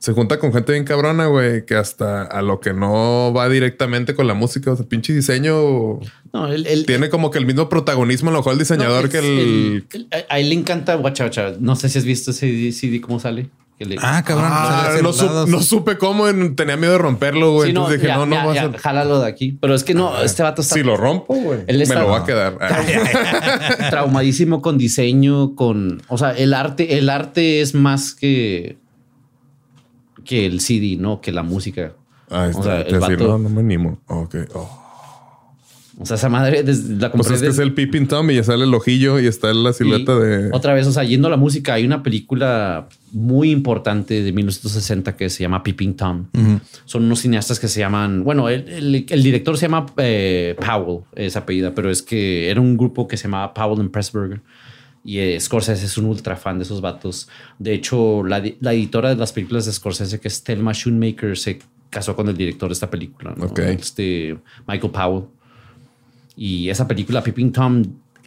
se 0.00 0.14
junta 0.14 0.38
con 0.38 0.50
gente 0.52 0.72
bien 0.72 0.84
cabrona, 0.84 1.26
güey, 1.26 1.66
que 1.66 1.74
hasta 1.74 2.22
a 2.22 2.40
lo 2.40 2.58
que 2.58 2.72
no 2.72 3.34
va 3.36 3.50
directamente 3.50 4.14
con 4.14 4.26
la 4.26 4.32
música, 4.32 4.72
o 4.72 4.76
sea, 4.76 4.86
pinche 4.86 5.12
diseño 5.12 6.00
No, 6.32 6.48
él, 6.48 6.86
tiene 6.86 7.10
como 7.10 7.30
que 7.30 7.38
el 7.38 7.44
mismo 7.44 7.68
protagonismo, 7.68 8.30
a 8.30 8.32
lo 8.32 8.38
mejor 8.38 8.54
el 8.54 8.58
diseñador 8.58 9.04
no, 9.04 9.10
que 9.10 9.18
es 9.18 9.24
el. 9.24 10.08
A 10.30 10.40
él 10.40 10.48
le 10.48 10.54
encanta 10.54 10.94
Guacha 10.94 11.24
Guacha. 11.24 11.52
No 11.60 11.76
sé 11.76 11.90
si 11.90 11.98
has 11.98 12.06
visto 12.06 12.30
ese 12.30 12.72
CD, 12.72 13.02
cómo 13.02 13.20
sale. 13.20 13.50
Que 13.80 13.86
le- 13.86 13.96
Ah, 13.98 14.22
cabrón. 14.22 14.46
Ah, 14.52 14.90
no, 15.02 15.10
su- 15.10 15.24
lados. 15.24 15.48
no 15.48 15.62
supe 15.62 15.96
cómo, 15.96 16.28
en- 16.28 16.54
tenía 16.54 16.76
miedo 16.76 16.92
de 16.92 16.98
romperlo, 16.98 17.52
güey. 17.54 17.68
Sí, 17.70 17.72
no, 17.72 17.80
Entonces 17.80 18.00
dije, 18.02 18.08
ya, 18.12 18.18
no, 18.18 18.26
no 18.26 18.52
ya, 18.54 18.70
jálalo 18.78 19.20
de 19.20 19.26
aquí. 19.26 19.56
Pero 19.58 19.74
es 19.74 19.84
que 19.84 19.94
no, 19.94 20.20
este 20.20 20.42
vato 20.42 20.60
está 20.60 20.74
Si 20.74 20.82
lo 20.82 20.98
rompo, 20.98 21.32
güey, 21.34 21.60
me 21.66 21.82
está- 21.82 22.00
lo 22.02 22.08
va 22.08 22.18
a 22.18 22.24
quedar. 22.26 22.58
traumadísimo 23.90 24.60
con 24.60 24.76
diseño, 24.76 25.54
con, 25.54 26.02
o 26.08 26.18
sea, 26.18 26.32
el 26.32 26.52
arte, 26.52 26.98
el 26.98 27.08
arte 27.08 27.62
es 27.62 27.74
más 27.74 28.14
que 28.14 28.76
que 30.26 30.44
el 30.44 30.60
CD, 30.60 30.96
no 30.98 31.22
que 31.22 31.32
la 31.32 31.42
música. 31.42 31.94
Ah, 32.30 32.50
O 32.54 32.62
sea, 32.62 32.82
está, 32.82 32.90
el 32.94 33.00
vato- 33.00 33.28
no, 33.28 33.38
no 33.38 33.48
me 33.48 33.60
animo. 33.60 33.98
Ok. 34.08 34.36
Oh. 34.54 34.79
O 36.02 36.06
sea, 36.06 36.16
esa 36.16 36.30
madre 36.30 36.62
la 36.64 36.64
Pues 36.64 37.10
compré 37.10 37.34
es 37.36 37.42
que 37.42 37.48
es 37.48 37.58
el 37.58 37.74
Pippin 37.74 38.08
Tom 38.08 38.30
y 38.30 38.36
ya 38.36 38.42
sale 38.42 38.64
el 38.64 38.72
ojillo 38.72 39.20
y 39.20 39.26
está 39.26 39.52
la 39.52 39.72
silueta 39.74 40.18
de. 40.18 40.48
Otra 40.50 40.72
vez, 40.72 40.86
o 40.86 40.92
sea, 40.92 41.04
yendo 41.04 41.28
a 41.28 41.30
la 41.30 41.36
música, 41.36 41.74
hay 41.74 41.84
una 41.84 42.02
película 42.02 42.88
muy 43.12 43.50
importante 43.50 44.22
de 44.22 44.32
1960 44.32 45.14
que 45.16 45.28
se 45.28 45.42
llama 45.42 45.62
Peeping 45.62 45.94
Tom. 45.94 46.26
Son 46.86 47.04
unos 47.04 47.20
cineastas 47.20 47.60
que 47.60 47.68
se 47.68 47.80
llaman, 47.80 48.24
bueno, 48.24 48.48
el, 48.48 48.66
el- 48.68 49.06
el 49.08 49.22
director 49.22 49.58
se 49.58 49.66
llama 49.66 49.84
eh, 49.98 50.56
Powell, 50.58 51.00
es 51.14 51.36
apellida, 51.36 51.74
pero 51.74 51.90
es 51.90 52.00
que 52.02 52.48
era 52.50 52.60
un 52.62 52.78
grupo 52.78 53.06
que 53.06 53.16
se 53.18 53.24
llamaba 53.24 53.52
Powell 53.52 53.80
and 53.80 53.90
Pressburger. 53.90 54.40
Y 55.04 55.18
eh, 55.18 55.38
Scorsese 55.40 55.84
es 55.86 55.98
un 55.98 56.06
ultra 56.06 56.36
fan 56.36 56.58
de 56.58 56.64
esos 56.64 56.80
vatos. 56.80 57.28
De 57.58 57.74
hecho, 57.74 58.22
la, 58.24 58.42
la 58.60 58.72
editora 58.72 59.10
de 59.10 59.16
las 59.16 59.32
películas 59.32 59.66
de 59.66 59.72
Scorsese, 59.72 60.18
que 60.20 60.28
es 60.28 60.42
Thelma 60.44 60.72
Schoonmaker, 60.74 61.36
se 61.38 61.58
casó 61.90 62.14
con 62.16 62.28
el 62.28 62.36
director 62.36 62.68
de 62.68 62.74
esta 62.74 62.88
película. 62.90 63.34
¿no? 63.36 63.46
Ok. 63.46 63.58
Este 63.60 64.38
Michael 64.66 64.92
Powell. 64.92 65.24
Y 66.42 66.70
esa 66.70 66.88
película, 66.88 67.22
Peeping 67.22 67.52
Tom, 67.52 67.82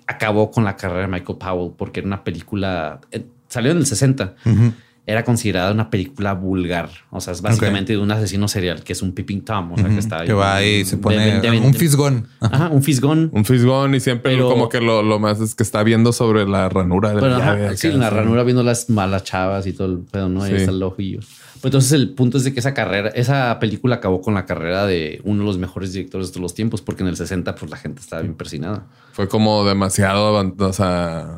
acabó 0.06 0.52
con 0.52 0.64
la 0.64 0.76
carrera 0.76 1.02
de 1.02 1.08
Michael 1.08 1.40
Powell 1.40 1.72
porque 1.76 2.02
era 2.02 2.08
una 2.08 2.24
película. 2.24 3.02
eh, 3.12 3.26
salió 3.48 3.72
en 3.72 3.78
el 3.78 3.88
60. 3.88 4.36
Era 5.08 5.24
considerada 5.26 5.72
una 5.72 5.90
película 5.90 6.34
vulgar. 6.34 6.90
O 7.10 7.20
sea, 7.20 7.34
es 7.34 7.42
básicamente 7.42 7.92
de 7.94 7.98
un 8.00 8.12
asesino 8.12 8.48
serial 8.48 8.84
que 8.84 8.94
es 8.94 9.02
un 9.02 9.14
Peeping 9.14 9.42
Tom. 9.42 9.72
O 9.74 9.78
sea, 9.78 9.90
que 9.90 9.98
está 9.98 10.24
Que 10.26 10.32
va 10.34 10.56
ahí 10.58 10.76
y 10.82 10.86
se 10.86 10.98
pone 10.98 11.18
de- 11.18 11.42
de- 11.42 11.60
un 11.60 11.74
fisgón. 11.74 12.28
Ajá, 12.40 12.70
un 12.70 12.84
fisgón. 12.84 13.30
Un 13.34 13.44
fisgón 13.46 13.96
y 13.96 14.00
siempre 14.00 14.34
Pero- 14.34 14.48
como 14.48 14.70
que 14.70 14.80
lo, 14.80 15.02
lo 15.02 15.18
más 15.20 15.40
es 15.42 15.56
que 15.56 15.64
está 15.64 15.82
viendo 15.84 16.14
sobre 16.14 16.46
la 16.48 16.70
ranura 16.70 17.10
de 17.10 17.20
Bueno, 17.20 17.38
la 17.40 17.44
ajá, 17.44 17.56
llave. 17.58 17.78
sí, 17.78 17.88
acá, 17.88 17.98
la 17.98 18.10
ranura 18.12 18.44
viendo 18.44 18.62
las 18.64 18.90
malas 18.92 19.24
chavas 19.24 19.66
y 19.68 19.74
todo 19.74 19.88
el 19.92 19.98
pedo, 20.00 20.30
¿no? 20.30 20.44
Ahí 20.44 20.52
Sí. 20.52 20.58
está 20.58 20.72
el 20.72 20.84
ojillo. 20.84 21.20
Pues 21.64 21.72
entonces 21.72 21.94
el 21.94 22.14
punto 22.14 22.38
es 22.38 22.44
de 22.44 22.52
que 22.54 22.60
esa 22.60 22.74
carrera, 22.74 23.08
esa 23.16 23.58
película 23.58 23.96
acabó 23.96 24.20
con 24.20 24.34
la 24.34 24.46
carrera 24.46 24.86
de 24.86 25.22
uno 25.24 25.44
de 25.44 25.46
los 25.46 25.58
mejores 25.58 25.94
directores 25.94 26.28
de 26.28 26.34
todos 26.34 26.42
los 26.42 26.54
tiempos, 26.54 26.82
porque 26.82 27.04
en 27.04 27.08
el 27.08 27.16
60 27.16 27.56
pues 27.56 27.72
la 27.72 27.78
gente 27.78 28.02
estaba 28.02 28.22
bien 28.22 28.36
persinada. 28.36 28.88
Fue 29.14 29.30
como 29.30 29.64
demasiado 29.64 30.38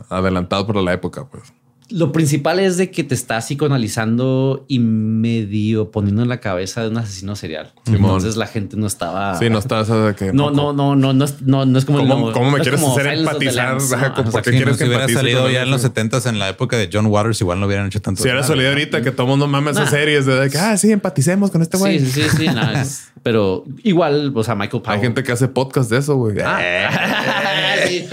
adelantado 0.09 0.65
por 0.65 0.78
la 0.78 0.93
época, 0.93 1.30
pues. 1.30 1.53
Lo 1.92 2.12
principal 2.12 2.60
es 2.60 2.78
de 2.78 2.90
que 2.90 3.04
te 3.04 3.14
está 3.14 3.40
psicoanalizando 3.42 4.66
y 4.68 4.80
medio 4.80 5.92
poniendo 5.92 6.24
en 6.24 6.30
la 6.30 6.40
cabeza 6.40 6.82
de 6.82 6.90
un 6.90 6.98
asesino 6.98 7.36
serial. 7.36 7.74
Simón. 7.86 8.00
Entonces 8.02 8.38
la 8.38 8.48
gente 8.48 8.76
no 8.76 8.88
estaba. 8.88 9.38
Sí, 9.38 9.50
no 9.50 9.60
estás 9.60 9.88
que. 10.16 10.26
Ah. 10.30 10.32
No, 10.34 10.50
no, 10.50 10.74
no, 10.74 10.96
no, 10.96 11.14
no 11.14 11.26
no, 11.42 11.66
no 11.66 11.78
es 11.78 11.86
como 11.86 12.00
¿Cómo, 12.00 12.52
me 12.52 12.58
no 12.58 12.64
quieres 12.64 12.82
hacer 12.84 13.08
empatizar? 13.08 13.78
¿por 13.78 14.28
O 14.28 14.32
sea, 14.32 14.42
qué 14.42 14.52
quieres 14.52 14.78
que 14.78 14.84
si 14.86 14.90
hubiera 14.90 15.08
salido 15.08 15.50
ya 15.50 15.62
en 15.64 15.70
los 15.70 15.82
eso? 15.82 15.90
70 15.90 16.30
en 16.30 16.40
la 16.40 16.50
época 16.50 16.78
de 16.78 16.90
John 16.92 17.06
Waters, 17.08 17.40
igual 17.42 17.60
no 17.60 17.68
hubieran 17.68 17.88
hecho 17.88 18.02
tanto. 18.02 18.22
Si 18.22 18.28
hubiera 18.28 18.42
salido 18.44 18.70
ahorita 18.70 19.02
que 19.02 19.12
todo 19.12 19.24
el 19.24 19.30
mundo 19.30 19.48
mama 19.48 19.72
esas 19.72 19.86
Nah. 19.86 19.92
series 19.92 20.26
de 20.26 20.50
que, 20.50 20.58
ah, 20.58 20.78
sí, 20.78 20.92
empaticemos 20.92 21.52
con 21.52 21.62
este 21.62 21.78
güey. 21.78 22.00
Sí, 22.00 22.06
sí, 22.12 22.22
sí, 22.24 22.38
sí, 22.38 22.48
no, 22.48 22.72
es- 22.72 23.10
pero 23.22 23.64
igual, 23.84 24.32
o 24.36 24.44
sea, 24.44 24.56
Michael 24.56 24.82
Powell. 24.84 24.98
Hay 25.00 25.02
gente 25.04 25.24
que 25.24 25.32
hace 25.32 25.48
podcast 25.48 25.90
de 25.90 25.98
eso, 25.98 26.16
güey. 26.16 26.38
Ah, 26.44 26.60
sí. 27.88 28.06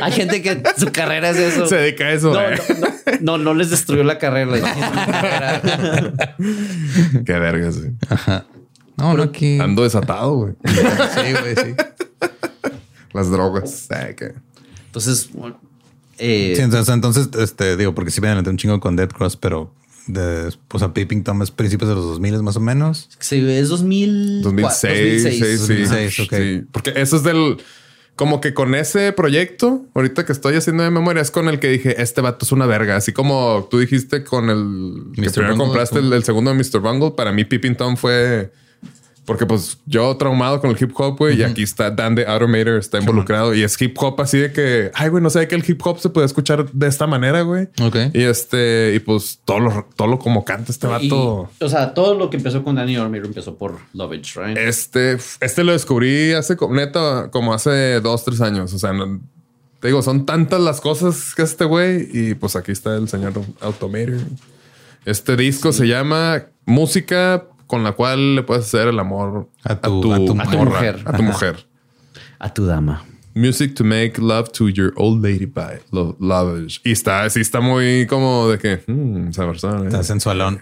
Hay 0.00 0.12
gente 0.12 0.42
que 0.42 0.62
su 0.76 0.90
carrera 0.92 1.30
es 1.30 1.36
eso. 1.38 1.66
Se 1.66 1.76
dedica 1.76 2.04
a 2.04 2.12
eso. 2.12 2.32
No, 2.32 2.40
güey. 2.40 2.56
no, 2.80 2.86
no, 2.86 2.96
no, 3.20 3.38
no 3.38 3.54
les 3.54 3.70
destruyó 3.70 4.04
la 4.04 4.18
carrera. 4.18 4.52
les. 4.52 4.62
Qué 7.24 7.32
verga, 7.32 7.72
sí. 7.72 7.88
No, 8.96 9.14
no, 9.14 9.22
aquí. 9.22 9.58
Ando 9.58 9.82
desatado, 9.82 10.34
güey. 10.34 10.54
Sí, 10.64 11.32
güey, 11.40 11.54
sí. 11.56 11.74
Las 13.12 13.30
drogas. 13.30 13.88
Que- 14.16 14.34
Entonces, 14.86 15.30
bueno, 15.32 15.60
eh, 16.18 16.52
Sí, 16.56 16.62
entonces, 16.62 16.94
entonces, 16.94 17.28
este, 17.38 17.76
digo, 17.76 17.94
porque 17.94 18.10
sí 18.10 18.20
me 18.20 18.28
adelanté 18.28 18.50
un 18.50 18.56
chingo 18.56 18.78
con 18.80 18.96
Dead 18.96 19.08
Cross, 19.08 19.36
pero 19.36 19.74
de, 20.06 20.52
pues 20.68 20.82
a 20.82 20.92
Peeping 20.92 21.22
Tom 21.24 21.42
es 21.42 21.50
principios 21.50 21.88
de 21.88 21.94
los 21.94 22.04
2000 22.04 22.42
más 22.42 22.56
o 22.56 22.60
menos. 22.60 23.08
sí, 23.18 23.44
es 23.48 23.68
2000, 23.68 24.42
2006, 24.42 25.24
2006. 25.24 25.40
sí, 25.40 25.66
sí. 25.66 25.82
2006, 25.82 26.20
ok. 26.20 26.34
Sí, 26.36 26.62
Porque 26.72 26.92
eso 26.96 27.16
es 27.16 27.22
del... 27.22 27.58
Como 28.20 28.42
que 28.42 28.52
con 28.52 28.74
ese 28.74 29.14
proyecto, 29.14 29.86
ahorita 29.94 30.26
que 30.26 30.32
estoy 30.32 30.54
haciendo 30.54 30.82
de 30.82 30.90
memoria, 30.90 31.22
es 31.22 31.30
con 31.30 31.48
el 31.48 31.58
que 31.58 31.68
dije, 31.68 32.02
este 32.02 32.20
vato 32.20 32.44
es 32.44 32.52
una 32.52 32.66
verga. 32.66 32.96
Así 32.96 33.14
como 33.14 33.66
tú 33.70 33.78
dijiste 33.78 34.24
con 34.24 34.50
el... 34.50 35.14
Que 35.14 35.22
Mr. 35.22 35.32
primero 35.32 35.54
Bungle, 35.54 35.64
compraste 35.64 36.00
el, 36.00 36.12
el 36.12 36.22
segundo 36.22 36.52
de 36.52 36.58
Mr. 36.58 36.80
Bungle. 36.80 37.12
Para 37.12 37.32
mí, 37.32 37.46
Peeping 37.46 37.76
Tom 37.76 37.96
fue... 37.96 38.52
Porque 39.30 39.46
pues 39.46 39.78
yo 39.86 40.16
traumado 40.16 40.60
con 40.60 40.70
el 40.70 40.76
hip 40.80 40.90
hop, 40.96 41.16
güey, 41.16 41.38
y 41.38 41.44
aquí 41.44 41.62
está 41.62 41.88
Dan 41.92 42.16
de 42.16 42.26
Automator, 42.26 42.80
está 42.80 42.98
involucrado 42.98 43.54
y 43.54 43.62
es 43.62 43.80
hip 43.80 43.96
hop 44.00 44.20
así 44.20 44.38
de 44.38 44.52
que, 44.52 44.90
ay, 44.92 45.08
güey, 45.08 45.22
no 45.22 45.30
sé 45.30 45.46
que 45.46 45.54
el 45.54 45.62
hip 45.64 45.80
hop 45.86 46.00
se 46.00 46.08
puede 46.08 46.26
escuchar 46.26 46.68
de 46.72 46.88
esta 46.88 47.06
manera, 47.06 47.42
güey. 47.42 47.68
Ok. 47.80 47.94
Y 48.12 48.22
este, 48.24 48.92
y 48.92 48.98
pues 48.98 49.38
todo 49.44 49.60
lo, 49.60 49.86
todo 49.94 50.08
lo 50.08 50.18
como 50.18 50.44
canta 50.44 50.72
este 50.72 50.88
Y, 50.88 50.90
vato. 50.90 51.48
o 51.60 51.68
sea, 51.68 51.94
todo 51.94 52.16
lo 52.16 52.28
que 52.28 52.38
empezó 52.38 52.64
con 52.64 52.74
Danny 52.74 52.96
Ormero 52.96 53.26
empezó 53.26 53.54
por 53.54 53.78
Lovage, 53.92 54.32
right? 54.44 54.58
Este, 54.58 55.16
este 55.40 55.62
lo 55.62 55.70
descubrí 55.70 56.32
hace 56.32 56.56
neta 56.68 57.28
como 57.30 57.54
hace 57.54 58.00
dos, 58.00 58.24
tres 58.24 58.40
años. 58.40 58.74
O 58.74 58.80
sea, 58.80 58.92
no- 58.92 59.20
te 59.78 59.86
digo, 59.86 60.02
son 60.02 60.26
tantas 60.26 60.60
las 60.60 60.80
cosas 60.80 61.36
que 61.36 61.42
este 61.42 61.66
güey. 61.66 62.08
Y 62.12 62.34
pues 62.34 62.56
aquí 62.56 62.72
está 62.72 62.96
el 62.96 63.08
señor 63.08 63.34
Automator. 63.60 64.18
Este 65.04 65.36
disco 65.36 65.72
se 65.72 65.86
llama 65.86 66.46
Música 66.66 67.44
con 67.70 67.82
la 67.84 67.92
cual 67.92 68.34
le 68.34 68.42
puedes 68.42 68.64
hacer 68.66 68.88
el 68.88 68.98
amor 68.98 69.48
A 69.64 69.76
tu- 69.80 70.12
a 70.12 70.16
tu 70.18 70.34
morra, 70.34 70.64
mujer. 70.64 71.02
A 71.06 71.16
tu 71.16 71.22
mujer. 71.22 71.66
A 72.38 72.52
tu 72.52 72.66
dama. 72.66 73.04
Music 73.34 73.74
to 73.74 73.84
make 73.84 74.14
love 74.20 74.50
to 74.52 74.68
your 74.68 74.92
old 74.96 75.22
lady 75.24 75.46
by 75.46 75.78
Lo- 75.92 76.16
Lovage. 76.18 76.80
Y 76.84 76.90
está, 76.90 77.30
sí, 77.30 77.40
está 77.40 77.60
muy 77.60 78.06
como 78.08 78.48
de 78.48 78.58
que, 78.58 78.82
hmm, 78.86 79.28
esa 79.28 79.46
persona. 79.46 79.86
Está 79.86 80.02
sensualón. 80.02 80.60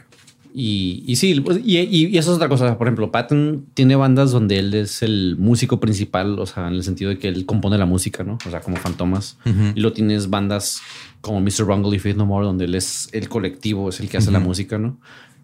Y, 0.55 1.05
y 1.07 1.17
sí, 1.17 1.41
pues, 1.41 1.61
y, 1.65 1.79
y- 1.79 2.07
y 2.09 2.19
eso 2.19 2.31
es 2.31 2.37
otra 2.37 2.49
cosa. 2.49 2.77
Por 2.77 2.87
ejemplo, 2.89 3.11
Patton 3.13 3.67
tiene 3.75 3.97
bandas 3.97 4.33
donde 4.33 4.59
él 4.59 4.75
es 4.75 5.03
el 5.03 5.37
músico 5.39 5.79
principal, 5.79 6.39
o 6.39 6.47
sea, 6.47 6.69
en 6.69 6.75
el 6.75 6.83
sentido 6.83 7.11
de 7.11 7.19
que 7.19 7.29
él 7.29 7.47
compone 7.47 7.79
la 7.79 7.87
música, 7.87 8.25
¿no? 8.25 8.39
O 8.47 8.51
sea, 8.51 8.61
como 8.61 8.77
Fantomas. 8.77 9.39
Y 9.75 9.81
lo 9.81 9.93
tienes 9.93 10.29
bandas 10.31 10.81
como 11.21 11.41
Mr. 11.41 11.65
Bungle 11.65 11.97
y 11.97 11.99
Faith 12.01 12.17
No 12.17 12.27
More, 12.27 12.47
donde 12.47 12.65
él 12.65 12.75
es 12.75 13.09
el 13.13 13.29
colectivo, 13.29 13.89
es 13.91 14.01
el 14.01 14.09
que 14.09 14.17
hace 14.19 14.31
la 14.31 14.41
música, 14.41 14.79
¿no? 14.79 14.99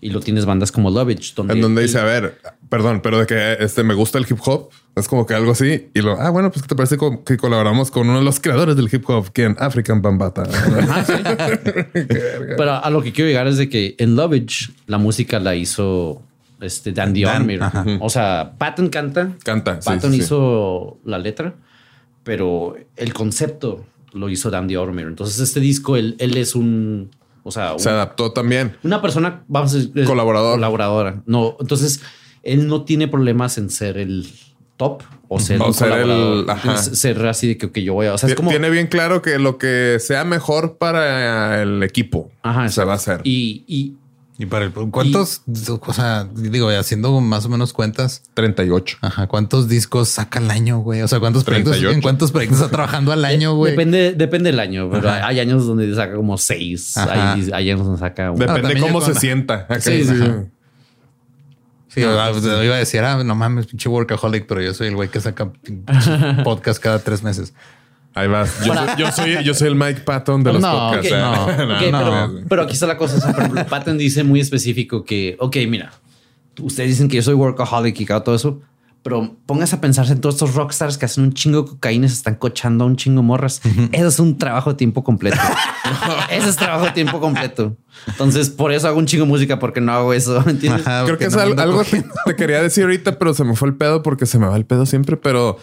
Y 0.05 0.11
lo 0.11 0.21
tienes 0.21 0.45
bandas 0.45 0.71
como 0.71 0.91
Lovage, 0.91 1.33
donde... 1.35 1.55
En 1.55 1.63
donde 1.63 1.81
él- 1.81 1.87
dice, 1.87 1.99
a 1.99 2.05
ver, 2.05 2.39
perdón, 2.69 3.01
pero 3.03 3.19
de 3.19 3.27
que 3.27 3.57
este 3.59 3.83
me 3.83 3.95
gusta 3.95 4.19
el 4.19 4.27
hip 4.29 4.39
hop. 4.45 4.69
Es 4.95 5.09
como 5.09 5.25
que 5.25 5.33
algo 5.33 5.53
así. 5.53 5.89
Y 5.95 6.03
lo, 6.03 6.21
ah, 6.21 6.29
bueno, 6.29 6.51
pues 6.53 6.63
que 6.63 6.69
te 6.69 6.77
parece 6.77 6.99
que 7.25 7.37
colaboramos 7.39 7.91
con 7.91 8.09
uno 8.09 8.19
de 8.19 8.25
los 8.25 8.39
creadores 8.39 8.77
del 8.77 8.89
hip 8.93 9.09
hop, 9.09 9.33
quien 9.33 9.57
African 9.59 10.03
Bambata. 10.03 10.43
Pero 11.93 12.73
a 12.85 12.91
lo 12.91 13.03
que 13.03 13.13
quiero 13.13 13.29
llegar 13.29 13.47
es 13.47 13.57
de 13.57 13.69
que 13.69 13.95
en 13.99 14.15
Lovage 14.15 14.73
la 14.87 14.99
música 14.99 15.41
la 15.41 15.55
hizo 15.55 16.23
este 16.61 16.93
Dan 16.93 17.15
Dan. 17.15 17.99
O 18.01 18.11
sea, 18.11 18.55
Patton 18.59 18.89
canta. 18.89 19.33
Canta, 19.43 19.81
Patton 19.81 20.13
sí, 20.13 20.19
sí. 20.19 20.25
hizo 20.25 20.99
la 21.05 21.19
letra, 21.19 21.55
pero 22.23 22.77
el 22.97 23.13
concepto 23.15 23.85
lo 24.13 24.29
hizo 24.29 24.51
Dan 24.51 24.69
Diarmid. 24.69 25.07
Entonces 25.07 25.41
este 25.41 25.61
disco, 25.61 25.97
él, 25.97 26.17
él 26.19 26.37
es 26.37 26.55
un... 26.55 27.11
O 27.45 27.51
sea, 27.53 27.75
un- 27.75 27.79
Se 27.79 27.89
adaptó 27.91 28.33
también. 28.33 28.77
una 28.83 29.01
persona, 29.01 29.45
vamos 29.47 29.73
a 29.75 29.77
decir, 29.77 30.05
Colaborador. 30.05 30.55
Colaboradora. 30.57 31.23
No, 31.27 31.57
entonces 31.61 32.01
él 32.43 32.67
no 32.67 32.83
tiene 32.85 33.07
problemas 33.07 33.57
en 33.59 33.71
ser 33.71 33.97
el 33.99 34.27
top 34.77 35.03
o 35.29 35.39
ser, 35.39 35.61
O 35.63 35.67
un 35.69 35.75
ser 35.75 35.93
el- 35.93 36.47
ajá. 36.49 36.77
Ser 36.79 37.25
así 37.27 37.47
de 37.49 37.57
que, 37.59 37.71
que 37.71 37.83
yo 37.85 37.95
voy 37.95 38.07
a... 38.07 38.15
O 38.15 38.19
sea, 38.19 38.29
es 38.29 38.35
como... 38.35 38.51
Tiene 38.51 38.71
bien 38.71 38.87
claro 38.89 39.23
que 39.23 39.39
lo 39.39 39.57
que 39.59 39.99
sea 40.01 40.25
mejor 40.25 40.77
para 40.79 41.63
el 41.63 41.83
equipo 41.83 42.31
Ajá, 42.43 42.69
se 42.69 42.83
va 42.85 42.93
a 42.93 42.97
hacer. 42.97 43.21
Y, 43.25 43.65
y 43.69 43.95
Y 44.37 44.47
para 44.47 44.65
el 44.65 44.73
cuántos, 44.73 45.43
o 45.69 45.93
sea, 45.93 46.29
digo, 46.35 46.69
haciendo 46.69 47.21
más 47.21 47.45
o 47.47 47.49
menos 47.49 47.73
cuentas, 47.73 48.23
38. 48.35 48.99
ajá, 49.01 49.29
cuántos 49.29 49.69
discos 49.69 50.09
saca 50.09 50.41
al 50.41 50.51
año, 50.51 50.79
güey. 50.81 51.03
O 51.03 51.09
sea, 51.09 51.21
cuántos 51.21 51.45
proyectos, 51.45 51.75
38. 51.75 51.95
en 51.97 52.03
cuántos 52.03 52.33
proyectos 52.33 52.59
está 52.59 52.71
trabajando 52.71 53.13
al 53.13 53.25
año, 53.25 53.55
güey. 53.55 53.73
Depende, 53.73 54.13
depende 54.13 54.51
del 54.51 54.59
año, 54.59 54.91
pero 54.91 55.09
Ajá. 55.09 55.29
hay 55.29 55.39
años 55.39 55.67
donde 55.67 55.95
saca 55.95 56.17
como 56.17 56.37
seis, 56.37 56.97
Ajá. 56.97 57.35
hay, 57.35 57.49
hay 57.53 57.71
años 57.71 57.87
donde 57.87 58.01
saca 58.01 58.33
uno. 58.33 58.41
Depende 58.41 58.63
también 58.63 58.81
cómo 58.81 59.01
se 59.01 59.15
sienta. 59.15 59.55
Acá, 59.55 59.81
Sí, 59.81 60.05
sí, 60.05 60.09
sí. 60.09 60.17
sí. 60.17 60.31
Sí, 61.95 62.03
ah, 62.03 62.31
pues, 62.33 62.43
iba 62.45 62.75
a 62.75 62.79
decir, 62.79 63.01
ah, 63.03 63.23
no 63.23 63.37
mames, 63.37 63.67
pinche 63.67 63.89
workaholic, 63.89 64.47
pero 64.49 64.61
yo 64.61 64.75
soy 64.75 64.89
el 64.89 64.97
güey 64.97 65.09
que 65.11 65.21
saca 65.21 65.53
podcast 66.45 66.83
cada 66.83 66.99
tres 66.99 67.23
meses. 67.23 67.55
Ahí 68.15 68.29
vas. 68.29 68.65
Yo, 68.65 68.75
soy, 68.75 68.87
yo, 68.97 69.13
soy, 69.13 69.45
yo 69.45 69.55
soy 69.55 69.69
el 69.69 69.75
Mike 69.75 70.01
Patton 70.03 70.45
de 70.45 70.53
los 70.53 70.63
No, 70.63 70.71
podcasts. 70.71 71.13
ok, 71.13 71.19
¿eh? 71.19 71.21
no. 71.67 71.75
Ok, 71.75 71.83
no, 71.91 71.99
pero, 71.99 72.29
no. 72.29 72.41
pero 72.49 72.63
aquí 72.63 72.73
está 72.75 72.87
la 72.87 72.97
cosa. 72.97 73.17
o 73.17 73.21
sea, 73.21 73.33
por 73.33 73.41
ejemplo, 73.43 73.67
Patton 73.67 73.99
dice 73.99 74.23
muy 74.25 74.41
específico 74.41 75.05
que, 75.05 75.37
ok, 75.41 75.57
mira, 75.69 75.93
ustedes 76.63 76.91
dicen 76.91 77.09
que 77.09 77.17
yo 77.17 77.23
soy 77.23 77.35
workaholic 77.35 77.99
y 78.01 78.07
todo 78.07 78.35
eso, 78.35 78.61
pero 79.03 79.37
póngase 79.45 79.77
a 79.77 79.81
pensarse 79.83 80.13
en 80.15 80.21
todos 80.21 80.37
estos 80.37 80.55
rockstars 80.55 80.97
que 80.97 81.05
hacen 81.05 81.25
un 81.25 81.35
chingo 81.35 81.63
de 81.63 81.69
cocaína 81.69 82.07
y 82.07 82.09
se 82.09 82.15
están 82.15 82.37
cochando 82.37 82.85
a 82.85 82.87
un 82.87 82.97
chingo 82.97 83.23
morras. 83.23 83.61
Eso 83.93 84.09
es 84.09 84.19
un 84.19 84.39
trabajo 84.39 84.71
de 84.71 84.77
tiempo 84.77 85.05
completo. 85.05 85.37
Eso 86.31 86.49
es 86.49 86.57
trabajo 86.57 86.87
de 86.87 86.93
tiempo 86.93 87.21
completo. 87.21 87.77
Entonces, 88.07 88.49
por 88.49 88.73
eso 88.73 88.89
hago 88.89 88.99
un 88.99 89.05
chingo 89.07 89.25
de 89.25 89.31
música, 89.31 89.59
porque 89.59 89.81
no 89.83 89.93
hago 89.93 90.15
eso. 90.15 90.43
¿Entiendes? 90.49 90.87
Ajá, 90.87 91.05
Creo 91.05 91.19
que 91.19 91.27
es 91.27 91.35
no 91.35 91.41
algo 91.43 91.85
que 91.85 92.03
te 92.25 92.37
quería 92.37 92.63
decir 92.63 92.85
ahorita, 92.85 93.19
pero 93.19 93.35
se 93.35 93.45
me 93.45 93.55
fue 93.55 93.69
el 93.69 93.75
pedo 93.77 94.03
porque 94.03 94.25
se 94.25 94.39
me 94.39 94.47
va 94.47 94.57
el 94.57 94.65
pedo 94.65 94.87
siempre. 94.87 95.17
Pero, 95.19 95.59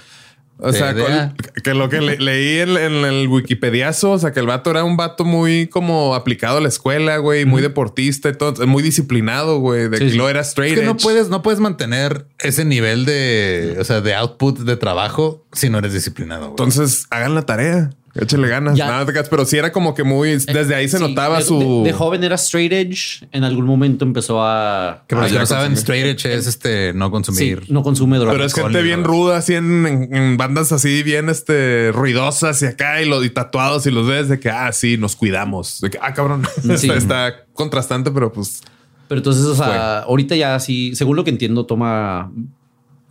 o 0.57 0.71
sea, 0.73 0.93
con- 0.93 1.35
que 1.63 1.73
lo 1.73 1.89
que 1.89 2.01
le- 2.01 2.17
leí 2.19 2.59
en, 2.59 2.69
en 2.77 2.93
el 3.05 3.27
Wikipediazo, 3.27 4.11
o 4.11 4.19
sea, 4.19 4.31
que 4.31 4.39
el 4.39 4.45
vato 4.45 4.69
era 4.71 4.83
un 4.83 4.95
vato 4.97 5.25
muy 5.25 5.67
como 5.67 6.13
aplicado 6.13 6.57
a 6.57 6.61
la 6.61 6.67
escuela, 6.67 7.17
güey, 7.17 7.45
muy 7.45 7.61
deportista 7.61 8.29
y 8.29 8.33
todo, 8.33 8.67
muy 8.67 8.83
disciplinado, 8.83 9.57
güey, 9.59 9.89
de 9.89 9.97
Sí, 9.97 10.03
que 10.05 10.11
sí. 10.11 10.17
lo 10.17 10.29
era 10.29 10.41
straight. 10.41 10.73
Es 10.73 10.79
que 10.81 10.85
no 10.85 10.97
puedes, 10.97 11.29
no 11.29 11.41
puedes 11.41 11.59
mantener 11.59 12.25
ese 12.39 12.63
nivel 12.65 13.05
de, 13.05 13.75
o 13.79 13.83
sea, 13.83 14.01
de 14.01 14.13
output 14.13 14.59
de 14.59 14.77
trabajo 14.77 15.43
si 15.51 15.69
no 15.69 15.79
eres 15.79 15.93
disciplinado. 15.93 16.41
güey. 16.41 16.51
Entonces, 16.51 17.07
hagan 17.09 17.33
la 17.35 17.41
tarea. 17.43 17.89
Échale 18.13 18.47
ganas. 18.49 18.75
Ya. 18.77 18.87
Nada 18.87 19.05
te 19.05 19.13
creas, 19.13 19.29
pero 19.29 19.45
sí 19.45 19.57
era 19.57 19.71
como 19.71 19.93
que 19.93 20.03
muy. 20.03 20.31
Desde 20.31 20.75
ahí 20.75 20.89
se 20.89 20.97
Sí, 20.97 21.03
notaba 21.03 21.37
de- 21.37 21.45
su. 21.45 21.83
De, 21.83 21.91
de 21.91 21.93
joven 21.93 22.23
era 22.23 22.35
straight 22.35 22.73
edge. 22.73 23.25
En 23.31 23.43
algún 23.45 23.65
momento 23.65 24.03
empezó 24.03 24.43
a. 24.43 25.03
que 25.07 25.15
Ah, 25.15 25.19
los 25.19 25.27
que 25.27 25.33
ya 25.35 25.39
no 25.39 25.45
saben, 25.45 25.73
straight 25.73 26.05
edge 26.07 26.25
es 26.25 26.45
este 26.47 26.93
no 26.93 27.05
Sí, 27.05 27.11
consumir. 27.11 27.63
no 27.69 27.83
consume 27.83 28.17
drogas. 28.17 28.33
Pero 28.35 28.45
es 28.45 28.53
gente 28.53 28.81
bien 28.81 29.03
drogas. 29.03 29.17
ruda, 29.21 29.37
así 29.37 29.53
en, 29.55 29.85
en- 29.85 30.13
en 30.15 30.37
bandas 30.37 30.71
así 30.73 31.03
bien 31.03 31.29
este, 31.29 31.91
ruidosas 31.93 32.61
y 32.61 32.65
acá 32.65 33.01
y, 33.01 33.05
lo, 33.07 33.23
y 33.23 33.29
tatuados 33.29 33.85
y 33.85 33.91
los 33.91 34.05
ves 34.07 34.27
de 34.27 34.39
que, 34.39 34.49
ah, 34.49 34.71
sí, 34.73 34.97
nos 34.97 35.15
cuidamos. 35.15 35.79
De 35.79 35.89
que, 35.89 35.99
ah, 36.01 36.13
cabrón. 36.13 36.43
Sí. 36.63 36.69
está, 36.89 36.95
está 36.95 37.35
contrastante, 37.53 38.11
pero 38.11 38.33
pues 38.33 38.61
Pero 39.07 39.19
entonces, 39.19 39.45
o 39.45 39.55
sea, 39.55 39.99
ahorita 39.99 40.35
ya 40.35 40.59
sí, 40.59 40.95
según 40.95 41.15
lo 41.15 41.23
que 41.23 41.29
entiendo, 41.29 41.65
toma 41.65 42.29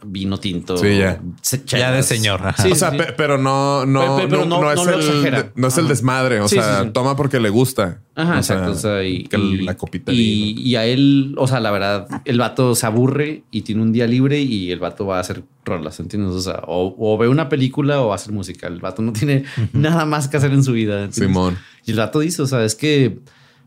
vino 0.05 0.39
tinto. 0.39 0.77
Sí, 0.77 0.99
ya. 0.99 1.21
se- 1.43 1.63
Ya 1.67 1.93
de 1.93 2.03
señor. 2.03 2.41
Sí, 2.57 2.73
o 2.73 2.75
sea, 2.75 2.91
sí, 2.91 2.97
pe- 2.99 3.05
sí. 3.07 3.13
pero 3.17 3.37
no, 3.39 3.85
no, 3.87 4.17
Pero- 4.17 4.29
pero 4.29 4.45
no, 4.47 4.61
no- 4.61 4.63
no 4.63 4.73
es, 4.73 5.09
el, 5.09 5.45
no 5.55 5.69
es 5.69 5.79
el 5.79 5.89
desmadre. 5.89 6.41
O 6.41 6.49
Sí, 6.49 6.57
sea, 6.57 6.79
sí, 6.81 6.85
sí. 6.87 6.91
toma 6.93 7.17
porque 7.17 7.39
le 7.41 7.51
gusta. 7.51 8.01
Ajá, 8.15 8.39
O 8.39 8.43
sea, 8.43 8.57
exacto. 8.57 8.73
O 8.73 8.75
sea, 8.75 9.05
y, 9.05 9.25
que 9.25 9.37
y- 9.39 9.63
la 9.63 9.77
copita 9.77 10.13
y, 10.13 10.75
a 10.77 10.85
él, 10.87 11.35
o 11.39 11.47
sea, 11.47 11.61
la 11.61 11.71
verdad, 11.71 12.07
el 12.25 12.39
vato 12.39 12.75
se 12.75 12.87
aburre 12.87 13.45
y 13.51 13.63
tiene 13.63 13.83
un 13.83 13.93
día 13.93 14.07
libre 14.07 14.41
y 14.41 14.71
el 14.71 14.79
vato 14.79 15.07
va 15.07 15.19
a 15.19 15.21
hacer 15.21 15.43
rolas, 15.65 16.01
¿entiendes? 16.01 16.33
O 16.35 16.41
sea, 16.41 16.63
o, 16.67 16.95
o 16.99 17.19
ve 17.19 17.29
una 17.29 17.49
película 17.49 18.01
o 18.01 18.09
va 18.09 18.13
a 18.15 18.17
hacer 18.17 18.33
música. 18.33 18.67
El 18.67 18.81
vato 18.81 19.03
no 19.03 19.13
tiene 19.13 19.45
nada 19.73 20.05
más 20.07 20.29
que 20.29 20.37
hacer 20.39 20.53
en 20.53 20.65
su 20.65 20.73
vida. 20.73 21.05
¿entiendes? 21.05 21.17
Simón. 21.35 21.59
Y 21.87 21.91
el 21.93 21.99
vato 21.99 22.21
dice, 22.21 22.43
o 22.43 22.47
sea, 22.47 22.65
es 22.65 22.75
que 22.75 23.19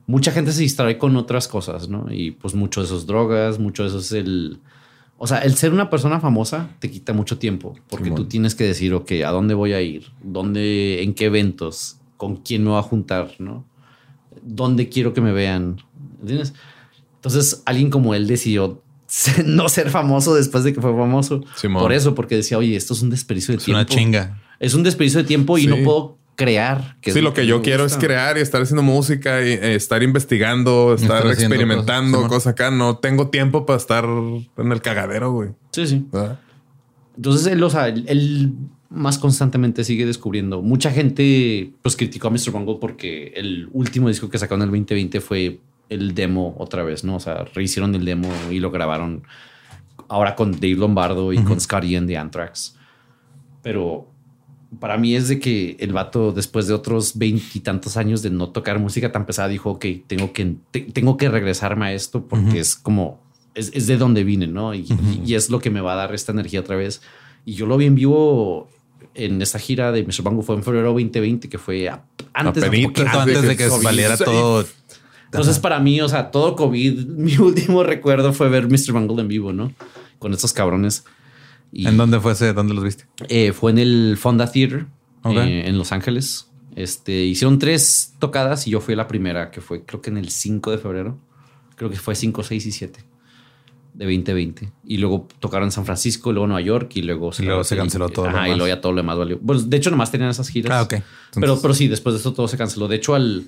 mucha 0.06 0.32
gente 0.32 0.52
se 0.52 0.62
distrae 0.62 0.98
con 0.98 1.16
otras 1.16 1.48
cosas, 1.48 1.88
¿no? 1.88 2.08
Y 2.12 2.32
pues 2.32 2.54
mucho 2.56 2.82
de 2.82 2.88
eso 2.88 2.98
es 2.98 3.06
drogas, 3.06 3.58
mucho 3.60 3.84
de 3.84 3.90
eso 3.90 4.00
es 4.00 4.12
el... 4.12 4.60
O 5.18 5.28
sea, 5.28 5.40
el 5.40 5.56
ser 5.56 5.72
una 5.74 5.90
persona 5.90 6.20
famosa 6.20 6.70
te 6.80 6.92
quita 6.92 7.14
mucho 7.14 7.38
tiempo 7.38 7.76
porque 7.90 8.06
Simón. 8.06 8.18
tú 8.18 8.26
tienes 8.28 8.56
que 8.56 8.66
decir, 8.66 8.94
ok, 8.94 9.12
¿a 9.26 9.30
dónde 9.30 9.54
voy 9.54 9.72
a 9.74 9.82
ir? 9.82 10.06
¿Dónde, 10.22 11.02
en 11.04 11.14
qué 11.14 11.26
eventos? 11.26 11.98
¿Con 12.18 12.38
quién 12.38 12.64
me 12.64 12.72
voy 12.72 12.80
a 12.80 12.84
juntar? 12.84 13.32
¿No? 13.40 13.66
¿Dónde 14.42 14.90
quiero 14.90 15.14
que 15.14 15.22
me 15.22 15.32
vean? 15.32 15.78
¿Entiendes? 16.20 16.54
Entonces, 17.16 17.64
alguien 17.66 17.90
como 17.90 18.14
él 18.16 18.28
decidió 18.28 18.82
no 19.46 19.70
ser 19.70 19.90
famoso 19.90 20.34
después 20.36 20.64
de 20.66 20.74
que 20.74 20.82
fue 20.82 20.92
famoso. 20.92 21.42
Simón. 21.56 21.82
Por 21.82 21.94
eso, 21.94 22.16
porque 22.16 22.36
decía, 22.36 22.58
oye, 22.58 22.76
esto 22.76 22.94
es 22.94 23.02
un 23.02 23.10
desperdicio 23.10 23.54
de 23.54 23.60
Es 23.60 23.64
tiempo. 23.66 23.78
una 23.80 23.86
chinga. 23.86 24.42
Es 24.60 24.74
un 24.74 24.84
desperdicio 24.84 25.20
de 25.22 25.26
tiempo 25.28 25.58
y 25.58 25.62
Sí. 25.62 25.68
no 25.68 25.78
puedo 25.84 26.18
crear. 26.36 26.98
que 27.02 27.12
Sí, 27.12 27.22
lo 27.22 27.34
que 27.34 27.46
yo 27.46 27.62
quiero 27.62 27.86
es 27.86 27.98
crear 27.98 28.38
y 28.38 28.42
estar 28.42 28.62
haciendo 28.62 28.84
música 28.84 29.42
y 29.42 29.52
eh, 29.52 29.76
estar 29.76 30.04
investigando, 30.04 30.96
estar, 30.96 31.26
experimentando 31.28 32.18
cosas, 32.18 32.32
cosas, 32.32 32.48
acá. 32.54 32.72
No 32.72 32.98
tengo 32.98 33.30
tiempo 33.30 33.66
para 33.66 33.78
estar 33.78 34.06
en 34.06 34.72
el 34.72 34.82
cagadero, 34.82 35.32
güey. 35.32 35.50
Sí, 35.72 35.88
sí. 35.88 36.06
¿verdad? 36.12 36.40
Entonces 37.16 37.48
él, 37.48 37.64
o 37.64 37.70
sea, 37.70 37.88
él, 37.88 38.06
él 38.08 38.54
más 38.90 39.18
constantemente 39.18 39.84
sigue 39.84 40.06
descubriendo. 40.06 40.62
Mucha 40.62 40.92
gente 40.92 41.72
pues 41.82 41.96
criticó 41.96 42.28
a 42.28 42.32
Mr. 42.32 42.52
Bungle 42.52 42.78
porque 42.80 43.34
el 43.36 43.70
último 43.72 44.08
disco 44.08 44.30
que 44.30 44.38
sacó 44.38 44.56
en 44.56 44.64
el 44.64 44.70
2020 44.70 45.20
fue 45.20 45.60
el 45.90 46.14
demo 46.14 46.56
otra 46.58 46.84
vez, 46.84 47.04
¿no? 47.04 47.16
O 47.16 47.20
sea, 47.20 47.46
rehicieron 47.54 47.94
el 47.96 48.06
demo 48.06 48.30
y 48.52 48.60
lo 48.60 48.72
grabaron 48.72 49.24
ahora 50.08 50.36
con 50.36 50.52
Dave 50.54 50.76
Lombardo 50.76 51.34
y 51.34 51.40
con 51.44 51.60
Scott 51.60 51.84
Ian 51.84 52.06
de 52.08 52.18
Anthrax. 52.18 52.78
Pero 53.62 54.13
para 54.80 54.98
mí 54.98 55.16
es 55.16 55.28
de 55.28 55.40
que 55.40 55.76
el 55.80 55.94
vato, 55.94 56.32
después 56.32 56.68
de 56.68 56.74
otros 56.74 57.18
veintitantos 57.18 57.98
años 57.98 58.22
de 58.22 58.30
no 58.30 58.50
tocar 58.50 58.80
música 58.80 59.12
tan 59.12 59.26
pesada, 59.26 59.48
dijo, 59.48 59.72
ok, 59.72 59.86
tengo 60.08 60.32
que, 60.34 60.56
te- 60.72 60.82
tengo 60.82 61.18
que 61.18 61.30
regresarme 61.30 61.86
a 61.88 61.94
esto 61.94 62.26
porque 62.28 62.60
es 62.60 62.76
como, 62.76 63.22
es, 63.56 63.72
es 63.74 63.88
de 63.88 63.98
donde 63.98 64.24
vine, 64.24 64.48
¿no? 64.48 64.74
Y, 64.74 64.86
y 65.26 65.36
es 65.36 65.50
lo 65.50 65.60
que 65.60 65.70
me 65.70 65.82
va 65.82 65.94
a 65.94 65.96
dar 65.96 66.14
esta 66.16 66.32
energía 66.32 66.60
otra 66.62 66.76
vez. 66.76 67.02
Y 67.46 67.54
yo 67.54 67.66
lo 67.66 67.78
vi 67.78 67.86
en 67.86 67.96
vivo 67.96 68.70
en 69.16 69.42
esta 69.42 69.60
gira 69.60 69.92
de 69.92 70.04
Mr. 70.04 70.24
Bango, 70.24 70.42
fue 70.42 70.56
en 70.56 70.64
febrero 70.64 70.88
2020, 70.94 71.50
que 71.50 71.58
fue 71.58 71.90
a- 71.90 72.04
antes, 72.34 72.64
poquito 73.04 73.20
Antes 73.20 73.42
de 73.44 73.56
que 73.58 73.68
COVID. 73.68 73.84
valiera 73.84 74.18
todo. 74.18 74.66
Entonces, 75.26 75.60
para 75.60 75.80
mí, 75.80 76.00
o 76.02 76.08
sea, 76.10 76.32
todo 76.32 76.56
COVID, 76.56 77.06
mi 77.08 77.38
último 77.38 77.84
recuerdo 77.84 78.34
fue 78.34 78.50
ver 78.50 78.68
Mr. 78.68 78.92
Bungle 78.94 79.22
en 79.22 79.28
vivo, 79.28 79.52
¿no? 79.54 79.74
Con 80.20 80.32
estos 80.34 80.54
cabrones. 80.54 81.04
Y, 81.74 81.88
¿En 81.88 81.98
dónde 81.98 82.20
fue 82.20 82.34
ese? 82.34 82.54
¿Dónde 82.54 82.74
los 82.76 82.84
viste? 82.84 83.06
eh, 83.30 83.52
fue 83.52 83.72
en 83.72 83.80
el 83.80 84.16
Fonda 84.20 84.52
Theater 84.52 84.86
eh, 85.26 85.64
en 85.66 85.78
Los 85.78 85.92
Ángeles. 85.92 86.50
Este, 86.76 87.24
hicieron 87.26 87.58
tres 87.60 88.14
tocadas 88.20 88.68
y 88.68 88.72
yo 88.72 88.80
fui 88.80 88.94
a 88.94 88.98
la 88.98 89.08
primera, 89.08 89.50
que 89.52 89.60
fue 89.62 89.84
creo 89.84 90.02
que 90.02 90.10
en 90.10 90.18
el 90.18 90.30
5 90.30 90.72
de 90.72 90.78
febrero. 90.78 91.18
Creo 91.76 91.90
que 91.90 91.98
fue 91.98 92.14
5, 92.16 92.44
6 92.44 92.66
y 92.68 92.72
7. 92.72 93.00
de 93.96 94.06
2020. 94.06 94.72
Y 94.86 94.98
luego 94.98 95.28
tocaron 95.40 95.68
en 95.68 95.72
San 95.72 95.86
Francisco, 95.86 96.32
luego 96.32 96.48
Nueva 96.48 96.62
York 96.62 96.92
y 96.96 97.02
luego 97.04 97.32
Y 97.38 97.44
luego 97.44 97.64
se 97.64 97.76
canceló 97.76 98.10
todo 98.10 98.26
lo 98.26 98.32
Ajá, 98.32 98.40
y 98.42 98.44
demás. 98.52 98.58
luego 98.60 98.76
ya 98.76 98.82
todo 98.82 98.92
lo 98.92 98.98
demás 98.98 99.18
valió. 99.18 99.40
Pues 99.40 99.70
de 99.70 99.78
hecho, 99.78 99.90
nomás 99.92 100.12
tenían 100.12 100.30
esas 100.30 100.50
giras. 100.50 100.72
Ah, 100.72 100.82
ok. 100.84 100.90
pero, 100.90 101.04
Entonces- 101.36 101.62
pero 101.62 101.74
sí, 101.74 101.88
después 101.88 102.14
de 102.14 102.18
esto 102.18 102.34
todo 102.34 102.48
se 102.48 102.58
canceló. 102.58 102.88
De 102.88 102.96
hecho, 102.96 103.14
al 103.16 103.48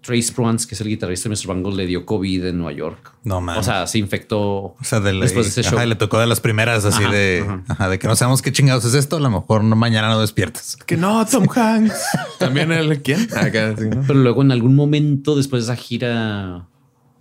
Trace 0.00 0.32
Bruns, 0.34 0.66
que 0.66 0.74
es 0.74 0.80
el 0.80 0.88
guitarrista 0.88 1.28
de 1.28 1.34
Mr. 1.34 1.46
Bungle, 1.54 1.74
le 1.74 1.86
dio 1.86 2.06
COVID 2.06 2.46
en 2.46 2.58
Nueva 2.58 2.72
York. 2.72 3.12
No 3.24 3.40
mames. 3.40 3.60
O 3.60 3.62
sea, 3.62 3.86
se 3.86 3.98
infectó 3.98 4.40
O 4.40 4.76
sea, 4.82 5.00
de 5.00 5.12
la- 5.12 5.20
después 5.24 5.46
de 5.46 5.50
ese 5.60 5.68
ajá, 5.68 5.78
show. 5.80 5.86
le 5.88 5.96
tocó 5.96 6.18
de 6.18 6.26
las 6.26 6.40
primeras 6.40 6.84
así 6.84 7.02
Ajá, 7.02 7.12
de, 7.12 7.40
ajá. 7.46 7.62
ajá, 7.68 7.88
de 7.90 7.98
que 7.98 8.06
no 8.08 8.16
sabemos 8.16 8.40
qué 8.40 8.52
chingados 8.52 8.84
es 8.84 8.94
esto. 8.94 9.16
A 9.16 9.20
lo 9.20 9.28
mejor 9.30 9.64
no, 9.64 9.76
mañana 9.76 10.08
no 10.08 10.20
despiertas. 10.20 10.76
Que 10.86 10.96
no, 10.96 11.26
Tom 11.26 11.46
Hanks. 11.54 12.00
También 12.38 12.72
el 12.72 13.02
quién? 13.02 13.28
Acá, 13.36 13.74
sí, 13.76 13.84
¿no? 13.84 14.02
Pero 14.06 14.20
luego 14.20 14.42
en 14.42 14.52
algún 14.52 14.74
momento 14.76 15.36
después 15.36 15.66
de 15.66 15.72
esa 15.72 15.80
gira, 15.82 16.66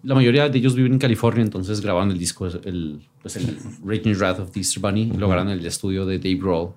la 0.04 0.16
mayoría 0.16 0.48
de 0.48 0.58
ellos 0.58 0.76
viven 0.76 0.94
en 0.94 1.00
California, 1.00 1.42
entonces 1.44 1.82
grabaron 1.82 2.12
el 2.12 2.18
disco, 2.20 2.46
el, 2.46 3.02
pues 3.22 3.36
el 3.36 3.58
Raging 3.84 4.14
Wrath 4.16 4.40
of 4.40 4.52
the 4.52 4.60
Easter 4.60 4.80
Bunny, 4.82 5.02
y 5.14 5.18
lo 5.18 5.28
grabaron 5.28 5.52
en 5.52 5.60
el 5.60 5.66
estudio 5.66 6.06
de 6.06 6.20
Dave 6.20 6.36
Grohl, 6.36 6.70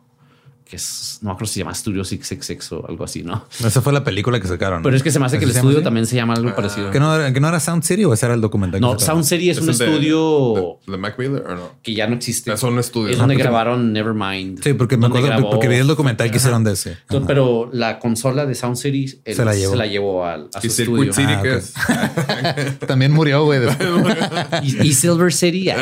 que 0.70 0.76
es, 0.76 1.18
no 1.20 1.30
me 1.30 1.32
acuerdo 1.32 1.48
si 1.48 1.54
se 1.54 1.58
llama 1.60 1.74
Studio 1.74 2.04
666 2.04 2.70
o 2.72 2.86
algo 2.88 3.02
así, 3.02 3.24
¿no? 3.24 3.44
Esa 3.64 3.82
fue 3.82 3.92
la 3.92 4.04
película 4.04 4.38
que 4.38 4.46
sacaron. 4.46 4.82
Pero 4.84 4.94
es 4.96 5.02
que 5.02 5.10
se 5.10 5.18
me 5.18 5.26
hace 5.26 5.36
que 5.40 5.44
el 5.44 5.50
¿Ese 5.50 5.58
se 5.58 5.62
llama 5.62 5.70
estudio 5.70 5.78
así? 5.80 5.84
también 5.84 6.06
se 6.06 6.14
llama 6.14 6.34
algo 6.34 6.54
parecido. 6.54 6.92
¿Que 6.92 7.00
no, 7.00 7.12
era, 7.12 7.32
que 7.32 7.40
no 7.40 7.48
era 7.48 7.58
Sound 7.58 7.82
City 7.82 8.04
o 8.04 8.14
ese 8.14 8.26
era 8.26 8.36
el 8.36 8.40
documental? 8.40 8.78
que 8.80 8.86
No? 8.86 8.96
Sound 8.96 9.24
City 9.24 9.50
es, 9.50 9.58
un 9.58 9.66
de- 9.66 9.72
estudio 9.72 10.78
¿De, 10.86 10.92
de 10.92 10.98
Mac 10.98 11.18
Miller 11.18 11.42
o 11.48 11.54
no? 11.56 11.70
que 11.82 11.92
ya 11.92 12.06
no 12.06 12.14
existe. 12.14 12.52
Es 12.52 12.62
un 12.62 12.78
estudio. 12.78 13.10
Es 13.10 13.18
donde 13.18 13.34
Ah, 13.34 13.36
porque- 13.36 13.42
grabaron 13.42 13.92
Nevermind. 13.92 14.62
Sí, 14.62 14.72
porque 14.74 14.96
me 14.96 15.02
donde 15.02 15.18
acuerdo, 15.18 15.36
grabó- 15.38 15.50
porque 15.50 15.66
vi 15.66 15.74
el 15.76 15.88
documental 15.88 16.30
que 16.30 16.36
hicieron 16.36 16.62
de 16.62 16.72
ese. 16.74 16.98
Pero 17.26 17.68
la 17.72 17.98
consola 17.98 18.46
de 18.46 18.54
Sound 18.54 18.76
City 18.76 19.20
él 19.24 19.34
Se 19.34 19.44
la 19.44 19.54
llevó. 19.56 19.72
se 19.72 19.76
la 19.76 19.86
llevó 19.86 20.24
al, 20.24 20.48
a 20.54 20.60
su 20.60 20.68
¿Y 20.68 20.70
Circuit 20.70 21.08
estudio. 21.10 21.28
City 21.42 21.72
Ah, 21.88 22.54
es? 22.56 22.78
También 22.86 23.10
murió, 23.12 23.44
güey. 23.44 23.60
Y, 24.62 24.86
y 24.88 24.92
Silver 24.92 25.32
City. 25.32 25.70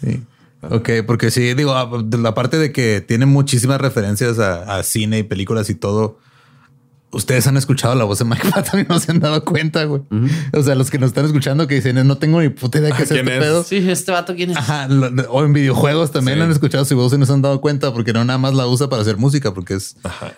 Sí. 0.00 0.22
Ok, 0.70 0.90
porque 1.06 1.30
sí, 1.30 1.54
digo, 1.54 1.72
ah, 1.72 1.90
la 2.18 2.34
parte 2.34 2.58
de 2.58 2.72
que 2.72 3.00
tiene 3.00 3.26
muchísimas 3.26 3.80
referencias 3.80 4.38
a 4.38 4.82
cine 4.82 5.20
y 5.20 5.22
películas 5.22 5.70
y 5.70 5.74
todo. 5.74 6.18
Ustedes 7.16 7.46
han 7.46 7.56
escuchado 7.56 7.94
la 7.94 8.04
voz 8.04 8.18
de 8.18 8.24
Mike 8.26 8.48
Patton 8.54 8.80
y 8.80 8.84
no 8.84 9.00
se 9.00 9.10
han 9.10 9.20
dado 9.20 9.44
cuenta, 9.44 9.84
güey. 9.84 10.02
O 10.52 10.62
sea, 10.62 10.74
los 10.74 10.90
que 10.90 10.98
nos 10.98 11.08
están 11.08 11.24
escuchando 11.24 11.66
que 11.66 11.76
dicen, 11.76 12.06
no 12.06 12.18
tengo 12.18 12.40
ni 12.42 12.50
puta 12.50 12.78
idea 12.78 12.94
qué 12.94 13.04
es 13.04 13.08
¿quién 13.08 13.20
este 13.26 13.34
es? 13.38 13.42
pedo. 13.42 13.64
sí, 13.64 13.76
este 13.90 14.12
vato, 14.12 14.34
¿quién 14.34 14.50
es? 14.50 14.56
Ajá, 14.56 14.86
lo- 14.88 15.08
o 15.30 15.44
en 15.44 15.52
videojuegos 15.52 16.12
también 16.12 16.36
Sí. 16.38 16.44
han 16.44 16.50
escuchado 16.50 16.84
su 16.84 16.94
voz 16.94 17.12
y 17.14 17.18
no 17.18 17.24
se 17.26 17.32
han 17.32 17.42
dado 17.42 17.60
cuenta 17.60 17.92
porque 17.92 18.12
no 18.12 18.24
nada 18.24 18.38
más 18.38 18.54
la 18.54 18.66
usa 18.66 18.88
para 18.88 19.02
hacer 19.02 19.16
música, 19.16 19.54
porque 19.54 19.74
es, 19.74 19.96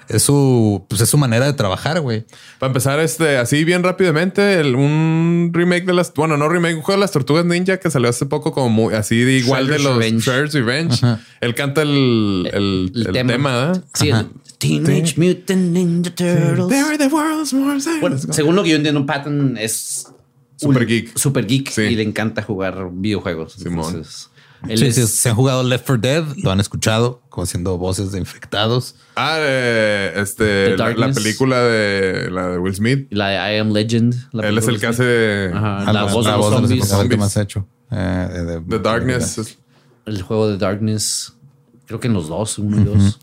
es 0.08 0.22
su, 0.22 0.84
pues 0.88 1.00
es 1.00 1.08
su 1.08 1.18
manera 1.18 1.46
de 1.46 1.52
trabajar, 1.54 2.00
güey. 2.00 2.24
Para 2.58 2.68
empezar, 2.68 3.00
este, 3.00 3.38
así 3.38 3.64
bien 3.64 3.82
rápidamente, 3.82 4.60
el- 4.60 4.74
un 4.76 5.50
remake 5.52 5.84
de 5.84 5.94
las, 5.94 6.12
bueno, 6.14 6.36
no 6.36 6.48
remake, 6.48 6.76
un 6.76 6.82
juego 6.82 6.98
de 6.98 7.02
las 7.02 7.10
tortugas 7.12 7.44
ninja 7.44 7.78
que 7.78 7.90
salió 7.90 8.08
hace 8.08 8.26
poco 8.26 8.52
como 8.52 8.68
muy, 8.68 8.94
así 8.94 9.18
de 9.24 9.32
igual 9.38 9.66
de 9.66 9.78
los 9.80 9.96
Revenge. 9.96 10.20
Shredder's 10.24 10.54
Revenge. 10.54 11.00
Él 11.40 11.54
canta 11.54 11.82
el, 11.82 12.48
el, 12.52 12.92
el 12.94 13.26
tema, 13.26 13.56
¿verdad? 13.56 13.84
Sí, 13.94 14.10
el 14.10 14.26
Teenage 14.58 15.14
Mutant 15.16 15.72
Ninja 15.72 16.10
Turtles. 16.14 16.67
They're 16.68 16.98
the 16.98 17.06
world's 17.08 17.52
more 17.52 17.78
Bueno, 18.00 18.18
según 18.18 18.54
lo 18.56 18.62
que 18.62 18.70
yo 18.70 18.76
entiendo, 18.76 19.04
Patton 19.06 19.56
es 19.58 20.06
Super 20.56 20.82
un- 20.82 20.88
geek. 20.88 21.16
Super 21.18 21.46
geek 21.46 21.70
Sí. 21.70 21.82
y 21.82 21.96
le 21.96 22.02
encanta 22.02 22.42
jugar 22.42 22.88
videojuegos. 22.92 23.52
Simón. 23.54 23.86
Entonces, 23.88 24.30
él 24.68 24.78
Sí, 24.78 24.86
es 24.86 24.94
sí, 24.96 25.06
se 25.06 25.28
han 25.28 25.36
jugado 25.36 25.62
Left 25.62 25.86
4 25.86 25.98
Dead, 26.00 26.24
lo 26.42 26.50
han 26.50 26.58
escuchado, 26.58 27.22
como 27.28 27.44
haciendo 27.44 27.78
voces 27.78 28.10
de 28.10 28.18
infectados. 28.18 28.96
Ah, 29.14 29.36
eh, 29.38 30.12
este, 30.16 30.76
la, 30.76 30.90
la 30.94 31.12
película 31.12 31.62
de 31.62 32.28
la 32.30 32.48
de 32.48 32.58
Will 32.58 32.74
Smith. 32.74 33.06
la 33.10 33.28
de 33.28 33.54
I 33.56 33.58
Am 33.60 33.70
Legend. 33.72 34.14
la 34.32 34.48
Él 34.48 34.58
es 34.58 34.66
el 34.66 34.80
que 34.80 34.86
hace 34.88 35.50
Ajá, 35.54 35.84
Ah, 35.88 35.92
la, 35.92 36.04
voz 36.04 36.26
de 36.26 36.32
los 36.32 36.46
zombies. 36.46 36.80
personajes 36.80 36.88
que 36.88 37.14
Zombies. 37.14 37.18
más 37.18 37.36
ha 37.36 37.42
hecho. 37.42 37.66
Eh, 37.92 38.28
de- 38.32 38.44
de- 38.44 38.60
The 38.62 38.78
Darkness. 38.80 39.58
El 40.06 40.22
juego 40.22 40.48
de 40.48 40.58
Darkness. 40.58 41.34
Creo 41.86 42.00
que 42.00 42.08
en 42.08 42.14
los 42.14 42.28
dos, 42.28 42.58
uno 42.58 42.80
y 42.80 42.84
dos. 42.84 43.20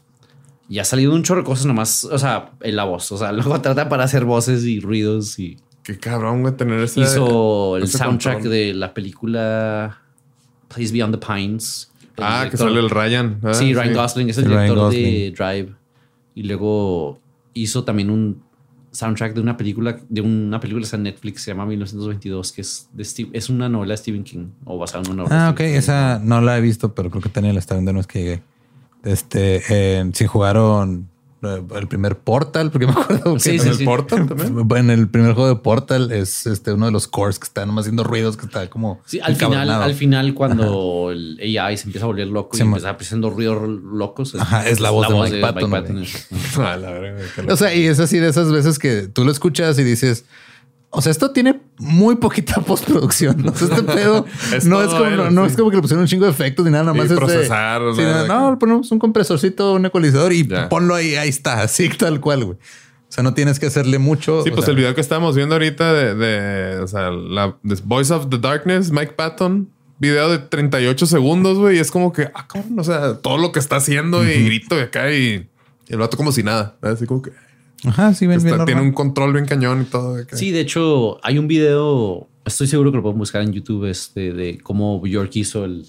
Y 0.67 0.79
ha 0.79 0.83
salido 0.85 1.13
un 1.13 1.21
chorro 1.23 1.41
de 1.41 1.45
cosas 1.45 1.65
nomás. 1.65 2.05
O 2.05 2.17
sea, 2.17 2.51
en 2.61 2.75
la 2.75 2.83
voz. 2.85 3.11
O 3.11 3.17
sea, 3.17 3.31
luego 3.33 3.59
trata 3.61 3.87
para 3.89 4.03
hacer 4.03 4.25
voces 4.25 4.63
y 4.65 4.79
ruidos 4.79 5.37
y 5.39 5.57
Qué 5.83 5.99
cabrón, 5.99 6.41
güey, 6.41 6.55
tener 6.55 6.79
ese. 6.79 7.01
hizo 7.01 7.77
el 7.77 7.83
ese 7.83 7.97
soundtrack 7.99 8.35
control. 8.35 8.53
de 8.53 8.73
la 8.73 8.93
película 8.93 9.99
Place 10.67 10.91
Beyond 10.91 11.19
the 11.19 11.25
Pines. 11.25 11.91
Ah, 12.17 12.47
que 12.49 12.57
sale 12.57 12.79
el 12.79 12.89
Ryan. 12.89 13.39
Sí, 13.53 13.73
Ryan 13.73 13.93
Gosling 13.93 14.29
es 14.29 14.37
el 14.39 14.47
director 14.47 14.89
de. 14.91 15.33
Drive. 15.37 15.73
Y 16.33 16.43
luego 16.43 17.19
hizo 17.53 17.83
también 17.83 18.09
un 18.09 18.41
soundtrack 18.91 19.33
de 19.35 19.41
una 19.41 19.57
película, 19.57 19.99
de 20.09 20.21
una 20.21 20.59
película 20.59 20.81
que 20.81 20.85
está 20.85 20.95
en 20.97 21.03
Netflix, 21.03 21.41
se 21.43 21.51
llama 21.51 21.65
1922, 21.65 22.51
que 22.53 22.61
es 22.61 22.89
de 22.93 23.03
Steve- 23.03 23.29
es 23.33 23.49
una 23.49 23.67
novela 23.69 23.91
de 23.93 23.97
Stephen 23.97 24.23
King 24.23 24.47
o 24.63 24.77
basada 24.77 25.03
en 25.03 25.11
una 25.11 25.23
novela. 25.23 25.47
Ah, 25.47 25.51
ok. 25.51 25.57
King. 25.57 25.65
Esa 25.65 26.19
no 26.23 26.39
la 26.41 26.57
he 26.57 26.61
visto, 26.61 26.95
pero 26.95 27.09
creo 27.09 27.21
que 27.21 27.29
tenía 27.29 27.51
la 27.53 27.59
está 27.59 27.75
viendo, 27.75 27.91
no 27.93 27.99
es 27.99 28.07
que 28.07 28.19
llegué. 28.19 28.41
Este, 29.05 29.61
eh, 29.69 30.11
sí 30.13 30.25
jugaron 30.25 31.09
eh, 31.43 31.61
el 31.75 31.87
primer 31.87 32.17
Portal, 32.17 32.71
porque 32.71 32.87
me 32.87 32.93
acuerdo 32.93 33.35
que 33.35 33.39
Sí, 33.39 33.51
¿En 33.51 33.59
sí, 33.59 33.67
el 33.69 33.75
sí. 33.75 33.85
Portal 33.85 34.27
también? 34.27 34.67
en 34.77 34.89
el 34.89 35.07
primer 35.07 35.33
juego 35.33 35.47
de 35.47 35.55
Portal 35.57 36.11
es 36.11 36.47
este 36.47 36.73
uno 36.73 36.87
de 36.87 36.91
los 36.91 37.07
cores 37.07 37.39
que 37.39 37.45
está 37.45 37.65
nomás 37.65 37.83
haciendo 37.83 38.03
ruidos, 38.03 38.35
que 38.35 38.45
está 38.47 38.69
como 38.69 38.99
Sí, 39.05 39.19
al 39.21 39.35
final, 39.35 39.69
al 39.69 39.93
final, 39.93 40.33
cuando 40.33 41.11
el 41.11 41.39
AI 41.39 41.77
se 41.77 41.85
empieza 41.85 42.05
a 42.05 42.07
volver 42.07 42.27
loco 42.27 42.57
y 42.57 42.61
empieza 42.61 42.89
haciendo 42.89 43.29
ruidos 43.29 43.61
locos, 43.83 44.35
Ajá, 44.35 44.67
es 44.67 44.79
la 44.79 44.89
voz 44.89 45.07
de 45.07 45.15
Mike 45.15 45.41
Patton, 45.41 45.69
güey. 45.69 46.07
Ah, 46.57 46.77
la. 46.77 47.53
O 47.53 47.55
sea, 47.55 47.73
y 47.75 47.85
es 47.85 47.99
así 47.99 48.17
de 48.17 48.29
esas 48.29 48.51
veces 48.51 48.79
que 48.79 49.07
tú 49.07 49.23
lo 49.23 49.31
escuchas 49.31 49.77
y 49.77 49.83
dices, 49.83 50.25
o 50.89 51.01
sea, 51.01 51.11
esto 51.11 51.31
tiene 51.31 51.61
muy 51.77 52.15
poquita 52.15 52.61
postproducción. 52.65 53.47
O 53.49 53.55
sea, 53.55 53.67
este 53.67 53.83
pedo 53.83 54.25
Es 54.53 54.65
no, 54.65 54.81
es 54.81 54.89
como, 54.89 55.05
él, 55.05 55.17
no, 55.17 55.31
no 55.31 55.45
sí. 55.45 55.51
es 55.51 55.57
como 55.57 55.69
que 55.69 55.75
le 55.77 55.81
pusieron 55.81 56.01
un 56.03 56.07
chingo 56.07 56.25
de 56.25 56.31
efectos 56.31 56.65
ni 56.65 56.71
nada, 56.71 56.85
nada 56.85 56.95
Y 56.95 56.99
más 56.99 57.05
es 57.05 57.11
de- 57.11 57.17
procesar, 57.17 57.81
Sí, 57.95 58.01
no, 58.01 58.21
de 58.23 58.27
no, 58.27 58.59
ponemos 58.59 58.91
un 58.91 58.99
compresorcito, 58.99 59.73
un 59.73 59.85
ecualizador 59.85 60.31
y 60.33 60.47
Ya. 60.47 60.69
ponlo 60.69 60.95
ahí, 60.95 61.15
ahí 61.15 61.29
está, 61.29 61.61
así 61.63 61.89
tal 61.89 62.19
cual, 62.21 62.45
güey. 62.45 62.57
O 63.07 63.11
sea, 63.15 63.23
no 63.23 63.33
tienes 63.33 63.59
que 63.59 63.67
hacerle 63.67 63.97
mucho. 63.99 64.41
Sí, 64.43 64.49
pues 64.51 64.65
sea, 64.65 64.71
el 64.71 64.77
video 64.77 64.93
que 64.95 64.99
estábamos 65.01 65.35
viendo 65.35 65.55
ahorita 65.55 65.93
de, 65.93 66.15
de 66.15 66.79
o 66.79 66.87
sea, 66.87 67.11
la 67.11 67.55
de 67.63 67.77
Voice 67.83 68.13
of 68.13 68.29
the 68.29 68.37
Darkness, 68.39 68.91
Mike 68.91 69.13
Patton, 69.15 69.69
video 69.99 70.29
de 70.29 70.39
38 70.39 71.05
segundos, 71.05 71.57
güey, 71.57 71.77
y 71.77 71.79
es 71.79 71.91
como 71.91 72.11
que, 72.11 72.29
ah, 72.33 72.47
cabrón, 72.47 72.77
o 72.79 72.83
sea, 72.83 73.15
todo 73.19 73.37
lo 73.37 73.51
que 73.53 73.59
está 73.59 73.77
haciendo 73.77 74.25
y 74.29 74.43
grito 74.45 74.77
y 74.77 74.81
acá 74.81 75.11
y, 75.13 75.47
y 75.87 75.93
el 75.93 75.99
vato 75.99 76.17
como 76.17 76.31
si 76.33 76.43
nada, 76.43 76.75
así 76.81 77.05
como 77.05 77.21
que 77.21 77.31
Ajá, 77.85 78.13
sí, 78.13 78.25
está- 78.25 78.43
bien 78.55 78.65
tiene 78.65 78.81
un 78.81 78.91
control 78.93 79.33
bien 79.33 79.45
cañón 79.45 79.81
y 79.83 79.85
todo. 79.85 80.15
acá. 80.17 80.35
Sí, 80.37 80.51
de 80.51 80.61
hecho, 80.61 81.19
hay 81.25 81.37
un 81.37 81.47
video, 81.47 82.27
estoy 82.45 82.67
seguro 82.67 82.91
que 82.91 82.97
lo 82.97 83.03
pueden 83.03 83.17
buscar 83.17 83.41
en 83.41 83.51
YouTube, 83.53 83.85
este, 83.89 84.33
de 84.33 84.57
cómo 84.59 84.99
Bjork 84.99 85.35
hizo 85.35 85.65
el, 85.65 85.85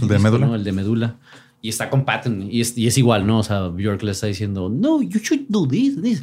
¿El 0.00 0.08
de 0.08 0.18
Médula? 0.18 0.46
¿no? 0.46 0.54
El 0.54 0.64
de 0.64 0.72
Medula. 0.72 1.16
Y 1.62 1.68
está 1.70 1.90
con 1.90 2.04
Patton 2.04 2.46
y 2.50 2.60
es, 2.60 2.76
y 2.78 2.86
es 2.86 2.96
igual, 2.96 3.26
¿no? 3.26 3.38
O 3.40 3.42
sea, 3.42 3.68
Bjork 3.68 4.02
le 4.02 4.12
está 4.12 4.26
diciendo, 4.28 4.68
no, 4.68 5.02
you 5.02 5.18
should 5.18 5.46
do 5.48 5.66
this, 5.66 6.00
this. 6.00 6.22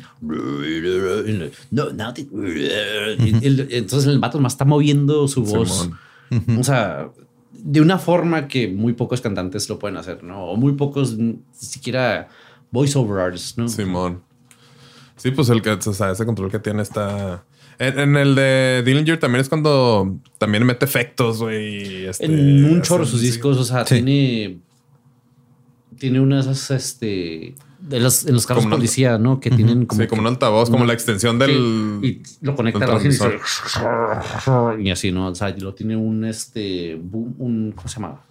No, 1.71 2.13
this. 2.13 2.27
El- 2.31 3.67
Entonces 3.71 4.07
el 4.07 4.19
vato 4.19 4.39
más 4.39 4.53
está 4.53 4.65
moviendo 4.65 5.27
su 5.27 5.43
voz. 5.43 5.89
Simón. 6.29 6.59
O 6.59 6.63
sea, 6.63 7.09
de 7.51 7.81
una 7.81 7.97
forma 7.97 8.47
que 8.47 8.67
muy 8.67 8.93
pocos 8.93 9.21
cantantes 9.21 9.67
lo 9.69 9.79
pueden 9.79 9.97
hacer, 9.97 10.23
¿no? 10.23 10.45
O 10.45 10.55
muy 10.55 10.73
pocos, 10.73 11.17
siquiera 11.51 12.29
voiceover 12.71 13.19
artists, 13.19 13.57
¿no? 13.57 13.67
Simón. 13.67 14.21
Sí, 15.15 15.31
pues 15.31 15.49
el 15.49 15.61
que, 15.61 15.69
o 15.71 15.81
sea, 15.93 16.11
ese 16.11 16.25
control 16.25 16.49
que 16.51 16.59
tiene 16.59 16.81
está. 16.81 17.43
En, 17.79 17.99
en 17.99 18.17
el 18.17 18.35
de 18.35 18.83
Dillinger 18.85 19.19
también 19.19 19.41
es 19.41 19.49
cuando 19.49 20.17
también 20.37 20.65
mete 20.65 20.85
efectos, 20.85 21.39
güey. 21.39 22.05
este, 22.05 22.25
en 22.25 22.65
un 22.65 22.81
chorro 22.81 23.05
sus 23.05 23.21
discos, 23.21 23.57
o 23.57 23.63
sea, 23.63 23.85
Sí. 23.85 23.95
tiene 23.95 24.57
tiene 25.97 26.19
unas 26.19 26.69
este 26.71 27.55
de 27.79 27.99
los 27.99 28.25
en 28.25 28.33
los 28.33 28.45
carros 28.45 28.63
Como 28.63 28.75
una- 28.75 28.77
policía, 28.77 29.17
¿no? 29.17 29.39
Que 29.39 29.49
tienen 29.51 29.85
como 29.85 30.01
sí, 30.01 30.07
como 30.07 30.21
un 30.21 30.27
altavoz, 30.27 30.69
como 30.69 30.85
la 30.85 30.93
extensión 30.93 31.37
del. 31.39 31.99
Sí, 32.01 32.21
y 32.41 32.45
lo 32.45 32.55
conecta 32.55 32.85
a 32.85 32.87
la 32.99 33.07
y, 33.07 33.11
se- 33.11 33.39
y 34.81 34.89
así, 34.91 35.11
¿no? 35.11 35.27
O 35.27 35.35
sea, 35.35 35.49
lo 35.57 35.73
tiene 35.73 35.95
un 35.95 36.25
este 36.25 36.95
boom, 36.95 37.35
un 37.39 37.71
¿cómo 37.75 37.87
se 37.87 37.95
llama? 37.99 38.21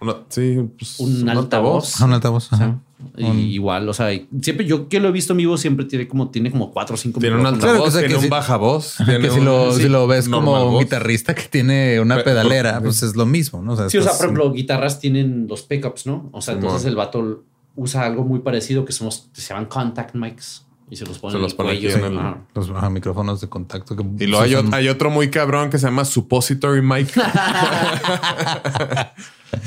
Una- 0.00 0.16
sí, 0.28 0.58
pues, 0.78 1.00
Un 1.00 1.28
altavoz. 1.28 1.96
Ajá, 1.96 2.04
un 2.06 2.12
altavoz. 2.12 2.52
O 2.52 2.56
sea, 2.56 2.78
Un- 3.16 3.38
igual, 3.38 3.88
o 3.88 3.94
sea, 3.94 4.08
siempre 4.42 4.66
yo 4.66 4.88
que 4.88 4.98
lo 4.98 5.08
he 5.08 5.12
visto 5.12 5.32
en 5.32 5.36
vivo 5.38 5.56
siempre 5.56 5.86
tiene 5.86 6.08
como 6.08 6.30
tiene 6.30 6.50
como 6.50 6.72
cuatro 6.72 6.94
o 6.94 6.96
cinco 6.96 7.20
Tiene 7.20 7.36
un 7.36 7.46
altavoz, 7.46 7.70
Claro, 7.70 7.84
que 7.84 7.90
sea 7.92 8.00
tiene 8.00 8.14
que 8.14 8.20
un. 8.26 8.30
Ajá, 8.30 8.96
tiene 9.04 9.20
que 9.20 9.30
si 9.30 9.38
un- 9.38 9.44
lo, 9.44 9.72
sí, 9.72 9.82
si 9.82 9.88
lo 9.88 10.06
ves 10.08 10.28
como 10.28 10.64
un 10.66 10.72
voz. 10.72 10.82
guitarrista 10.84 11.34
que 11.34 11.42
tiene 11.44 12.00
una 12.00 12.16
Pe- 12.16 12.22
pedalera, 12.24 12.78
pe- 12.78 12.86
pues 12.86 13.02
es 13.04 13.14
lo 13.14 13.24
mismo, 13.26 13.62
¿no? 13.62 13.72
O 13.74 13.76
sea, 13.76 13.88
Sí, 13.88 13.98
o 13.98 14.02
sea, 14.02 14.12
por 14.12 14.22
ejemplo, 14.22 14.52
guitarras 14.52 14.98
tienen 15.00 15.46
los 15.48 15.62
pickups, 15.62 16.06
¿no? 16.06 16.28
O 16.32 16.40
sea, 16.40 16.54
entonces 16.54 16.84
el 16.86 16.96
vato 16.96 17.44
usa 17.76 18.04
algo 18.04 18.24
muy 18.24 18.40
parecido 18.40 18.84
que 18.84 18.92
somos, 18.92 19.28
que 19.32 19.40
se 19.40 19.50
llaman 19.50 19.66
contact 19.66 20.14
mics 20.16 20.64
y 20.90 20.96
se 20.96 21.04
los 21.06 21.18
pone 21.18 21.32
Se 21.32 21.36
en 21.36 21.42
los 21.42 21.52
el 21.52 21.56
cuello. 21.56 21.90
en 21.90 22.04
el- 22.04 22.34
los 22.54 22.90
micrófonos 22.90 23.40
de 23.40 23.48
contacto. 23.48 23.94
Que 23.96 24.04
Y 24.24 24.26
luego 24.26 24.44
hay, 24.44 24.52
son- 24.52 24.70
ot- 24.70 24.74
hay 24.74 24.88
otro 24.88 25.10
muy 25.10 25.30
cabrón 25.30 25.70
que 25.70 25.78
se 25.78 25.86
llama 25.86 26.04
Suppository 26.04 26.82
Mic. 26.82 27.12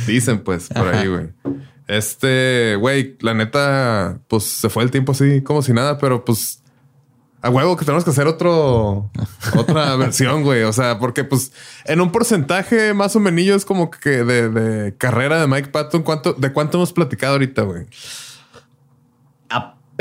Dicen 0.08 0.44
pues 0.44 0.70
por 0.70 0.88
ahí, 0.88 1.08
güey. 1.08 1.30
Este, 1.88 2.76
güey, 2.80 3.18
la 3.22 3.34
neta, 3.34 4.20
pues 4.28 4.44
se 4.46 4.70
fue 4.70 4.84
el 4.84 4.92
tiempo 4.92 5.12
así 5.12 5.42
como 5.42 5.62
si 5.62 5.74
nada, 5.74 5.98
pero 5.98 6.24
pues 6.24 6.60
A 7.44 7.50
huevo 7.50 7.76
que 7.76 7.84
tenemos 7.86 8.04
que 8.04 8.12
hacer 8.12 8.28
otro, 8.28 9.10
otra 9.58 9.96
versión, 9.98 10.44
güey. 10.44 10.62
O 10.64 10.72
sea, 10.74 11.00
porque 11.00 11.24
pues 11.24 11.52
en 11.86 12.00
un 12.00 12.12
porcentaje 12.12 12.94
más 12.94 13.16
o 13.16 13.20
menos 13.20 13.42
es 13.58 13.66
como 13.66 13.90
que 13.90 14.24
de, 14.24 14.50
de 14.50 14.96
carrera 14.96 15.42
de 15.42 15.48
Mike 15.48 15.70
Patton, 15.70 16.04
¿cuánto, 16.04 16.34
¿de 16.34 16.54
cuánto 16.54 16.78
hemos 16.78 16.94
platicado 16.94 17.34
ahorita, 17.34 17.64
güey? 17.64 17.88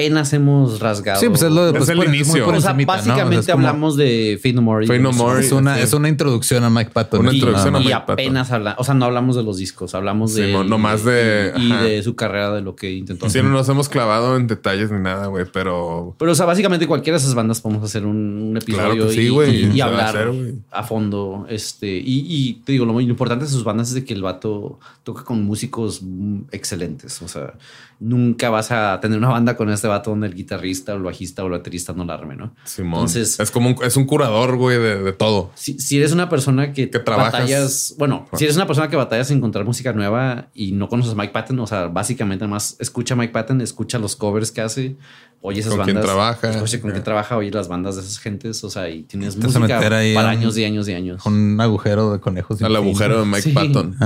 Apenas 0.01 0.33
hemos 0.33 0.81
rasgado. 0.81 1.21
Sí, 1.21 1.29
pues 1.29 1.43
es 1.43 1.51
lo 1.53 1.65
de 1.65 1.71
Es 1.71 1.77
pues, 1.77 1.89
el 1.91 2.05
inicio. 2.05 2.45
por 2.45 2.55
O 2.55 2.61
sea, 2.61 2.73
básicamente 2.73 3.39
O 3.39 3.43
sea, 3.43 3.55
hablamos 3.55 3.97
de 3.97 4.39
Fate 4.43 4.53
No 4.55 4.63
More. 4.63 4.85
y 4.85 4.89
Fate 4.89 4.99
No 5.01 5.13
More. 5.13 5.41
Es 5.41 5.53
una, 5.53 5.77
Sí. 5.77 5.83
es 5.83 5.93
una 5.93 6.09
introducción 6.09 6.65
a 6.65 6.71
Mike 6.71 6.91
Patton. 6.93 7.21
Una 7.21 7.33
introducción 7.33 7.75
a 7.77 7.81
y 7.81 7.85
Mike 7.85 7.95
Patton. 7.99 8.13
apenas 8.15 8.51
hablamos, 8.51 8.81
o 8.81 8.85
sea, 8.85 8.95
no 8.95 9.05
hablamos 9.05 9.37
de 9.37 9.43
los 9.43 9.57
discos, 9.59 9.95
hablamos 9.95 10.33
Sí, 10.35 10.41
de 10.43 10.53
no- 10.53 10.65
nomás 10.65 11.05
de- 11.05 11.53
y, 11.57 11.67
y 11.69 11.73
ajá. 11.73 11.83
de 11.83 12.03
su 12.03 12.15
carrera, 12.17 12.53
de 12.53 12.63
lo 12.63 12.75
que 12.77 12.93
intentó. 12.93 13.27
Sí, 13.27 13.39
hacer. 13.39 13.45
no 13.45 13.51
nos 13.51 13.69
hemos 13.69 13.89
clavado 13.89 14.37
en 14.37 14.47
detalles 14.47 14.91
ni 14.91 15.01
nada, 15.01 15.27
güey, 15.27 15.45
pero 15.53 16.15
Pero, 16.19 16.33
o 16.33 16.35
sea, 16.35 16.47
básicamente 16.47 16.87
cualquiera 16.87 17.19
de 17.19 17.23
esas 17.23 17.35
bandas 17.35 17.61
podemos 17.61 17.85
hacer 17.85 18.05
un, 18.07 18.17
un 18.51 18.57
episodio 18.57 18.87
Claro 18.93 19.07
que 19.09 19.13
sí, 19.15 19.21
y- 19.21 19.29
güey. 19.29 19.65
y, 19.67 19.77
y 19.77 19.81
a 19.81 19.85
hablar 19.87 20.09
hacer, 20.17 20.55
a 20.71 20.83
fondo. 20.83 21.47
Este, 21.49 21.89
y, 21.89 22.25
y 22.29 22.55
te 22.65 22.73
digo, 22.73 22.85
lo 22.87 22.93
muy 22.93 23.05
importante 23.05 23.45
de 23.45 23.51
sus 23.51 23.65
bandas 23.65 23.89
es 23.89 23.95
de 23.95 24.05
que 24.05 24.15
el 24.15 24.23
vato 24.23 24.79
toca 25.05 25.25
con 25.25 25.43
músicos 25.45 26.01
mm, 26.03 26.41
excelentes. 26.53 27.21
O 27.23 27.29
sea, 27.29 27.55
nunca 28.01 28.49
vas 28.51 28.71
a 28.73 28.99
tener 29.01 29.19
una 29.19 29.29
banda 29.29 29.57
con 29.57 29.69
este 29.71 29.87
vato 29.87 30.11
donde 30.11 30.27
el 30.27 30.35
guitarrista 30.35 30.95
o 30.95 30.97
el 30.97 31.03
bajista 31.03 31.43
o 31.43 31.47
el 31.47 31.53
baterista 31.53 31.93
no 31.93 32.05
la 32.05 32.15
arme, 32.15 32.35
¿no? 32.35 32.55
Simón. 32.65 33.01
Entonces- 33.01 33.39
es 33.39 33.51
como 33.51 33.69
un, 33.69 33.77
es 33.85 33.97
un 33.97 34.07
curador, 34.07 34.57
güey, 34.57 34.79
de, 34.79 35.03
de 35.03 35.13
todo. 35.13 35.51
Si, 35.55 35.79
si 35.79 35.99
eres 35.99 36.13
una 36.13 36.29
persona 36.29 36.73
que, 36.73 36.89
Que 36.91 36.99
trabajas- 36.99 37.33
batallas, 37.33 37.95
bueno, 37.99 38.27
si 38.35 38.45
eres 38.45 38.57
una 38.57 38.67
persona 38.67 38.89
que 38.89 38.97
batallas 38.97 39.31
en 39.31 39.37
encontrar 39.37 39.65
música 39.65 39.93
nueva 39.93 40.49
y 40.55 40.73
no 40.73 40.89
conoces 40.89 41.13
a 41.13 41.15
Mike 41.15 41.33
Patton, 41.33 41.59
o 41.61 41.67
sea, 41.67 41.89
básicamente 41.89 42.45
nada 42.45 42.55
más 42.55 42.77
escucha 42.81 43.15
a 43.15 43.17
Mike 43.19 43.33
Patton, 43.33 43.61
escucha 43.61 43.99
los 43.99 44.17
covers 44.17 44.51
que 44.51 44.63
hace, 44.63 44.97
oye 45.43 45.61
esas 45.61 45.75
Con 45.75 45.85
quién 45.85 45.97
bandas, 45.97 46.05
trabaja. 46.13 46.51
escucha 46.51 46.81
con 46.81 46.91
quién 46.91 47.03
trabaja, 47.03 47.37
oye 47.37 47.51
las 47.51 47.69
bandas 47.69 47.97
de 47.97 48.03
esas 48.03 48.19
gentes, 48.19 48.63
o 48.65 48.69
sea, 48.71 48.89
y 48.91 49.03
tienes 49.05 49.35
Te 49.37 49.43
música 49.47 49.59
meter 49.61 49.93
ahí 49.95 50.15
para 50.15 50.29
años 50.31 50.57
y 50.59 50.65
años 50.65 50.87
y 50.89 50.93
años. 50.93 51.25
Un 51.25 51.59
agujero 51.61 52.13
de 52.13 52.21
conejos. 52.21 52.61
Al 52.63 52.77
agujero 52.77 53.21
de 53.21 53.27
Mike 53.27 53.43
Sí. 53.43 53.53
Patton. 53.53 53.97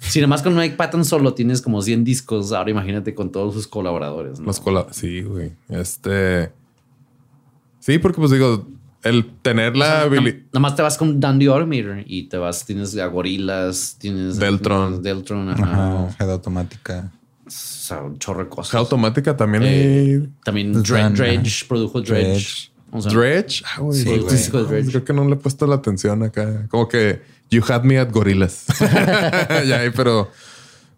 Si 0.00 0.20
nada 0.20 0.28
más 0.28 0.42
con 0.42 0.54
Mike 0.56 0.76
Patton 0.76 1.04
solo 1.04 1.34
tienes 1.34 1.60
como 1.60 1.82
100 1.82 2.04
discos, 2.04 2.52
ahora 2.52 2.70
imagínate 2.70 3.14
con 3.14 3.30
todos 3.30 3.54
sus 3.54 3.66
colaboradores. 3.66 4.40
¿no? 4.40 4.46
Los 4.46 4.60
cola- 4.60 4.86
sí, 4.90 5.22
güey. 5.22 5.52
Este. 5.68 6.50
Sí, 7.80 7.98
porque 7.98 8.18
pues 8.18 8.30
digo, 8.30 8.66
el 9.02 9.26
tener 9.42 9.76
la 9.76 10.02
habilidad. 10.02 10.36
Nada 10.52 10.60
más 10.60 10.74
te 10.76 10.82
vas 10.82 10.98
con 10.98 11.20
Dandy 11.20 11.46
Automator 11.46 12.02
y 12.06 12.24
te 12.24 12.36
vas, 12.36 12.64
tienes 12.66 12.96
a 12.98 13.06
Gorilas, 13.06 13.96
tienes 13.98 14.38
Deltron. 14.38 15.02
Deltron, 15.02 15.48
ajá. 15.50 16.06
Ajá, 16.06 16.16
head 16.18 16.30
automática. 16.30 17.12
O 17.48 17.86
sea, 17.88 18.02
un 18.02 18.18
chorro 18.18 18.44
de 18.44 18.48
cosas. 18.50 18.74
automática 18.74 19.36
también. 19.36 19.62
Eh, 19.66 20.28
también 20.44 20.72
Pues 20.72 20.84
Dre- 20.84 21.02
Dan, 21.02 21.14
Dredge 21.14 21.66
produjo 21.68 22.00
Dredge. 22.00 22.24
Dredge. 22.28 22.70
O 22.90 23.02
sea, 23.02 23.12
Dredge. 23.12 23.62
Ah, 23.66 23.80
güey. 23.80 23.98
Sí, 23.98 24.04
güey. 24.18 24.20
de 24.36 24.64
Dredge. 24.64 24.90
Creo 24.90 25.04
que 25.04 25.12
no 25.12 25.24
le 25.26 25.34
he 25.34 25.36
puesto 25.36 25.66
la 25.66 25.74
atención 25.76 26.22
acá. 26.22 26.66
Como 26.68 26.88
que 26.88 27.20
you 27.50 27.62
had 27.68 27.82
me 27.84 27.98
at 27.98 28.10
gorillas. 28.12 28.66
ya, 29.66 29.80
pero 29.94 30.30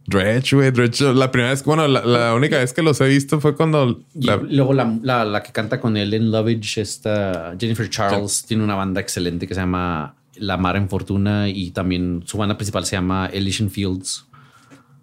Dredge, 0.06 0.54
güey. 0.56 0.70
Dredge. 0.70 1.00
La 1.14 1.30
primera 1.30 1.50
vez, 1.50 1.64
bueno, 1.64 1.86
la, 1.88 2.04
la 2.04 2.34
única 2.34 2.58
vez 2.58 2.72
que 2.72 2.82
los 2.82 3.00
he 3.00 3.08
visto 3.08 3.40
fue 3.40 3.54
cuando. 3.54 4.00
y 4.14 4.26
la- 4.26 4.36
luego 4.36 4.72
la, 4.72 5.24
la- 5.24 5.42
que 5.42 5.52
canta 5.52 5.80
con 5.80 5.96
él 5.96 6.14
en 6.14 6.30
Lovage, 6.30 6.80
esta 6.80 7.54
Jennifer 7.58 7.88
Charles, 7.88 8.44
tiene 8.46 8.62
una 8.64 8.74
banda 8.74 9.00
excelente 9.00 9.46
que 9.46 9.54
se 9.54 9.60
llama 9.60 10.14
La 10.36 10.56
Mar 10.56 10.76
en 10.76 10.88
Fortuna 10.88 11.48
y 11.48 11.70
también 11.70 12.22
su 12.26 12.38
banda 12.38 12.56
principal 12.56 12.84
se 12.84 12.96
llama 12.96 13.28
Elysian 13.32 13.70
Fields. 13.70 14.26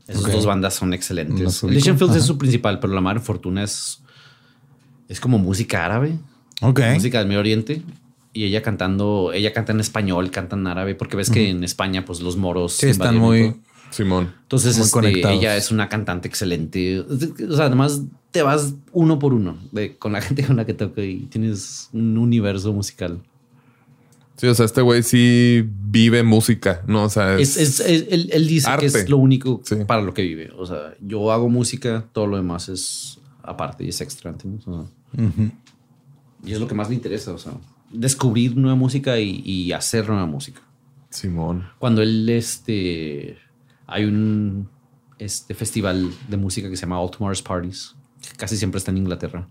Esas 0.08 0.24
Ok. 0.26 0.32
dos 0.32 0.46
bandas 0.46 0.74
son 0.76 0.94
excelentes. 0.94 1.64
Elysian 1.64 1.98
Fields 1.98 2.16
es 2.16 2.22
Ajá. 2.24 2.28
su 2.28 2.38
principal, 2.38 2.80
pero 2.80 2.94
La 2.94 3.02
Mar 3.02 3.18
en 3.18 3.24
Fortuna 3.24 3.64
es, 3.64 4.02
es 5.10 5.20
como 5.20 5.38
música 5.38 5.86
árabe. 5.86 6.18
Ok. 6.62 6.80
música 6.94 7.20
del 7.20 7.28
Medio 7.28 7.40
Oriente 7.42 7.82
y 8.34 8.44
ella 8.46 8.62
cantando, 8.62 9.32
ella 9.34 9.54
canta 9.54 9.72
en 9.74 9.80
español, 9.80 10.32
canta 10.32 10.56
en 10.56 10.66
árabe, 10.68 10.96
porque 10.96 11.16
ves 11.18 11.30
que 11.30 11.50
en 11.50 11.64
España, 11.64 12.04
pues 12.06 12.22
los 12.22 12.38
moros 12.38 12.74
Sí, 12.74 12.88
están 12.88 13.18
muy. 13.18 13.52
todo. 13.52 13.60
Simón. 13.90 14.34
Entonces, 14.44 14.76
muy 14.78 14.84
este, 14.86 14.92
conectados. 14.94 15.38
ella 15.40 15.56
es 15.56 15.72
una 15.72 15.88
cantante 15.88 16.28
excelente. 16.28 17.00
O 17.02 17.56
sea, 17.56 17.66
además 17.68 18.02
te 18.32 18.42
vas 18.42 18.74
uno 18.92 19.18
por 19.18 19.34
uno 19.34 19.58
de, 19.72 19.96
con 19.98 20.12
la 20.14 20.22
gente 20.22 20.44
con 20.46 20.56
la 20.58 20.66
que 20.66 20.74
toca 20.74 21.02
y 21.02 21.22
tienes 21.30 21.90
un 21.94 22.18
universo 22.18 22.74
musical. 22.74 23.20
Sí, 24.38 24.48
o 24.48 24.54
sea, 24.54 24.66
este 24.66 24.82
güey 24.82 25.02
sí 25.04 25.68
vive 25.68 26.22
música, 26.24 26.84
¿no? 26.88 27.04
O 27.06 27.10
sea, 27.10 27.38
Es, 27.40 27.58
es- 27.58 27.80
es- 27.80 28.06
él, 28.10 28.30
él 28.32 28.48
dice 28.48 28.68
que 28.68 28.72
arte. 28.72 28.86
es 28.86 29.10
lo 29.10 29.18
único 29.18 29.62
Sí. 29.66 29.76
para 29.88 30.02
lo 30.02 30.14
que 30.14 30.22
vive. 30.22 30.52
O 30.58 30.66
sea, 30.66 30.94
yo 31.02 31.32
hago 31.32 31.50
música, 31.50 32.06
todo 32.14 32.28
lo 32.28 32.38
demás 32.38 32.70
es 32.70 33.20
aparte 33.44 33.84
y 33.84 33.90
es 33.90 34.00
extra. 34.02 34.30
¿entiendes? 34.32 34.68
O 34.68 34.74
sea, 35.16 35.26
Ujú. 35.26 35.52
y 36.46 36.52
es 36.54 36.60
lo 36.60 36.68
que 36.68 36.76
más 36.76 36.88
me 36.90 36.96
interesa. 36.96 37.34
O 37.34 37.38
sea, 37.40 37.54
descubrir 37.92 38.56
nueva 38.56 38.76
música 38.76 39.20
y, 39.20 39.42
y 39.44 39.72
hacer 39.72 40.08
nueva 40.08 40.26
música. 40.28 40.62
Simón. 41.10 41.66
cuando 41.80 42.02
él 42.04 42.28
este 42.30 43.38
hay 43.88 44.04
un 44.04 44.68
este 45.18 45.56
festival 45.56 46.12
de 46.30 46.38
música 46.38 46.70
que 46.70 46.76
se 46.76 46.82
llama 46.82 47.00
All 47.02 47.10
Tomorrow's 47.10 47.42
Parties 47.42 47.96
que 48.22 48.36
casi 48.38 48.58
siempre 48.58 48.78
está 48.78 48.92
en 48.92 48.98
Inglaterra 48.98 49.48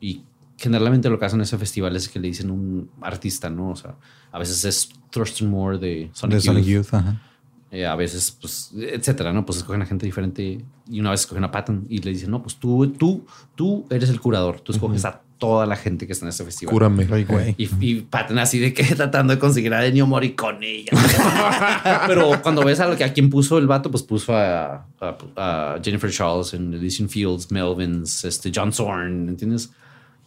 y 0.00 0.22
generalmente 0.58 1.08
lo 1.08 1.18
que 1.18 1.24
hacen 1.24 1.38
en 1.38 1.44
ese 1.44 1.56
festival 1.56 1.96
es 1.96 2.08
que 2.08 2.18
le 2.18 2.28
dicen 2.28 2.50
un 2.50 2.90
artista 3.00 3.48
no 3.48 3.70
o 3.70 3.76
sea 3.76 3.94
a 4.32 4.38
veces 4.38 4.64
es 4.64 4.88
Thurston 5.10 5.48
Moore 5.48 5.78
de 5.78 6.10
Sonic, 6.12 6.34
De 6.36 6.40
Sonic 6.42 6.64
Youth. 6.64 6.92
Ajá. 6.92 7.22
eh, 7.70 7.86
a 7.86 7.94
veces 7.96 8.36
pues 8.40 8.72
etcétera 8.76 9.32
no 9.32 9.46
pues 9.46 9.58
escogen 9.58 9.80
a 9.82 9.86
gente 9.86 10.04
diferente 10.04 10.64
y 10.90 11.00
una 11.00 11.10
vez 11.10 11.20
escogen 11.20 11.44
a 11.44 11.50
Patton 11.50 11.86
y 11.88 11.98
le 12.02 12.10
dicen 12.10 12.30
no 12.30 12.42
pues 12.42 12.56
tú 12.56 12.88
tú 12.98 13.24
tú 13.54 13.86
eres 13.88 14.10
el 14.10 14.20
curador 14.20 14.60
tú 14.60 14.72
escoges 14.72 15.04
a 15.04 15.22
toda 15.38 15.66
la 15.66 15.76
gente 15.76 16.04
que 16.08 16.12
está 16.12 16.24
en 16.26 16.30
ese 16.30 16.44
festival 16.44 16.72
Cúrame. 16.72 17.06
Ay, 17.12 17.22
güey. 17.24 17.54
y, 17.56 17.68
y 17.78 18.00
Patton 18.00 18.40
así 18.40 18.58
de 18.58 18.74
que 18.74 18.82
tratando 18.96 19.32
de 19.32 19.38
conseguir 19.38 19.72
a 19.72 19.86
Ennio 19.86 20.04
Morricone. 20.04 20.86
Pero 22.08 22.42
cuando 22.42 22.64
ves 22.64 22.80
a 22.80 22.88
lo 22.88 22.96
que 22.96 23.04
a 23.04 23.12
quien 23.12 23.30
puso 23.30 23.56
el 23.58 23.68
vato, 23.68 23.88
pues 23.90 24.02
puso 24.02 24.34
a, 24.36 24.84
a- 25.00 25.16
a 25.36 25.78
Jennifer 25.82 26.10
Charles 26.10 26.54
en 26.54 26.74
Elysian 26.74 27.08
Fields, 27.08 27.50
Melvins, 27.52 28.24
este 28.24 28.50
John 28.54 28.72
Zorn, 28.72 29.28
¿entiendes? 29.28 29.70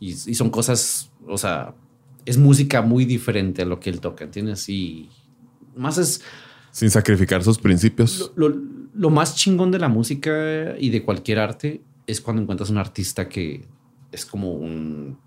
Y, 0.01 0.09
y 0.09 0.35
son 0.35 0.49
cosas, 0.49 1.11
o 1.27 1.37
sea, 1.37 1.73
es 2.25 2.37
música 2.37 2.81
muy 2.81 3.05
diferente 3.05 3.61
a 3.61 3.65
lo 3.65 3.79
que 3.79 3.89
él 3.89 4.01
toca, 4.01 4.25
¿entiendes? 4.25 4.67
Y 4.67 5.09
más 5.77 5.97
es 5.97 6.21
Sin 6.71 6.89
sacrificar 6.89 7.43
sus 7.43 7.57
principios. 7.59 8.31
lo, 8.35 8.51
lo 8.93 9.09
más 9.11 9.35
chingón 9.35 9.71
de 9.71 9.79
la 9.79 9.87
música 9.89 10.75
y 10.77 10.89
de 10.89 11.03
cualquier 11.03 11.39
arte 11.39 11.81
es 12.07 12.19
cuando 12.19 12.41
encuentras 12.41 12.69
un 12.69 12.77
artista 12.79 13.29
que 13.29 13.65
es 14.11 14.25
como 14.25 14.51
un 14.53 15.17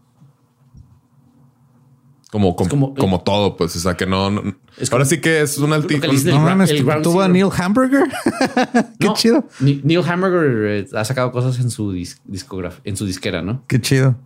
Como, 2.30 2.56
como, 2.56 2.68
como- 2.68 2.94
como 2.94 3.20
todo, 3.22 3.56
pues. 3.56 3.76
O 3.76 3.78
sea, 3.78 3.94
que 3.96 4.06
no. 4.06 4.28
no- 4.28 4.42
Es 4.76 4.90
ahora 4.92 5.04
como- 5.04 5.10
sí 5.10 5.20
que 5.20 5.40
es 5.42 5.56
un 5.58 5.70
lo 5.70 5.76
alti- 5.76 6.00
que 6.00 6.08
le 6.08 6.14
dicen 6.14 6.30
No 6.32 6.38
El 6.38 6.42
gra- 6.42 6.48
mames, 6.50 6.70
el 6.70 6.78
¿tu- 6.78 6.84
Ground 6.84 7.04
tuvo 7.04 7.20
a. 7.22 7.28
Neil 7.28 7.46
Hamburger. 7.56 8.02
Qué 8.98 9.06
No, 9.06 9.14
chido. 9.14 9.48
Neil 9.60 10.02
Hamburger 10.04 10.66
eh, 10.84 10.86
ha 10.96 11.04
sacado 11.04 11.30
cosas 11.30 11.60
en 11.60 11.70
su 11.70 11.92
dis- 11.92 12.18
discograf- 12.28 12.80
en 12.82 12.96
su 12.96 13.06
disquera, 13.06 13.40
¿no? 13.40 13.62
Qué 13.68 13.80
chido. 13.80 14.16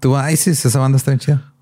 Tuvo 0.00 0.16
a 0.18 0.30
ISIS. 0.32 0.64
Esa 0.64 0.78
banda 0.78 0.96
está 0.96 1.10
bien 1.10 1.20
chida. 1.20 1.52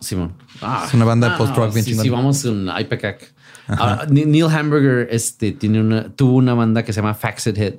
Simón. 0.00 0.32
Ah, 0.62 0.84
Es 0.86 0.94
una 0.94 1.04
banda 1.04 1.30
de 1.30 1.36
post-rock 1.36 1.72
bien 1.74 1.84
sí, 1.84 1.90
chingona. 1.90 2.02
sí, 2.04 2.08
vamos 2.10 2.44
en 2.44 2.68
IPECAC. 2.68 3.32
Ah, 3.68 4.06
Ni- 4.08 4.24
Neil 4.24 4.46
Hamburger 4.46 5.08
este, 5.10 5.52
tiene 5.52 5.80
una, 5.80 6.08
tuvo 6.10 6.36
una 6.36 6.54
banda 6.54 6.82
que 6.84 6.92
se 6.92 7.00
llama 7.00 7.14
Faxed 7.14 7.56
Head. 7.58 7.74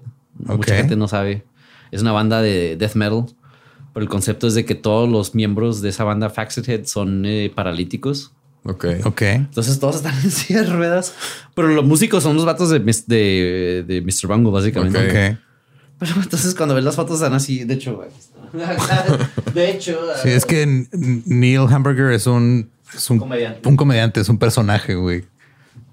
Ok. 0.47 0.57
Mucha 0.57 0.75
gente 0.75 0.95
no 0.95 1.07
sabe. 1.07 1.43
Es 1.91 2.01
una 2.01 2.11
banda 2.11 2.41
de 2.41 2.77
death 2.77 2.95
metal. 2.95 3.25
Pero 3.93 4.03
el 4.03 4.09
concepto 4.09 4.47
es 4.47 4.53
de 4.53 4.63
que 4.65 4.75
todos 4.75 5.09
los 5.09 5.35
miembros 5.35 5.81
de 5.81 5.89
esa 5.89 6.03
banda 6.05 6.29
Faxed 6.29 6.67
Head 6.69 6.85
son 6.85 7.25
eh, 7.25 7.51
paralíticos. 7.53 8.31
Ok. 8.63 8.85
Ok. 9.05 9.21
Entonces 9.23 9.79
todos 9.79 9.97
están 9.97 10.13
en 10.23 10.31
silla 10.31 10.61
de 10.63 10.69
ruedas. 10.71 11.13
Pero 11.55 11.67
los 11.69 11.83
músicos 11.85 12.23
son 12.23 12.35
los 12.37 12.45
vatos 12.45 12.69
de, 12.69 12.79
de, 12.79 13.83
de 13.87 14.01
Mr. 14.01 14.27
Bungle, 14.27 14.51
básicamente. 14.51 14.97
Ok. 14.99 15.33
Ok. 15.35 15.39
Pero 16.01 16.15
entonces 16.21 16.55
cuando 16.55 16.73
ves 16.75 16.83
las 16.83 16.95
fotos 16.95 17.17
están 17.17 17.33
así, 17.33 17.63
de 17.63 17.75
hecho, 17.75 18.01
de 19.53 19.69
hecho, 19.69 19.99
Sí, 20.23 20.29
es 20.29 20.45
que 20.45 20.87
Neil 20.91 21.67
Hamburger 21.69 22.11
es 22.11 22.25
un, 22.27 22.69
es 22.95 23.09
un 23.11 23.19
Comediante. 23.19 23.69
un 23.69 23.77
comediante, 23.77 24.19
es 24.19 24.27
un 24.29 24.37
personaje, 24.39 24.95
güey. 24.95 25.25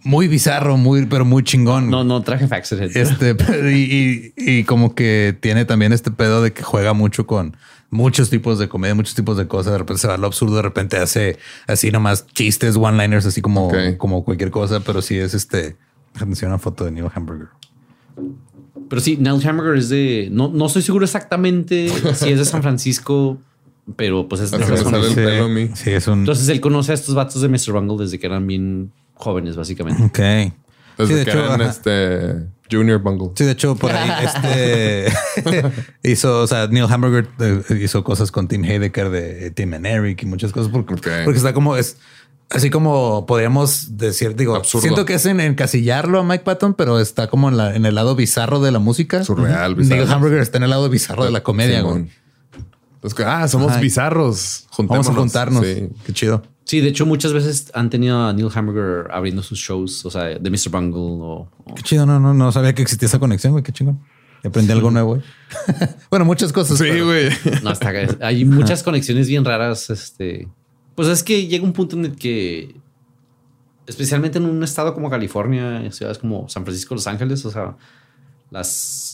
Muy 0.04 0.26
bizarro, 0.28 0.76
muy, 0.78 1.04
pero 1.06 1.24
muy 1.26 1.42
chingón. 1.44 1.90
no, 1.90 2.04
no 2.04 2.22
traje 2.22 2.46
Head. 2.50 2.96
Este, 2.96 3.36
y, 3.70 4.32
y- 4.36 4.58
y 4.60 4.64
como 4.64 4.94
que 4.94 5.36
tiene 5.40 5.64
también 5.66 5.92
este 5.92 6.10
pedo 6.10 6.42
de 6.42 6.52
que 6.54 6.62
juega 6.62 6.94
mucho 6.94 7.26
con 7.26 7.56
muchos 7.90 8.30
tipos 8.30 8.58
de 8.58 8.68
comedia, 8.68 8.94
muchos 8.94 9.14
tipos 9.14 9.36
de 9.36 9.46
cosas. 9.46 9.72
De 9.72 9.78
repente 9.78 10.00
se 10.00 10.08
va 10.08 10.14
a 10.14 10.18
lo 10.18 10.26
absurdo, 10.26 10.56
de 10.56 10.62
repente 10.62 10.96
hace 10.96 11.38
así 11.66 11.90
nomás 11.90 12.26
chistes, 12.28 12.76
one-liners, 12.76 13.26
así 13.26 13.42
como, 13.42 13.66
Ok. 13.68 13.96
como 13.98 14.24
cualquier 14.24 14.50
cosa, 14.50 14.80
pero 14.80 15.02
sí 15.02 15.18
es 15.18 15.34
este. 15.34 15.76
Déjame 16.14 16.32
enseñar 16.32 16.52
una 16.52 16.58
foto 16.58 16.84
de 16.86 16.92
Neil 16.92 17.08
Hamburger. 17.14 17.48
Pero 18.88 19.00
sí, 19.00 19.16
Neil 19.18 19.40
Hamburger 19.46 19.76
es 19.76 19.88
de. 19.88 20.28
No, 20.30 20.48
no 20.48 20.66
estoy 20.66 20.82
seguro 20.82 21.04
exactamente 21.04 21.88
si 22.14 22.30
es 22.30 22.38
de 22.38 22.44
San 22.44 22.62
Francisco, 22.62 23.38
pero 23.96 24.28
pues 24.28 24.40
es 24.42 24.50
de 24.50 25.48
mí. 25.48 25.70
Sí, 25.74 25.90
es 25.90 26.06
un. 26.08 26.20
Entonces 26.20 26.48
él 26.48 26.60
conoce 26.60 26.92
a 26.92 26.94
estos 26.94 27.14
vatos 27.14 27.40
de 27.42 27.48
Mr. 27.48 27.72
Bungle 27.72 28.04
desde 28.04 28.18
que 28.18 28.26
eran 28.26 28.46
bien 28.46 28.92
jóvenes, 29.14 29.56
básicamente. 29.56 30.02
ok. 30.04 30.52
Desde 30.98 31.12
Sí, 31.12 31.14
de 31.14 31.24
que 31.24 31.30
hecho, 31.30 31.44
eran 31.44 31.60
ajá. 31.60 31.70
este. 31.70 32.46
Junior 32.70 33.00
Bungle. 33.00 33.30
Sí, 33.34 33.44
de 33.44 33.52
hecho, 33.52 33.76
por 33.76 33.90
ahí 33.92 34.10
este 34.24 35.06
hizo, 36.02 36.42
o 36.42 36.46
sea, 36.46 36.66
Neil 36.66 36.86
Hamburger 36.88 37.26
eh, 37.40 37.62
hizo 37.82 38.04
cosas 38.04 38.30
con 38.30 38.46
Tim 38.46 38.62
Heidecker 38.64 39.08
de 39.08 39.50
Tim 39.52 39.72
and 39.74 39.86
Eric 39.86 40.22
y 40.22 40.26
muchas 40.26 40.52
cosas 40.52 40.70
porque, 40.70 40.94
porque 41.24 41.38
está 41.38 41.54
como 41.54 41.76
es 41.76 41.96
así 42.50 42.70
como 42.70 43.26
podríamos 43.26 43.96
decir, 43.96 44.34
digo, 44.36 44.54
Absurdo. 44.56 44.82
siento 44.82 45.04
que 45.04 45.14
es 45.14 45.26
en 45.26 45.40
encasillarlo 45.40 46.20
a 46.20 46.22
Mike 46.24 46.44
Patton, 46.44 46.74
pero 46.74 46.98
está 47.00 47.28
como 47.28 47.48
en, 47.48 47.56
la, 47.56 47.74
en 47.74 47.86
el 47.86 47.94
lado 47.94 48.14
bizarro 48.16 48.60
de 48.60 48.70
la 48.72 48.78
música. 48.78 49.22
Surreal, 49.24 49.76
Neil 49.76 49.88
bizarro. 49.88 50.12
Hamburger 50.12 50.40
está 50.40 50.58
en 50.58 50.64
el 50.64 50.70
lado 50.70 50.88
bizarro 50.88 51.24
de 51.24 51.30
la 51.30 51.42
comedia. 51.42 51.82
güey. 51.82 52.06
Que, 53.16 53.22
ah, 53.24 53.46
somos 53.48 53.72
Ajá. 53.72 53.80
bizarros. 53.80 54.66
Vamos 54.78 55.08
a 55.08 55.14
juntarnos. 55.14 55.64
Sí. 55.64 55.88
Qué 56.04 56.12
chido. 56.12 56.42
Sí, 56.64 56.80
de 56.80 56.88
hecho, 56.88 57.06
muchas 57.06 57.32
veces 57.32 57.70
han 57.72 57.88
tenido 57.88 58.26
a 58.26 58.32
Neil 58.32 58.50
Hamburger 58.52 59.10
abriendo 59.10 59.42
sus 59.42 59.58
shows, 59.58 60.04
o 60.04 60.10
sea, 60.10 60.24
de 60.24 60.50
Mr. 60.50 60.68
Bungle 60.70 61.00
o, 61.00 61.48
o- 61.64 61.74
Qué 61.74 61.82
chido. 61.82 62.04
No, 62.04 62.20
no, 62.20 62.34
no 62.34 62.52
sabía 62.52 62.74
que 62.74 62.82
existía 62.82 63.06
esa 63.06 63.18
conexión, 63.18 63.52
güey. 63.52 63.62
Qué 63.64 63.72
chingón. 63.72 64.00
Aprendí 64.44 64.72
algo 64.72 64.90
nuevo, 64.90 65.14
güey. 65.14 65.22
bueno, 66.10 66.24
muchas 66.24 66.52
cosas. 66.52 66.76
Sí, 66.76 66.84
pero- 66.88 67.06
güey. 67.06 67.28
No, 67.62 67.70
está, 67.72 67.92
hay 68.20 68.44
muchas 68.44 68.82
conexiones 68.82 69.28
bien 69.28 69.44
raras. 69.44 69.88
Este, 69.90 70.48
pues 70.98 71.06
es 71.06 71.22
que 71.22 71.46
llega 71.46 71.62
un 71.62 71.72
punto 71.72 71.94
en 71.94 72.06
el 72.06 72.16
que, 72.16 72.74
especialmente 73.86 74.38
en 74.38 74.46
un 74.46 74.64
estado 74.64 74.94
como 74.94 75.08
California, 75.08 75.92
ciudades 75.92 76.18
como 76.18 76.48
San 76.48 76.64
Francisco, 76.64 76.96
Los 76.96 77.06
Ángeles, 77.06 77.44
o 77.44 77.52
sea, 77.52 77.76
las 78.50 79.07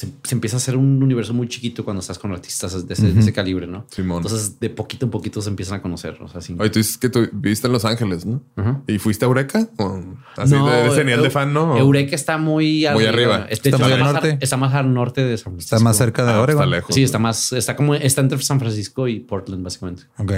se, 0.00 0.08
se 0.22 0.34
empieza 0.34 0.56
a 0.56 0.58
hacer 0.58 0.76
un 0.76 1.02
universo 1.02 1.34
muy 1.34 1.46
chiquito 1.48 1.84
cuando 1.84 2.00
estás 2.00 2.18
con 2.18 2.32
artistas 2.32 2.86
de 2.86 2.94
ese, 2.94 3.12
de 3.12 3.20
ese 3.20 3.32
calibre, 3.32 3.66
¿no? 3.66 3.84
Simón. 3.90 4.22
Entonces, 4.22 4.58
de 4.58 4.70
poquito 4.70 5.04
en 5.04 5.10
poquito 5.10 5.42
se 5.42 5.50
empiezan 5.50 5.78
a 5.78 5.82
conocer. 5.82 6.16
O 6.20 6.28
sea, 6.28 6.40
sí. 6.40 6.56
Oye, 6.58 6.70
tú 6.70 6.78
dices 6.78 6.96
que 6.96 7.10
tú 7.10 7.28
viviste 7.32 7.66
en 7.66 7.72
Los 7.74 7.84
Ángeles, 7.84 8.24
¿no? 8.24 8.42
¿Y 8.86 8.98
fuiste 8.98 9.24
a 9.24 9.28
Eureka? 9.28 9.68
¿O 9.76 10.00
así 10.36 10.52
de 10.52 10.58
Eu- 10.58 11.20
de 11.22 11.30
fan, 11.30 11.52
¿no? 11.52 11.76
Eureka 11.76 12.14
está 12.16 12.38
muy 12.38 12.86
Muy 12.94 13.04
arriba. 13.04 13.46
Este, 13.50 13.68
Está 13.68 13.82
muy 13.84 13.92
al 13.92 14.00
más 14.00 14.12
norte. 14.14 14.38
Está 14.40 14.56
más 14.56 14.74
al 14.74 14.94
norte 14.94 15.22
de 15.24 15.36
San 15.36 15.52
Francisco. 15.52 15.76
Está 15.76 15.84
más 15.84 15.96
cerca 15.98 16.24
de 16.24 16.32
Ah, 16.32 16.40
Oregon. 16.40 16.62
está 16.64 16.76
lejos. 16.76 16.94
Sí, 16.94 17.02
está 17.02 17.18
más, 17.18 17.52
está 17.52 17.76
como, 17.76 17.94
está 17.94 18.20
entre 18.22 18.38
San 18.40 18.58
Francisco 18.58 19.06
y 19.08 19.20
Portland, 19.20 19.62
básicamente. 19.62 20.04
Ok. 20.18 20.32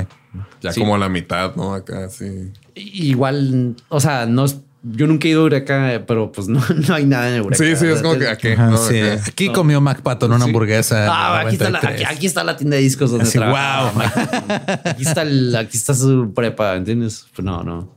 Ya 0.60 0.72
sí. 0.72 0.80
como 0.80 0.94
a 0.94 0.98
la 0.98 1.08
mitad, 1.08 1.54
¿no? 1.56 1.74
Acá, 1.74 2.08
sí. 2.08 2.50
Igual, 2.74 3.76
o 3.88 4.00
sea, 4.00 4.26
no 4.26 4.44
es, 4.44 4.58
yo 4.84 5.06
nunca 5.06 5.28
he 5.28 5.30
ido 5.30 5.40
a 5.40 5.44
Eureka, 5.44 6.04
pero 6.06 6.32
pues 6.32 6.48
no, 6.48 6.60
no 6.88 6.94
hay 6.94 7.04
nada 7.04 7.28
en 7.28 7.36
Eureka. 7.36 7.62
Sí, 7.64 7.76
sí, 7.76 7.86
es 7.86 8.02
como 8.02 8.18
que 8.18 8.28
aquí, 8.28 8.48
Ajá, 8.48 8.66
¿no? 8.70 8.76
sí. 8.76 8.98
Aquí 9.00 9.48
comió 9.52 9.80
Mac 9.80 10.02
Patton 10.02 10.30
una 10.32 10.44
Sí. 10.44 10.50
hamburguesa. 10.50 11.06
Ah, 11.08 11.42
en 11.42 11.46
aquí 11.46 11.54
está, 11.56 11.70
la, 11.70 11.78
93. 11.80 12.06
aquí, 12.06 12.16
aquí 12.16 12.26
está 12.26 12.44
la 12.44 12.56
tienda 12.56 12.76
de 12.76 12.82
discos 12.82 13.10
donde 13.10 13.24
Así, 13.24 13.38
trabaja 13.38 13.92
wow. 13.92 14.02
Aquí 14.84 15.02
está, 15.02 15.22
el- 15.22 15.54
aquí 15.54 15.76
está 15.76 15.94
su 15.94 16.32
prepa, 16.34 16.74
¿entiendes? 16.76 17.26
Pues 17.34 17.44
no, 17.44 17.62
no. 17.62 17.88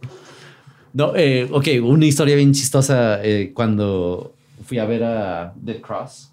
No, 0.94 1.14
eh, 1.16 1.48
ok, 1.52 1.68
una 1.84 2.06
historia 2.06 2.36
bien 2.36 2.53
chistosa 2.53 3.20
eh, 3.24 3.52
cuando 3.53 4.34
fui 4.66 4.78
a 4.80 4.86
ver 4.86 5.03
a 5.03 5.53
Dead 5.56 5.82
Cross. 5.82 6.32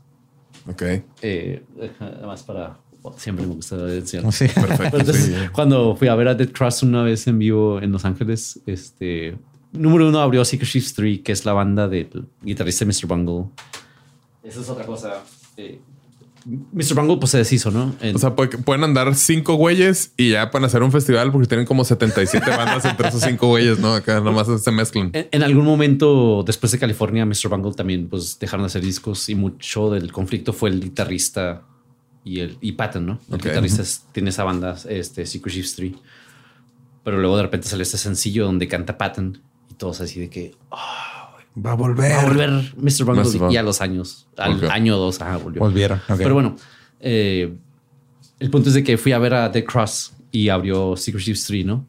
Ok. 0.68 0.82
Eh, 1.22 1.62
además 1.98 2.42
para... 2.42 2.76
Siempre 3.16 3.44
me 3.46 3.54
gusta 3.54 3.76
decir. 3.78 4.22
Sí. 4.30 4.46
Perfecto. 4.46 4.98
Entonces, 4.98 5.24
sí. 5.24 5.34
cuando 5.52 5.96
fui 5.96 6.06
a 6.06 6.14
ver 6.14 6.28
a 6.28 6.34
Dead 6.36 6.50
Cross 6.50 6.84
una 6.84 7.02
vez 7.02 7.26
en 7.26 7.38
vivo 7.40 7.80
en 7.80 7.90
Los 7.90 8.04
Ángeles, 8.04 8.60
este 8.66 9.36
número 9.72 10.08
uno 10.08 10.20
abrió 10.20 10.44
Secret 10.44 10.68
Shift 10.68 10.94
3, 10.96 11.20
que 11.20 11.32
es 11.32 11.44
la 11.44 11.52
banda 11.52 11.88
del 11.88 12.26
guitarrista 12.42 12.84
Mr. 12.84 13.06
Bungle. 13.06 13.46
Esa 14.42 14.60
es 14.60 14.68
otra 14.68 14.84
cosa. 14.86 15.22
Eh, 15.56 15.80
Mr. 16.44 16.94
Bungle 16.96 17.18
pues 17.18 17.30
se 17.30 17.38
deshizo, 17.38 17.70
¿no? 17.70 17.94
En- 18.00 18.16
O 18.16 18.18
sea, 18.18 18.34
pu- 18.34 18.64
pueden 18.64 18.82
andar 18.82 19.14
cinco 19.14 19.54
güeyes 19.54 20.12
y 20.16 20.30
ya 20.32 20.50
pueden 20.50 20.64
hacer 20.64 20.82
un 20.82 20.90
festival 20.90 21.30
porque 21.30 21.46
tienen 21.46 21.64
como 21.66 21.84
77 21.84 22.50
bandas 22.56 22.84
entre 22.84 23.08
esos 23.08 23.22
cinco 23.22 23.46
güeyes, 23.46 23.78
¿no? 23.78 23.94
Acá 23.94 24.18
nomás 24.20 24.48
se 24.60 24.70
mezclan. 24.72 25.10
en, 25.12 25.28
en 25.30 25.42
algún 25.44 25.64
momento 25.64 26.42
después 26.44 26.72
de 26.72 26.80
California, 26.80 27.24
Mr. 27.24 27.48
Bungle 27.48 27.74
también 27.74 28.08
pues 28.08 28.38
dejaron 28.40 28.64
de 28.64 28.66
hacer 28.66 28.82
discos 28.82 29.28
y 29.28 29.36
mucho 29.36 29.88
del 29.90 30.10
conflicto 30.10 30.52
fue 30.52 30.70
el 30.70 30.80
guitarrista 30.80 31.62
y 32.24 32.40
el 32.40 32.58
y 32.60 32.72
Patton, 32.72 33.06
¿no? 33.06 33.20
El 33.30 33.38
guitarrista 33.38 33.84
tiene 34.10 34.30
esa 34.30 34.42
banda, 34.42 34.76
este 34.88 35.24
Secret 35.26 35.54
Shift 35.54 35.76
3. 35.76 35.92
Pero 37.04 37.18
luego 37.20 37.36
de 37.36 37.42
repente 37.44 37.68
sale 37.68 37.84
este 37.84 37.98
sencillo 37.98 38.44
donde 38.46 38.66
canta 38.66 38.98
Patton 38.98 39.40
todos 39.82 40.00
así 40.00 40.20
de 40.20 40.30
que 40.30 40.54
Va 41.58 41.72
a 41.72 41.74
volver. 41.74 42.12
Va 42.12 42.20
a 42.20 42.24
volver 42.24 42.50
Mr. 42.76 43.04
Bungle 43.04 43.24
Mr. 43.24 43.38
Bungle. 43.38 43.52
y 43.52 43.56
a 43.56 43.62
los 43.62 43.80
años, 43.80 44.28
al 44.36 44.70
año 44.70 44.96
o 44.96 44.98
dos, 44.98 45.20
ajá, 45.20 45.38
volvió. 45.38 45.60
Volvieron. 45.60 46.00
Pero 46.16 46.34
bueno, 46.34 46.56
eh, 47.00 47.52
el 48.38 48.50
punto 48.50 48.68
es 48.68 48.74
de 48.74 48.84
que 48.84 48.96
fui 48.96 49.10
a 49.10 49.18
ver 49.18 49.34
a 49.34 49.50
The 49.50 49.64
Cross 49.64 50.14
y 50.30 50.48
abrió 50.48 50.96
Secret 50.96 51.24
Shift 51.24 51.46
3, 51.46 51.66
¿no? 51.66 51.86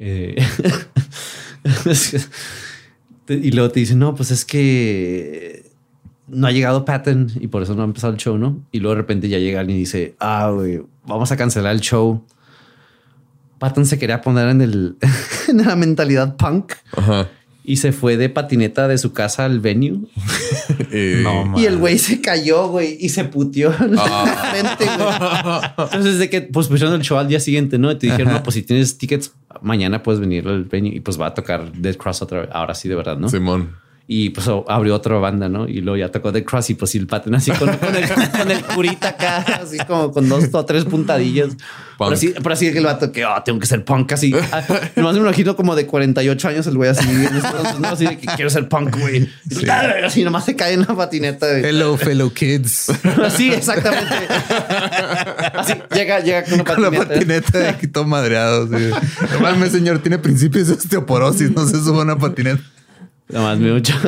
Eh, 0.00 0.34
y 3.28 3.52
luego 3.52 3.70
te 3.70 3.80
dicen, 3.80 4.00
no, 4.00 4.14
pues 4.14 4.32
es 4.32 4.44
que 4.44 5.70
no 6.26 6.48
ha 6.48 6.50
llegado 6.50 6.84
Patton 6.84 7.30
y 7.40 7.46
por 7.46 7.62
eso 7.62 7.74
no 7.74 7.82
ha 7.82 7.84
empezado 7.86 8.12
el 8.12 8.18
show, 8.18 8.36
¿no? 8.36 8.60
Y 8.72 8.80
luego 8.80 8.96
de 8.96 9.00
repente 9.02 9.28
ya 9.28 9.38
llega 9.38 9.60
alguien 9.60 9.78
y 9.78 9.82
dice, 9.82 10.14
ah, 10.18 10.50
güey, 10.50 10.82
vamos 11.06 11.30
a 11.30 11.36
cancelar 11.36 11.74
el 11.74 11.80
show. 11.80 12.22
Patton 13.62 13.86
se 13.86 13.96
quería 13.96 14.20
poner 14.22 14.48
en, 14.48 14.60
el, 14.60 14.96
en 15.48 15.58
la 15.58 15.76
mentalidad 15.76 16.34
punk 16.36 16.72
Ajá. 16.96 17.28
y 17.64 17.76
se 17.76 17.92
fue 17.92 18.16
de 18.16 18.28
patineta 18.28 18.88
de 18.88 18.98
su 18.98 19.12
casa 19.12 19.44
al 19.44 19.60
venue. 19.60 20.00
Y- 20.92 21.22
No, 21.22 21.54
Y 21.56 21.66
el 21.66 21.78
güey 21.78 21.96
se 21.98 22.20
cayó, 22.20 22.66
güey, 22.66 22.96
y 23.00 23.08
se 23.10 23.22
puteó 23.22 23.72
en 23.78 23.94
la 23.96 24.26
frente, 24.50 24.84
güey. 24.84 25.88
Entonces, 25.92 26.18
de 26.18 26.28
que 26.28 26.40
pues 26.42 26.66
pusieron 26.66 26.94
el 26.96 27.02
show 27.02 27.18
al 27.18 27.28
día 27.28 27.38
siguiente, 27.38 27.78
¿no? 27.78 27.92
Y 27.92 27.94
te 27.98 28.08
dijeron, 28.08 28.32
no, 28.32 28.42
pues 28.42 28.54
si 28.54 28.62
tienes 28.62 28.98
tickets, 28.98 29.30
mañana 29.60 30.02
puedes 30.02 30.20
venir 30.20 30.48
al 30.48 30.64
venue 30.64 30.96
y 30.96 30.98
pues 31.00 31.20
va 31.20 31.26
a 31.28 31.34
tocar 31.34 31.70
Dead 31.72 31.96
Cross 31.96 32.22
otra 32.22 32.40
vez. 32.40 32.48
Ahora 32.52 32.74
sí, 32.74 32.88
de 32.88 32.96
verdad, 32.96 33.16
¿no? 33.16 33.28
Simón. 33.28 33.76
Y 34.08 34.30
pues 34.30 34.46
abrió 34.68 34.94
otra 34.96 35.16
banda, 35.16 35.48
¿no? 35.48 35.68
Y 35.68 35.80
luego 35.80 35.96
ya 35.96 36.10
tocó 36.10 36.32
Dead 36.32 36.44
Cross 36.44 36.70
y 36.70 36.74
pues 36.74 36.96
paten 37.08 37.34
así 37.34 37.50
con, 37.52 37.74
con 37.76 37.94
el, 37.96 38.08
con 38.38 38.50
el 38.50 38.62
curita 38.64 39.08
acá, 39.10 39.38
así 39.62 39.78
como 39.78 40.10
con 40.12 40.28
dos 40.28 40.48
o 40.52 40.64
tres 40.64 40.84
puntadillas. 40.84 41.50
Pero 41.98 42.10
así, 42.12 42.34
pero 42.42 42.52
así 42.52 42.72
que 42.72 42.78
el 42.78 42.84
vato 42.84 43.12
que, 43.12 43.24
oh, 43.24 43.42
tengo 43.44 43.60
que 43.60 43.66
ser 43.66 43.84
punk 43.84 44.12
así. 44.12 44.34
Ah, 44.50 44.62
nomás 44.96 45.14
me 45.14 45.20
imagino 45.20 45.54
como 45.54 45.76
de 45.76 45.86
48 45.86 46.48
años 46.48 46.66
el 46.66 46.76
güey 46.76 46.90
así, 46.90 47.08
entonces, 47.08 47.78
¿no? 47.78 47.88
así 47.88 48.06
de 48.06 48.18
que 48.18 48.26
quiero 48.26 48.50
ser 48.50 48.68
punk, 48.68 48.98
güey. 48.98 49.28
Y 49.48 49.68
Así 49.68 50.24
nomás 50.24 50.44
se 50.44 50.56
cae 50.56 50.74
en 50.74 50.80
la 50.80 50.96
patineta. 50.96 51.46
güey. 51.48 51.64
Hello, 51.64 51.96
fellow 51.96 52.30
kids. 52.32 52.90
Así, 53.24 53.52
exactamente. 53.52 54.14
Así, 55.54 55.74
llega, 55.94 56.20
llega 56.20 56.44
con 56.44 56.54
una 56.54 56.64
Con 56.64 56.82
la 56.82 56.90
patineta. 56.90 57.14
patineta 57.14 57.58
de 57.58 57.68
aquí 57.68 57.86
todo 57.86 58.04
madreado. 58.04 58.66
sí. 58.66 58.90
Mames, 59.40 59.72
señor, 59.72 60.00
tiene 60.00 60.18
principios 60.18 60.68
de 60.68 60.74
osteoporosis. 60.74 61.50
No 61.52 61.66
se 61.66 61.76
suba 61.82 62.02
una 62.02 62.18
patineta. 62.18 62.62
Nada 63.32 63.46
más 63.46 63.58
me 63.58 63.72
mucho. 63.72 63.94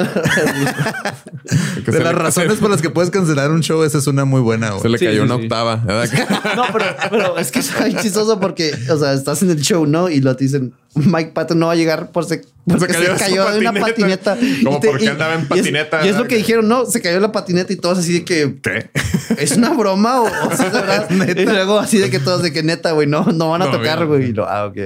De 1.87 2.01
las 2.01 2.15
razones 2.15 2.59
por 2.59 2.71
las 2.71 2.83
que 2.83 2.91
puedes 2.91 3.11
cancelar 3.11 3.51
un 3.51 3.63
show, 3.63 3.83
esa 3.83 3.99
es 3.99 4.07
una 4.07 4.25
muy 4.25 4.41
buena. 4.41 4.71
güey. 4.71 4.83
Se 4.83 4.89
le 4.89 4.99
Sí, 4.99 5.07
cayó 5.07 5.23
sí, 5.23 5.25
una 5.31 5.37
sí. 5.37 5.43
octava. 5.43 5.77
No, 6.57 6.65
pero, 6.73 6.85
pero 7.11 7.39
es 7.39 7.51
que 7.51 7.59
es 7.61 7.73
chistoso 8.01 8.39
porque, 8.39 8.73
o 8.91 8.97
sea, 8.99 9.13
estás 9.13 9.43
en 9.43 9.51
el 9.51 9.61
show, 9.61 9.87
¿no? 9.87 10.09
Y 10.09 10.21
lo 10.21 10.37
te 10.37 10.45
dicen, 10.45 10.73
Mike 10.95 11.33
Patton 11.33 11.59
no 11.59 11.67
va 11.67 11.73
a 11.73 11.77
llegar 11.77 12.11
por 12.13 12.25
se, 12.25 12.43
porque 12.67 12.95
se 12.95 13.01
cayó 13.05 13.17
cayó, 13.19 13.45
de 13.47 13.53
de 13.55 13.59
una 13.59 13.73
patineta. 13.73 14.35
patineta. 14.37 14.65
Como 14.65 14.77
Y 14.79 14.81
te- 14.81 14.89
porque 14.89 15.05
y- 15.05 15.09
andaba 15.09 15.35
en 15.35 15.41
y 15.41 15.43
es- 15.43 15.49
patineta, 15.49 16.07
Y 16.07 16.09
es, 16.09 16.17
lo 16.17 16.27
que 16.29 16.37
dijeron, 16.37 16.69
no, 16.69 16.87
se 16.87 17.01
cayó 17.03 17.21
la 17.21 17.33
patineta 17.33 17.73
y 17.73 17.77
todos 17.77 17.99
así 17.99 18.13
de 18.13 18.25
que 18.25 18.55
¿Qué? 18.63 18.91
es 19.39 19.57
una 19.57 19.71
broma 19.75 20.21
o, 20.23 20.25
o 20.27 20.57
sea, 20.57 20.67
es 20.69 20.73
verdad. 20.73 21.09
Y 21.11 21.45
luego 21.45 21.79
así 21.79 21.99
de 21.99 22.11
que 22.11 22.19
todos 22.21 22.43
de 22.43 22.53
que 22.53 22.63
neta, 22.63 22.93
güey, 22.93 23.07
no, 23.07 23.25
no 23.25 23.51
van 23.51 23.63
a 23.63 23.67
No, 23.67 23.73
tocar, 23.73 24.07
güey. 24.07 24.31
Y 24.31 24.33
lo, 24.33 24.49
ah, 24.49 24.67
ok. 24.67 24.77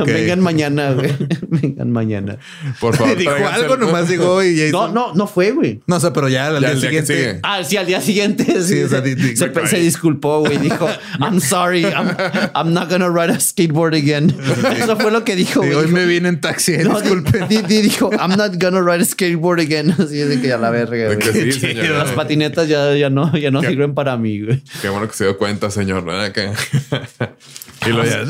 Ok. 0.00 0.06
Vengan 0.06 0.40
mañana, 0.40 0.92
güey. 0.92 1.14
Vengan 1.48 1.92
mañana. 1.92 2.38
Por 2.80 2.96
favor. 2.96 3.16
Dijo 3.16 3.30
tráiganse 3.30 3.60
algo, 3.60 3.76
nomás 3.76 4.08
llegó 4.08 4.42
y 4.42 4.70
No, 4.72 4.88
no, 4.88 5.12
no 5.14 5.26
fue, 5.26 5.52
güey. 5.52 5.80
No, 5.86 5.96
o 5.96 6.00
sea, 6.00 6.12
pero 6.12 6.28
ya 6.28 6.48
al 6.48 6.60
Ya 6.62 6.70
día 6.72 6.80
siguiente. 6.80 7.16
sigue. 7.16 7.40
Ah, 7.42 7.62
sí, 7.62 7.76
al 7.76 7.86
día 7.86 8.00
siguiente 8.00 8.44
sí, 8.62 8.76
Sí, 8.76 8.82
o 8.82 8.88
sea, 8.88 9.02
se, 9.04 9.66
se 9.68 9.78
disculpó, 9.78 10.40
güey. 10.40 10.58
Dijo, 10.58 10.88
I'm 11.20 11.40
sorry, 11.40 11.82
I'm, 11.82 12.16
I'm 12.54 12.72
not 12.72 12.90
gonna 12.90 13.08
ride 13.10 13.32
a 13.32 13.38
skateboard 13.38 13.94
again. 13.94 14.34
Eso 14.76 14.96
fue 14.96 15.10
lo 15.10 15.24
que 15.26 15.36
dijo, 15.36 15.62
Sí, 15.62 15.68
hoy 15.68 15.84
Dijo, 15.84 15.94
me 15.94 16.06
vine 16.06 16.30
en 16.30 16.40
taxi. 16.40 16.72
eh, 16.74 16.84
no, 16.84 16.98
disculpe. 16.98 17.46
di- 17.48 17.60
di- 17.62 17.82
dijo, 17.82 18.10
I'm 18.12 18.34
not 18.36 18.52
gonna 18.58 18.80
ride 18.80 19.02
a 19.02 19.04
skateboard 19.04 19.60
again. 19.60 19.90
Así 19.98 20.18
es 20.20 20.30
de 20.30 20.40
que 20.40 20.50
a 20.54 20.56
la 20.56 20.70
verga, 20.70 21.14
güey. 21.14 21.52
sí. 21.52 21.74
Las 21.74 22.12
patinetas 22.12 22.66
ya, 22.68 22.94
ya 22.94 23.10
no, 23.10 23.36
ya 23.36 23.50
no 23.50 23.60
¿Qué? 23.60 23.68
sirven 23.68 23.92
para 23.94 24.16
mí, 24.16 24.40
güey. 24.40 24.62
Qué 24.80 24.88
bueno 24.88 25.06
que 25.06 25.14
se 25.14 25.24
dio 25.24 25.36
cuenta, 25.36 25.70
señor. 25.70 26.04
¿verdad? 26.06 26.32
Que- 26.32 26.52
y 27.84 27.90
lo 27.90 28.04
ya. 28.04 28.24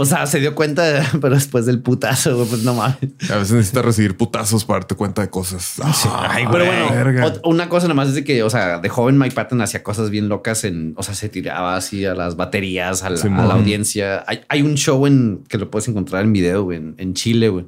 O 0.00 0.04
sea, 0.04 0.26
se 0.26 0.38
dio 0.38 0.54
cuenta, 0.54 1.04
pero 1.20 1.34
después 1.34 1.66
del 1.66 1.80
putazo, 1.80 2.46
pues 2.48 2.62
no 2.62 2.74
mames. 2.74 2.98
A 3.30 3.36
veces 3.36 3.52
necesitas 3.52 3.84
recibir 3.84 4.16
putazos 4.16 4.64
para 4.64 4.80
darte 4.80 4.94
cuenta 4.94 5.22
de 5.22 5.28
cosas. 5.28 5.80
Ay, 5.82 6.44
Pero 6.50 6.64
bueno, 6.64 7.40
una 7.44 7.68
cosa 7.68 7.88
nomás 7.88 8.08
es 8.08 8.14
de 8.14 8.24
que, 8.24 8.42
o 8.44 8.50
sea, 8.50 8.78
de 8.78 8.88
joven 8.88 9.18
Mike 9.18 9.34
Patton 9.34 9.60
hacía 9.60 9.82
cosas 9.82 10.10
bien 10.10 10.28
locas 10.28 10.62
en, 10.64 10.94
o 10.96 11.02
sea, 11.02 11.14
se 11.14 11.28
tiraba 11.28 11.76
así 11.76 12.04
a 12.04 12.14
las 12.14 12.36
baterías, 12.36 13.02
a 13.02 13.10
la, 13.10 13.16
Simón. 13.16 13.40
a 13.40 13.46
la 13.46 13.54
audiencia. 13.54 14.24
Hay, 14.28 14.42
hay 14.48 14.62
un 14.62 14.76
show 14.76 15.04
en 15.06 15.42
que 15.48 15.58
lo 15.58 15.68
puedes 15.70 15.88
encontrar 15.88 16.24
en 16.24 16.32
video, 16.32 16.62
güey, 16.62 16.78
en, 16.78 16.94
en 16.98 17.14
Chile, 17.14 17.48
güey. 17.48 17.66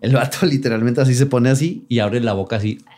El 0.00 0.12
vato 0.12 0.46
literalmente 0.46 1.00
así 1.00 1.14
se 1.14 1.26
pone 1.26 1.50
así 1.50 1.84
y 1.88 2.00
abre 2.00 2.20
la 2.20 2.32
boca 2.32 2.56
así. 2.56 2.78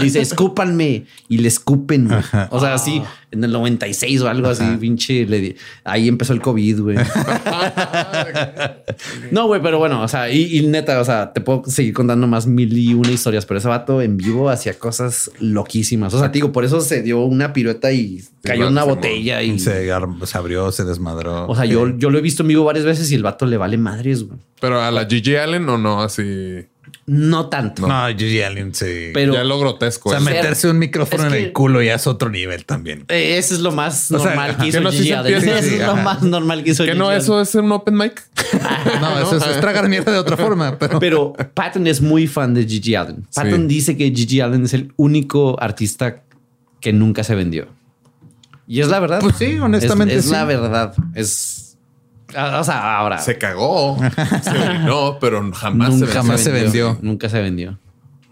Y 0.00 0.04
dice, 0.04 0.20
escúpanme. 0.20 1.06
Y 1.28 1.38
le 1.38 1.48
escupen, 1.48 2.08
güey. 2.08 2.20
O 2.50 2.60
sea, 2.60 2.74
así 2.74 3.02
en 3.30 3.44
el 3.44 3.52
96 3.52 4.22
o 4.22 4.28
algo 4.28 4.48
así, 4.48 4.64
pinche. 4.80 5.26
le 5.26 5.40
di- 5.40 5.56
ahí 5.84 6.08
empezó 6.08 6.32
el 6.32 6.40
COVID, 6.40 6.80
güey. 6.80 6.96
no, 9.30 9.46
güey, 9.46 9.60
pero 9.62 9.78
bueno, 9.78 10.02
o 10.02 10.08
sea, 10.08 10.30
y, 10.30 10.58
y 10.58 10.66
neta, 10.66 11.00
o 11.00 11.04
sea, 11.04 11.32
te 11.32 11.40
puedo 11.40 11.62
seguir 11.66 11.92
contando 11.94 12.26
más 12.26 12.46
mil 12.46 12.76
y 12.76 12.94
una 12.94 13.10
historias, 13.10 13.46
pero 13.46 13.58
ese 13.58 13.68
vato 13.68 14.00
en 14.02 14.16
vivo 14.16 14.48
hacía 14.50 14.78
cosas 14.78 15.30
loquísimas. 15.40 16.14
O 16.14 16.18
sea, 16.18 16.28
te 16.32 16.38
digo, 16.38 16.52
por 16.52 16.64
eso 16.64 16.80
se 16.80 17.02
dio 17.02 17.20
una 17.24 17.52
pirueta 17.52 17.92
y 17.92 18.22
cayó 18.42 18.66
en 18.66 18.72
una 18.72 18.84
botella 18.84 19.42
y. 19.42 19.58
Se, 19.58 19.88
se 20.24 20.38
abrió, 20.38 20.72
se 20.72 20.84
desmadró. 20.84 21.46
O 21.48 21.54
sea, 21.54 21.64
yo, 21.64 21.88
yo 21.98 22.10
lo 22.10 22.18
he 22.18 22.22
visto 22.22 22.42
en 22.42 22.48
vivo 22.48 22.64
varias 22.64 22.84
veces 22.84 23.10
y 23.12 23.14
el 23.14 23.22
vato 23.22 23.46
le 23.46 23.56
vale 23.56 23.76
madres, 23.78 24.24
güey. 24.24 24.38
Pero 24.60 24.80
a 24.82 24.90
la 24.90 25.06
Gigi 25.06 25.36
Allen 25.36 25.68
o 25.68 25.78
no, 25.78 26.02
así. 26.02 26.66
No 27.10 27.48
tanto. 27.48 27.88
No, 27.88 28.06
Gigi 28.08 28.42
Allen 28.42 28.74
sí. 28.74 29.12
Pero 29.14 29.32
ya 29.32 29.42
lo 29.42 29.58
grotesco. 29.58 30.10
o 30.10 30.12
sea, 30.12 30.18
es. 30.18 30.24
meterse 30.26 30.68
un 30.68 30.78
micrófono 30.78 31.22
Es 31.22 31.26
en 31.32 31.32
que- 31.38 31.44
el 31.46 31.52
culo 31.54 31.80
ya 31.82 31.94
es 31.94 32.06
otro 32.06 32.28
nivel 32.28 32.66
también. 32.66 33.06
eh, 33.08 33.38
ese 33.38 33.54
es 33.54 33.60
lo 33.60 33.72
más 33.72 34.10
O 34.12 34.18
sea, 34.18 34.26
normal 34.28 34.50
ajá, 34.50 34.62
que 34.62 34.68
hizo 34.68 34.78
que 34.78 34.84
no 34.84 34.92
se 34.92 35.14
Allen. 35.14 35.34
Eso 35.34 35.54
es 35.54 35.78
lo 35.86 35.96
más 35.96 36.22
normal 36.22 36.62
que 36.62 36.70
hizo 36.72 36.84
¿Qué 36.84 36.90
Gigi 36.90 36.98
no? 36.98 37.08
Allen. 37.08 37.22
¿Eso 37.22 37.40
es 37.40 37.54
un 37.54 37.72
open 37.72 37.96
mic? 37.96 38.22
No, 39.00 39.18
eso 39.22 39.36
es, 39.38 39.46
es 39.46 39.60
tragar 39.60 39.88
mierda 39.88 40.12
de 40.12 40.18
otra 40.18 40.36
forma, 40.36 40.78
pero, 40.78 40.98
Pero 40.98 41.32
Patton 41.54 41.86
es 41.86 42.02
muy 42.02 42.26
fan 42.26 42.52
de 42.52 42.66
Gigi 42.66 42.94
Allen. 42.94 43.26
Patton 43.34 43.62
Sí. 43.62 43.66
dice 43.68 43.96
que 43.96 44.10
Gigi 44.14 44.40
Allen 44.42 44.64
es 44.66 44.74
el 44.74 44.92
único 44.96 45.56
artista 45.62 46.22
que 46.80 46.92
nunca 46.92 47.24
se 47.24 47.34
vendió. 47.34 47.68
Y 48.66 48.80
es 48.82 48.88
la 48.88 49.00
verdad. 49.00 49.20
Pues 49.20 49.36
sí, 49.36 49.58
honestamente 49.58 50.12
Es, 50.14 50.20
es 50.20 50.26
sí. 50.26 50.32
la 50.32 50.44
verdad. 50.44 50.92
Es. 51.14 51.67
O 52.30 52.64
sea, 52.64 52.98
ahora. 52.98 53.18
Se 53.18 53.38
cagó. 53.38 53.96
se 54.42 54.50
orinó, 54.50 55.18
pero 55.20 55.50
jamás 55.52 55.90
nunca 55.90 56.06
se 56.06 56.12
jamás 56.12 56.40
se 56.40 56.50
vendió. 56.52 56.98
Nunca 57.00 57.28
se 57.28 57.40
vendió. 57.40 57.78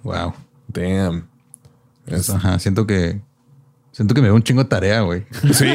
wow. 0.02 0.35
Damn. 0.68 1.27
Es- 2.06 2.28
Ajá, 2.31 2.59
siento 2.59 2.86
que 2.86 3.20
siento 3.93 4.14
que 4.14 4.20
me 4.20 4.27
veo 4.28 4.35
un 4.36 4.43
chingo 4.43 4.62
de 4.62 4.68
tarea, 4.68 5.01
güey. 5.01 5.24
Sí, 5.43 5.51
sí, 5.52 5.66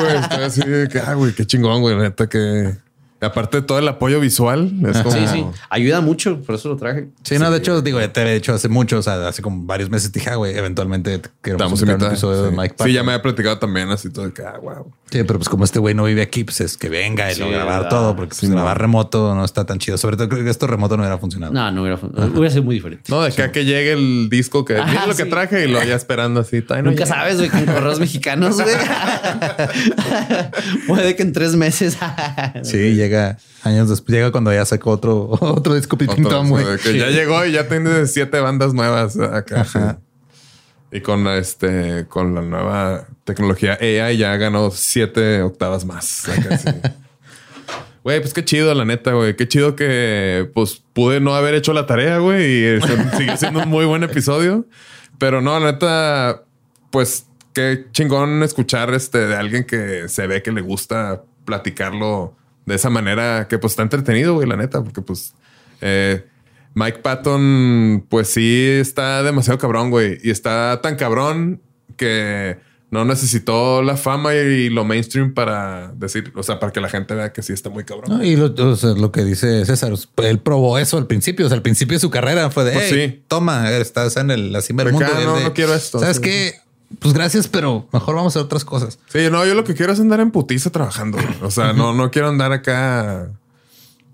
güey. 0.00 0.16
Estoy 0.20 0.44
así 0.44 0.60
de 0.62 0.88
que, 0.88 1.00
ah, 1.00 1.14
güey, 1.14 1.32
qué 1.34 1.44
chingón, 1.46 1.80
güey. 1.80 1.96
Neta 1.96 2.28
que. 2.28 2.76
Aparte 3.24 3.58
de 3.58 3.62
todo 3.62 3.78
el 3.78 3.88
apoyo 3.88 4.20
visual, 4.20 4.72
es 4.88 4.98
como. 4.98 5.12
Sí, 5.16 5.26
sí. 5.32 5.44
Ayuda 5.70 6.00
mucho. 6.00 6.40
Por 6.42 6.54
eso 6.56 6.68
lo 6.68 6.76
traje. 6.76 7.08
Sí, 7.22 7.38
no, 7.38 7.50
de 7.50 7.58
hecho, 7.58 7.80
digo, 7.82 8.00
ya 8.00 8.12
te 8.12 8.20
había 8.20 8.32
dicho 8.34 8.52
hace 8.54 8.68
mucho, 8.68 8.98
o 8.98 9.02
sea, 9.02 9.26
hace 9.28 9.42
como 9.42 9.64
varios 9.64 9.90
meses 9.90 10.10
te 10.12 10.18
dije, 10.18 10.30
ah, 10.30 10.36
güey, 10.36 10.56
eventualmente 10.56 11.20
queremos 11.42 11.80
un 11.82 11.90
episodio 11.90 12.42
de 12.44 12.50
Sí. 12.50 12.56
Mike 12.56 12.74
Sí, 12.84 12.92
ya 12.92 13.02
me 13.02 13.12
había 13.12 13.22
platicado 13.22 13.58
también 13.58 13.90
así 13.90 14.10
todo 14.10 14.26
de 14.26 14.32
que, 14.32 14.42
ah, 14.42 14.58
wow. 14.62 14.92
Sí, 15.10 15.22
pero 15.24 15.38
pues 15.38 15.48
como 15.48 15.64
este 15.64 15.78
güey 15.78 15.94
no 15.94 16.04
vive 16.04 16.22
aquí, 16.22 16.44
pues 16.44 16.60
es 16.60 16.76
que 16.76 16.88
venga 16.88 17.30
y 17.30 17.34
Sí, 17.34 17.40
luego 17.40 17.54
grabar 17.54 17.74
¿verdad? 17.84 17.90
todo, 17.90 18.16
porque 18.16 18.28
pues, 18.30 18.38
Sí, 18.40 18.48
no. 18.48 18.54
grabar 18.54 18.80
remoto 18.80 19.34
no 19.34 19.44
está 19.44 19.64
tan 19.64 19.78
chido. 19.78 19.96
Sobre 19.96 20.16
todo 20.16 20.28
creo 20.28 20.42
que 20.44 20.50
esto 20.50 20.66
remoto 20.66 20.96
no 20.96 21.02
hubiera 21.04 21.18
funcionado. 21.18 21.52
No, 21.52 21.70
no 21.70 21.82
hubiera, 21.82 21.96
fun- 21.98 22.12
hubiera 22.34 22.50
sido 22.50 22.64
muy 22.64 22.74
diferente. 22.76 23.04
No, 23.08 23.22
de 23.22 23.28
acá 23.28 23.52
que 23.52 23.64
llegue 23.64 23.92
el 23.92 24.28
disco 24.28 24.64
que 24.64 24.74
mira 24.74 25.06
lo 25.06 25.14
que 25.14 25.24
sí. 25.24 25.30
traje 25.30 25.64
y 25.64 25.68
lo 25.68 25.82
ya 25.84 25.94
esperando 25.94 26.40
así. 26.40 26.64
no 26.68 26.76
Nunca 26.82 27.04
llega. 27.04 27.06
sabes, 27.06 27.36
güey, 27.36 27.48
con 27.48 27.64
correos 27.64 28.00
mexicanos, 28.00 28.60
güey. 28.60 28.74
Puede 30.86 31.16
que 31.16 31.22
en 31.22 31.32
tres 31.32 31.54
meses. 31.56 31.96
Sí, 32.62 32.94
llega 32.94 33.13
años 33.62 33.88
después, 33.88 34.14
llega 34.14 34.30
cuando 34.30 34.52
ya 34.52 34.64
sacó 34.64 34.90
otro, 34.90 35.28
otro 35.40 35.74
disco 35.74 35.96
Tom, 35.96 36.48
güey. 36.48 36.64
que 36.78 36.98
ya 36.98 37.08
llegó 37.08 37.44
y 37.44 37.52
ya 37.52 37.68
tiene 37.68 38.06
siete 38.06 38.40
bandas 38.40 38.74
nuevas 38.74 39.18
acá. 39.18 39.64
sí. 39.64 39.78
Y 40.92 41.00
con 41.00 41.26
este, 41.26 42.06
con 42.08 42.36
la 42.36 42.42
nueva 42.42 43.08
tecnología 43.24 43.76
AI 43.80 44.16
ya 44.16 44.36
ganó 44.36 44.70
siete 44.70 45.42
octavas 45.42 45.84
más. 45.84 46.04
sí. 46.06 46.70
Güey, 48.04 48.20
pues 48.20 48.34
qué 48.34 48.44
chido, 48.44 48.74
la 48.74 48.84
neta, 48.84 49.12
güey. 49.14 49.34
Qué 49.34 49.48
chido 49.48 49.74
que 49.76 50.50
pues 50.52 50.82
pude 50.92 51.20
no 51.20 51.34
haber 51.34 51.54
hecho 51.54 51.72
la 51.72 51.86
tarea, 51.86 52.18
güey. 52.18 52.44
Y 52.44 52.64
este, 52.64 53.10
sigue 53.16 53.36
siendo 53.38 53.62
un 53.62 53.70
muy 53.70 53.86
buen 53.86 54.02
episodio. 54.02 54.66
Pero 55.18 55.40
no, 55.40 55.58
la 55.58 55.72
neta, 55.72 56.42
pues 56.90 57.26
qué 57.54 57.86
chingón 57.92 58.42
escuchar 58.42 58.92
este 58.92 59.26
de 59.26 59.34
alguien 59.34 59.64
que 59.64 60.10
se 60.10 60.26
ve 60.26 60.42
que 60.42 60.52
le 60.52 60.60
gusta 60.60 61.22
platicarlo 61.46 62.36
de 62.66 62.74
esa 62.74 62.90
manera 62.90 63.46
que 63.48 63.58
pues 63.58 63.72
está 63.72 63.82
entretenido, 63.82 64.34
güey, 64.34 64.48
la 64.48 64.56
neta, 64.56 64.82
porque 64.82 65.02
pues 65.02 65.34
eh, 65.80 66.24
Mike 66.74 66.98
Patton, 67.00 68.06
pues 68.08 68.28
sí 68.28 68.66
está 68.80 69.22
demasiado 69.22 69.58
cabrón, 69.58 69.90
güey. 69.90 70.18
Y 70.22 70.30
está 70.30 70.80
tan 70.82 70.96
cabrón 70.96 71.60
que 71.96 72.58
no 72.90 73.04
necesitó 73.04 73.82
la 73.82 73.96
fama 73.96 74.34
y 74.34 74.70
lo 74.70 74.84
mainstream 74.84 75.34
para 75.34 75.92
decir, 75.96 76.32
o 76.36 76.42
sea, 76.44 76.60
para 76.60 76.72
que 76.72 76.80
la 76.80 76.88
gente 76.88 77.14
vea 77.14 77.32
que 77.32 77.42
sí 77.42 77.52
está 77.52 77.68
muy 77.70 77.84
cabrón. 77.84 78.18
No, 78.18 78.24
y 78.24 78.36
lo, 78.36 78.46
o 78.56 78.76
sea, 78.76 78.90
lo 78.90 79.10
que 79.12 79.24
dice 79.24 79.64
César, 79.66 79.92
él 80.18 80.38
probó 80.38 80.78
eso 80.78 80.96
al 80.96 81.06
principio. 81.06 81.46
O 81.46 81.48
sea, 81.48 81.56
al 81.56 81.62
principio 81.62 81.96
de 81.96 82.00
su 82.00 82.10
carrera 82.10 82.50
fue 82.50 82.64
de, 82.64 82.72
Pues 82.72 82.86
"Hey, 82.90 83.10
sí. 83.16 83.24
toma, 83.28 83.70
estás 83.72 84.16
en 84.16 84.30
el, 84.30 84.52
la 84.52 84.60
cima 84.60 84.84
del 84.84 84.92
mundo. 84.92 85.08
No, 85.24 85.36
de, 85.36 85.42
no 85.44 85.54
quiero 85.54 85.74
esto, 85.74 85.98
¿Sabes 85.98 86.16
sí. 86.16 86.22
qué? 86.22 86.54
Pues 86.98 87.14
gracias, 87.14 87.48
pero 87.48 87.88
mejor 87.92 88.14
vamos 88.16 88.34
a 88.36 88.38
hacer 88.38 88.46
otras 88.46 88.64
cosas. 88.64 88.98
Sí, 89.08 89.20
no, 89.30 89.44
yo 89.46 89.54
lo 89.54 89.64
que 89.64 89.74
quiero 89.74 89.92
es 89.92 90.00
andar 90.00 90.20
en 90.20 90.30
putiza 90.30 90.70
trabajando. 90.70 91.18
O 91.42 91.50
sea, 91.50 91.72
no, 91.72 91.92
no 91.94 92.10
quiero 92.10 92.28
andar 92.28 92.52
acá. 92.52 93.30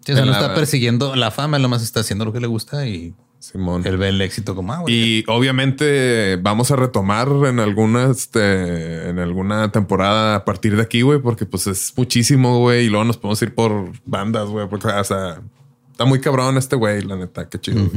Sí, 0.05 0.13
o 0.13 0.17
sea, 0.17 0.25
no 0.25 0.31
la- 0.33 0.41
está 0.41 0.55
persiguiendo 0.55 1.15
la 1.17 1.31
fama, 1.31 1.57
él 1.57 1.63
nomás 1.63 1.83
está 1.83 2.01
haciendo 2.01 2.25
lo 2.25 2.33
que 2.33 2.41
le 2.41 2.47
gusta 2.47 2.87
y 2.87 3.15
Simón. 3.39 3.87
él 3.87 3.97
ve 3.97 4.09
el 4.09 4.21
éxito 4.23 4.55
como, 4.55 4.73
ah, 4.73 4.79
güey. 4.81 4.95
Y 4.95 5.25
obviamente 5.29 6.37
vamos 6.37 6.71
a 6.71 6.77
retomar 6.77 7.29
en 7.47 7.59
alguna, 7.61 8.11
este, 8.11 9.09
en 9.11 9.19
alguna 9.19 9.71
temporada 9.73 10.37
a 10.37 10.45
partir 10.45 10.77
de 10.77 10.83
aquí, 10.83 11.03
güey, 11.03 11.21
porque 11.21 11.47
pues 11.47 11.67
es 11.67 11.93
muchísimo, 11.97 12.59
güey, 12.61 12.87
y 12.87 12.89
luego 12.89 13.05
nos 13.05 13.17
podemos 13.19 13.41
ir 13.43 13.55
por 13.55 13.93
bandas, 14.05 14.49
güey, 14.49 14.69
porque, 14.69 14.89
o 14.89 15.05
sea, 15.05 15.41
está 15.91 16.05
muy 16.07 16.21
cabrón 16.21 16.57
este 16.57 16.77
güey, 16.77 17.03
la 17.03 17.17
neta, 17.17 17.49
qué 17.49 17.59
chido. 17.61 17.91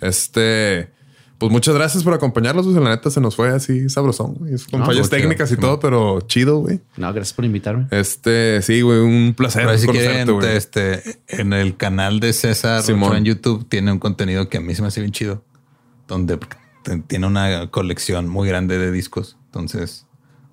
Este, 0.00 0.90
pues 1.38 1.52
muchas 1.52 1.74
gracias 1.74 2.02
por 2.02 2.12
acompañarnos, 2.14 2.66
güey, 2.66 2.82
la 2.82 2.90
neta 2.90 3.10
se 3.10 3.20
nos 3.20 3.36
fue 3.36 3.48
así 3.50 3.88
sabrosón, 3.88 4.34
güey, 4.34 4.54
con 4.70 4.80
No, 4.80 4.86
fallas 4.86 5.06
chido, 5.08 5.18
técnicas 5.18 5.52
y 5.52 5.56
todo, 5.56 5.78
pero 5.78 6.20
chido, 6.22 6.58
güey. 6.58 6.80
No, 6.96 7.12
gracias 7.12 7.32
por 7.32 7.44
invitarme. 7.44 7.86
Este, 7.92 8.60
sí, 8.62 8.80
güey, 8.80 8.98
un 8.98 9.34
placer 9.36 9.64
Pero 9.66 9.78
si 9.78 9.86
conocerte, 9.86 10.14
quieren, 10.16 10.34
güey. 10.34 10.56
este, 10.56 11.20
en 11.28 11.52
el 11.52 11.76
canal 11.76 12.18
de 12.18 12.32
César 12.32 12.82
Simón. 12.82 13.16
En 13.16 13.24
YouTube 13.24 13.68
tiene 13.68 13.92
un 13.92 14.00
contenido 14.00 14.48
que 14.48 14.58
a 14.58 14.60
mí 14.60 14.74
se 14.74 14.82
me 14.82 14.88
hace 14.88 15.00
bien 15.00 15.12
chido, 15.12 15.44
donde 16.08 16.38
tiene 17.06 17.26
una 17.26 17.70
colección 17.70 18.28
muy 18.28 18.48
grande 18.48 18.76
de 18.78 18.90
discos. 18.90 19.36
Entonces, 19.46 20.06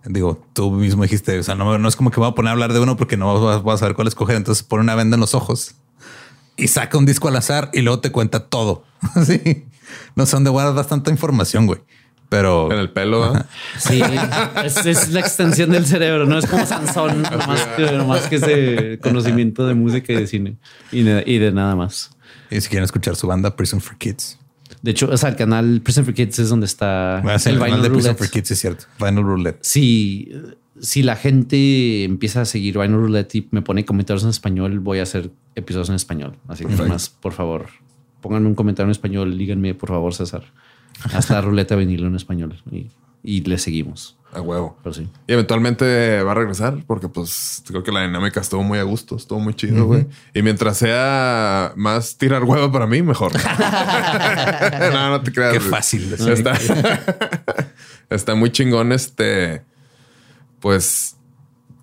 digo, 0.05 0.45
tú 0.53 0.71
mismo 0.71 1.01
dijiste, 1.03 1.39
o 1.39 1.43
sea, 1.43 1.55
no, 1.55 1.77
no 1.79 1.87
es 1.87 1.95
como 1.95 2.11
que 2.11 2.19
voy 2.19 2.29
a 2.29 2.33
poner 2.35 2.49
a 2.49 2.51
hablar 2.51 2.73
de 2.73 2.79
uno 2.79 2.95
porque 2.95 3.17
no 3.17 3.41
vas, 3.41 3.63
vas 3.63 3.75
a 3.75 3.77
saber 3.79 3.95
cuál 3.95 4.07
escoger. 4.07 4.35
Entonces 4.35 4.63
pone 4.63 4.83
una 4.83 4.93
venda 4.95 5.15
en 5.15 5.21
los 5.21 5.33
ojos 5.33 5.75
y 6.57 6.67
saca 6.67 6.97
un 6.97 7.05
disco 7.05 7.27
al 7.27 7.35
azar 7.35 7.69
y 7.73 7.81
luego 7.81 7.99
te 7.99 8.11
cuenta 8.11 8.47
todo. 8.47 8.83
sí, 9.25 9.65
no 10.15 10.25
sé 10.25 10.35
dónde 10.35 10.49
guardas 10.49 10.87
tanta 10.87 11.11
información, 11.11 11.67
güey. 11.67 11.81
Pero 12.27 12.71
En 12.71 12.79
el 12.79 12.89
pelo, 12.89 13.21
¿verdad? 13.21 13.45
Sí, 13.77 14.01
es, 14.63 14.85
es 14.85 15.09
la 15.09 15.19
extensión 15.19 15.69
del 15.69 15.85
cerebro, 15.85 16.25
no 16.25 16.39
es 16.39 16.47
como 16.47 16.65
Sansón, 16.65 17.21
nomás 17.21 17.61
que, 17.77 17.91
nomás 17.91 18.27
que 18.27 18.35
ese 18.37 18.99
conocimiento 18.99 19.67
de 19.67 19.75
música 19.75 20.11
y 20.11 20.15
de 20.15 20.27
cine 20.27 20.57
y 20.91 21.03
de, 21.03 21.23
y 21.25 21.37
de 21.37 21.51
nada 21.51 21.75
más. 21.75 22.09
y 22.49 22.59
si 22.61 22.67
quieren 22.69 22.83
escuchar 22.83 23.15
su 23.15 23.27
banda 23.27 23.55
Prison 23.55 23.79
for 23.79 23.95
Kids, 23.97 24.39
De 24.81 24.91
hecho, 24.91 25.07
o 25.11 25.17
sea, 25.17 25.29
el 25.29 25.35
canal 25.35 25.81
Prison 25.83 26.03
for 26.03 26.15
Kids 26.15 26.39
es 26.39 26.49
donde 26.49 26.65
está 26.65 27.21
va 27.25 27.35
a 27.35 27.39
ser 27.39 27.53
el 27.53 27.57
el 27.59 27.63
canal 27.63 27.77
Vinyl 27.77 27.83
de 27.83 27.89
Prison 27.95 28.13
Roulette. 28.13 28.17
for 28.17 28.29
Kids, 28.31 28.51
es 28.51 28.59
cierto. 28.59 28.85
Vinyl 28.99 29.23
Roulette. 29.23 29.59
Si, 29.61 30.31
si 30.79 31.03
la 31.03 31.15
gente 31.15 32.03
empieza 32.03 32.41
a 32.41 32.45
seguir 32.45 32.77
Vinyl 32.77 32.97
Roulette 32.97 33.35
y 33.35 33.47
me 33.51 33.61
pone 33.61 33.85
comentarios 33.85 34.23
en 34.23 34.29
español, 34.29 34.79
voy 34.79 34.99
a 34.99 35.03
hacer 35.03 35.31
episodios 35.55 35.89
en 35.89 35.95
español. 35.95 36.37
Así 36.47 36.65
que 36.65 36.75
más, 36.75 37.09
por 37.09 37.33
favor, 37.33 37.67
pongan 38.21 38.45
un 38.45 38.55
comentario 38.55 38.87
en 38.87 38.91
español, 38.91 39.37
díganme, 39.37 39.73
por 39.73 39.89
favor, 39.89 40.13
César. 40.13 40.43
Hasta 41.13 41.39
ruleta 41.41 41.75
vinilo 41.75 42.07
en 42.07 42.15
español 42.15 42.61
y, 42.71 42.89
y 43.23 43.41
le 43.41 43.57
seguimos. 43.57 44.17
A 44.35 44.41
huevo. 44.41 44.77
Pero 44.83 44.93
sí. 44.93 45.07
Y 45.27 45.33
eventualmente 45.33 46.21
va 46.21 46.33
a 46.33 46.35
regresar 46.35 46.83
porque 46.85 47.07
pues 47.07 47.63
creo 47.65 47.83
que 47.83 47.91
la 47.91 48.01
dinámica 48.01 48.41
estuvo 48.41 48.63
muy 48.63 48.79
a 48.79 48.83
gusto, 48.83 49.15
estuvo 49.15 49.39
muy 49.39 49.53
chido, 49.53 49.85
güey. 49.85 50.07
Y 50.33 50.41
mientras 50.41 50.77
sea 50.77 51.71
más 51.77 52.17
tirar 52.17 52.43
huevo 52.43 52.69
para 52.69 52.85
mí, 52.85 53.01
mejor. 53.01 53.31
no, 54.93 55.09
no 55.09 55.21
te 55.21 55.31
creas. 55.31 55.53
Qué 55.53 55.59
güey. 55.59 55.69
fácil. 55.69 56.13
Está, 56.13 56.53
está 58.09 58.35
muy 58.35 58.51
chingón 58.51 58.91
este, 58.91 59.61
pues 60.65 61.15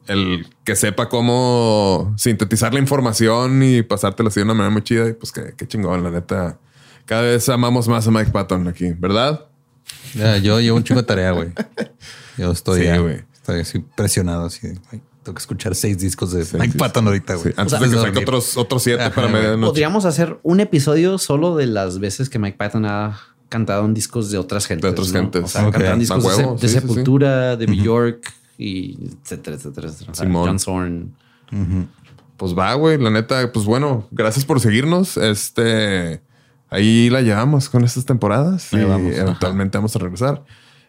el 0.08 0.44
que 0.64 0.74
sepa 0.74 1.08
cómo 1.08 2.12
sintetizar 2.18 2.74
la 2.74 2.80
información 2.80 3.62
y 3.62 3.82
pasártela 3.82 4.28
así 4.28 4.40
de 4.40 4.44
una 4.44 4.54
manera 4.54 4.72
muy 4.72 4.82
chida. 4.82 5.08
Y 5.08 5.12
pues 5.12 5.30
qué, 5.30 5.54
qué 5.56 5.68
chingón, 5.68 6.02
la 6.02 6.10
neta. 6.10 6.58
Cada 7.06 7.22
vez 7.22 7.48
amamos 7.48 7.86
más 7.86 8.08
a 8.08 8.10
Mike 8.10 8.32
Patton 8.32 8.66
aquí, 8.66 8.90
¿verdad? 8.98 9.46
Ya, 10.16 10.36
yo 10.38 10.58
llevo 10.60 10.78
un 10.78 10.82
chingo 10.82 11.00
de 11.00 11.06
tarea, 11.06 11.30
güey. 11.30 11.50
Yo 12.36 12.50
estoy, 12.50 12.80
Sí, 12.80 12.86
ya- 12.86 12.98
güey. 12.98 13.20
estoy 13.32 13.60
así 13.60 13.78
presionado. 13.96 14.46
Así, 14.46 14.66
de, 14.66 14.80
"Ay, 14.90 15.00
tengo 15.22 15.36
que 15.36 15.40
escuchar 15.40 15.76
seis 15.76 15.98
discos 16.00 16.32
de 16.32 16.40
Mike 16.58 16.72
sí, 16.72 16.78
Patton 16.78 17.06
ahorita, 17.06 17.36
Sí, 17.36 17.42
güey. 17.44 17.54
antes 17.56 17.74
O 17.74 17.78
sea, 17.78 17.86
de 17.88 17.94
que 17.94 18.02
saque 18.02 18.18
otros, 18.18 18.56
otros 18.56 18.82
siete 18.82 19.00
Ajá, 19.04 19.14
para 19.14 19.28
medianoche. 19.28 19.68
Podríamos 19.70 20.06
hacer 20.06 20.40
un 20.42 20.58
episodio 20.58 21.18
solo 21.18 21.54
de 21.54 21.66
las 21.66 22.00
veces 22.00 22.28
que 22.28 22.40
Mike 22.40 22.56
Patton 22.58 22.84
ha 22.86 23.20
cantado 23.48 23.84
en 23.84 23.94
discos 23.94 24.32
de 24.32 24.38
otras 24.38 24.66
gentes. 24.66 24.82
De 24.82 24.88
otras 24.90 25.12
¿no? 25.12 25.20
gentes. 25.20 25.44
O 25.44 25.46
sea, 25.46 25.66
Ok. 25.68 25.74
cantaron 25.74 26.00
discos 26.00 26.24
de, 26.24 26.28
huevo, 26.42 26.58
sí. 26.58 26.68
Sepultura, 26.68 27.54
de 27.56 27.66
Bjork 27.66 28.32
y 28.62 29.10
etcétera, 29.22 29.56
etcétera, 29.56 29.88
etcétera. 29.88 30.14
Simón. 30.14 30.46
John 30.48 30.58
Zorn. 30.58 31.14
Pues 32.36 32.56
va, 32.58 32.74
güey. 32.74 32.98
La 32.98 33.10
neta, 33.10 33.52
pues 33.52 33.66
bueno, 33.66 34.06
gracias 34.10 34.44
por 34.44 34.60
seguirnos. 34.60 35.16
Este 35.16 36.22
ahí 36.70 37.10
la 37.10 37.20
llevamos 37.20 37.68
con 37.68 37.84
estas 37.84 38.06
temporadas 38.06 38.72
y 38.72 38.76
Ahí 38.76 38.84
vamos. 38.84 39.14
eventualmente 39.16 39.76
vamos 39.78 39.94
a 39.94 39.98
regresar. 39.98 40.44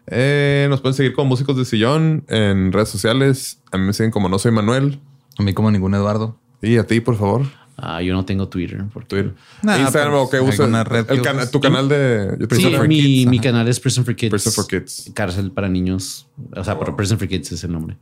Eh, 0.08 0.68
nos 0.70 0.82
pueden 0.82 0.95
seguir 0.95 1.14
como 1.14 1.30
Músicos 1.30 1.58
de 1.58 1.66
Sillón 1.66 2.26
en 2.28 2.72
redes 2.72 2.90
sociales. 2.90 3.62
A 3.72 3.78
mí 3.78 3.86
me 3.86 3.94
siguen 3.94 4.12
como 4.12 4.30
No 4.30 4.40
Soy 4.40 4.52
Manuel. 4.52 5.00
A 5.38 5.44
mí 5.44 5.54
como 5.54 5.72
ningún 5.72 5.94
Eduardo. 5.94 6.38
Y 6.62 6.78
a 6.78 6.88
ti, 6.88 7.00
por 7.02 7.18
favor. 7.18 7.44
Ah, 7.78 8.02
yo 8.02 8.14
no 8.14 8.24
tengo 8.24 8.48
Twitter. 8.48 8.84
Porque... 8.94 9.08
Twitter. 9.08 9.34
Nah, 9.62 9.80
Instagram 9.80 10.14
o 10.14 10.30
que 10.30 10.40
uses. 10.40 10.58
tu 11.52 11.60
canal 11.60 11.90
de 11.90 12.36
YouTube. 12.40 12.56
Sí, 12.56 12.64
Prison 12.64 12.74
for 12.74 12.88
mi, 12.88 13.02
Kids, 13.02 13.30
mi 13.30 13.38
ajá. 13.38 13.44
canal 13.44 13.68
es 13.68 13.80
Prison 13.80 14.06
for 14.06 14.16
Kids. 14.16 14.30
Prison 14.30 14.54
for 14.54 14.68
Kids. 14.68 15.12
Cárcel 15.14 15.52
para 15.52 15.70
niños. 15.70 16.28
O 16.56 16.64
sea, 16.64 16.78
pero 16.78 16.95
Prison 16.95 17.18
for 17.18 17.28
Kids 17.28 17.52
es 17.52 17.64
el 17.64 17.72
nombre. 17.72 17.98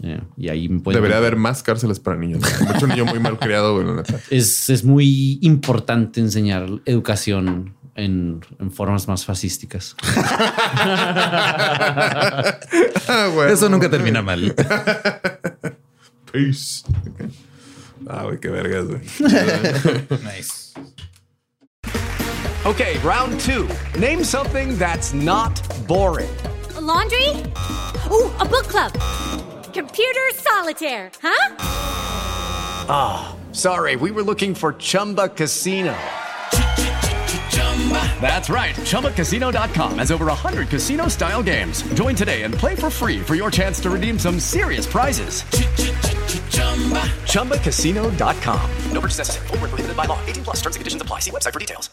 Yeah, 0.00 0.24
Y 0.36 0.48
ahí 0.48 0.68
me 0.68 0.80
Debería 0.92 1.16
haber 1.16 1.36
más 1.36 1.62
cárceles 1.62 1.98
para 1.98 2.16
niños. 2.16 2.42
Mucho 2.72 2.86
niño 2.86 3.04
muy 3.04 3.18
mal 3.18 3.38
criado, 3.38 3.82
neta. 3.82 4.20
Es, 4.30 4.70
es 4.70 4.84
muy 4.84 5.38
importante 5.42 6.20
enseñar 6.20 6.68
educación 6.84 7.74
en, 7.96 8.40
en 8.60 8.70
formas 8.70 9.08
más 9.08 9.24
fascísticas. 9.24 9.96
Ah. 13.10 13.46
Eso 13.50 13.68
nunca 13.70 13.88
termina 13.88 14.20
mal. 14.20 14.54
Peace. 16.32 16.84
Ah, 18.06 18.24
güey, 18.24 18.38
qué 18.38 18.50
vergas, 18.50 18.86
güey. 18.86 19.00
nice. 20.24 20.74
Okay, 22.66 22.98
round 22.98 23.40
two. 23.40 23.68
Name 23.98 24.22
something 24.22 24.76
that's 24.78 25.14
not 25.14 25.60
boring. 25.86 26.28
A 26.76 26.80
laundry? 26.80 27.28
Ooh, 28.10 28.30
a 28.38 28.44
book 28.44 28.66
club. 28.68 28.92
Computer 29.72 30.28
solitaire, 30.34 31.10
huh? 31.22 31.54
Ah, 32.90 33.36
sorry, 33.52 33.96
we 33.96 34.10
were 34.10 34.22
looking 34.22 34.54
for 34.54 34.72
Chumba 34.74 35.28
Casino. 35.28 35.94
That's 38.20 38.50
right. 38.50 38.74
ChumbaCasino.com 38.74 39.98
has 39.98 40.10
over 40.10 40.26
100 40.26 40.68
casino 40.68 41.08
style 41.08 41.42
games. 41.42 41.82
Join 41.94 42.14
today 42.14 42.42
and 42.42 42.52
play 42.52 42.74
for 42.74 42.90
free 42.90 43.20
for 43.20 43.34
your 43.34 43.50
chance 43.50 43.80
to 43.80 43.88
redeem 43.88 44.18
some 44.18 44.38
serious 44.38 44.86
prizes. 44.86 45.42
ChumbaCasino.com. 47.32 48.70
No 48.92 49.00
purchase 49.00 49.18
necessary. 49.18 49.46
Void 49.46 49.70
prohibited 49.70 49.96
by 49.96 50.04
law. 50.04 50.18
18 50.26 50.44
plus 50.44 50.56
terms 50.56 50.76
and 50.76 50.80
conditions 50.80 51.00
apply. 51.02 51.20
See 51.20 51.30
website 51.30 51.54
for 51.54 51.60
details. 51.60 51.88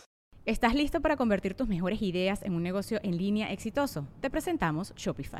¿Estás 0.45 0.76
listo 0.76 1.01
para 1.01 1.17
convertir 1.17 1.55
tus 1.55 1.67
mejores 1.67 2.03
ideas 2.03 2.43
en 2.43 2.53
un 2.53 2.61
negocio 2.61 2.99
en 3.01 3.17
línea 3.17 3.51
exitoso? 3.51 4.07
Te 4.22 4.30
presentamos 4.30 4.93
Shopify. 4.95 5.39